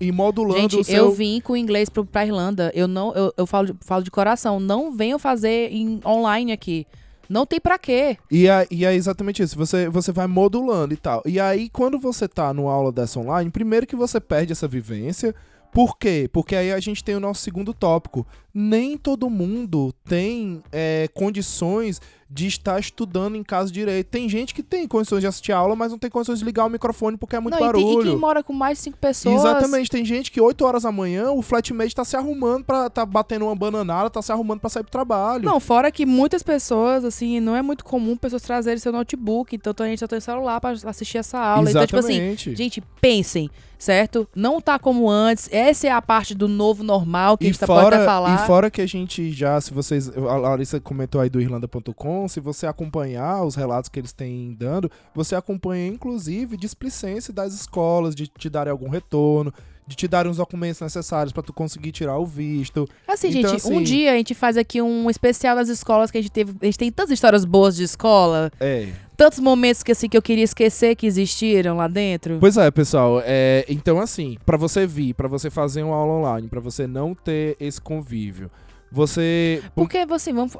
ir 0.00 0.12
modulando 0.12 0.60
Gente, 0.60 0.76
o 0.76 0.84
seu... 0.84 1.06
eu 1.06 1.10
vim 1.10 1.40
com 1.40 1.56
inglês 1.56 1.90
pro, 1.90 2.06
pra 2.06 2.24
Irlanda. 2.24 2.70
Eu 2.72 2.86
não, 2.86 3.12
eu, 3.14 3.34
eu 3.36 3.44
falo, 3.44 3.76
falo 3.80 4.04
de 4.04 4.12
coração. 4.12 4.60
Não 4.60 4.92
venham 4.92 5.18
fazer 5.18 5.72
em, 5.72 6.00
online 6.06 6.52
aqui. 6.52 6.86
Não 7.28 7.44
tem 7.44 7.58
pra 7.58 7.76
quê. 7.80 8.16
E 8.30 8.46
é, 8.46 8.68
e 8.70 8.84
é 8.84 8.94
exatamente 8.94 9.42
isso. 9.42 9.56
Você, 9.56 9.88
você 9.88 10.12
vai 10.12 10.28
modulando 10.28 10.94
e 10.94 10.96
tal. 10.96 11.20
E 11.26 11.40
aí, 11.40 11.68
quando 11.68 11.98
você 11.98 12.28
tá 12.28 12.54
no 12.54 12.68
aula 12.68 12.92
dessa 12.92 13.18
online, 13.18 13.50
primeiro 13.50 13.88
que 13.88 13.96
você 13.96 14.20
perde 14.20 14.52
essa 14.52 14.68
vivência. 14.68 15.34
Por 15.72 15.96
quê? 15.96 16.28
Porque 16.32 16.56
aí 16.56 16.72
a 16.72 16.80
gente 16.80 17.02
tem 17.02 17.14
o 17.14 17.20
nosso 17.20 17.42
segundo 17.42 17.72
tópico. 17.72 18.26
Nem 18.52 18.98
todo 18.98 19.30
mundo 19.30 19.94
tem 20.04 20.62
é, 20.72 21.08
condições 21.14 22.00
de 22.28 22.46
estar 22.46 22.78
estudando 22.78 23.36
em 23.36 23.42
casa 23.42 23.72
direito. 23.72 24.06
Tem 24.06 24.28
gente 24.28 24.54
que 24.54 24.62
tem 24.62 24.86
condições 24.86 25.20
de 25.20 25.26
assistir 25.26 25.52
a 25.52 25.58
aula, 25.58 25.74
mas 25.74 25.90
não 25.90 25.98
tem 25.98 26.08
condições 26.08 26.38
de 26.40 26.44
ligar 26.44 26.64
o 26.64 26.68
microfone 26.68 27.16
porque 27.16 27.34
é 27.34 27.40
muito 27.40 27.54
não, 27.54 27.60
barulho. 27.60 27.82
E, 27.82 27.94
tem, 27.94 28.00
e 28.00 28.10
quem 28.10 28.16
mora 28.16 28.42
com 28.42 28.52
mais 28.52 28.78
de 28.78 28.84
cinco 28.84 28.98
pessoas. 28.98 29.36
Exatamente. 29.36 29.90
Tem 29.90 30.04
gente 30.04 30.30
que 30.30 30.40
8 30.40 30.64
horas 30.64 30.82
da 30.84 30.92
manhã 30.92 31.30
o 31.30 31.42
flatmate 31.42 31.94
tá 31.94 32.04
se 32.04 32.16
arrumando 32.16 32.64
para 32.64 32.90
tá 32.90 33.06
batendo 33.06 33.46
uma 33.46 33.54
bananada, 33.54 34.10
tá 34.10 34.22
se 34.22 34.30
arrumando 34.30 34.60
para 34.60 34.70
sair 34.70 34.82
pro 34.82 34.92
trabalho. 34.92 35.44
Não, 35.44 35.58
fora 35.58 35.90
que 35.90 36.06
muitas 36.06 36.42
pessoas, 36.42 37.04
assim, 37.04 37.40
não 37.40 37.56
é 37.56 37.62
muito 37.62 37.84
comum 37.84 38.16
pessoas 38.16 38.42
trazerem 38.42 38.78
seu 38.78 38.92
notebook, 38.92 39.54
então 39.54 39.74
a 39.78 39.88
gente 39.88 40.00
já 40.00 40.08
tem 40.08 40.20
celular 40.20 40.60
para 40.60 40.70
assistir 40.70 41.18
essa 41.18 41.38
aula. 41.38 41.68
Exatamente. 41.68 41.92
Então, 41.92 42.36
tipo 42.36 42.44
assim, 42.44 42.56
gente, 42.56 42.80
pensem 43.00 43.50
certo? 43.80 44.28
Não 44.36 44.60
tá 44.60 44.78
como 44.78 45.10
antes. 45.10 45.48
Essa 45.50 45.88
é 45.88 45.90
a 45.90 46.00
parte 46.00 46.34
do 46.34 46.46
novo 46.46 46.84
normal 46.84 47.36
que 47.36 47.44
e 47.44 47.48
a 47.48 47.50
gente 47.50 47.58
tá 47.58 47.66
fora, 47.66 47.82
pode 47.82 47.96
até 47.96 48.04
falar. 48.04 48.44
E 48.44 48.46
fora 48.46 48.70
que 48.70 48.80
a 48.80 48.86
gente 48.86 49.32
já, 49.32 49.60
se 49.60 49.72
vocês. 49.72 50.08
A 50.16 50.36
Larissa 50.36 50.78
comentou 50.78 51.20
aí 51.20 51.30
do 51.30 51.40
Irlanda.com, 51.40 52.28
se 52.28 52.38
você 52.38 52.66
acompanhar 52.66 53.42
os 53.42 53.54
relatos 53.54 53.88
que 53.88 53.98
eles 53.98 54.12
têm 54.12 54.54
dando, 54.54 54.90
você 55.14 55.34
acompanha, 55.34 55.88
inclusive, 55.88 56.56
displicência 56.56 57.32
das 57.32 57.54
escolas, 57.54 58.14
de 58.14 58.28
te 58.28 58.50
darem 58.50 58.70
algum 58.70 58.88
retorno, 58.88 59.52
de 59.86 59.96
te 59.96 60.06
darem 60.06 60.30
os 60.30 60.36
documentos 60.36 60.80
necessários 60.80 61.32
para 61.32 61.42
tu 61.42 61.52
conseguir 61.52 61.90
tirar 61.90 62.18
o 62.18 62.26
visto. 62.26 62.86
Assim, 63.08 63.28
então, 63.28 63.50
gente, 63.50 63.56
assim, 63.56 63.74
um 63.74 63.82
dia 63.82 64.12
a 64.12 64.16
gente 64.16 64.34
faz 64.34 64.56
aqui 64.56 64.80
um 64.82 65.08
especial 65.08 65.56
das 65.56 65.68
escolas 65.68 66.10
que 66.10 66.18
a 66.18 66.20
gente 66.20 66.30
teve. 66.30 66.54
A 66.60 66.64
gente 66.66 66.78
tem 66.78 66.92
tantas 66.92 67.12
histórias 67.12 67.44
boas 67.44 67.74
de 67.74 67.82
escola. 67.84 68.52
É. 68.60 68.88
Tantos 69.20 69.38
momentos 69.38 69.82
que 69.82 69.92
assim 69.92 70.08
que 70.08 70.16
eu 70.16 70.22
queria 70.22 70.44
esquecer 70.44 70.96
que 70.96 71.06
existiram 71.06 71.76
lá 71.76 71.86
dentro. 71.86 72.38
Pois 72.40 72.56
é, 72.56 72.70
pessoal. 72.70 73.20
É, 73.22 73.66
então, 73.68 74.00
assim, 74.00 74.38
para 74.46 74.56
você 74.56 74.86
vir, 74.86 75.12
para 75.12 75.28
você 75.28 75.50
fazer 75.50 75.82
uma 75.82 75.94
aula 75.94 76.14
online, 76.26 76.48
para 76.48 76.58
você 76.58 76.86
não 76.86 77.14
ter 77.14 77.54
esse 77.60 77.78
convívio, 77.78 78.50
você. 78.90 79.62
Porque 79.74 80.06
você, 80.06 80.32
vamos, 80.32 80.54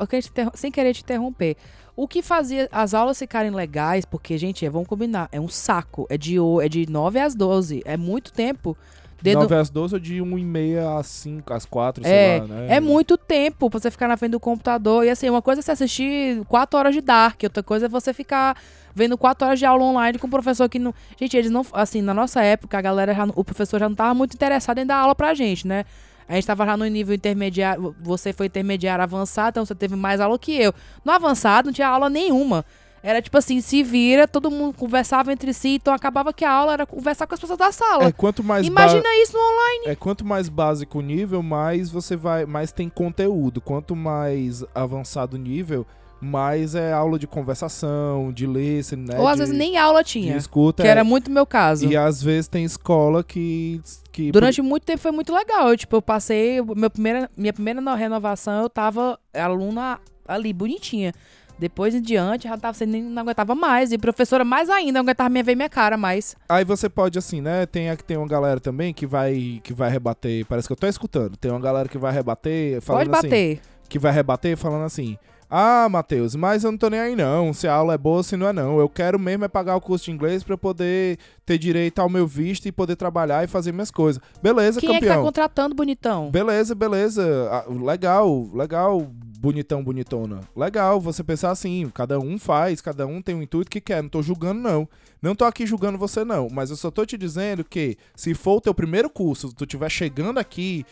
sem 0.53 0.71
querer 0.71 0.93
te 0.93 1.01
interromper. 1.01 1.57
O 1.97 2.07
que 2.07 2.21
fazia 2.21 2.69
as 2.71 2.93
aulas 2.93 3.19
ficarem 3.19 3.51
legais, 3.51 4.05
porque, 4.05 4.37
gente, 4.37 4.69
vamos 4.69 4.89
combinar, 4.89 5.31
é 5.33 5.41
um 5.41 5.49
saco. 5.49 6.07
É 6.11 6.19
de, 6.19 6.37
é 6.63 6.69
de 6.69 6.87
9 6.87 7.19
às 7.19 7.35
12. 7.35 7.81
É 7.87 7.97
muito 7.97 8.31
tempo. 8.31 8.77
De 9.23 9.35
9 9.35 9.55
às 9.55 9.71
12 9.71 9.95
ou 9.95 10.01
de 10.01 10.23
1 10.23 10.39
e 10.39 10.45
meia 10.45 10.97
às 10.97 11.07
5, 11.07 11.53
às 11.53 11.67
4, 11.67 12.03
é, 12.07 12.09
sei 12.09 12.41
lá, 12.41 12.47
né? 12.47 12.77
É 12.77 12.81
muito 12.81 13.17
tempo 13.17 13.69
pra 13.69 13.79
você 13.79 13.91
ficar 13.91 14.09
na 14.09 14.17
frente 14.17 14.33
do 14.33 14.41
computador. 14.41 15.05
E 15.05 15.11
assim, 15.11 15.29
uma 15.29 15.43
coisa 15.43 15.61
é 15.61 15.63
você 15.63 15.73
assistir 15.73 16.43
4 16.47 16.79
horas 16.79 16.95
de 16.95 17.01
Dark, 17.01 17.41
outra 17.43 17.63
coisa 17.63 17.87
é 17.87 17.89
você 17.89 18.13
ficar 18.15 18.57
vendo 18.95 19.17
4 19.19 19.47
horas 19.47 19.59
de 19.59 19.67
aula 19.67 19.85
online 19.85 20.19
com 20.19 20.27
um 20.27 20.31
professor 20.31 20.69
que 20.69 20.79
não. 20.79 20.95
Gente, 21.19 21.37
eles 21.37 21.51
não. 21.51 21.65
Assim, 21.73 22.01
na 22.01 22.15
nossa 22.15 22.43
época, 22.43 22.79
a 22.79 22.81
galera 22.81 23.15
já, 23.15 23.25
o 23.35 23.45
professor 23.45 23.79
já 23.79 23.89
não 23.89 23.97
tava 23.97 24.15
muito 24.15 24.35
interessado 24.35 24.79
em 24.79 24.87
dar 24.87 24.97
aula 24.97 25.15
pra 25.15 25.35
gente, 25.35 25.67
né? 25.67 25.85
A 26.29 26.35
gente 26.35 26.47
tava 26.47 26.65
já 26.65 26.77
no 26.77 26.85
nível 26.87 27.13
intermediário. 27.13 27.95
Você 28.01 28.33
foi 28.33 28.47
intermediário 28.47 29.03
avançado, 29.03 29.51
então 29.51 29.67
você 29.67 29.75
teve 29.75 29.97
mais 29.97 30.21
aula 30.21 30.39
que 30.39 30.53
eu. 30.53 30.73
No 31.05 31.11
avançado, 31.11 31.67
não 31.67 31.73
tinha 31.73 31.89
aula 31.89 32.09
nenhuma. 32.09 32.65
Era 33.03 33.23
tipo 33.23 33.37
assim, 33.39 33.61
se 33.61 33.83
vira, 33.83 34.29
todo 34.29 34.51
mundo 34.51 34.75
conversava 34.77 35.33
entre 35.33 35.55
si, 35.55 35.77
então 35.77 35.95
acabava 35.95 36.33
que 36.33 36.45
a 36.45 36.53
aula 36.53 36.75
era 36.75 36.87
conversar 36.87 37.27
com 37.27 37.35
as 37.35 37.41
pessoas 37.41 37.59
da 37.59 37.73
sala. 37.73 38.05
É, 38.05 38.13
quanto 38.13 38.45
mais 38.45 38.67
Imagina 38.67 39.09
isso 39.23 39.33
no 39.33 39.43
online. 39.43 39.87
É 39.87 39.95
quanto 39.97 40.25
mais 40.25 40.49
básico 40.51 40.99
o 40.99 41.03
nível, 41.03 41.43
mais 41.43 41.91
você 41.91 42.15
vai, 42.15 42.45
mais 42.45 42.73
tem 42.73 42.91
conteúdo. 42.91 43.61
Quanto 43.61 43.97
mais 43.97 44.63
avançado 44.75 45.37
o 45.37 45.39
nível, 45.39 45.87
mais 46.21 46.75
é 46.75 46.93
aula 46.93 47.19
de 47.19 47.27
conversação, 47.27 48.31
de 48.31 48.47
ler, 48.47 48.85
né? 48.99 49.19
Ou 49.19 49.27
às 49.27 49.37
de, 49.37 49.41
vezes 49.41 49.57
nem 49.57 49.79
aula 49.79 50.05
tinha. 50.05 50.37
Escuta. 50.37 50.83
Que 50.83 50.89
é, 50.89 50.91
era 50.91 51.03
muito 51.03 51.31
meu 51.31 51.47
caso. 51.47 51.87
E 51.87 51.97
às 51.97 52.23
vezes 52.23 52.49
tem 52.49 52.65
escola 52.65 53.25
que. 53.25 53.81
que 54.13 54.31
Durante 54.31 54.61
muito 54.61 54.85
tempo 54.85 55.01
foi 55.01 55.11
muito 55.11 55.33
legal. 55.33 55.71
Eu, 55.71 55.77
tipo, 55.77 55.97
eu 55.97 56.03
passei. 56.03 56.61
Meu 56.61 56.91
primeira, 56.91 57.31
minha 57.35 57.53
primeira 57.53 57.95
renovação, 57.95 58.63
eu 58.63 58.69
tava 58.69 59.19
aluna 59.33 59.99
ali, 60.29 60.53
bonitinha. 60.53 61.15
Depois 61.61 61.95
em 61.95 62.01
diante, 62.01 62.49
já 62.49 62.57
tava, 62.57 62.73
você 62.73 62.87
nem 62.87 63.03
não 63.03 63.21
aguentava 63.21 63.55
mais. 63.55 63.93
E 63.93 63.99
professora 63.99 64.47
mais 64.47 64.71
ainda, 64.71 64.93
não 64.93 65.01
aguentava 65.03 65.29
minha 65.29 65.45
ver 65.45 65.55
minha 65.55 65.69
cara 65.69 65.99
mais. 65.99 66.35
Aí 66.49 66.65
você 66.65 66.89
pode, 66.89 67.19
assim, 67.19 67.43
né? 67.43 67.67
Tem 67.67 67.91
aqui 67.91 68.03
tem 68.03 68.17
uma 68.17 68.27
galera 68.27 68.59
também 68.59 68.95
que 68.95 69.07
vai, 69.07 69.61
que 69.63 69.75
vai 69.75 69.91
rebater. 69.91 70.47
Parece 70.47 70.67
que 70.67 70.73
eu 70.73 70.77
tô 70.77 70.87
escutando. 70.87 71.37
Tem 71.37 71.51
uma 71.51 71.61
galera 71.61 71.87
que 71.87 71.99
vai 71.99 72.13
rebater 72.13 72.81
falando 72.81 73.11
pode 73.11 73.23
bater. 73.23 73.59
assim. 73.59 73.71
Que 73.91 73.99
vai 73.99 74.11
rebater 74.11 74.57
falando 74.57 74.85
assim. 74.85 75.19
Ah, 75.51 75.89
Matheus, 75.91 76.37
mas 76.37 76.63
eu 76.63 76.71
não 76.71 76.79
tô 76.79 76.89
nem 76.89 77.01
aí 77.01 77.17
não. 77.17 77.53
Se 77.53 77.67
a 77.67 77.75
aula 77.75 77.95
é 77.95 77.99
boa, 77.99 78.23
se 78.23 78.37
não 78.37 78.47
é 78.47 78.53
não. 78.53 78.79
Eu 78.79 78.89
quero 78.89 79.19
mesmo 79.19 79.45
é 79.45 79.49
pagar 79.49 79.75
o 79.77 79.81
curso 79.81 80.05
de 80.05 80.13
inglês 80.13 80.45
para 80.45 80.57
poder 80.57 81.19
ter 81.45 81.59
direito 81.59 81.99
ao 81.99 82.09
meu 82.09 82.25
visto 82.25 82.67
e 82.67 82.73
poder 82.73 82.95
trabalhar 82.95 83.43
e 83.43 83.49
fazer 83.49 83.73
minhas 83.73 83.91
coisas. 83.91 84.23
Beleza, 84.41 84.81
Quem 84.81 84.89
campeão. 84.89 85.01
Quem 85.01 85.09
é 85.09 85.13
que 85.13 85.19
tá 85.19 85.23
contratando, 85.23 85.75
bonitão? 85.75 86.31
Beleza, 86.31 86.73
beleza. 86.75 87.49
Ah, 87.51 87.65
legal, 87.69 88.49
legal 88.55 89.11
bonitão, 89.41 89.83
bonitona. 89.83 90.41
Legal 90.55 91.01
você 91.01 91.25
pensar 91.25 91.51
assim, 91.51 91.91
cada 91.95 92.21
um 92.21 92.39
faz, 92.39 92.83
cada 92.83 93.07
um 93.07 93.23
tem 93.23 93.35
o 93.35 93.39
um 93.39 93.43
intuito 93.43 93.71
que 93.71 93.81
quer. 93.81 94.03
Não 94.03 94.11
tô 94.11 94.21
julgando, 94.21 94.61
não. 94.61 94.87
Não 95.23 95.35
tô 95.35 95.47
aqui 95.47 95.67
julgando 95.67 95.97
você, 95.97 96.25
não. 96.25 96.49
Mas 96.51 96.69
eu 96.69 96.77
só 96.77 96.91
tô 96.91 97.07
te 97.07 97.17
dizendo 97.17 97.65
que 97.65 97.97
se 98.15 98.35
for 98.35 98.57
o 98.57 98.61
teu 98.61 98.75
primeiro 98.75 99.09
curso, 99.09 99.53
tu 99.55 99.65
estiver 99.65 99.89
chegando 99.89 100.39
aqui 100.39 100.85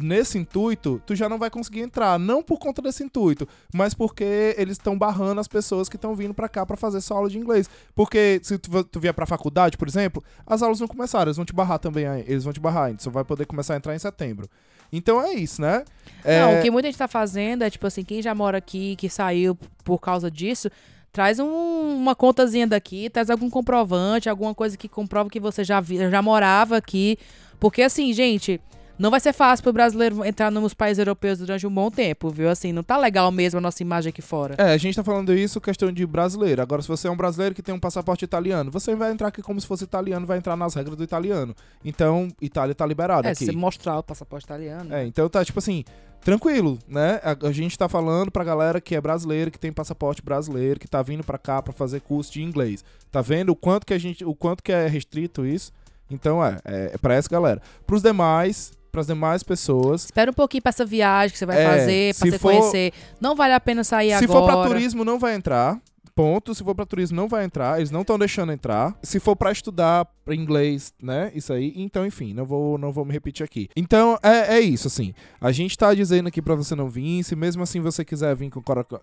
nesse 0.00 0.38
intuito, 0.38 1.00
tu 1.06 1.14
já 1.14 1.28
não 1.28 1.36
vai 1.36 1.50
conseguir 1.50 1.80
entrar. 1.80 2.16
Não 2.16 2.44
por 2.44 2.60
conta 2.60 2.80
desse 2.80 3.02
intuito, 3.02 3.46
mas 3.74 3.92
porque 3.92 4.54
eles 4.56 4.76
estão 4.76 4.96
barrando 4.96 5.40
as 5.40 5.48
pessoas 5.48 5.88
que 5.88 5.96
estão 5.96 6.14
vindo 6.14 6.32
para 6.32 6.48
cá 6.48 6.64
para 6.64 6.76
fazer 6.76 7.00
sua 7.00 7.16
aula 7.16 7.28
de 7.28 7.38
inglês. 7.38 7.68
Porque 7.92 8.40
se 8.42 8.56
tu, 8.56 8.84
tu 8.84 9.00
vier 9.00 9.14
pra 9.14 9.26
faculdade, 9.26 9.76
por 9.76 9.88
exemplo, 9.88 10.22
as 10.46 10.62
aulas 10.62 10.78
não 10.78 10.86
começaram, 10.86 11.26
eles 11.26 11.36
vão 11.36 11.46
te 11.46 11.52
barrar 11.52 11.78
também, 11.78 12.06
eles 12.26 12.44
vão 12.44 12.52
te 12.52 12.60
barrar 12.60 12.84
ainda, 12.84 13.02
só 13.02 13.10
vai 13.10 13.24
poder 13.24 13.46
começar 13.46 13.74
a 13.74 13.76
entrar 13.76 13.96
em 13.96 13.98
setembro. 13.98 14.48
Então 14.92 15.22
é 15.22 15.34
isso, 15.34 15.60
né? 15.60 15.84
É... 16.24 16.40
Não, 16.40 16.58
o 16.58 16.62
que 16.62 16.70
muita 16.70 16.88
gente 16.88 16.98
tá 16.98 17.08
fazendo 17.08 17.62
é, 17.62 17.70
tipo 17.70 17.86
assim, 17.86 18.04
quem 18.04 18.20
já 18.20 18.34
mora 18.34 18.58
aqui, 18.58 18.96
que 18.96 19.08
saiu 19.08 19.56
por 19.84 19.98
causa 19.98 20.30
disso, 20.30 20.70
traz 21.12 21.38
um, 21.38 21.46
uma 21.46 22.14
contazinha 22.14 22.66
daqui, 22.66 23.08
traz 23.08 23.30
algum 23.30 23.48
comprovante, 23.48 24.28
alguma 24.28 24.54
coisa 24.54 24.76
que 24.76 24.88
comprova 24.88 25.30
que 25.30 25.40
você 25.40 25.64
já, 25.64 25.82
já 25.82 26.20
morava 26.20 26.76
aqui. 26.76 27.18
Porque 27.58 27.82
assim, 27.82 28.12
gente, 28.12 28.60
não 28.98 29.10
vai 29.10 29.20
ser 29.20 29.32
fácil 29.32 29.62
pro 29.62 29.72
brasileiro 29.72 30.24
entrar 30.24 30.50
nos 30.50 30.74
países 30.74 30.98
europeus 30.98 31.38
durante 31.38 31.66
um 31.66 31.70
bom 31.72 31.90
tempo, 31.90 32.30
viu? 32.30 32.48
Assim, 32.48 32.72
não 32.72 32.82
tá 32.82 32.96
legal 32.96 33.30
mesmo 33.30 33.58
a 33.58 33.60
nossa 33.60 33.82
imagem 33.82 34.10
aqui 34.10 34.22
fora. 34.22 34.54
É, 34.58 34.72
a 34.72 34.76
gente 34.76 34.94
tá 34.94 35.04
falando 35.04 35.34
isso 35.34 35.60
questão 35.60 35.92
de 35.92 36.06
brasileiro. 36.06 36.62
Agora, 36.62 36.80
se 36.80 36.88
você 36.88 37.08
é 37.08 37.10
um 37.10 37.16
brasileiro 37.16 37.54
que 37.54 37.62
tem 37.62 37.74
um 37.74 37.80
passaporte 37.80 38.24
italiano, 38.24 38.70
você 38.70 38.94
vai 38.94 39.12
entrar 39.12 39.28
aqui 39.28 39.42
como 39.42 39.60
se 39.60 39.66
fosse 39.66 39.84
italiano, 39.84 40.26
vai 40.26 40.38
entrar 40.38 40.56
nas 40.56 40.74
regras 40.74 40.96
do 40.96 41.04
italiano. 41.04 41.54
Então, 41.84 42.28
Itália 42.40 42.74
tá 42.74 42.86
liberada 42.86 43.28
é, 43.28 43.32
aqui. 43.32 43.44
É, 43.44 43.46
se 43.46 43.52
você 43.52 43.58
mostrar 43.58 43.98
o 43.98 44.02
passaporte 44.02 44.44
italiano. 44.44 44.94
É, 44.94 45.04
então 45.06 45.28
tá, 45.28 45.44
tipo 45.44 45.58
assim, 45.58 45.84
tranquilo, 46.20 46.78
né? 46.88 47.20
A, 47.22 47.48
a, 47.48 47.52
gente 47.52 47.76
tá 47.76 47.88
falando 47.88 48.30
pra 48.30 48.42
galera 48.42 48.80
que 48.80 48.96
é 48.96 49.00
brasileiro, 49.00 49.50
que 49.50 49.58
tem 49.58 49.72
passaporte 49.72 50.22
brasileiro, 50.22 50.80
que 50.80 50.88
tá 50.88 51.02
vindo 51.02 51.22
pra 51.22 51.38
cá 51.38 51.60
pra 51.60 51.72
fazer 51.72 52.00
curso 52.00 52.32
de 52.32 52.42
inglês. 52.42 52.84
Tá 53.12 53.20
vendo 53.20 53.50
o 53.50 53.56
quanto 53.56 53.86
que 53.86 53.94
a 53.94 53.98
gente, 53.98 54.24
o 54.24 54.34
quanto 54.34 54.62
que 54.62 54.72
é 54.72 54.86
restrito 54.86 55.44
isso? 55.44 55.72
Então 56.10 56.44
é, 56.44 56.58
é, 56.64 56.90
é 56.94 56.98
pra 56.98 57.14
essa 57.14 57.28
galera. 57.28 57.60
Pros 57.86 58.02
demais, 58.02 58.72
para 58.96 59.02
as 59.02 59.06
demais 59.06 59.42
pessoas. 59.42 60.04
Espera 60.04 60.30
um 60.30 60.34
pouquinho 60.34 60.62
para 60.62 60.70
essa 60.70 60.84
viagem 60.84 61.32
que 61.32 61.38
você 61.38 61.44
vai 61.44 61.62
é, 61.62 61.66
fazer, 61.66 62.14
para 62.14 62.30
você 62.30 62.38
for, 62.38 62.52
conhecer. 62.52 62.92
Não 63.20 63.36
vale 63.36 63.52
a 63.52 63.60
pena 63.60 63.84
sair 63.84 64.08
se 64.08 64.14
agora. 64.14 64.26
Se 64.26 64.32
for 64.32 64.44
para 64.46 64.68
turismo, 64.68 65.04
não 65.04 65.18
vai 65.18 65.34
entrar. 65.34 65.78
Ponto. 66.16 66.54
Se 66.54 66.64
for 66.64 66.74
para 66.74 66.86
turismo, 66.86 67.14
não 67.14 67.28
vai 67.28 67.44
entrar. 67.44 67.76
Eles 67.76 67.90
não 67.90 68.00
estão 68.00 68.18
deixando 68.18 68.50
entrar. 68.50 68.96
Se 69.02 69.20
for 69.20 69.36
para 69.36 69.52
estudar 69.52 70.08
inglês, 70.28 70.94
né? 71.00 71.30
Isso 71.34 71.52
aí. 71.52 71.74
Então, 71.76 72.06
enfim, 72.06 72.32
não 72.32 72.46
vou, 72.46 72.78
não 72.78 72.90
vou 72.90 73.04
me 73.04 73.12
repetir 73.12 73.44
aqui. 73.44 73.68
Então, 73.76 74.18
é, 74.22 74.56
é 74.56 74.60
isso, 74.60 74.88
assim. 74.88 75.12
A 75.38 75.52
gente 75.52 75.76
tá 75.76 75.92
dizendo 75.92 76.28
aqui 76.28 76.40
para 76.40 76.54
você 76.54 76.74
não 76.74 76.88
vir. 76.88 77.22
Se 77.22 77.36
mesmo 77.36 77.62
assim 77.62 77.82
você 77.82 78.02
quiser 78.02 78.34
vir 78.34 78.50
com, 78.50 78.62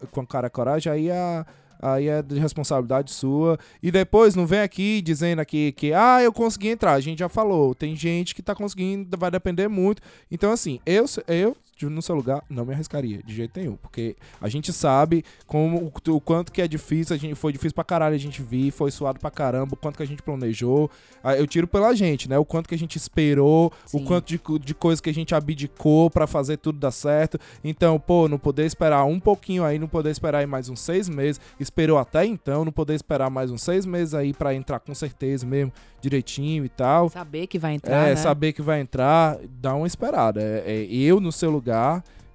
com 0.09 0.25
cara 0.25 0.49
coragem, 0.49 0.91
aí 0.91 1.11
a 1.11 1.45
aí 1.83 2.07
é 2.07 2.21
de 2.21 2.39
responsabilidade 2.39 3.11
sua. 3.11 3.59
E 3.81 3.91
depois 3.91 4.35
não 4.35 4.47
vem 4.47 4.61
aqui 4.61 5.01
dizendo 5.01 5.39
aqui 5.39 5.73
que, 5.73 5.93
ah, 5.93 6.21
eu 6.21 6.31
consegui 6.31 6.69
entrar. 6.69 6.93
A 6.93 7.01
gente 7.01 7.19
já 7.19 7.27
falou, 7.27 7.75
tem 7.75 7.95
gente 7.95 8.33
que 8.33 8.41
tá 8.41 8.55
conseguindo, 8.55 9.17
vai 9.17 9.29
depender 9.29 9.67
muito. 9.67 10.01
Então, 10.31 10.51
assim, 10.51 10.79
eu, 10.85 11.05
eu 11.27 11.57
no 11.81 12.01
seu 12.01 12.15
lugar, 12.15 12.43
não 12.49 12.65
me 12.65 12.73
arriscaria, 12.73 13.21
de 13.23 13.33
jeito 13.33 13.59
nenhum. 13.59 13.75
Porque 13.75 14.15
a 14.39 14.47
gente 14.47 14.71
sabe 14.71 15.23
como, 15.45 15.91
o, 16.07 16.21
quanto 16.21 16.51
que 16.51 16.61
é 16.61 16.67
difícil, 16.67 17.15
a 17.15 17.19
gente 17.19 17.35
foi 17.35 17.51
difícil 17.51 17.75
pra 17.75 17.83
caralho 17.83 18.15
a 18.15 18.19
gente 18.19 18.41
vir, 18.41 18.71
foi 18.71 18.91
suado 18.91 19.19
pra 19.19 19.31
caramba, 19.31 19.73
o 19.73 19.77
quanto 19.77 19.97
que 19.97 20.03
a 20.03 20.07
gente 20.07 20.21
planejou. 20.21 20.89
Ah, 21.23 21.35
eu 21.35 21.47
tiro 21.47 21.67
pela 21.67 21.93
gente, 21.95 22.29
né? 22.29 22.37
O 22.37 22.45
quanto 22.45 22.69
que 22.69 22.75
a 22.75 22.77
gente 22.77 22.95
esperou, 22.97 23.71
Sim. 23.85 23.97
o 23.97 24.05
quanto 24.05 24.27
de, 24.27 24.39
de 24.59 24.73
coisa 24.73 25.01
que 25.01 25.09
a 25.09 25.13
gente 25.13 25.33
abdicou 25.33 26.09
para 26.09 26.27
fazer 26.27 26.57
tudo 26.57 26.79
dar 26.79 26.91
certo. 26.91 27.39
Então, 27.63 27.99
pô, 27.99 28.27
não 28.27 28.37
poder 28.37 28.65
esperar 28.65 29.03
um 29.05 29.19
pouquinho 29.19 29.63
aí, 29.63 29.79
não 29.79 29.87
poder 29.87 30.11
esperar 30.11 30.39
aí 30.39 30.45
mais 30.45 30.69
uns 30.69 30.79
seis 30.79 31.09
meses, 31.09 31.39
esperou 31.59 31.97
até 31.97 32.25
então, 32.25 32.63
não 32.65 32.71
poder 32.71 32.93
esperar 32.93 33.29
mais 33.29 33.51
uns 33.51 33.61
seis 33.61 33.85
meses 33.85 34.13
aí 34.13 34.33
para 34.33 34.53
entrar 34.53 34.79
com 34.79 34.93
certeza 34.93 35.45
mesmo, 35.45 35.71
direitinho 36.01 36.65
e 36.65 36.69
tal. 36.69 37.09
Saber 37.09 37.47
que 37.47 37.57
vai 37.57 37.73
entrar. 37.73 38.07
É, 38.07 38.09
né? 38.09 38.15
saber 38.15 38.53
que 38.53 38.61
vai 38.61 38.81
entrar, 38.81 39.37
dá 39.61 39.73
uma 39.73 39.87
esperada. 39.87 40.41
É, 40.41 40.63
é, 40.65 40.93
eu, 40.93 41.19
no 41.19 41.31
seu 41.31 41.49
lugar, 41.49 41.62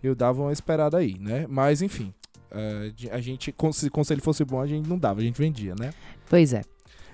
eu 0.03 0.15
dava 0.15 0.43
uma 0.43 0.53
esperada 0.53 0.99
aí, 0.99 1.17
né? 1.19 1.47
Mas, 1.49 1.83
enfim. 1.83 2.13
É, 2.51 2.93
a 3.11 3.21
gente, 3.21 3.55
se 3.73 3.91
conselho 3.91 4.23
fosse 4.23 4.45
bom, 4.45 4.61
a 4.61 4.67
gente 4.67 4.89
não 4.89 4.99
dava, 4.99 5.21
a 5.21 5.23
gente 5.23 5.37
vendia, 5.37 5.75
né? 5.79 5.93
Pois 6.31 6.53
é. 6.53 6.63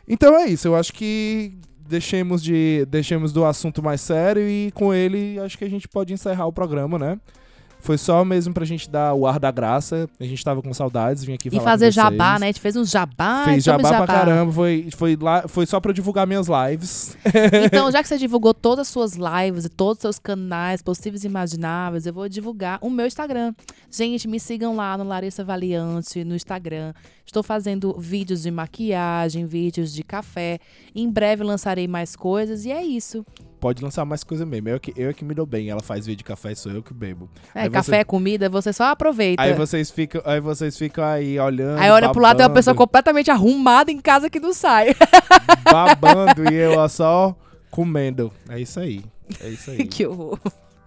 Então 0.07 0.37
é 0.37 0.47
isso, 0.47 0.69
eu 0.69 0.77
acho 0.77 0.93
que 0.93 1.55
deixemos 1.89 2.43
de 2.43 2.87
deixemos 2.87 3.33
do 3.33 3.45
assunto 3.45 3.83
mais 3.83 4.01
sério 4.01 4.49
e 4.49 4.71
com 4.73 4.93
ele 4.93 5.39
acho 5.41 5.59
que 5.59 5.65
a 5.65 5.69
gente 5.69 5.89
pode 5.89 6.13
encerrar 6.13 6.47
o 6.47 6.53
programa, 6.53 6.99
né? 6.99 7.19
Foi 7.85 7.99
só 7.99 8.25
mesmo 8.25 8.55
pra 8.55 8.65
gente 8.65 8.89
dar 8.89 9.13
o 9.13 9.27
ar 9.27 9.39
da 9.39 9.51
graça. 9.51 10.09
A 10.19 10.25
gente 10.25 10.43
tava 10.43 10.63
com 10.63 10.73
saudades, 10.73 11.23
vim 11.23 11.35
aqui 11.35 11.49
e 11.49 11.51
falar 11.51 11.65
fazer 11.65 11.91
jabá, 11.91 12.39
né? 12.39 12.47
A 12.47 12.49
gente 12.49 12.61
fez 12.61 12.77
uns 12.77 12.91
jabá. 12.91 13.45
Fez 13.45 13.63
jabá, 13.63 13.91
jabá 13.91 14.07
pra 14.07 14.15
caramba. 14.15 14.51
Foi, 14.51 14.89
foi, 14.97 15.17
lá, 15.21 15.47
foi 15.47 15.67
só 15.67 15.79
pra 15.79 15.93
divulgar 15.93 16.27
minhas 16.27 16.47
lives. 16.49 17.15
Então, 17.65 17.91
já 17.91 18.03
que 18.03 18.09
você 18.09 18.17
divulgou 18.17 18.55
todas 18.55 18.87
as 18.87 18.89
suas 18.89 19.15
lives 19.15 19.65
e 19.67 19.69
todos 19.69 19.99
os 19.99 20.01
seus 20.01 20.19
canais 20.19 20.81
possíveis 20.81 21.25
e 21.25 21.27
imagináveis, 21.27 22.07
eu 22.07 22.13
vou 22.13 22.29
divulgar 22.29 22.79
o 22.81 22.89
meu 22.89 23.07
Instagram. 23.07 23.53
Gente, 23.91 24.27
me 24.27 24.41
sigam 24.41 24.75
lá 24.77 24.97
no 24.97 25.05
Larissa 25.05 25.45
Valiante, 25.45 26.25
no 26.25 26.35
Instagram. 26.35 26.95
Estou 27.25 27.43
fazendo 27.43 27.95
vídeos 27.99 28.43
de 28.43 28.51
maquiagem, 28.51 29.47
vídeos 29.47 29.93
de 29.93 30.03
café. 30.03 30.59
Em 30.95 31.11
breve 31.11 31.43
lançarei 31.43 31.89
mais 31.89 32.15
coisas 32.15 32.65
e 32.65 32.71
é 32.71 32.85
isso 32.85 33.25
pode 33.65 33.83
lançar 33.83 34.05
mais 34.05 34.23
coisa 34.23 34.45
mesmo. 34.45 34.69
Eu 34.69 34.79
que, 34.79 34.93
eu 34.95 35.09
é 35.09 35.13
que 35.15 35.25
me 35.25 35.33
dou 35.33 35.47
bem. 35.47 35.71
Ela 35.71 35.81
faz 35.81 36.05
vídeo 36.05 36.19
de 36.19 36.25
café, 36.25 36.55
sou 36.55 36.71
eu 36.71 36.83
que 36.83 36.93
bebo. 36.93 37.31
É, 37.55 37.63
aí 37.63 37.71
café, 37.71 38.01
você... 38.01 38.05
comida, 38.05 38.47
você 38.51 38.75
só 38.75 38.85
aproveita. 38.85 39.43
Aí 39.43 39.55
vocês 39.55 39.91
ficam 39.91 40.21
aí, 40.27 40.39
vocês 40.39 40.77
ficam 40.77 41.03
aí 41.03 41.41
olhando. 41.41 41.79
Aí 41.79 41.91
olha 41.91 42.03
babando. 42.03 42.13
pro 42.13 42.23
lado, 42.23 42.37
tem 42.37 42.47
uma 42.47 42.53
pessoa 42.53 42.77
completamente 42.77 43.31
arrumada 43.31 43.91
em 43.91 43.99
casa 43.99 44.29
que 44.29 44.39
não 44.39 44.53
sai. 44.53 44.95
Babando 45.65 46.53
e 46.53 46.55
eu 46.55 46.87
só 46.91 47.35
comendo. 47.71 48.31
É 48.51 48.61
isso 48.61 48.79
aí. 48.79 49.03
É 49.41 49.49
isso 49.49 49.71
aí. 49.71 49.79
que 49.89 50.07
horror. 50.07 50.39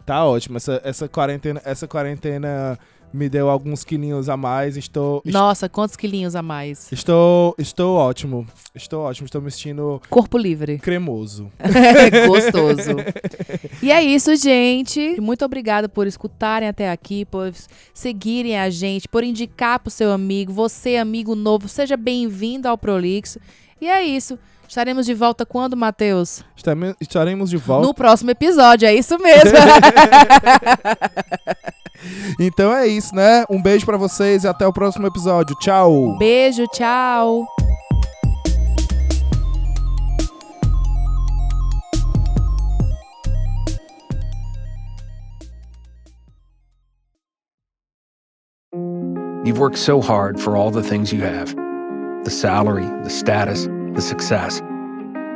Tá 0.05 0.23
ótimo. 0.23 0.57
Essa, 0.57 0.79
essa 0.83 1.09
quarentena. 1.09 1.59
Essa 1.65 1.87
quarentena 1.87 2.77
me 3.13 3.29
deu 3.29 3.49
alguns 3.49 3.83
quilinhos 3.83 4.29
a 4.29 4.37
mais. 4.37 4.77
Estou. 4.77 5.21
Nossa, 5.25 5.69
quantos 5.69 5.95
quilinhos 5.95 6.35
a 6.35 6.41
mais? 6.41 6.91
Estou, 6.91 7.55
estou 7.57 7.95
ótimo. 7.95 8.45
Estou 8.75 9.03
ótimo. 9.03 9.25
Estou 9.25 9.41
me 9.41 9.51
sentindo. 9.51 10.01
Corpo 10.09 10.37
livre. 10.37 10.77
Cremoso. 10.79 11.51
Gostoso. 12.27 12.95
e 13.81 13.91
é 13.91 14.03
isso, 14.03 14.35
gente. 14.35 15.19
Muito 15.19 15.43
obrigada 15.45 15.89
por 15.89 16.07
escutarem 16.07 16.67
até 16.67 16.91
aqui, 16.91 17.25
por 17.25 17.53
seguirem 17.93 18.59
a 18.59 18.69
gente, 18.69 19.07
por 19.07 19.23
indicar 19.23 19.79
pro 19.79 19.91
seu 19.91 20.11
amigo. 20.11 20.51
Você, 20.51 20.97
amigo 20.97 21.35
novo, 21.35 21.67
seja 21.67 21.97
bem-vindo 21.97 22.67
ao 22.67 22.77
Prolixo. 22.77 23.39
E 23.79 23.87
é 23.87 24.03
isso. 24.03 24.37
Estaremos 24.67 25.05
de 25.05 25.13
volta 25.13 25.45
quando, 25.45 25.77
Matheus? 25.77 26.43
Estaremos 26.99 27.49
de 27.49 27.55
volta. 27.55 27.87
No 27.87 27.93
próximo 27.93 28.31
episódio, 28.31 28.85
é 28.85 28.93
isso 28.93 29.17
mesmo. 29.17 29.51
então 32.39 32.73
é 32.73 32.87
isso, 32.87 33.15
né? 33.15 33.43
Um 33.49 33.61
beijo 33.61 33.85
para 33.85 33.97
vocês 33.97 34.43
e 34.43 34.47
até 34.47 34.65
o 34.67 34.73
próximo 34.73 35.07
episódio. 35.07 35.55
Tchau. 35.59 36.17
Beijo, 36.17 36.65
tchau. 36.67 37.45
You've 49.43 49.59
worked 49.59 49.77
so 49.77 50.01
hard 50.01 50.41
for 50.41 50.57
all 50.57 50.71
the 50.71 50.83
things 50.83 51.13
you 51.13 51.21
have 51.21 51.55
the 52.25 52.29
salary, 52.29 52.85
the 53.03 53.09
status 53.09 53.67
the 53.97 54.01
success. 54.01 54.61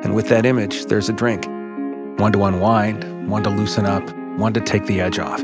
And 0.03 0.13
with 0.15 0.29
that 0.29 0.45
image, 0.45 0.85
there's 0.85 1.09
a 1.09 1.13
drink 1.13 1.45
one 2.19 2.31
to 2.33 2.43
unwind, 2.43 3.29
one 3.29 3.43
to 3.43 3.49
loosen 3.49 3.85
up, 3.85 4.03
one 4.37 4.53
to 4.53 4.61
take 4.61 4.85
the 4.85 5.01
edge 5.01 5.17
off. 5.17 5.43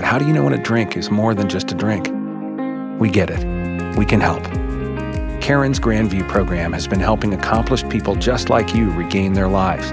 But 0.00 0.08
how 0.08 0.18
do 0.18 0.26
you 0.26 0.32
know 0.32 0.44
when 0.44 0.54
a 0.54 0.62
drink 0.62 0.96
is 0.96 1.10
more 1.10 1.34
than 1.34 1.46
just 1.46 1.72
a 1.72 1.74
drink? 1.74 2.08
We 2.98 3.10
get 3.10 3.28
it. 3.28 3.44
We 3.98 4.06
can 4.06 4.18
help. 4.18 4.42
Karen's 5.42 5.78
Grandview 5.78 6.26
program 6.26 6.72
has 6.72 6.88
been 6.88 7.00
helping 7.00 7.34
accomplished 7.34 7.86
people 7.90 8.14
just 8.14 8.48
like 8.48 8.74
you 8.74 8.90
regain 8.92 9.34
their 9.34 9.46
lives. 9.46 9.92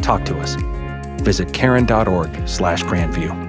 Talk 0.00 0.24
to 0.24 0.38
us. 0.38 0.56
Visit 1.22 1.52
karen.org 1.52 2.48
slash 2.48 2.84
grandview. 2.84 3.43